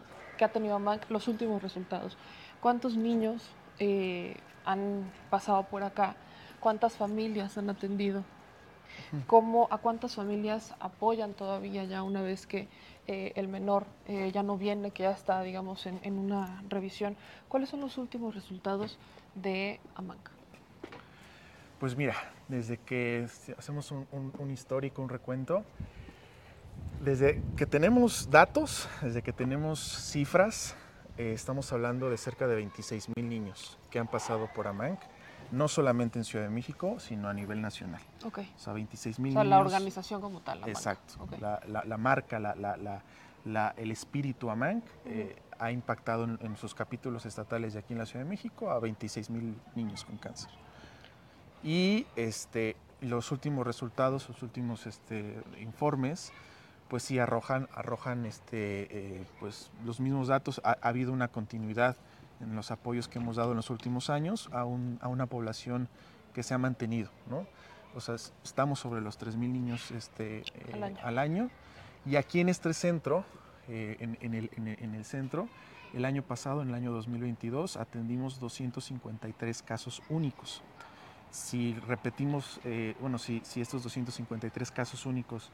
[0.43, 2.17] que ha tenido Amanc, los últimos resultados?
[2.59, 3.49] ¿Cuántos niños
[3.79, 6.15] eh, han pasado por acá?
[6.59, 8.25] ¿Cuántas familias han atendido?
[9.25, 12.67] ¿Cómo, ¿A cuántas familias apoyan todavía ya una vez que
[13.07, 17.15] eh, el menor eh, ya no viene, que ya está, digamos, en, en una revisión?
[17.47, 18.97] ¿Cuáles son los últimos resultados
[19.35, 20.31] de Amanca?
[21.79, 22.15] Pues mira,
[22.49, 25.63] desde que hacemos un, un- un histórico, un recuento,
[27.03, 30.75] desde que tenemos datos, desde que tenemos cifras,
[31.17, 34.99] eh, estamos hablando de cerca de 26 mil niños que han pasado por AMANC,
[35.51, 38.01] no solamente en Ciudad de México, sino a nivel nacional.
[38.25, 38.39] Ok.
[38.55, 39.49] O sea, 26 O mil sea, niños.
[39.57, 40.57] la organización como tal.
[40.59, 40.69] Amanc.
[40.69, 41.15] Exacto.
[41.19, 41.33] Ok.
[41.39, 43.03] La, la- la marca, la, la- la-
[43.45, 47.99] la- el espíritu AMANC eh, ha impactado en, en sus capítulos estatales de aquí en
[47.99, 50.49] la Ciudad de México a 26 mil niños con cáncer.
[51.61, 56.31] Y este, los últimos resultados, los últimos este, informes,
[56.93, 60.61] pues sí arrojan, arrojan este, eh, pues los mismos datos.
[60.63, 61.97] Ha, ha, habido una continuidad
[62.39, 65.89] en los apoyos que hemos dado en los últimos años a, un, a una población
[66.35, 67.47] que se ha mantenido, ¿no?
[67.95, 68.13] O sea,
[68.43, 70.97] estamos sobre los 3.000 niños este, eh, Al año.
[71.01, 71.49] al año.
[72.05, 73.25] Y aquí en este centro,
[73.69, 75.49] eh, en, en el, en el- en el centro,
[75.95, 80.61] el año pasado, en el año 2022, atendimos 253 casos únicos.
[81.31, 85.49] Si repetimos, eh, bueno, si, si estos 253 casos únicos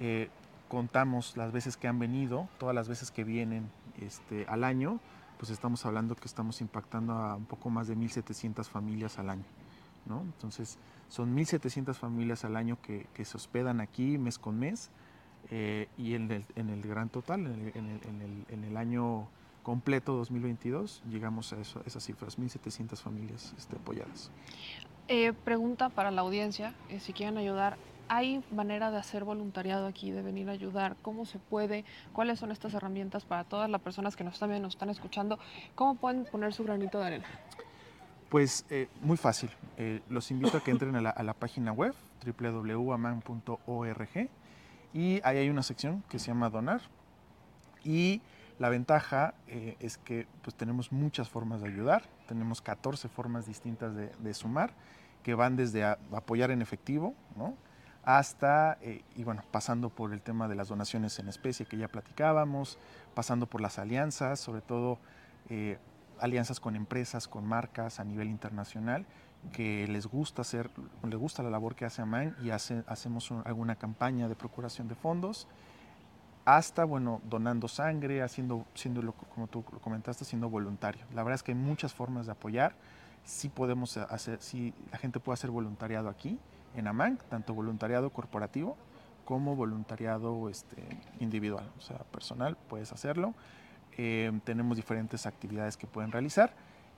[0.00, 0.28] eh,
[0.74, 3.70] contamos las veces que han venido, todas las veces que vienen
[4.00, 4.98] este, al año,
[5.38, 9.44] pues estamos hablando que estamos impactando a un poco más de 1.700 familias al año.
[10.06, 10.20] ¿no?
[10.20, 10.78] Entonces,
[11.08, 14.90] son 1.700 familias al año que, se hospedan aquí mes con mes
[15.50, 17.88] eh, y en el, en el gran total, en el, en
[18.20, 19.28] el- en el- año
[19.62, 24.30] completo 2022, llegamos a esas cifras, 1.700 familias este, apoyadas.
[25.08, 27.76] Eh, pregunta para la audiencia, eh, si quieren ayudar,
[28.08, 30.96] ¿hay manera de hacer voluntariado aquí, de venir a ayudar?
[31.02, 31.84] ¿Cómo se puede?
[32.12, 35.38] ¿Cuáles son estas herramientas para todas las personas que nos están nos están escuchando?
[35.74, 37.26] ¿Cómo pueden poner su granito de arena?
[38.28, 39.50] Pues eh, muy fácil.
[39.76, 44.08] Eh, los invito a que entren a la, página web www.aman.org
[44.92, 46.80] y ahí hay una sección que se llama Donar.
[47.84, 48.22] Y
[48.58, 52.02] la ventaja eh, es que pues, tenemos muchas formas de ayudar.
[52.26, 54.72] Tenemos 14 formas distintas de, sumar
[55.22, 57.54] que van desde apoyar en efectivo, ¿no?
[58.04, 61.88] Hasta, eh, y bueno, pasando por el tema de las donaciones en especie que ya
[61.88, 62.78] platicábamos,
[63.14, 64.98] pasando por las alianzas, sobre todo
[65.48, 65.78] eh,
[66.20, 69.04] alianzas con empresas, con marcas a nivel internacional
[69.52, 70.70] que les gusta hacer,
[71.02, 74.88] les gusta la labor que hace AMAN y hace- hacemos un- alguna campaña de procuración
[74.88, 75.46] de fondos,
[76.46, 81.04] hasta, bueno, donando sangre, haciendo, siendo, como tú lo comentaste, siendo voluntario.
[81.14, 82.74] La verdad es que hay muchas formas de apoyar,
[83.24, 86.38] sí podemos hacer, sí, la gente puede hacer voluntariado aquí,
[86.74, 88.76] en AMAN, tanto voluntariado corporativo
[89.24, 90.82] como voluntariado este,
[91.20, 93.34] individual, o sea, personal, puedes hacerlo.
[93.96, 96.52] Eh, tenemos diferentes actividades que pueden realizar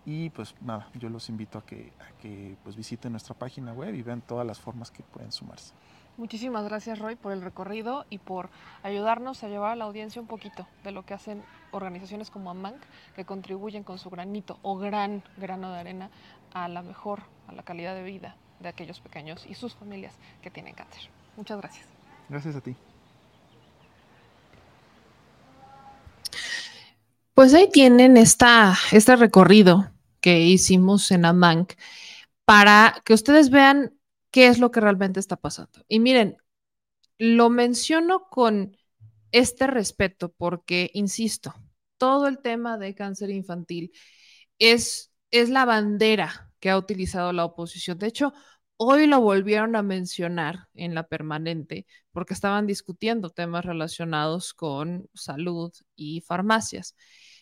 [0.05, 3.95] y pues nada, yo los invito a que, a que pues visiten nuestra página web
[3.95, 5.75] y vean todas las formas que pueden sumarse.
[6.17, 8.49] Muchísimas gracias, Roy, por el recorrido y por
[8.83, 12.81] ayudarnos a llevar a la audiencia un poquito de lo que hacen organizaciones como AMANC,
[13.15, 16.11] que contribuyen con su granito o gran grano de arena
[16.55, 20.51] a la mejor, a la calidad de vida de aquellos pequeños y sus familias que
[20.51, 21.03] tienen cáncer.
[21.37, 21.87] Muchas gracias.
[22.29, 22.75] Gracias a ti.
[27.35, 31.75] Pues ahí tienen esta, este recorrido que hicimos en AMANC
[32.47, 33.93] para que ustedes vean
[34.31, 35.85] qué es lo que realmente está pasando.
[35.87, 36.39] Y miren,
[37.19, 38.77] lo menciono con
[39.33, 41.55] este respeto porque, insisto,
[41.99, 43.93] todo el tema de cáncer infantil
[44.59, 47.99] es, es la bandera que ha utilizado la oposición.
[47.99, 48.33] De hecho,
[48.77, 55.73] hoy lo volvieron a mencionar en la permanente porque estaban discutiendo temas relacionados con salud
[55.97, 56.97] y farmacias.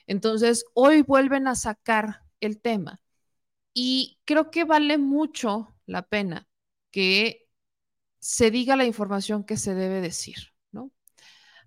[0.06, 3.00] Entonces, hoy vuelven a sacar el tema
[3.74, 6.46] y creo que vale mucho la pena
[6.90, 7.48] que
[8.20, 10.36] se diga la información que se debe decir,
[10.72, 10.92] ¿no?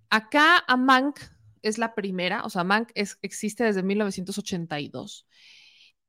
[0.09, 1.19] Acá AMANC
[1.61, 5.27] es la primera, o sea, es- existe desde 1982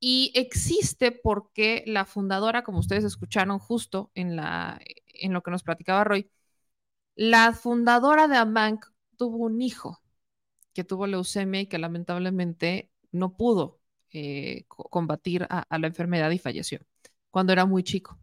[0.01, 5.63] y existe porque la fundadora, como ustedes escucharon justo en, la, en lo que nos
[5.65, 6.31] platicaba Roy,
[7.17, 8.87] la fundadora de AMANC
[9.17, 10.01] tuvo un hijo
[10.75, 13.81] que tuvo leucemia y que lamentablemente no pudo
[14.13, 16.81] eh, co- combatir a, la enfermedad y falleció
[17.31, 18.19] cuando era muy chico.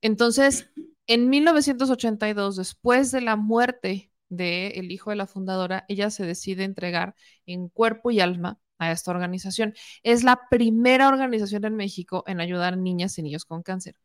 [0.00, 0.70] Entonces,
[1.06, 7.14] en 1982, después de la muerte del hijo de la fundadora, ella se decide entregar
[7.46, 9.74] en cuerpo y alma a esta organización.
[10.02, 13.96] Es la primera organización en México en ayudar a niñas y niños con cáncer.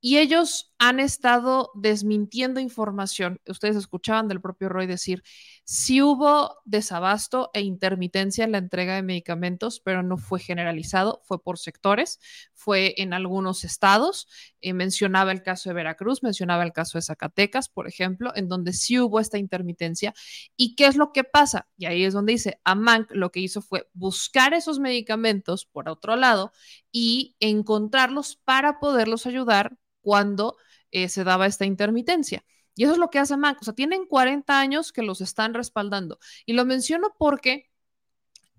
[0.00, 3.40] Y ellos han estado desmintiendo información.
[3.46, 5.22] Ustedes escuchaban del propio Roy decir,
[5.64, 11.42] sí hubo desabasto e intermitencia en la entrega de medicamentos, pero no fue generalizado, fue
[11.42, 12.20] por sectores,
[12.52, 14.28] fue en algunos estados.
[14.60, 18.74] Eh, mencionaba el caso de Veracruz, mencionaba el caso de Zacatecas, por ejemplo, en donde
[18.74, 20.14] sí hubo esta intermitencia.
[20.56, 21.68] ¿Y qué es lo que pasa?
[21.78, 26.16] Y ahí es donde dice, AMANC lo que hizo fue buscar esos medicamentos por otro
[26.16, 26.52] lado
[26.92, 30.56] y encontrarlos para poderlos ayudar cuando
[30.96, 32.42] eh, se daba esta intermitencia.
[32.74, 33.60] Y eso es lo que hace AMANC.
[33.60, 36.18] O sea, tienen 40 años que los están respaldando.
[36.46, 37.70] Y lo menciono porque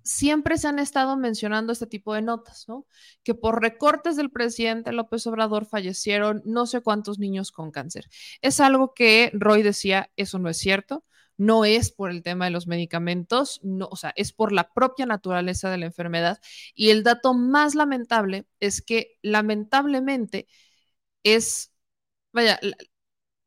[0.03, 2.85] siempre se han estado mencionando este tipo de notas, ¿no?
[3.23, 8.07] Que por recortes del presidente López Obrador fallecieron no sé cuántos niños con cáncer.
[8.41, 11.05] Es algo que Roy decía, eso no es cierto.
[11.37, 15.05] No es por el tema de los medicamentos, no, o sea, es por la propia
[15.05, 16.39] naturaleza de la enfermedad.
[16.75, 20.47] Y el dato más lamentable es que lamentablemente
[21.23, 21.71] es,
[22.31, 22.59] vaya,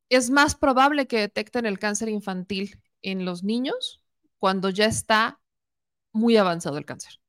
[0.09, 4.03] es más probable que detecten el cáncer infantil en los niños
[4.39, 5.41] cuando ya está
[6.13, 7.21] muy avanzado el cáncer.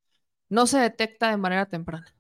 [0.50, 2.16] No se detecta de manera temprana.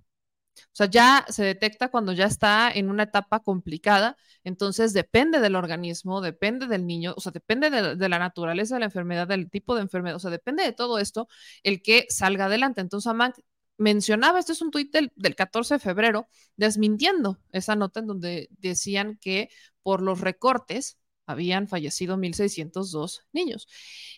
[0.57, 5.55] O sea, ya se detecta cuando ya está en una etapa complicada, entonces depende del
[5.55, 9.49] organismo, depende del niño, o sea, depende de, de, la naturaleza de la enfermedad, del
[9.49, 11.27] tipo de enfermedad, o sea, depende de todo esto
[11.63, 12.81] el que salga adelante.
[12.81, 13.35] Entonces, Amank
[13.81, 18.49] mencionaba, este es un tuit del, del 14 de febrero, desmintiendo esa nota en donde
[18.51, 19.49] decían que
[19.83, 23.67] por los recortes habían fallecido 1.602 niños.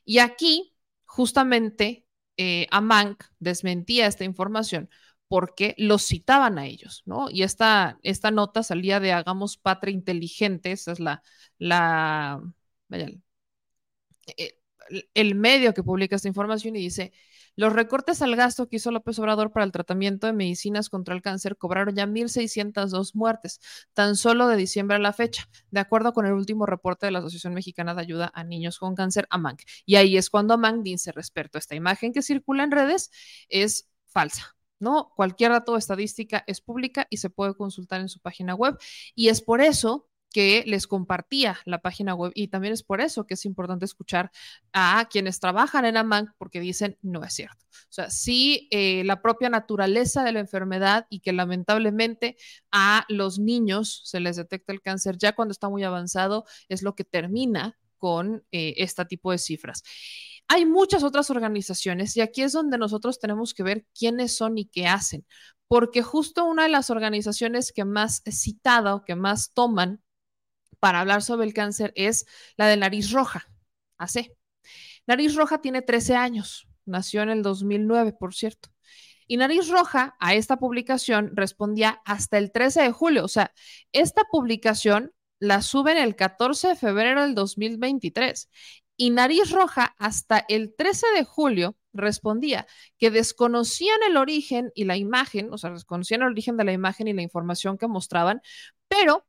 [0.06, 0.75] Y aquí,
[1.06, 2.06] justamente,
[2.38, 4.90] eh, Amank desmentía esta información
[5.27, 7.30] porque los citaban a ellos, ¿no?
[7.30, 11.24] Y esta, esta nota salía de Hagamos Patria Inteligente, esa es la,
[14.27, 14.59] eh,
[15.14, 17.14] el medio que publica esta información y dice,
[17.56, 21.22] los recortes al gasto que hizo López Obrador para el tratamiento de medicinas contra el
[21.22, 23.59] cáncer cobraron ya 1.602 muertes,
[23.93, 27.19] tan solo de diciembre a la fecha, de acuerdo con el último reporte de la
[27.19, 29.61] Asociación Mexicana de Ayuda a Niños con Cáncer, AMANC.
[29.85, 33.11] Y ahí es cuando AMANC dice respecto a esta imagen que circula en redes,
[33.49, 34.56] es falsa.
[34.80, 35.14] ¿no?
[35.15, 38.77] Cualquier dato estadística es pública y se puede consultar en su página web.
[39.15, 43.25] Y es por eso que les compartía la página web y también es por eso
[43.25, 44.31] que es importante escuchar
[44.73, 47.63] a quienes trabajan en AMANC porque dicen no es cierto.
[47.71, 52.35] O sea, sí, eh, la propia naturaleza de la enfermedad y que lamentablemente
[52.71, 56.95] a los niños se les detecta el cáncer ya cuando está muy avanzado es lo
[56.95, 59.83] que termina con eh, este tipo de cifras.
[60.49, 64.65] Hay muchas otras organizaciones y aquí es donde nosotros tenemos que ver quiénes son y
[64.65, 65.25] qué hacen,
[65.69, 70.02] porque justo una de las organizaciones que más he citado, o que más toman
[70.83, 72.25] para hablar sobre el cáncer es
[72.57, 73.47] la de Nariz Roja,
[73.97, 74.35] AC.
[75.07, 78.67] Nariz Roja tiene 13 años, nació en el 2009, por cierto.
[79.25, 83.53] Y Nariz Roja a esta publicación respondía hasta el 13 de julio, o sea,
[83.93, 88.49] esta publicación la suben el 14 de febrero del 2023
[88.97, 94.97] y Nariz Roja hasta el 13 de julio respondía que desconocían el origen y la
[94.97, 98.41] imagen, o sea, desconocían el origen de la imagen y la información que mostraban,
[98.89, 99.25] pero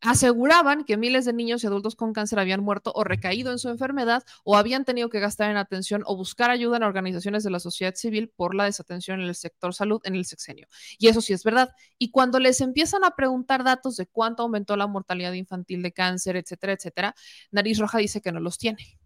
[0.00, 3.68] aseguraban que miles de niños y adultos con cáncer habían muerto o recaído en su
[3.68, 7.60] enfermedad o habían tenido que gastar en atención o buscar ayuda en organizaciones de la
[7.60, 10.68] sociedad civil por la desatención en el sector salud en el sexenio.
[10.98, 11.70] Y eso sí es verdad.
[11.98, 16.36] Y cuando les empiezan a preguntar datos de cuánto aumentó la mortalidad infantil de cáncer,
[16.36, 17.14] etcétera, etcétera,
[17.50, 18.97] Nariz Roja dice que no los tiene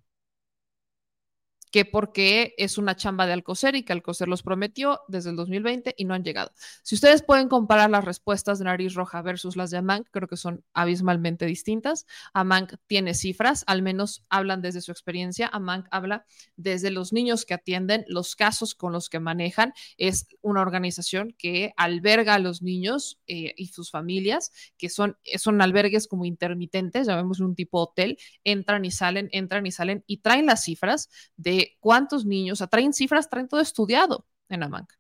[1.73, 5.94] que porque es una chamba de Alcocer y que Alcocer los prometió desde el 2020
[5.97, 6.52] y no han llegado.
[6.83, 10.36] Si ustedes pueden comparar las respuestas de Nariz Roja versus las de Amank, creo que
[10.36, 12.07] son abismalmente distintas.
[12.34, 15.49] Amank tiene cifras, al menos hablan desde su experiencia.
[15.51, 16.26] Amank habla
[16.57, 19.73] desde los niños que atienden, los casos con los que manejan.
[19.97, 25.62] Es una organización que alberga a los niños eh, y sus familias, que son, son
[25.62, 30.44] albergues como intermitentes, llamemos un tipo hotel, entran y salen, entran y salen y traen
[30.44, 34.92] las cifras de cuántos niños, traen cifras, traen todo estudiado en AMANC.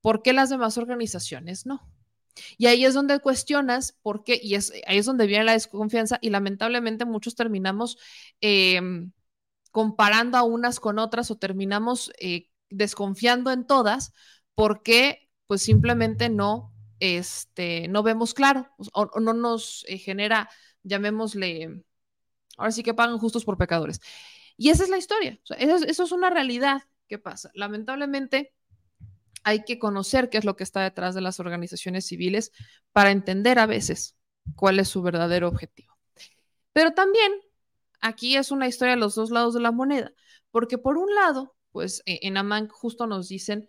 [0.00, 1.88] ¿Por qué las demás organizaciones no?
[2.58, 6.18] Y ahí es donde cuestionas por qué, y es, ahí es donde viene la desconfianza
[6.20, 7.96] y lamentablemente muchos terminamos
[8.40, 8.80] eh,
[9.70, 14.12] comparando a unas con otras o terminamos eh, desconfiando en todas
[14.54, 20.48] porque pues simplemente no, este, no vemos claro o, o no nos eh, genera,
[20.82, 21.84] llamémosle,
[22.56, 24.00] ahora sí que pagan justos por pecadores.
[24.56, 25.38] Y esa es la historia.
[25.58, 27.50] eso, es una realidad que pasa.
[27.54, 28.54] Lamentablemente,
[29.42, 32.52] hay que conocer qué es lo que está detrás de las organizaciones civiles
[32.92, 34.16] para entender a veces
[34.56, 35.94] cuál es su verdadero objetivo.
[36.72, 37.32] Pero también
[38.00, 40.12] aquí es una historia de los dos lados de la moneda,
[40.50, 43.68] porque por un lado, pues e, en Amán justo nos dicen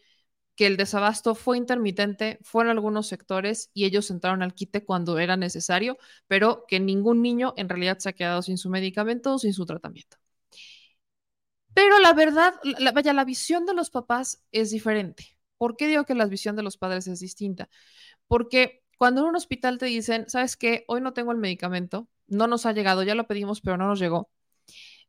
[0.56, 5.36] que el desabasto fue intermitente, fueron algunos sectores y ellos entraron al quite cuando era
[5.38, 5.98] necesario,
[6.28, 9.66] pero que ningún niño en realidad se ha quedado sin su medicamento o sin su
[9.66, 10.18] tratamiento.
[11.76, 12.56] Pero la verdad,
[12.94, 15.38] vaya, la visión de los papás es diferente.
[15.58, 17.70] ¿Por qué digo que la visión de los padres es distinta?
[18.28, 20.86] Porque cuando en un hospital te dicen, ¿sabes qué?
[20.88, 24.00] Hoy no tengo el medicamento, no nos ha llegado, ya lo pedimos, pero no nos
[24.00, 24.32] llegó.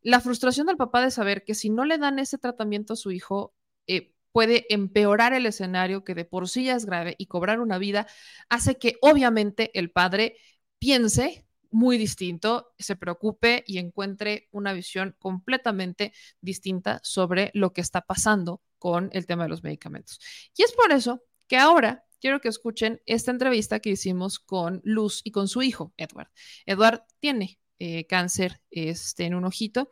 [0.03, 3.13] La frustración del papá de saber que si no le dan ese tratamiento a su
[3.13, 3.55] hijo,
[3.87, 7.79] eh, puede empeorar el escenario que de por sí ya es grave y cobrar una
[7.79, 8.09] vida,
[8.49, 10.37] hace que obviamente el padre
[10.81, 11.46] piense
[11.77, 18.63] muy distinto, se preocupe y encuentre una visión completamente distinta sobre lo que está pasando
[18.79, 20.19] con el tema de los medicamentos.
[20.57, 25.21] Y es por eso que ahora quiero que escuchen esta entrevista que hicimos con Luz
[25.23, 26.31] y con su hijo, Edward.
[26.65, 29.91] Edward tiene eh, cáncer este, en un ojito,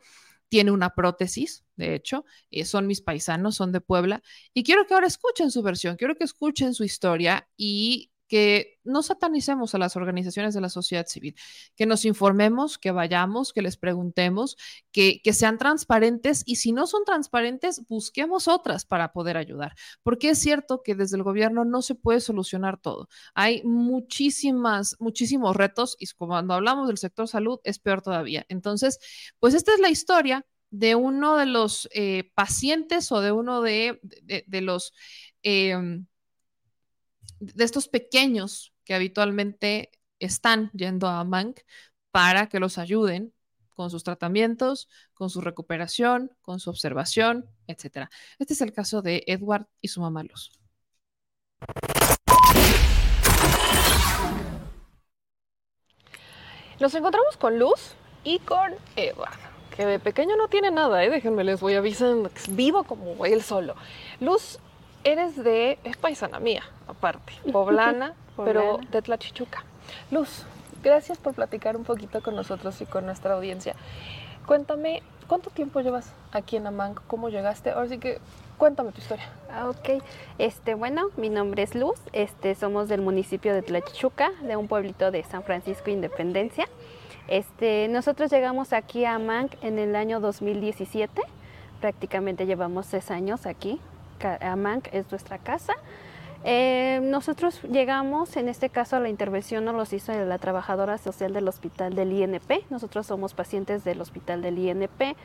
[0.49, 4.23] tiene una prótesis, de hecho, eh, son mis paisanos, son de Puebla,
[4.55, 9.01] y quiero que ahora escuchen su versión, quiero que escuchen su historia y que no
[9.01, 11.37] satanicemos a las organizaciones de la sociedad civil,
[11.77, 14.57] que nos informemos, que vayamos, que les preguntemos,
[14.91, 19.73] que, sean transparentes y si no son transparentes, busquemos otras para poder ayudar,
[20.03, 23.07] porque es cierto que desde el gobierno no se puede solucionar todo.
[23.35, 28.45] Hay muchísimas, muchísimos retos y cuando hablamos del sector salud es peor todavía.
[28.49, 28.99] Entonces,
[29.39, 34.01] pues esta es la historia de uno de los eh, pacientes o de uno de,
[34.45, 34.91] de, los...
[35.41, 36.05] Em,
[37.39, 41.59] de estos pequeños que habitualmente están yendo a Mank
[42.11, 43.33] para que los ayuden
[43.75, 48.07] con sus tratamientos, con su recuperación, con su observación, etc.
[48.39, 50.51] Este es el caso de Edward y su mamá Luz.
[56.79, 59.37] Nos encontramos con Luz y con Edward,
[59.75, 61.09] que de pequeño no tiene nada, ¿eh?
[61.09, 63.75] déjenme les voy avisando, vivo como él solo.
[64.19, 64.59] Luz
[65.05, 69.63] eres de, es paisana mía, aparte, poblana, pero de Tlachichuca.
[70.11, 70.45] Luz,
[70.83, 73.75] gracias por platicar un poquito con nosotros y con nuestra audiencia.
[74.45, 77.03] Cuéntame, ¿cuánto tiempo llevas aquí en Amanco?
[77.07, 77.71] ¿Cómo llegaste?
[77.71, 78.19] Ahora sí que
[78.57, 79.29] cuéntame tu historia.
[79.51, 80.03] Ah, ok,
[80.39, 85.11] este, bueno, mi nombre es Luz, este, somos del municipio de Tlachichuca, de un pueblito
[85.11, 86.67] de San Francisco Independencia.
[87.27, 91.21] Este, nosotros llegamos aquí a Amanc en el año 2017,
[91.79, 93.79] prácticamente llevamos seis años aquí
[94.41, 95.73] Amanc es nuestra casa.
[96.47, 101.47] Eh, nosotros llegamos, en este caso la intervención nos los hizo la trabajadora social del
[101.47, 102.69] hospital del INP.
[102.69, 105.15] Nosotros somos pacientes del hospital del INP.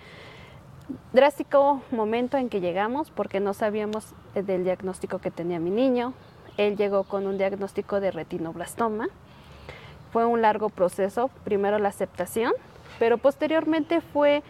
[1.12, 6.14] Drástico momento en que llegamos porque no sabíamos del diagnóstico que tenía mi niño.
[6.56, 9.08] Él llegó con un diagnóstico de retinoblastoma.
[10.12, 12.52] Fue un largo proceso, primero la aceptación,
[12.98, 14.42] pero posteriormente fue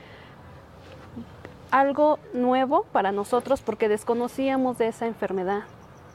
[1.70, 5.62] algo nuevo para nosotros porque desconocíamos de esa enfermedad.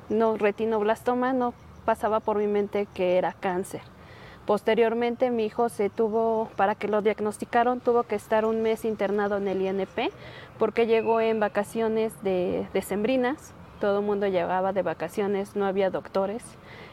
[0.09, 1.53] No, retinoblastoma no
[1.85, 3.81] pasaba por mi mente que era cáncer.
[4.45, 9.37] Posteriormente mi hijo se tuvo, para que lo diagnosticaron, tuvo que estar un mes internado
[9.37, 10.11] en el INP
[10.59, 13.53] porque llegó en vacaciones de, de sembrinas.
[13.79, 16.43] Todo el mundo llegaba de vacaciones, no había doctores.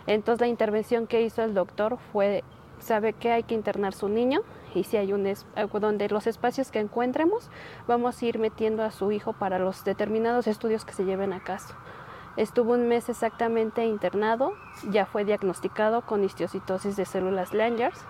[0.07, 2.43] Entonces la intervención que hizo el doctor fue,
[2.81, 4.41] sabe que hay que internar su niño
[4.75, 5.33] y si hay un
[5.81, 7.51] donde los espacios que encuentremos
[7.87, 11.41] vamos a ir metiendo a su hijo para los determinados estudios que se lleven a
[11.41, 11.75] caso.
[12.37, 14.55] Estuvo un mes exactamente internado,
[14.89, 18.01] ya fue diagnosticado con histiocitosis de células Langers,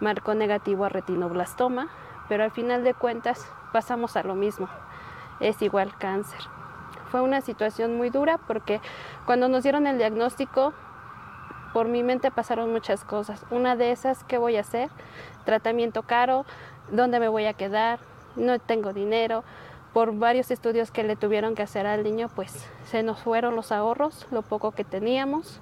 [0.00, 1.88] marcó negativo a retinoblastoma,
[2.28, 4.68] pero al final de cuentas pasamos a lo mismo,
[5.40, 6.40] es igual cáncer.
[7.10, 8.80] Fue una situación muy dura porque
[9.26, 10.72] cuando nos dieron el diagnóstico
[11.72, 13.44] por mi mente pasaron muchas cosas.
[13.50, 14.90] Una de esas, ¿qué voy a hacer?
[15.44, 16.44] Tratamiento caro,
[16.90, 18.00] ¿dónde me voy a quedar?
[18.36, 19.44] No tengo dinero.
[19.92, 23.72] Por varios estudios que le tuvieron que hacer al niño, pues se nos fueron los
[23.72, 25.60] ahorros, lo poco que teníamos.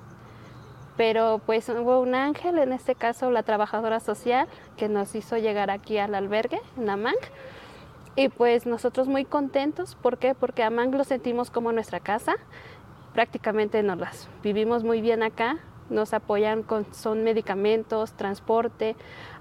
[0.97, 5.71] Pero pues hubo un ángel, en este caso la trabajadora social, que nos hizo llegar
[5.71, 7.17] aquí al albergue, en Amang.
[8.17, 10.35] Y pues nosotros muy contentos, ¿por qué?
[10.35, 12.35] Porque Amang lo sentimos como nuestra casa,
[13.15, 15.59] prácticamente nos las vivimos muy bien acá,
[15.91, 18.97] nos apoyan con son medicamentos, transporte,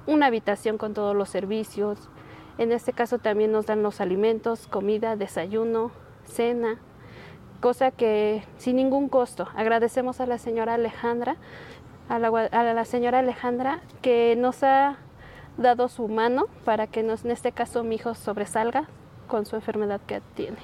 [0.07, 2.09] una habitación con todos los servicios.
[2.57, 5.91] En este caso también nos dan los alimentos, comida, desayuno,
[6.25, 6.79] cena,
[7.61, 9.47] cosa que sin ningún costo.
[9.55, 11.37] Agradecemos a la señora Alejandra,
[12.09, 14.97] a la, señora Alejandra que nos ha
[15.57, 18.87] dado su mano para que nos, en este caso mi hijo sobresalga
[19.27, 20.57] con su enfermedad que tiene.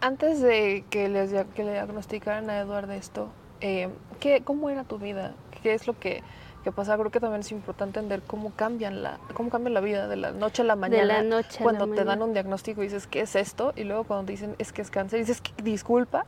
[0.00, 3.28] Antes de que, les, que le diagnosticaran a Eduardo esto,
[3.60, 3.88] eh,
[4.20, 5.32] ¿qué, ¿cómo era tu vida?
[5.62, 6.22] ¿Qué es lo que,
[6.64, 6.96] que pasa?
[6.96, 10.32] Creo que también es importante entender cómo cambian la, cómo cambia la vida de la
[10.32, 11.00] noche a la mañana.
[11.00, 12.24] De la noche Cuando la te dan mañana.
[12.24, 13.72] un diagnóstico y dices, ¿qué es esto?
[13.76, 16.26] Y luego cuando te dicen, es que es cáncer, dices, "¿Qué- disculpa.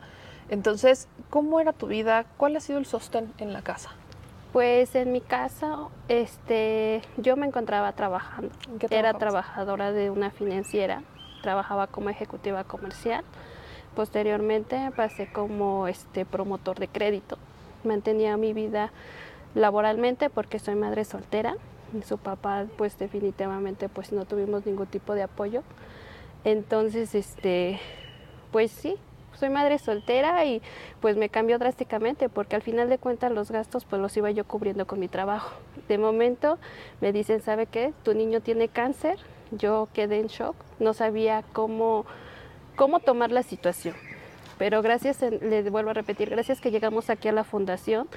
[0.49, 2.25] Entonces, ¿cómo era tu vida?
[2.39, 3.91] ¿Cuál ha sido el sostén en la casa?
[4.53, 5.77] Pues en mi casa,
[6.09, 8.51] este, yo me encontraba trabajando.
[8.81, 11.03] qué Era trabajadora de una financiera,
[11.43, 13.25] trabajaba como ejecutiva comercial.
[13.99, 17.37] Posteriormente pasé como este promotor de crédito.
[17.83, 18.93] Mantenía mi vida
[19.57, 21.57] laboralmente porque soy madre soltera.
[22.07, 25.65] Su papá, pues definitivamente, pues no tuvimos ningún tipo de apoyo.
[26.45, 27.81] Entonces, este,
[28.53, 28.95] pues sí,
[29.35, 30.63] soy madre soltera y
[31.01, 34.45] pues me cambió drásticamente porque al final de cuentas los gastos pues los iba yo
[34.45, 35.57] cubriendo con mi trabajo.
[35.89, 36.61] De momento
[37.01, 37.93] me dicen, ¿sabe qué?
[38.05, 39.19] Tu niño tiene cáncer.
[39.51, 42.07] Yo quedé en shock, no sabía cómo,
[42.79, 43.95] cómo tomar la situación.
[44.57, 48.09] Pero gracias, en- le vuelvo a repetir, gracias que llegamos aquí a la fundación,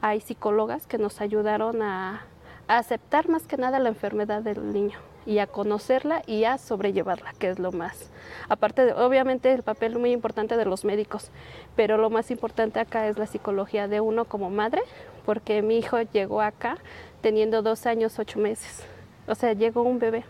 [0.00, 2.24] hay psicólogas que nos ayudaron a,
[2.68, 4.98] a aceptar más que nada la enfermedad del niño.
[5.24, 8.10] y a conocerla y a sobrellevarla, que es lo más.
[8.48, 11.30] Aparte, de, obviamente, el papel muy importante de los médicos,
[11.76, 14.82] pero lo más importante acá es la psicología de uno como madre,
[15.24, 16.76] porque mi hijo llegó acá
[17.20, 18.82] teniendo dos años, ocho meses.
[19.28, 20.24] O sea, llegó un bebé.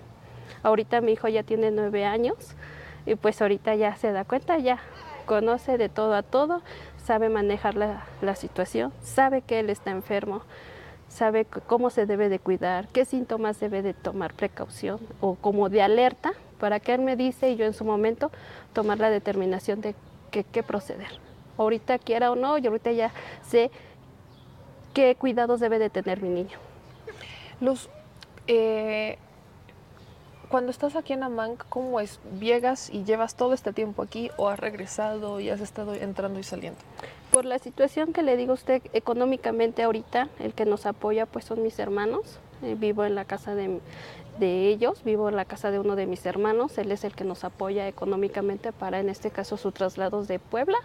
[0.63, 2.37] Ahorita mi hijo ya tiene nueve años
[3.07, 4.79] y pues ahorita ya se da cuenta, ya
[5.27, 6.63] conoce de todo a todo,
[6.97, 10.43] sabe manejar la, la situación, sabe que él está enfermo,
[11.09, 15.83] sabe cómo se debe de cuidar, qué síntomas debe de tomar precaución o como de
[15.83, 18.31] alerta para que él me dice y yo en su momento
[18.73, 19.95] tomar la determinación de
[20.31, 21.21] qué proceder.
[21.59, 23.71] Ahorita quiera o no, yo ahorita ya sé
[24.95, 26.59] qué cuidados debe de tener mi niño.
[27.61, 27.89] Luz,
[28.47, 29.19] eh,
[30.53, 32.21] cuando estás aquí en Amanc, ¿cómo es?
[32.39, 36.43] ¿Llegas y llevas todo este tiempo aquí o has regresado y has estado entrando y
[36.43, 36.79] saliendo?
[37.31, 41.47] Por la situación que le digo a usted económicamente ahorita, el que nos apoya pues
[41.47, 42.39] son mis hermanos.
[42.63, 43.81] Eh, vivo en la casa de,
[44.39, 46.77] de ellos, vivo en la casa de uno de mis hermanos.
[46.77, 50.77] Él es el que nos apoya económicamente para en este caso sus traslados de Puebla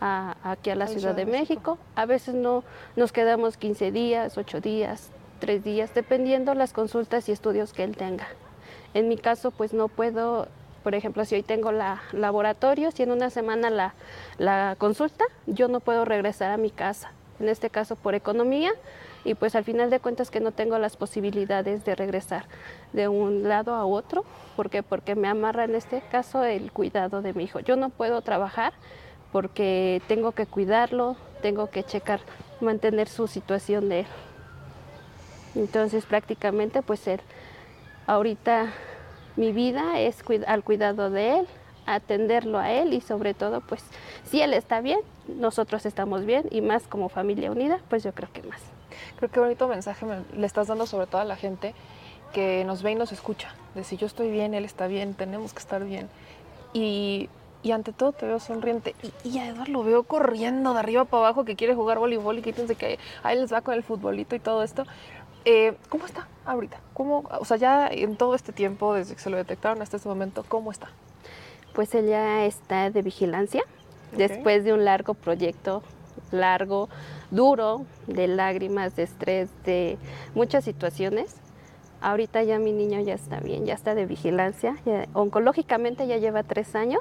[0.00, 1.78] a, aquí a la Ciudad de México.
[1.94, 2.64] A veces no
[2.96, 7.96] nos quedamos 15 días, 8 días, 3 días, dependiendo las consultas y estudios que él
[7.96, 8.26] tenga.
[8.98, 10.48] En mi caso, pues no puedo,
[10.82, 13.94] por ejemplo, si hoy tengo la laboratorio, si en una semana la,
[14.38, 17.12] la consulta, yo no puedo regresar a mi casa.
[17.38, 18.72] En este caso, por economía,
[19.24, 22.46] y pues al final de cuentas que no tengo las posibilidades de regresar
[22.92, 24.24] de un lado a otro.
[24.56, 24.82] ¿Por qué?
[24.82, 27.60] Porque me amarra en este caso el cuidado de mi hijo.
[27.60, 28.72] Yo no puedo trabajar
[29.30, 32.18] porque tengo que cuidarlo, tengo que checar,
[32.60, 34.06] mantener su situación de él.
[35.54, 37.20] Entonces prácticamente pues él,
[38.08, 38.72] ahorita
[39.36, 41.46] mi vida es al cuidado de él,
[41.86, 43.82] atenderlo a él y sobre todo pues
[44.24, 48.28] si él está bien, nosotros estamos bien y más como familia unida, pues yo creo
[48.32, 48.60] que más.
[49.16, 51.74] Creo que bonito mensaje me- le estás dando sobre todo a la gente
[52.32, 53.54] que nos ve y nos escucha.
[53.74, 56.08] De si yo estoy bien, él está bien, tenemos que estar bien.
[56.74, 57.28] Y,
[57.62, 58.94] y ante todo te veo sonriente.
[59.24, 62.38] Y, y a Eduardo lo veo corriendo de arriba para abajo que quiere jugar voleibol
[62.38, 64.84] y que piensa que ahí les va con el futbolito y todo esto.
[65.50, 66.78] Eh, ¿Cómo está ahorita?
[66.92, 70.06] ¿Cómo, o sea, ya en todo este tiempo, desde que se lo detectaron hasta este
[70.06, 70.88] momento, ¿cómo está?
[71.72, 73.62] Pues él ya está de vigilancia
[74.14, 75.82] después de un largo proyecto,
[76.32, 76.90] largo,
[77.30, 79.96] duro, de lágrimas, de estrés, de
[80.34, 81.36] muchas situaciones.
[82.02, 84.76] Ahorita ya mi niño ya está bien, ya está de vigilancia.
[84.84, 87.00] ya- oncológicamente ya lleva tres años.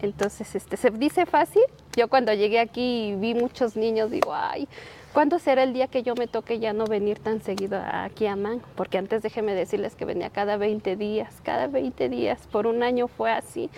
[0.00, 1.62] Entonces, este, se dice fácil.
[1.96, 4.68] Yo cuando llegué aquí y vi muchos niños, digo, ay,
[5.12, 8.36] ¿cuándo será el día que yo me toque ya no venir tan seguido aquí a
[8.36, 8.62] Man?
[8.76, 13.08] Porque antes déjeme decirles que venía cada 20 días, cada 20 días, por un año
[13.08, 13.70] fue así.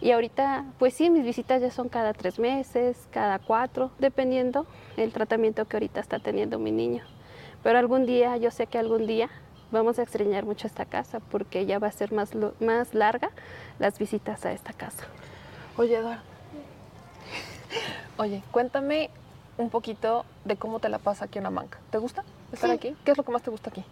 [0.00, 5.12] Y ahorita, pues sí, mis visitas ya son cada tres meses, cada cuatro, dependiendo el
[5.12, 7.04] tratamiento que ahorita está teniendo mi niño.
[7.62, 9.30] Pero algún día, yo sé que algún día
[9.70, 13.30] vamos a extrañar mucho esta casa porque ya va a ser más, más larga
[13.78, 15.06] las visitas a esta casa.
[15.76, 16.22] Oye, Eduardo.
[18.18, 19.10] Oye, cuéntame
[19.58, 21.78] un poquito de cómo te la pasa aquí en Amanca.
[21.90, 22.76] ¿Te gusta estar Sí.
[22.76, 22.96] aquí?
[23.04, 23.84] ¿Qué es lo que más te gusta aquí?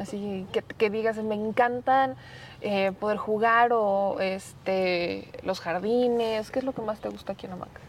[0.00, 2.16] Así que, que digas, me encantan
[2.60, 6.50] eh, poder jugar o este los jardines.
[6.50, 7.80] ¿Qué es lo que más te gusta aquí en Amanca?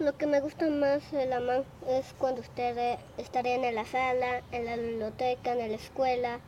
[0.00, 4.42] Lo que me gusta más de la man es cuando usted estaré en la sala,
[4.50, 6.40] en la biblioteca, en la escuela,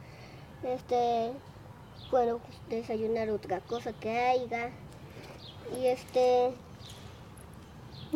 [0.65, 1.31] este,
[2.11, 4.71] bueno, pues, desayunar otra cosa que haya.
[5.81, 6.51] Y este,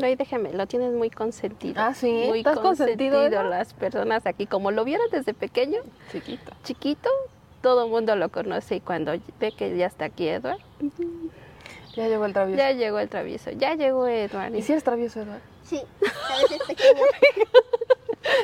[0.03, 1.81] Ahí déjeme, lo tienes muy consentido.
[1.83, 4.47] Ah, sí, Muy ¿estás consentido, las personas aquí.
[4.47, 5.81] Como lo vieron desde pequeño,
[6.13, 7.09] chiquito, chiquito,
[7.61, 10.59] todo el mundo lo conoce y cuando ve que ya está aquí Edward,
[11.97, 12.59] ya llegó el travieso.
[12.59, 14.55] Ya llegó el travieso, ya llegó Edward.
[14.55, 15.43] ¿Y si eres travieso, Eduardo?
[15.65, 17.03] sí, a veces pequeño.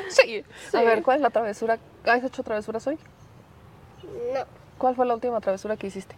[0.08, 0.44] Sí.
[0.74, 0.84] A Sí.
[0.84, 1.78] ver, ¿cuál es la travesura?
[2.04, 2.98] ¿Has hecho travesuras hoy?
[4.34, 4.40] No,
[4.78, 6.14] ¿Cuál fue la última travesura que hiciste?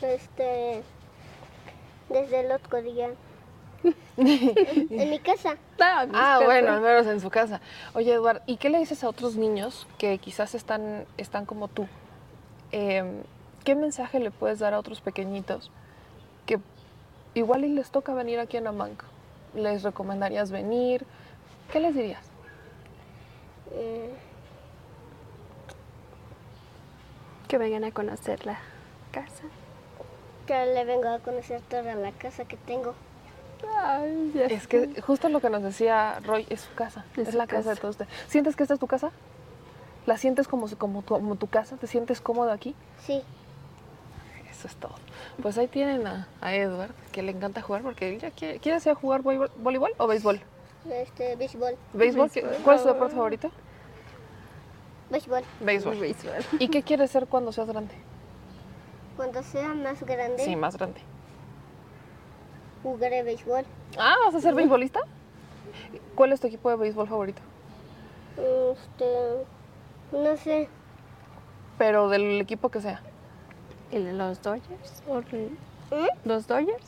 [0.00, 0.82] este,
[2.12, 3.10] desde el otro día.
[4.16, 5.56] en mi casa.
[5.80, 7.60] Ah, bueno, al menos en su casa.
[7.94, 11.86] Oye, Eduardo, ¿y qué le dices a otros niños que quizás están, están como tú?
[12.70, 13.22] Em,
[13.64, 15.70] ¿Qué mensaje le puedes dar a otros pequeñitos
[16.46, 16.58] que
[17.34, 19.06] igual y les toca venir aquí en Amanca?
[19.54, 21.04] ¿Les recomendarías venir?
[21.72, 22.24] ¿Qué les dirías?
[23.72, 24.14] Eh,
[27.52, 28.58] Que vengan a conocer la
[29.10, 29.44] casa.
[30.52, 32.94] Que le vengo a conocer toda la casa que tengo.
[34.50, 37.46] Es que justo lo que nos decía Roy es su casa, Es es, su la
[37.46, 37.70] casa.
[37.70, 38.10] de todos ustedes.
[38.28, 39.12] ¿Sientes que esta es tu casa?
[40.04, 41.76] ¿La sientes como, como, tu, como tu casa?
[41.76, 42.74] ¿Te sientes cómodo aquí?
[43.06, 43.22] Sí.
[44.50, 44.94] Eso es todo.
[45.40, 48.94] Pues ahí tienen a, a Edward, que le encanta jugar porque ya quiere, ¿quiere a
[48.94, 50.40] jugar voleibol, o béisbol?
[50.90, 51.76] Este, béisbol.
[51.94, 52.30] ¿Béisbol?
[52.30, 53.50] ¿Qué- ¿Cuál es tu deporte favorito?
[55.08, 55.44] Béisbol.
[55.60, 55.96] Béisbol.
[56.58, 57.94] ¿Y qué quieres ser cuando seas grande?
[59.22, 61.00] Cuando sea más grande, Sí, más grande.
[62.82, 63.64] jugaré béisbol.
[63.96, 64.98] Ah, ¿vas a ser beisbolista?
[66.16, 67.40] ¿Cuál es tu equipo de béisbol favorito?
[68.36, 69.44] Este,
[70.10, 70.68] no sé.
[71.78, 73.00] Pero del equipo que sea.
[73.92, 75.04] ¿El de los Dodgers?
[75.06, 75.50] ¿O el-
[75.92, 76.08] ¿Mm?
[76.28, 76.84] ¿Los Dodgers?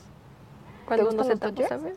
[0.86, 1.68] Cuando uno gustan los Dodgers?
[1.68, 1.96] ¿sabes?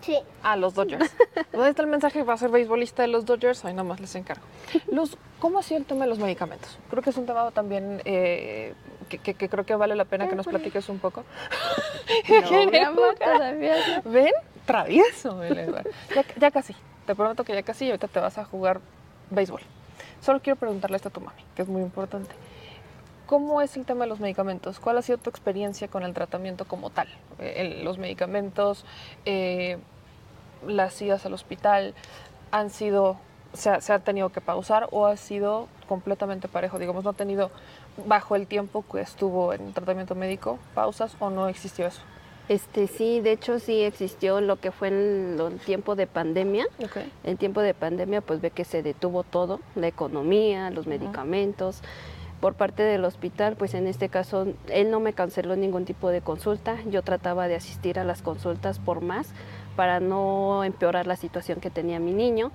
[0.00, 0.16] Sí.
[0.42, 1.14] Ah, los Dodgers.
[1.52, 2.22] ¿Dónde está el mensaje?
[2.22, 3.66] Va a ser beisbolista de los Dodgers.
[3.66, 4.44] Ahí nomás les encargo.
[4.90, 6.78] Luz, ¿cómo ha sido el tema de los medicamentos?
[6.88, 8.72] Creo que es un tema también eh,
[9.08, 11.24] que, que- que creo que vale la pena que nos platiques un poco.
[12.50, 14.10] No, mi amor, todavía no.
[14.10, 14.32] ¿Ven?
[14.64, 15.42] Travieso.
[16.14, 16.74] Ya, ya casi.
[17.06, 18.80] Te prometo que ya casi y ahorita te vas a jugar
[19.30, 19.60] béisbol.
[20.20, 22.34] Solo quiero preguntarle esto a tu mami, que es muy importante.
[23.26, 24.80] ¿Cómo es el tema de los medicamentos?
[24.80, 27.08] ¿Cuál ha sido tu experiencia con el tratamiento como tal?
[27.38, 28.84] Eh, los medicamentos,
[29.26, 29.78] eh,
[30.66, 31.94] las idas al hospital,
[32.50, 33.18] ¿han sido,
[33.52, 36.78] se ha, se ha tenido que pausar o ha sido completamente parejo?
[36.78, 37.50] Digamos, ¿no ha tenido
[38.06, 42.00] bajo el tiempo que estuvo en tratamiento médico pausas o no existió eso?
[42.48, 46.66] Este, sí, de hecho sí existió lo que fue en lo- el tiempo de pandemia.
[47.24, 51.82] En tiempo de pandemia pues ve que se detuvo todo, la economía, los medicamentos.
[52.40, 56.20] Por parte del hospital, pues en este caso él no me canceló ningún tipo de
[56.22, 59.28] consulta, yo trataba de asistir a las consultas por más
[59.76, 62.52] para no empeorar la situación que tenía mi niño.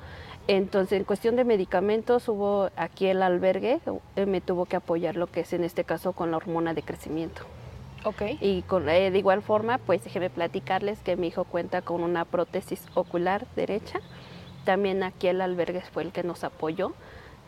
[0.48, 3.80] Entonces, en cuestión de medicamentos, hubo aquí el albergue,
[4.16, 6.82] eh, me tuvo que apoyar lo que es en este caso con la hormona de
[6.82, 7.44] crecimiento.
[8.04, 8.24] Ok.
[8.42, 12.26] Y con, eh, de igual forma, pues déjeme platicarles que mi hijo cuenta con una
[12.26, 14.00] prótesis ocular derecha.
[14.66, 16.92] También aquí el albergue fue el que nos apoyó.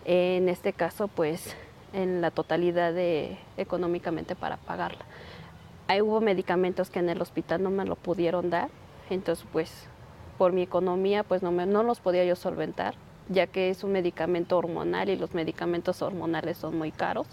[0.06, 1.56] Eh, en este caso, pues
[1.92, 5.06] en la totalidad de económicamente para pagarla.
[5.88, 8.70] Ahí hubo medicamentos que en el hospital no me lo pudieron dar,
[9.10, 9.88] entonces pues
[10.38, 12.96] por mi economía pues no, me, no los podía yo solventar,
[13.30, 17.28] ya que es un medicamento hormonal y los medicamentos hormonales son muy caros.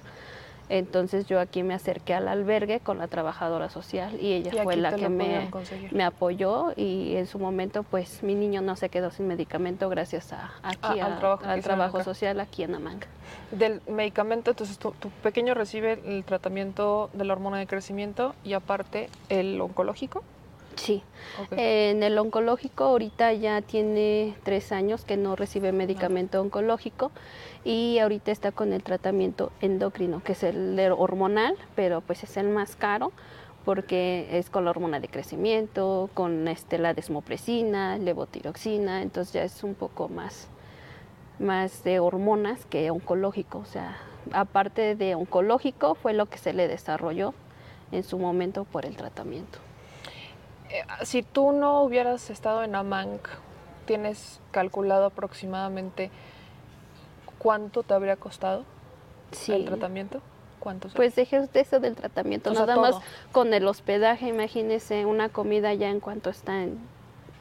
[0.68, 4.76] Entonces yo aquí me acerqué al albergue con la trabajadora social y ella Y fue
[4.76, 5.50] la que me,
[5.90, 10.32] me apoyó y en su momento pues mi niño no se quedó sin medicamento gracias
[10.32, 13.06] a, aquí Ah, al a- trabajo al trabajo social aquí en Amanga.
[13.50, 18.54] Del medicamento, entonces tu, tu pequeño recibe el tratamiento de la hormona de crecimiento y
[18.54, 20.22] aparte el oncológico.
[20.76, 21.02] Sí.
[21.50, 27.10] En el oncológico ahorita ya tiene tres años que no recibe medicamento oncológico
[27.64, 32.48] y ahorita está con el tratamiento endocrino, que es el hormonal, pero pues es el
[32.48, 33.12] más caro
[33.64, 39.62] porque es con la hormona de crecimiento, con este, la desmopresina, levotiroxina, entonces ya es
[39.62, 40.48] un poco más,
[41.38, 43.58] más de hormonas que oncológico.
[43.58, 43.98] O sea,
[44.32, 47.34] aparte de oncológico fue lo que se le desarrolló
[47.92, 49.58] en su momento por el tratamiento.
[50.72, 53.28] Eh, si tú no hubieras estado en AMANC,
[53.84, 56.10] ¿tienes calculado aproximadamente
[57.38, 58.64] cuánto te habría costado
[59.48, 60.22] el tratamiento?
[60.60, 60.88] ¿Cuánto?
[60.88, 60.96] sería?
[60.96, 62.96] Pues deje usted eso del tratamiento, O sea, nada más
[63.32, 66.78] con el hospedaje, imagínese una comida ya en cuanto está en,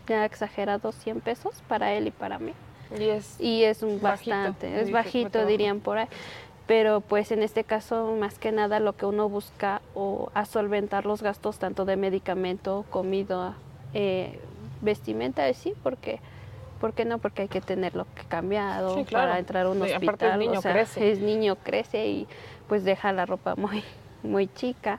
[0.07, 2.53] ya exagerado 100 pesos para él y para mí.
[2.99, 6.07] Y es, y es un bastante, es bajito dirían por ahí.
[6.71, 11.05] Pero pues en este caso más que nada lo que uno busca o a solventar
[11.05, 13.55] los gastos tanto de medicamento, comida,
[13.93, 14.39] eh,
[14.79, 16.21] vestimenta, sí, porque
[16.79, 17.17] ¿por qué no?
[17.17, 19.27] Porque hay que tenerlo cambiado Sí, claro.
[19.27, 20.03] para entrar a un hospital.
[20.03, 21.11] aparte el niño o sea, crece.
[21.11, 22.27] El niño crece y
[22.69, 23.83] pues deja la ropa muy,
[24.23, 24.97] muy chica.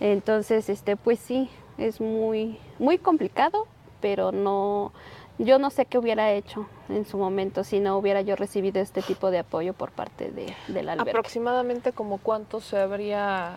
[0.00, 3.68] Entonces, este, pues sí, es muy, muy complicado,
[4.00, 4.92] pero no,
[5.44, 9.02] yo no sé qué hubiera hecho en su momento si no hubiera yo recibido este
[9.02, 11.10] tipo de apoyo por parte de, del albergue.
[11.10, 13.56] aproximadamente como cuánto se habría,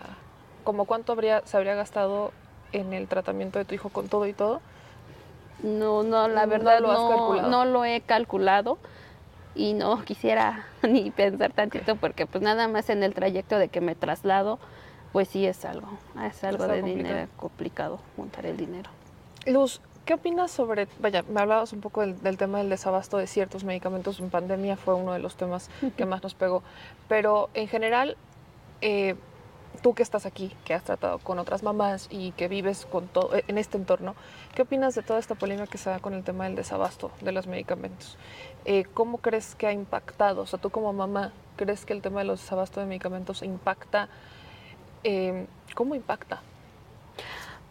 [0.64, 2.32] como cuánto habría, se habría gastado
[2.72, 4.60] en el tratamiento de tu hijo con todo y todo.
[5.62, 7.48] No, no, la No verdad lo has no, calculado.
[7.48, 8.78] no lo he calculado
[9.54, 13.80] y no quisiera ni pensar tantito porque pues nada más en el trayecto de que
[13.80, 14.58] me traslado,
[15.12, 15.88] pues sí es algo,
[16.22, 17.08] es algo Está de complicado.
[17.14, 18.90] dinero complicado montar el dinero.
[19.46, 23.26] Luz, ¿qué opinas sobre, vaya, me hablabas un poco del, del tema del desabasto de
[23.26, 26.62] ciertos medicamentos en pandemia, fue uno de los temas que más nos pegó,
[27.08, 28.16] pero en general,
[28.80, 29.16] eh,
[29.82, 33.30] tú que estás aquí, que has tratado con otras mamás y que vives con todo,
[33.34, 34.14] en este entorno,
[34.54, 37.32] ¿qué opinas de toda esta polémica que se da con el tema del desabasto de
[37.32, 38.16] los medicamentos?
[38.64, 40.42] Eh, ¿Cómo crees que ha impactado?
[40.42, 44.08] O sea, tú como mamá, ¿crees que el tema de los desabastos de medicamentos impacta?
[45.02, 46.42] eh, ¿Cómo impacta?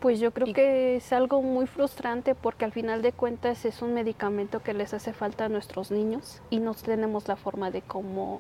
[0.06, 3.96] Pues yo creo que es algo muy frustrante porque al final de cuentas es un
[3.96, 8.40] medicamento que les hace falta a nuestros niños y no tenemos la forma de cómo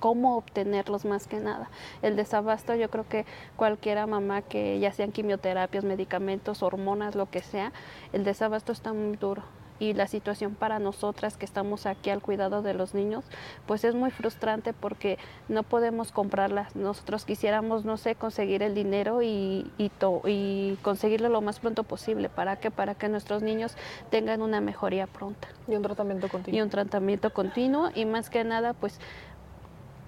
[0.00, 1.68] cómo obtenerlos más que nada.
[2.00, 3.26] El desabasto yo creo que
[3.56, 7.74] cualquiera mamá que ya sean quimioterapias, medicamentos, hormonas, lo que sea,
[8.14, 9.42] el desabasto está muy duro.
[9.78, 13.24] Y la situación para nosotras que estamos aquí al cuidado de los niños,
[13.66, 16.74] pues es muy frustrante porque no podemos comprarlas.
[16.76, 21.82] Nosotros quisiéramos, no sé, conseguir el dinero y, y, to- y conseguirlo lo más pronto
[21.82, 22.28] posible.
[22.28, 22.70] ¿Para qué?
[22.70, 23.76] Para que nuestros niños
[24.10, 25.48] tengan una mejoría pronta.
[25.68, 26.58] Y un tratamiento continuo.
[26.58, 29.00] Y un tratamiento continuo y más que nada, pues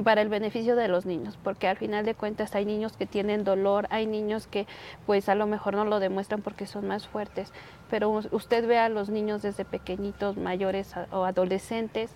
[0.05, 3.45] para el beneficio de los niños, porque al final de cuentas hay niños que tienen
[3.45, 4.67] dolor, hay niños que
[5.07, 7.53] pues a lo mejor no lo demuestran porque son más fuertes,
[7.91, 12.13] pero us- usted ve a los niños desde pequeñitos, mayores o adolescentes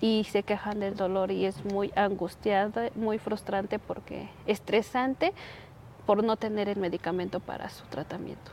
[0.00, 5.32] y se quejan del dolor y es muy angustiada, muy frustrante porque estresante
[6.06, 8.50] por no tener el medicamento para su tratamiento.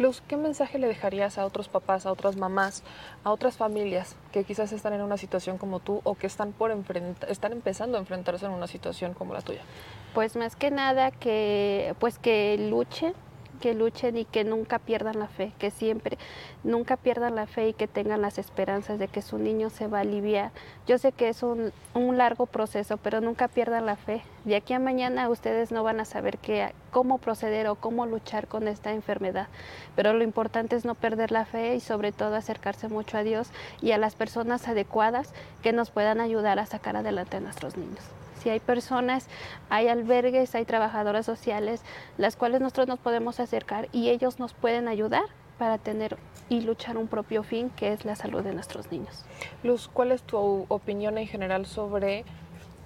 [0.00, 2.82] Luz, ¿qué mensaje le dejarías a otros papás, a otras mamás,
[3.22, 6.74] a otras familias que quizás están en una situación como tú o que están por
[7.28, 9.60] están empezando a enfrentarse en una situación como la tuya?
[10.14, 13.12] Pues más que nada que pues que luchen,
[13.60, 16.18] que luchen y que nunca pierdan la fe, que siempre
[16.64, 19.98] nunca pierdan la fe y que tengan las esperanzas de que su niño se va
[19.98, 20.50] a aliviar.
[20.86, 24.22] Yo sé que es un, largo proceso, pero nunca pierdan la fe.
[24.44, 28.48] De aquí a mañana ustedes no van a saber qué, cómo proceder o cómo luchar
[28.48, 29.48] con esta enfermedad,
[29.94, 33.50] pero lo importante es no perder la fe y sobre todo acercarse mucho a Dios
[33.80, 35.32] y a las personas adecuadas
[35.62, 38.02] que nos puedan ayudar a sacar adelante a nuestros niños.
[38.40, 39.26] Si hay personas,
[39.68, 41.82] hay albergues, hay trabajadoras sociales,
[42.16, 45.24] las cuales nosotros nos podemos acercar y ellos nos pueden ayudar
[45.58, 46.16] para tener
[46.48, 49.26] y luchar un propio fin, que es la salud de nuestros niños.
[49.62, 52.24] Luz, ¿cuál es tu opinión en general sobre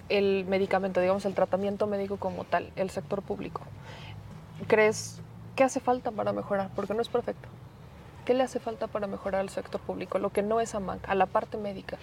[0.09, 3.61] el medicamento, digamos el tratamiento médico como tal, el sector público?
[4.67, 5.21] ¿Crees
[5.55, 6.69] que hace falta para mejorar?
[6.75, 7.47] Porque no es perfecto.
[8.25, 10.17] ¿Qué le hace falta para mejorar al sector público?
[10.17, 11.97] Lo que no es AMAC, a la parte médica.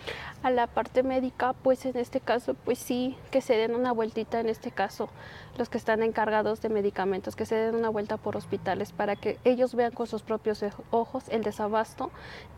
[0.45, 4.39] A la parte médica, pues en este caso, pues sí, que se den una vueltita
[4.39, 5.09] en este caso,
[5.59, 9.39] los que están encargados de medicamentos, que se den una vuelta por hospitales para que
[9.45, 12.11] ellos vean con sus propios ej- ojos el desabasto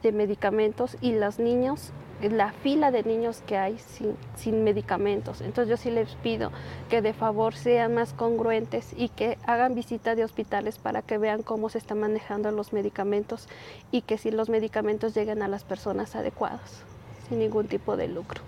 [0.02, 5.40] de medicamentos y los niños, la fila de niños que hay sin, sin medicamentos.
[5.40, 6.52] Entonces yo sí les pido
[6.88, 11.42] que de favor sean más congruentes y que hagan visita de hospitales para que vean
[11.42, 13.48] cómo se están manejando los medicamentos
[13.90, 16.82] y que si los medicamentos lleguen a las personas adecuadas,
[17.28, 18.42] sin ningún tipo de lucro.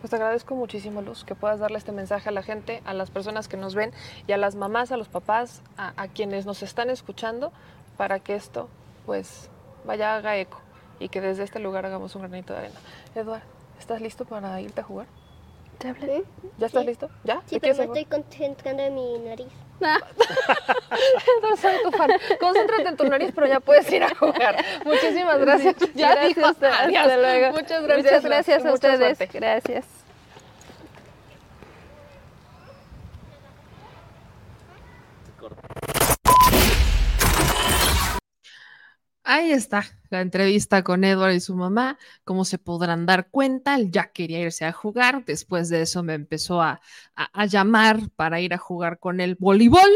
[0.00, 3.10] Pues te agradezco muchísimo, Luz, que puedas darle este mensaje a la gente, a las
[3.10, 3.92] personas que nos ven
[4.26, 7.52] y a las mamás, a los papás, a, a quienes nos están escuchando,
[7.96, 8.68] para que esto,
[9.06, 9.48] pues,
[9.84, 10.58] vaya, haga eco
[10.98, 12.80] y que desde este lugar hagamos un granito de arena.
[13.14, 13.42] Eduard,
[13.78, 15.06] ¿estás listo para irte a jugar?
[15.78, 16.24] ¿Te hablé?
[16.58, 16.86] ¿Ya estás Sí.
[16.88, 17.08] listo?
[17.24, 17.42] ¿Ya?
[17.46, 19.48] Sí, ¿Te pero me estoy concentrando en mi nariz.
[19.82, 22.10] Eduard, soy tu fan.
[22.40, 24.56] Concéntrate en tu nariz, pero ya puedes ir a jugar.
[24.84, 25.76] Muchísimas gracias.
[25.78, 27.16] Sí, Ya gracias, dijo, hasta, hasta adiós.
[27.20, 27.52] luego.
[27.52, 28.04] Muchas gracias.
[28.04, 29.16] Muchas gracias a mucha ustedes.
[29.18, 29.38] suerte.
[29.38, 29.84] Gracias.
[39.34, 41.98] Ahí está la entrevista con Edward y su mamá.
[42.24, 45.24] Como se podrán dar cuenta, él ya quería irse a jugar.
[45.24, 46.80] Después de eso me empezó a,
[47.16, 49.88] a- a llamar para ir a jugar con el voleibol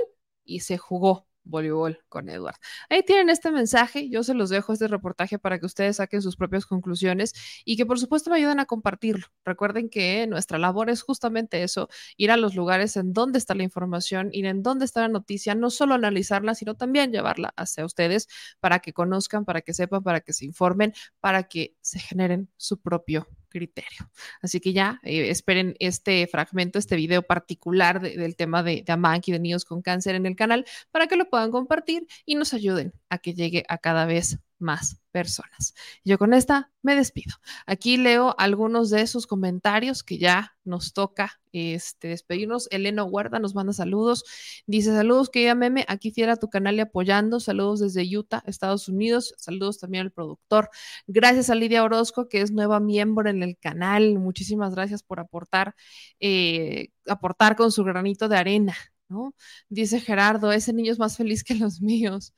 [0.45, 2.57] y se jugó voleibol con Edward.
[2.91, 4.09] Ahí tienen este mensaje.
[4.11, 7.33] Yo se los dejo este reportaje para que ustedes saquen sus propias conclusiones
[7.65, 9.27] y que por supuesto me ayuden a compartirlo.
[9.45, 13.63] Recuerden que nuestra labor es justamente eso, ir a los lugares en donde está la
[13.63, 18.29] información, ir en donde está la noticia, no solo analizarla, sino también llevarla hacia ustedes
[18.61, 22.81] para que conozcan, para que sepan, para que se informen, para que se generen su
[22.81, 24.11] propio criterio.
[24.43, 29.21] Así que ya eh, esperen este fragmento, este video particular de- del tema de, de
[29.27, 32.53] y de niños con cáncer en el canal para que lo puedan compartir y nos
[32.55, 35.75] ayuden a que llegue a cada vez más personas.
[36.05, 37.35] Yo con esta me despido.
[37.67, 42.69] Aquí leo algunos de sus comentarios que ya nos toca este, despedirnos.
[42.71, 44.25] Eleno Guarda nos manda saludos.
[44.67, 47.41] Dice saludos, querida meme, aquí fiera tu canal y apoyando.
[47.41, 49.35] Saludos desde Utah, Estados Unidos.
[49.39, 50.71] Saludos también al productor.
[51.07, 54.19] Gracias a Lidia Orozco, que es nueva miembro en el canal.
[54.19, 55.75] Muchísimas gracias por aportar,
[56.21, 58.75] eh, aportar con su granito de arena.
[59.09, 59.35] ¿no?
[59.69, 62.35] Dice Gerardo, ese niño es más feliz que los míos.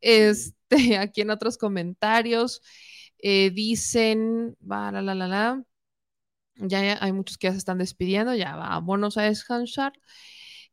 [0.00, 0.59] Este,
[1.00, 2.62] aquí en otros comentarios
[3.18, 5.64] eh, dicen, va, la, la, la, la.
[6.56, 9.92] Ya, hay muchos que ya se están despidiendo, ya vámonos a descansar.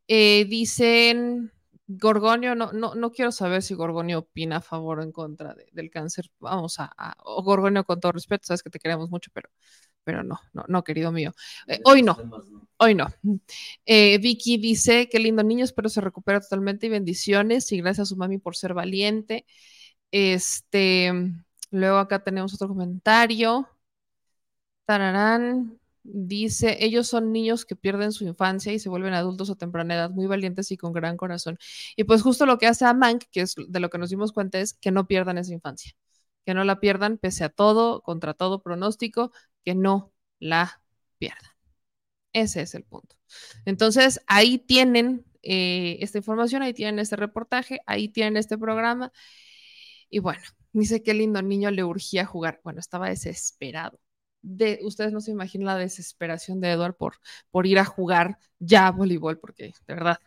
[0.08, 1.52] Eh, dicen,
[1.88, 5.68] Gorgonio, no, no, no quiero saber si Gorgonio opina a favor o en contra de-
[5.74, 6.30] del cáncer.
[6.40, 9.50] Vamos a, a- o Gorgonio, con todo respeto, sabes que te queremos mucho, pero,
[10.04, 11.34] pero no, no, no, querido mío.
[11.68, 12.18] Eh, hoy no,
[12.78, 13.08] hoy no.
[13.86, 17.72] Eh, Vicky dice, qué lindo niño, espero se recupere totalmente y bendiciones.
[17.72, 19.46] Y gracias a su mami por ser valiente.
[20.12, 21.12] Este,
[21.72, 23.68] luego acá tenemos otro comentario.
[24.86, 25.80] Tararán.
[26.10, 30.10] Dice, ellos son niños que pierden su infancia y se vuelven adultos a temprana edad,
[30.10, 31.58] muy valientes y con gran corazón.
[31.98, 34.32] Y pues justo lo que hace a Mank, que es de lo que nos dimos
[34.32, 35.92] cuenta, es que no pierdan esa infancia,
[36.46, 39.34] que no la pierdan pese a todo, contra todo pronóstico,
[39.66, 40.82] que no la
[41.18, 41.52] pierdan.
[42.32, 43.18] Ese es el punto.
[43.66, 49.12] Entonces, ahí tienen eh, esta información, ahí tienen este reportaje, ahí tienen este programa.
[50.10, 50.42] Y bueno,
[50.74, 52.62] dice qué lindo niño le urgía jugar.
[52.64, 54.00] Bueno, estaba desesperado.
[54.42, 57.16] De, ustedes no se imaginan la desesperación de Edward por,
[57.52, 60.20] por ir a jugar ya voleibol, porque de verdad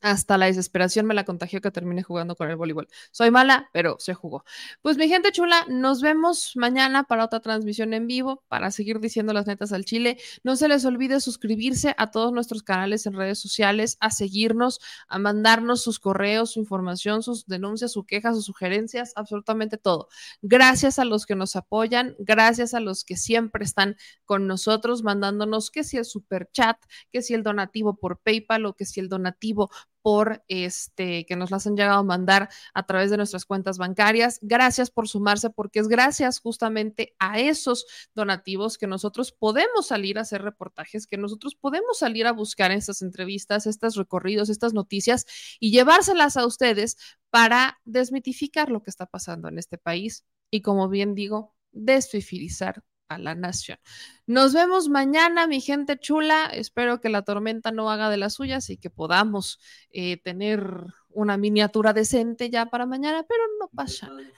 [0.00, 2.88] hasta la desesperación me la contagió que termine jugando con el voleibol.
[3.10, 4.44] Soy mala, pero se jugó.
[4.82, 9.32] Pues mi gente chula, nos vemos mañana para otra transmisión en vivo, para seguir diciendo
[9.32, 10.18] las netas al Chile.
[10.42, 15.18] No se les olvide suscribirse a todos nuestros canales en redes sociales, a seguirnos, a
[15.18, 20.08] mandarnos sus correos, su información, sus denuncias, sus quejas, sus sugerencias, absolutamente todo.
[20.42, 25.70] Gracias a los que nos apoyan, gracias a los que siempre están con nosotros, mandándonos
[25.70, 26.76] que si el super chat,
[27.12, 29.70] que si el donativo por PayPal o que si el donativo
[30.02, 34.38] por este que nos las han llegado a mandar a través de nuestras cuentas bancarias.
[34.42, 40.22] Gracias por sumarse porque es gracias justamente a esos donativos que nosotros podemos salir a
[40.22, 45.26] hacer reportajes, que nosotros podemos salir a buscar estas entrevistas, estos recorridos, estas noticias
[45.58, 46.96] y llevárselas a ustedes
[47.30, 53.18] para desmitificar lo que está pasando en este país y como bien digo, desfifirizar a
[53.18, 53.78] la nación.
[54.26, 56.46] Nos vemos mañana, mi gente chula.
[56.46, 59.58] Espero que la tormenta no haga de las suyas y que podamos
[59.90, 64.30] eh, tener una miniatura decente ya para mañana, pero no pasa nada.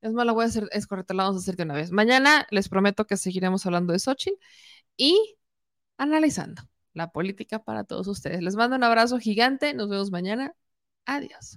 [0.00, 1.90] Es más, la voy a hacer, es correcto, la vamos a hacer de una vez.
[1.90, 4.38] Mañana les prometo que seguiremos hablando de Xochitl
[4.96, 5.36] y
[5.98, 6.62] analizando
[6.92, 8.42] la política para todos ustedes.
[8.42, 9.74] Les mando un abrazo gigante.
[9.74, 10.54] Nos vemos mañana.
[11.06, 11.56] Adiós.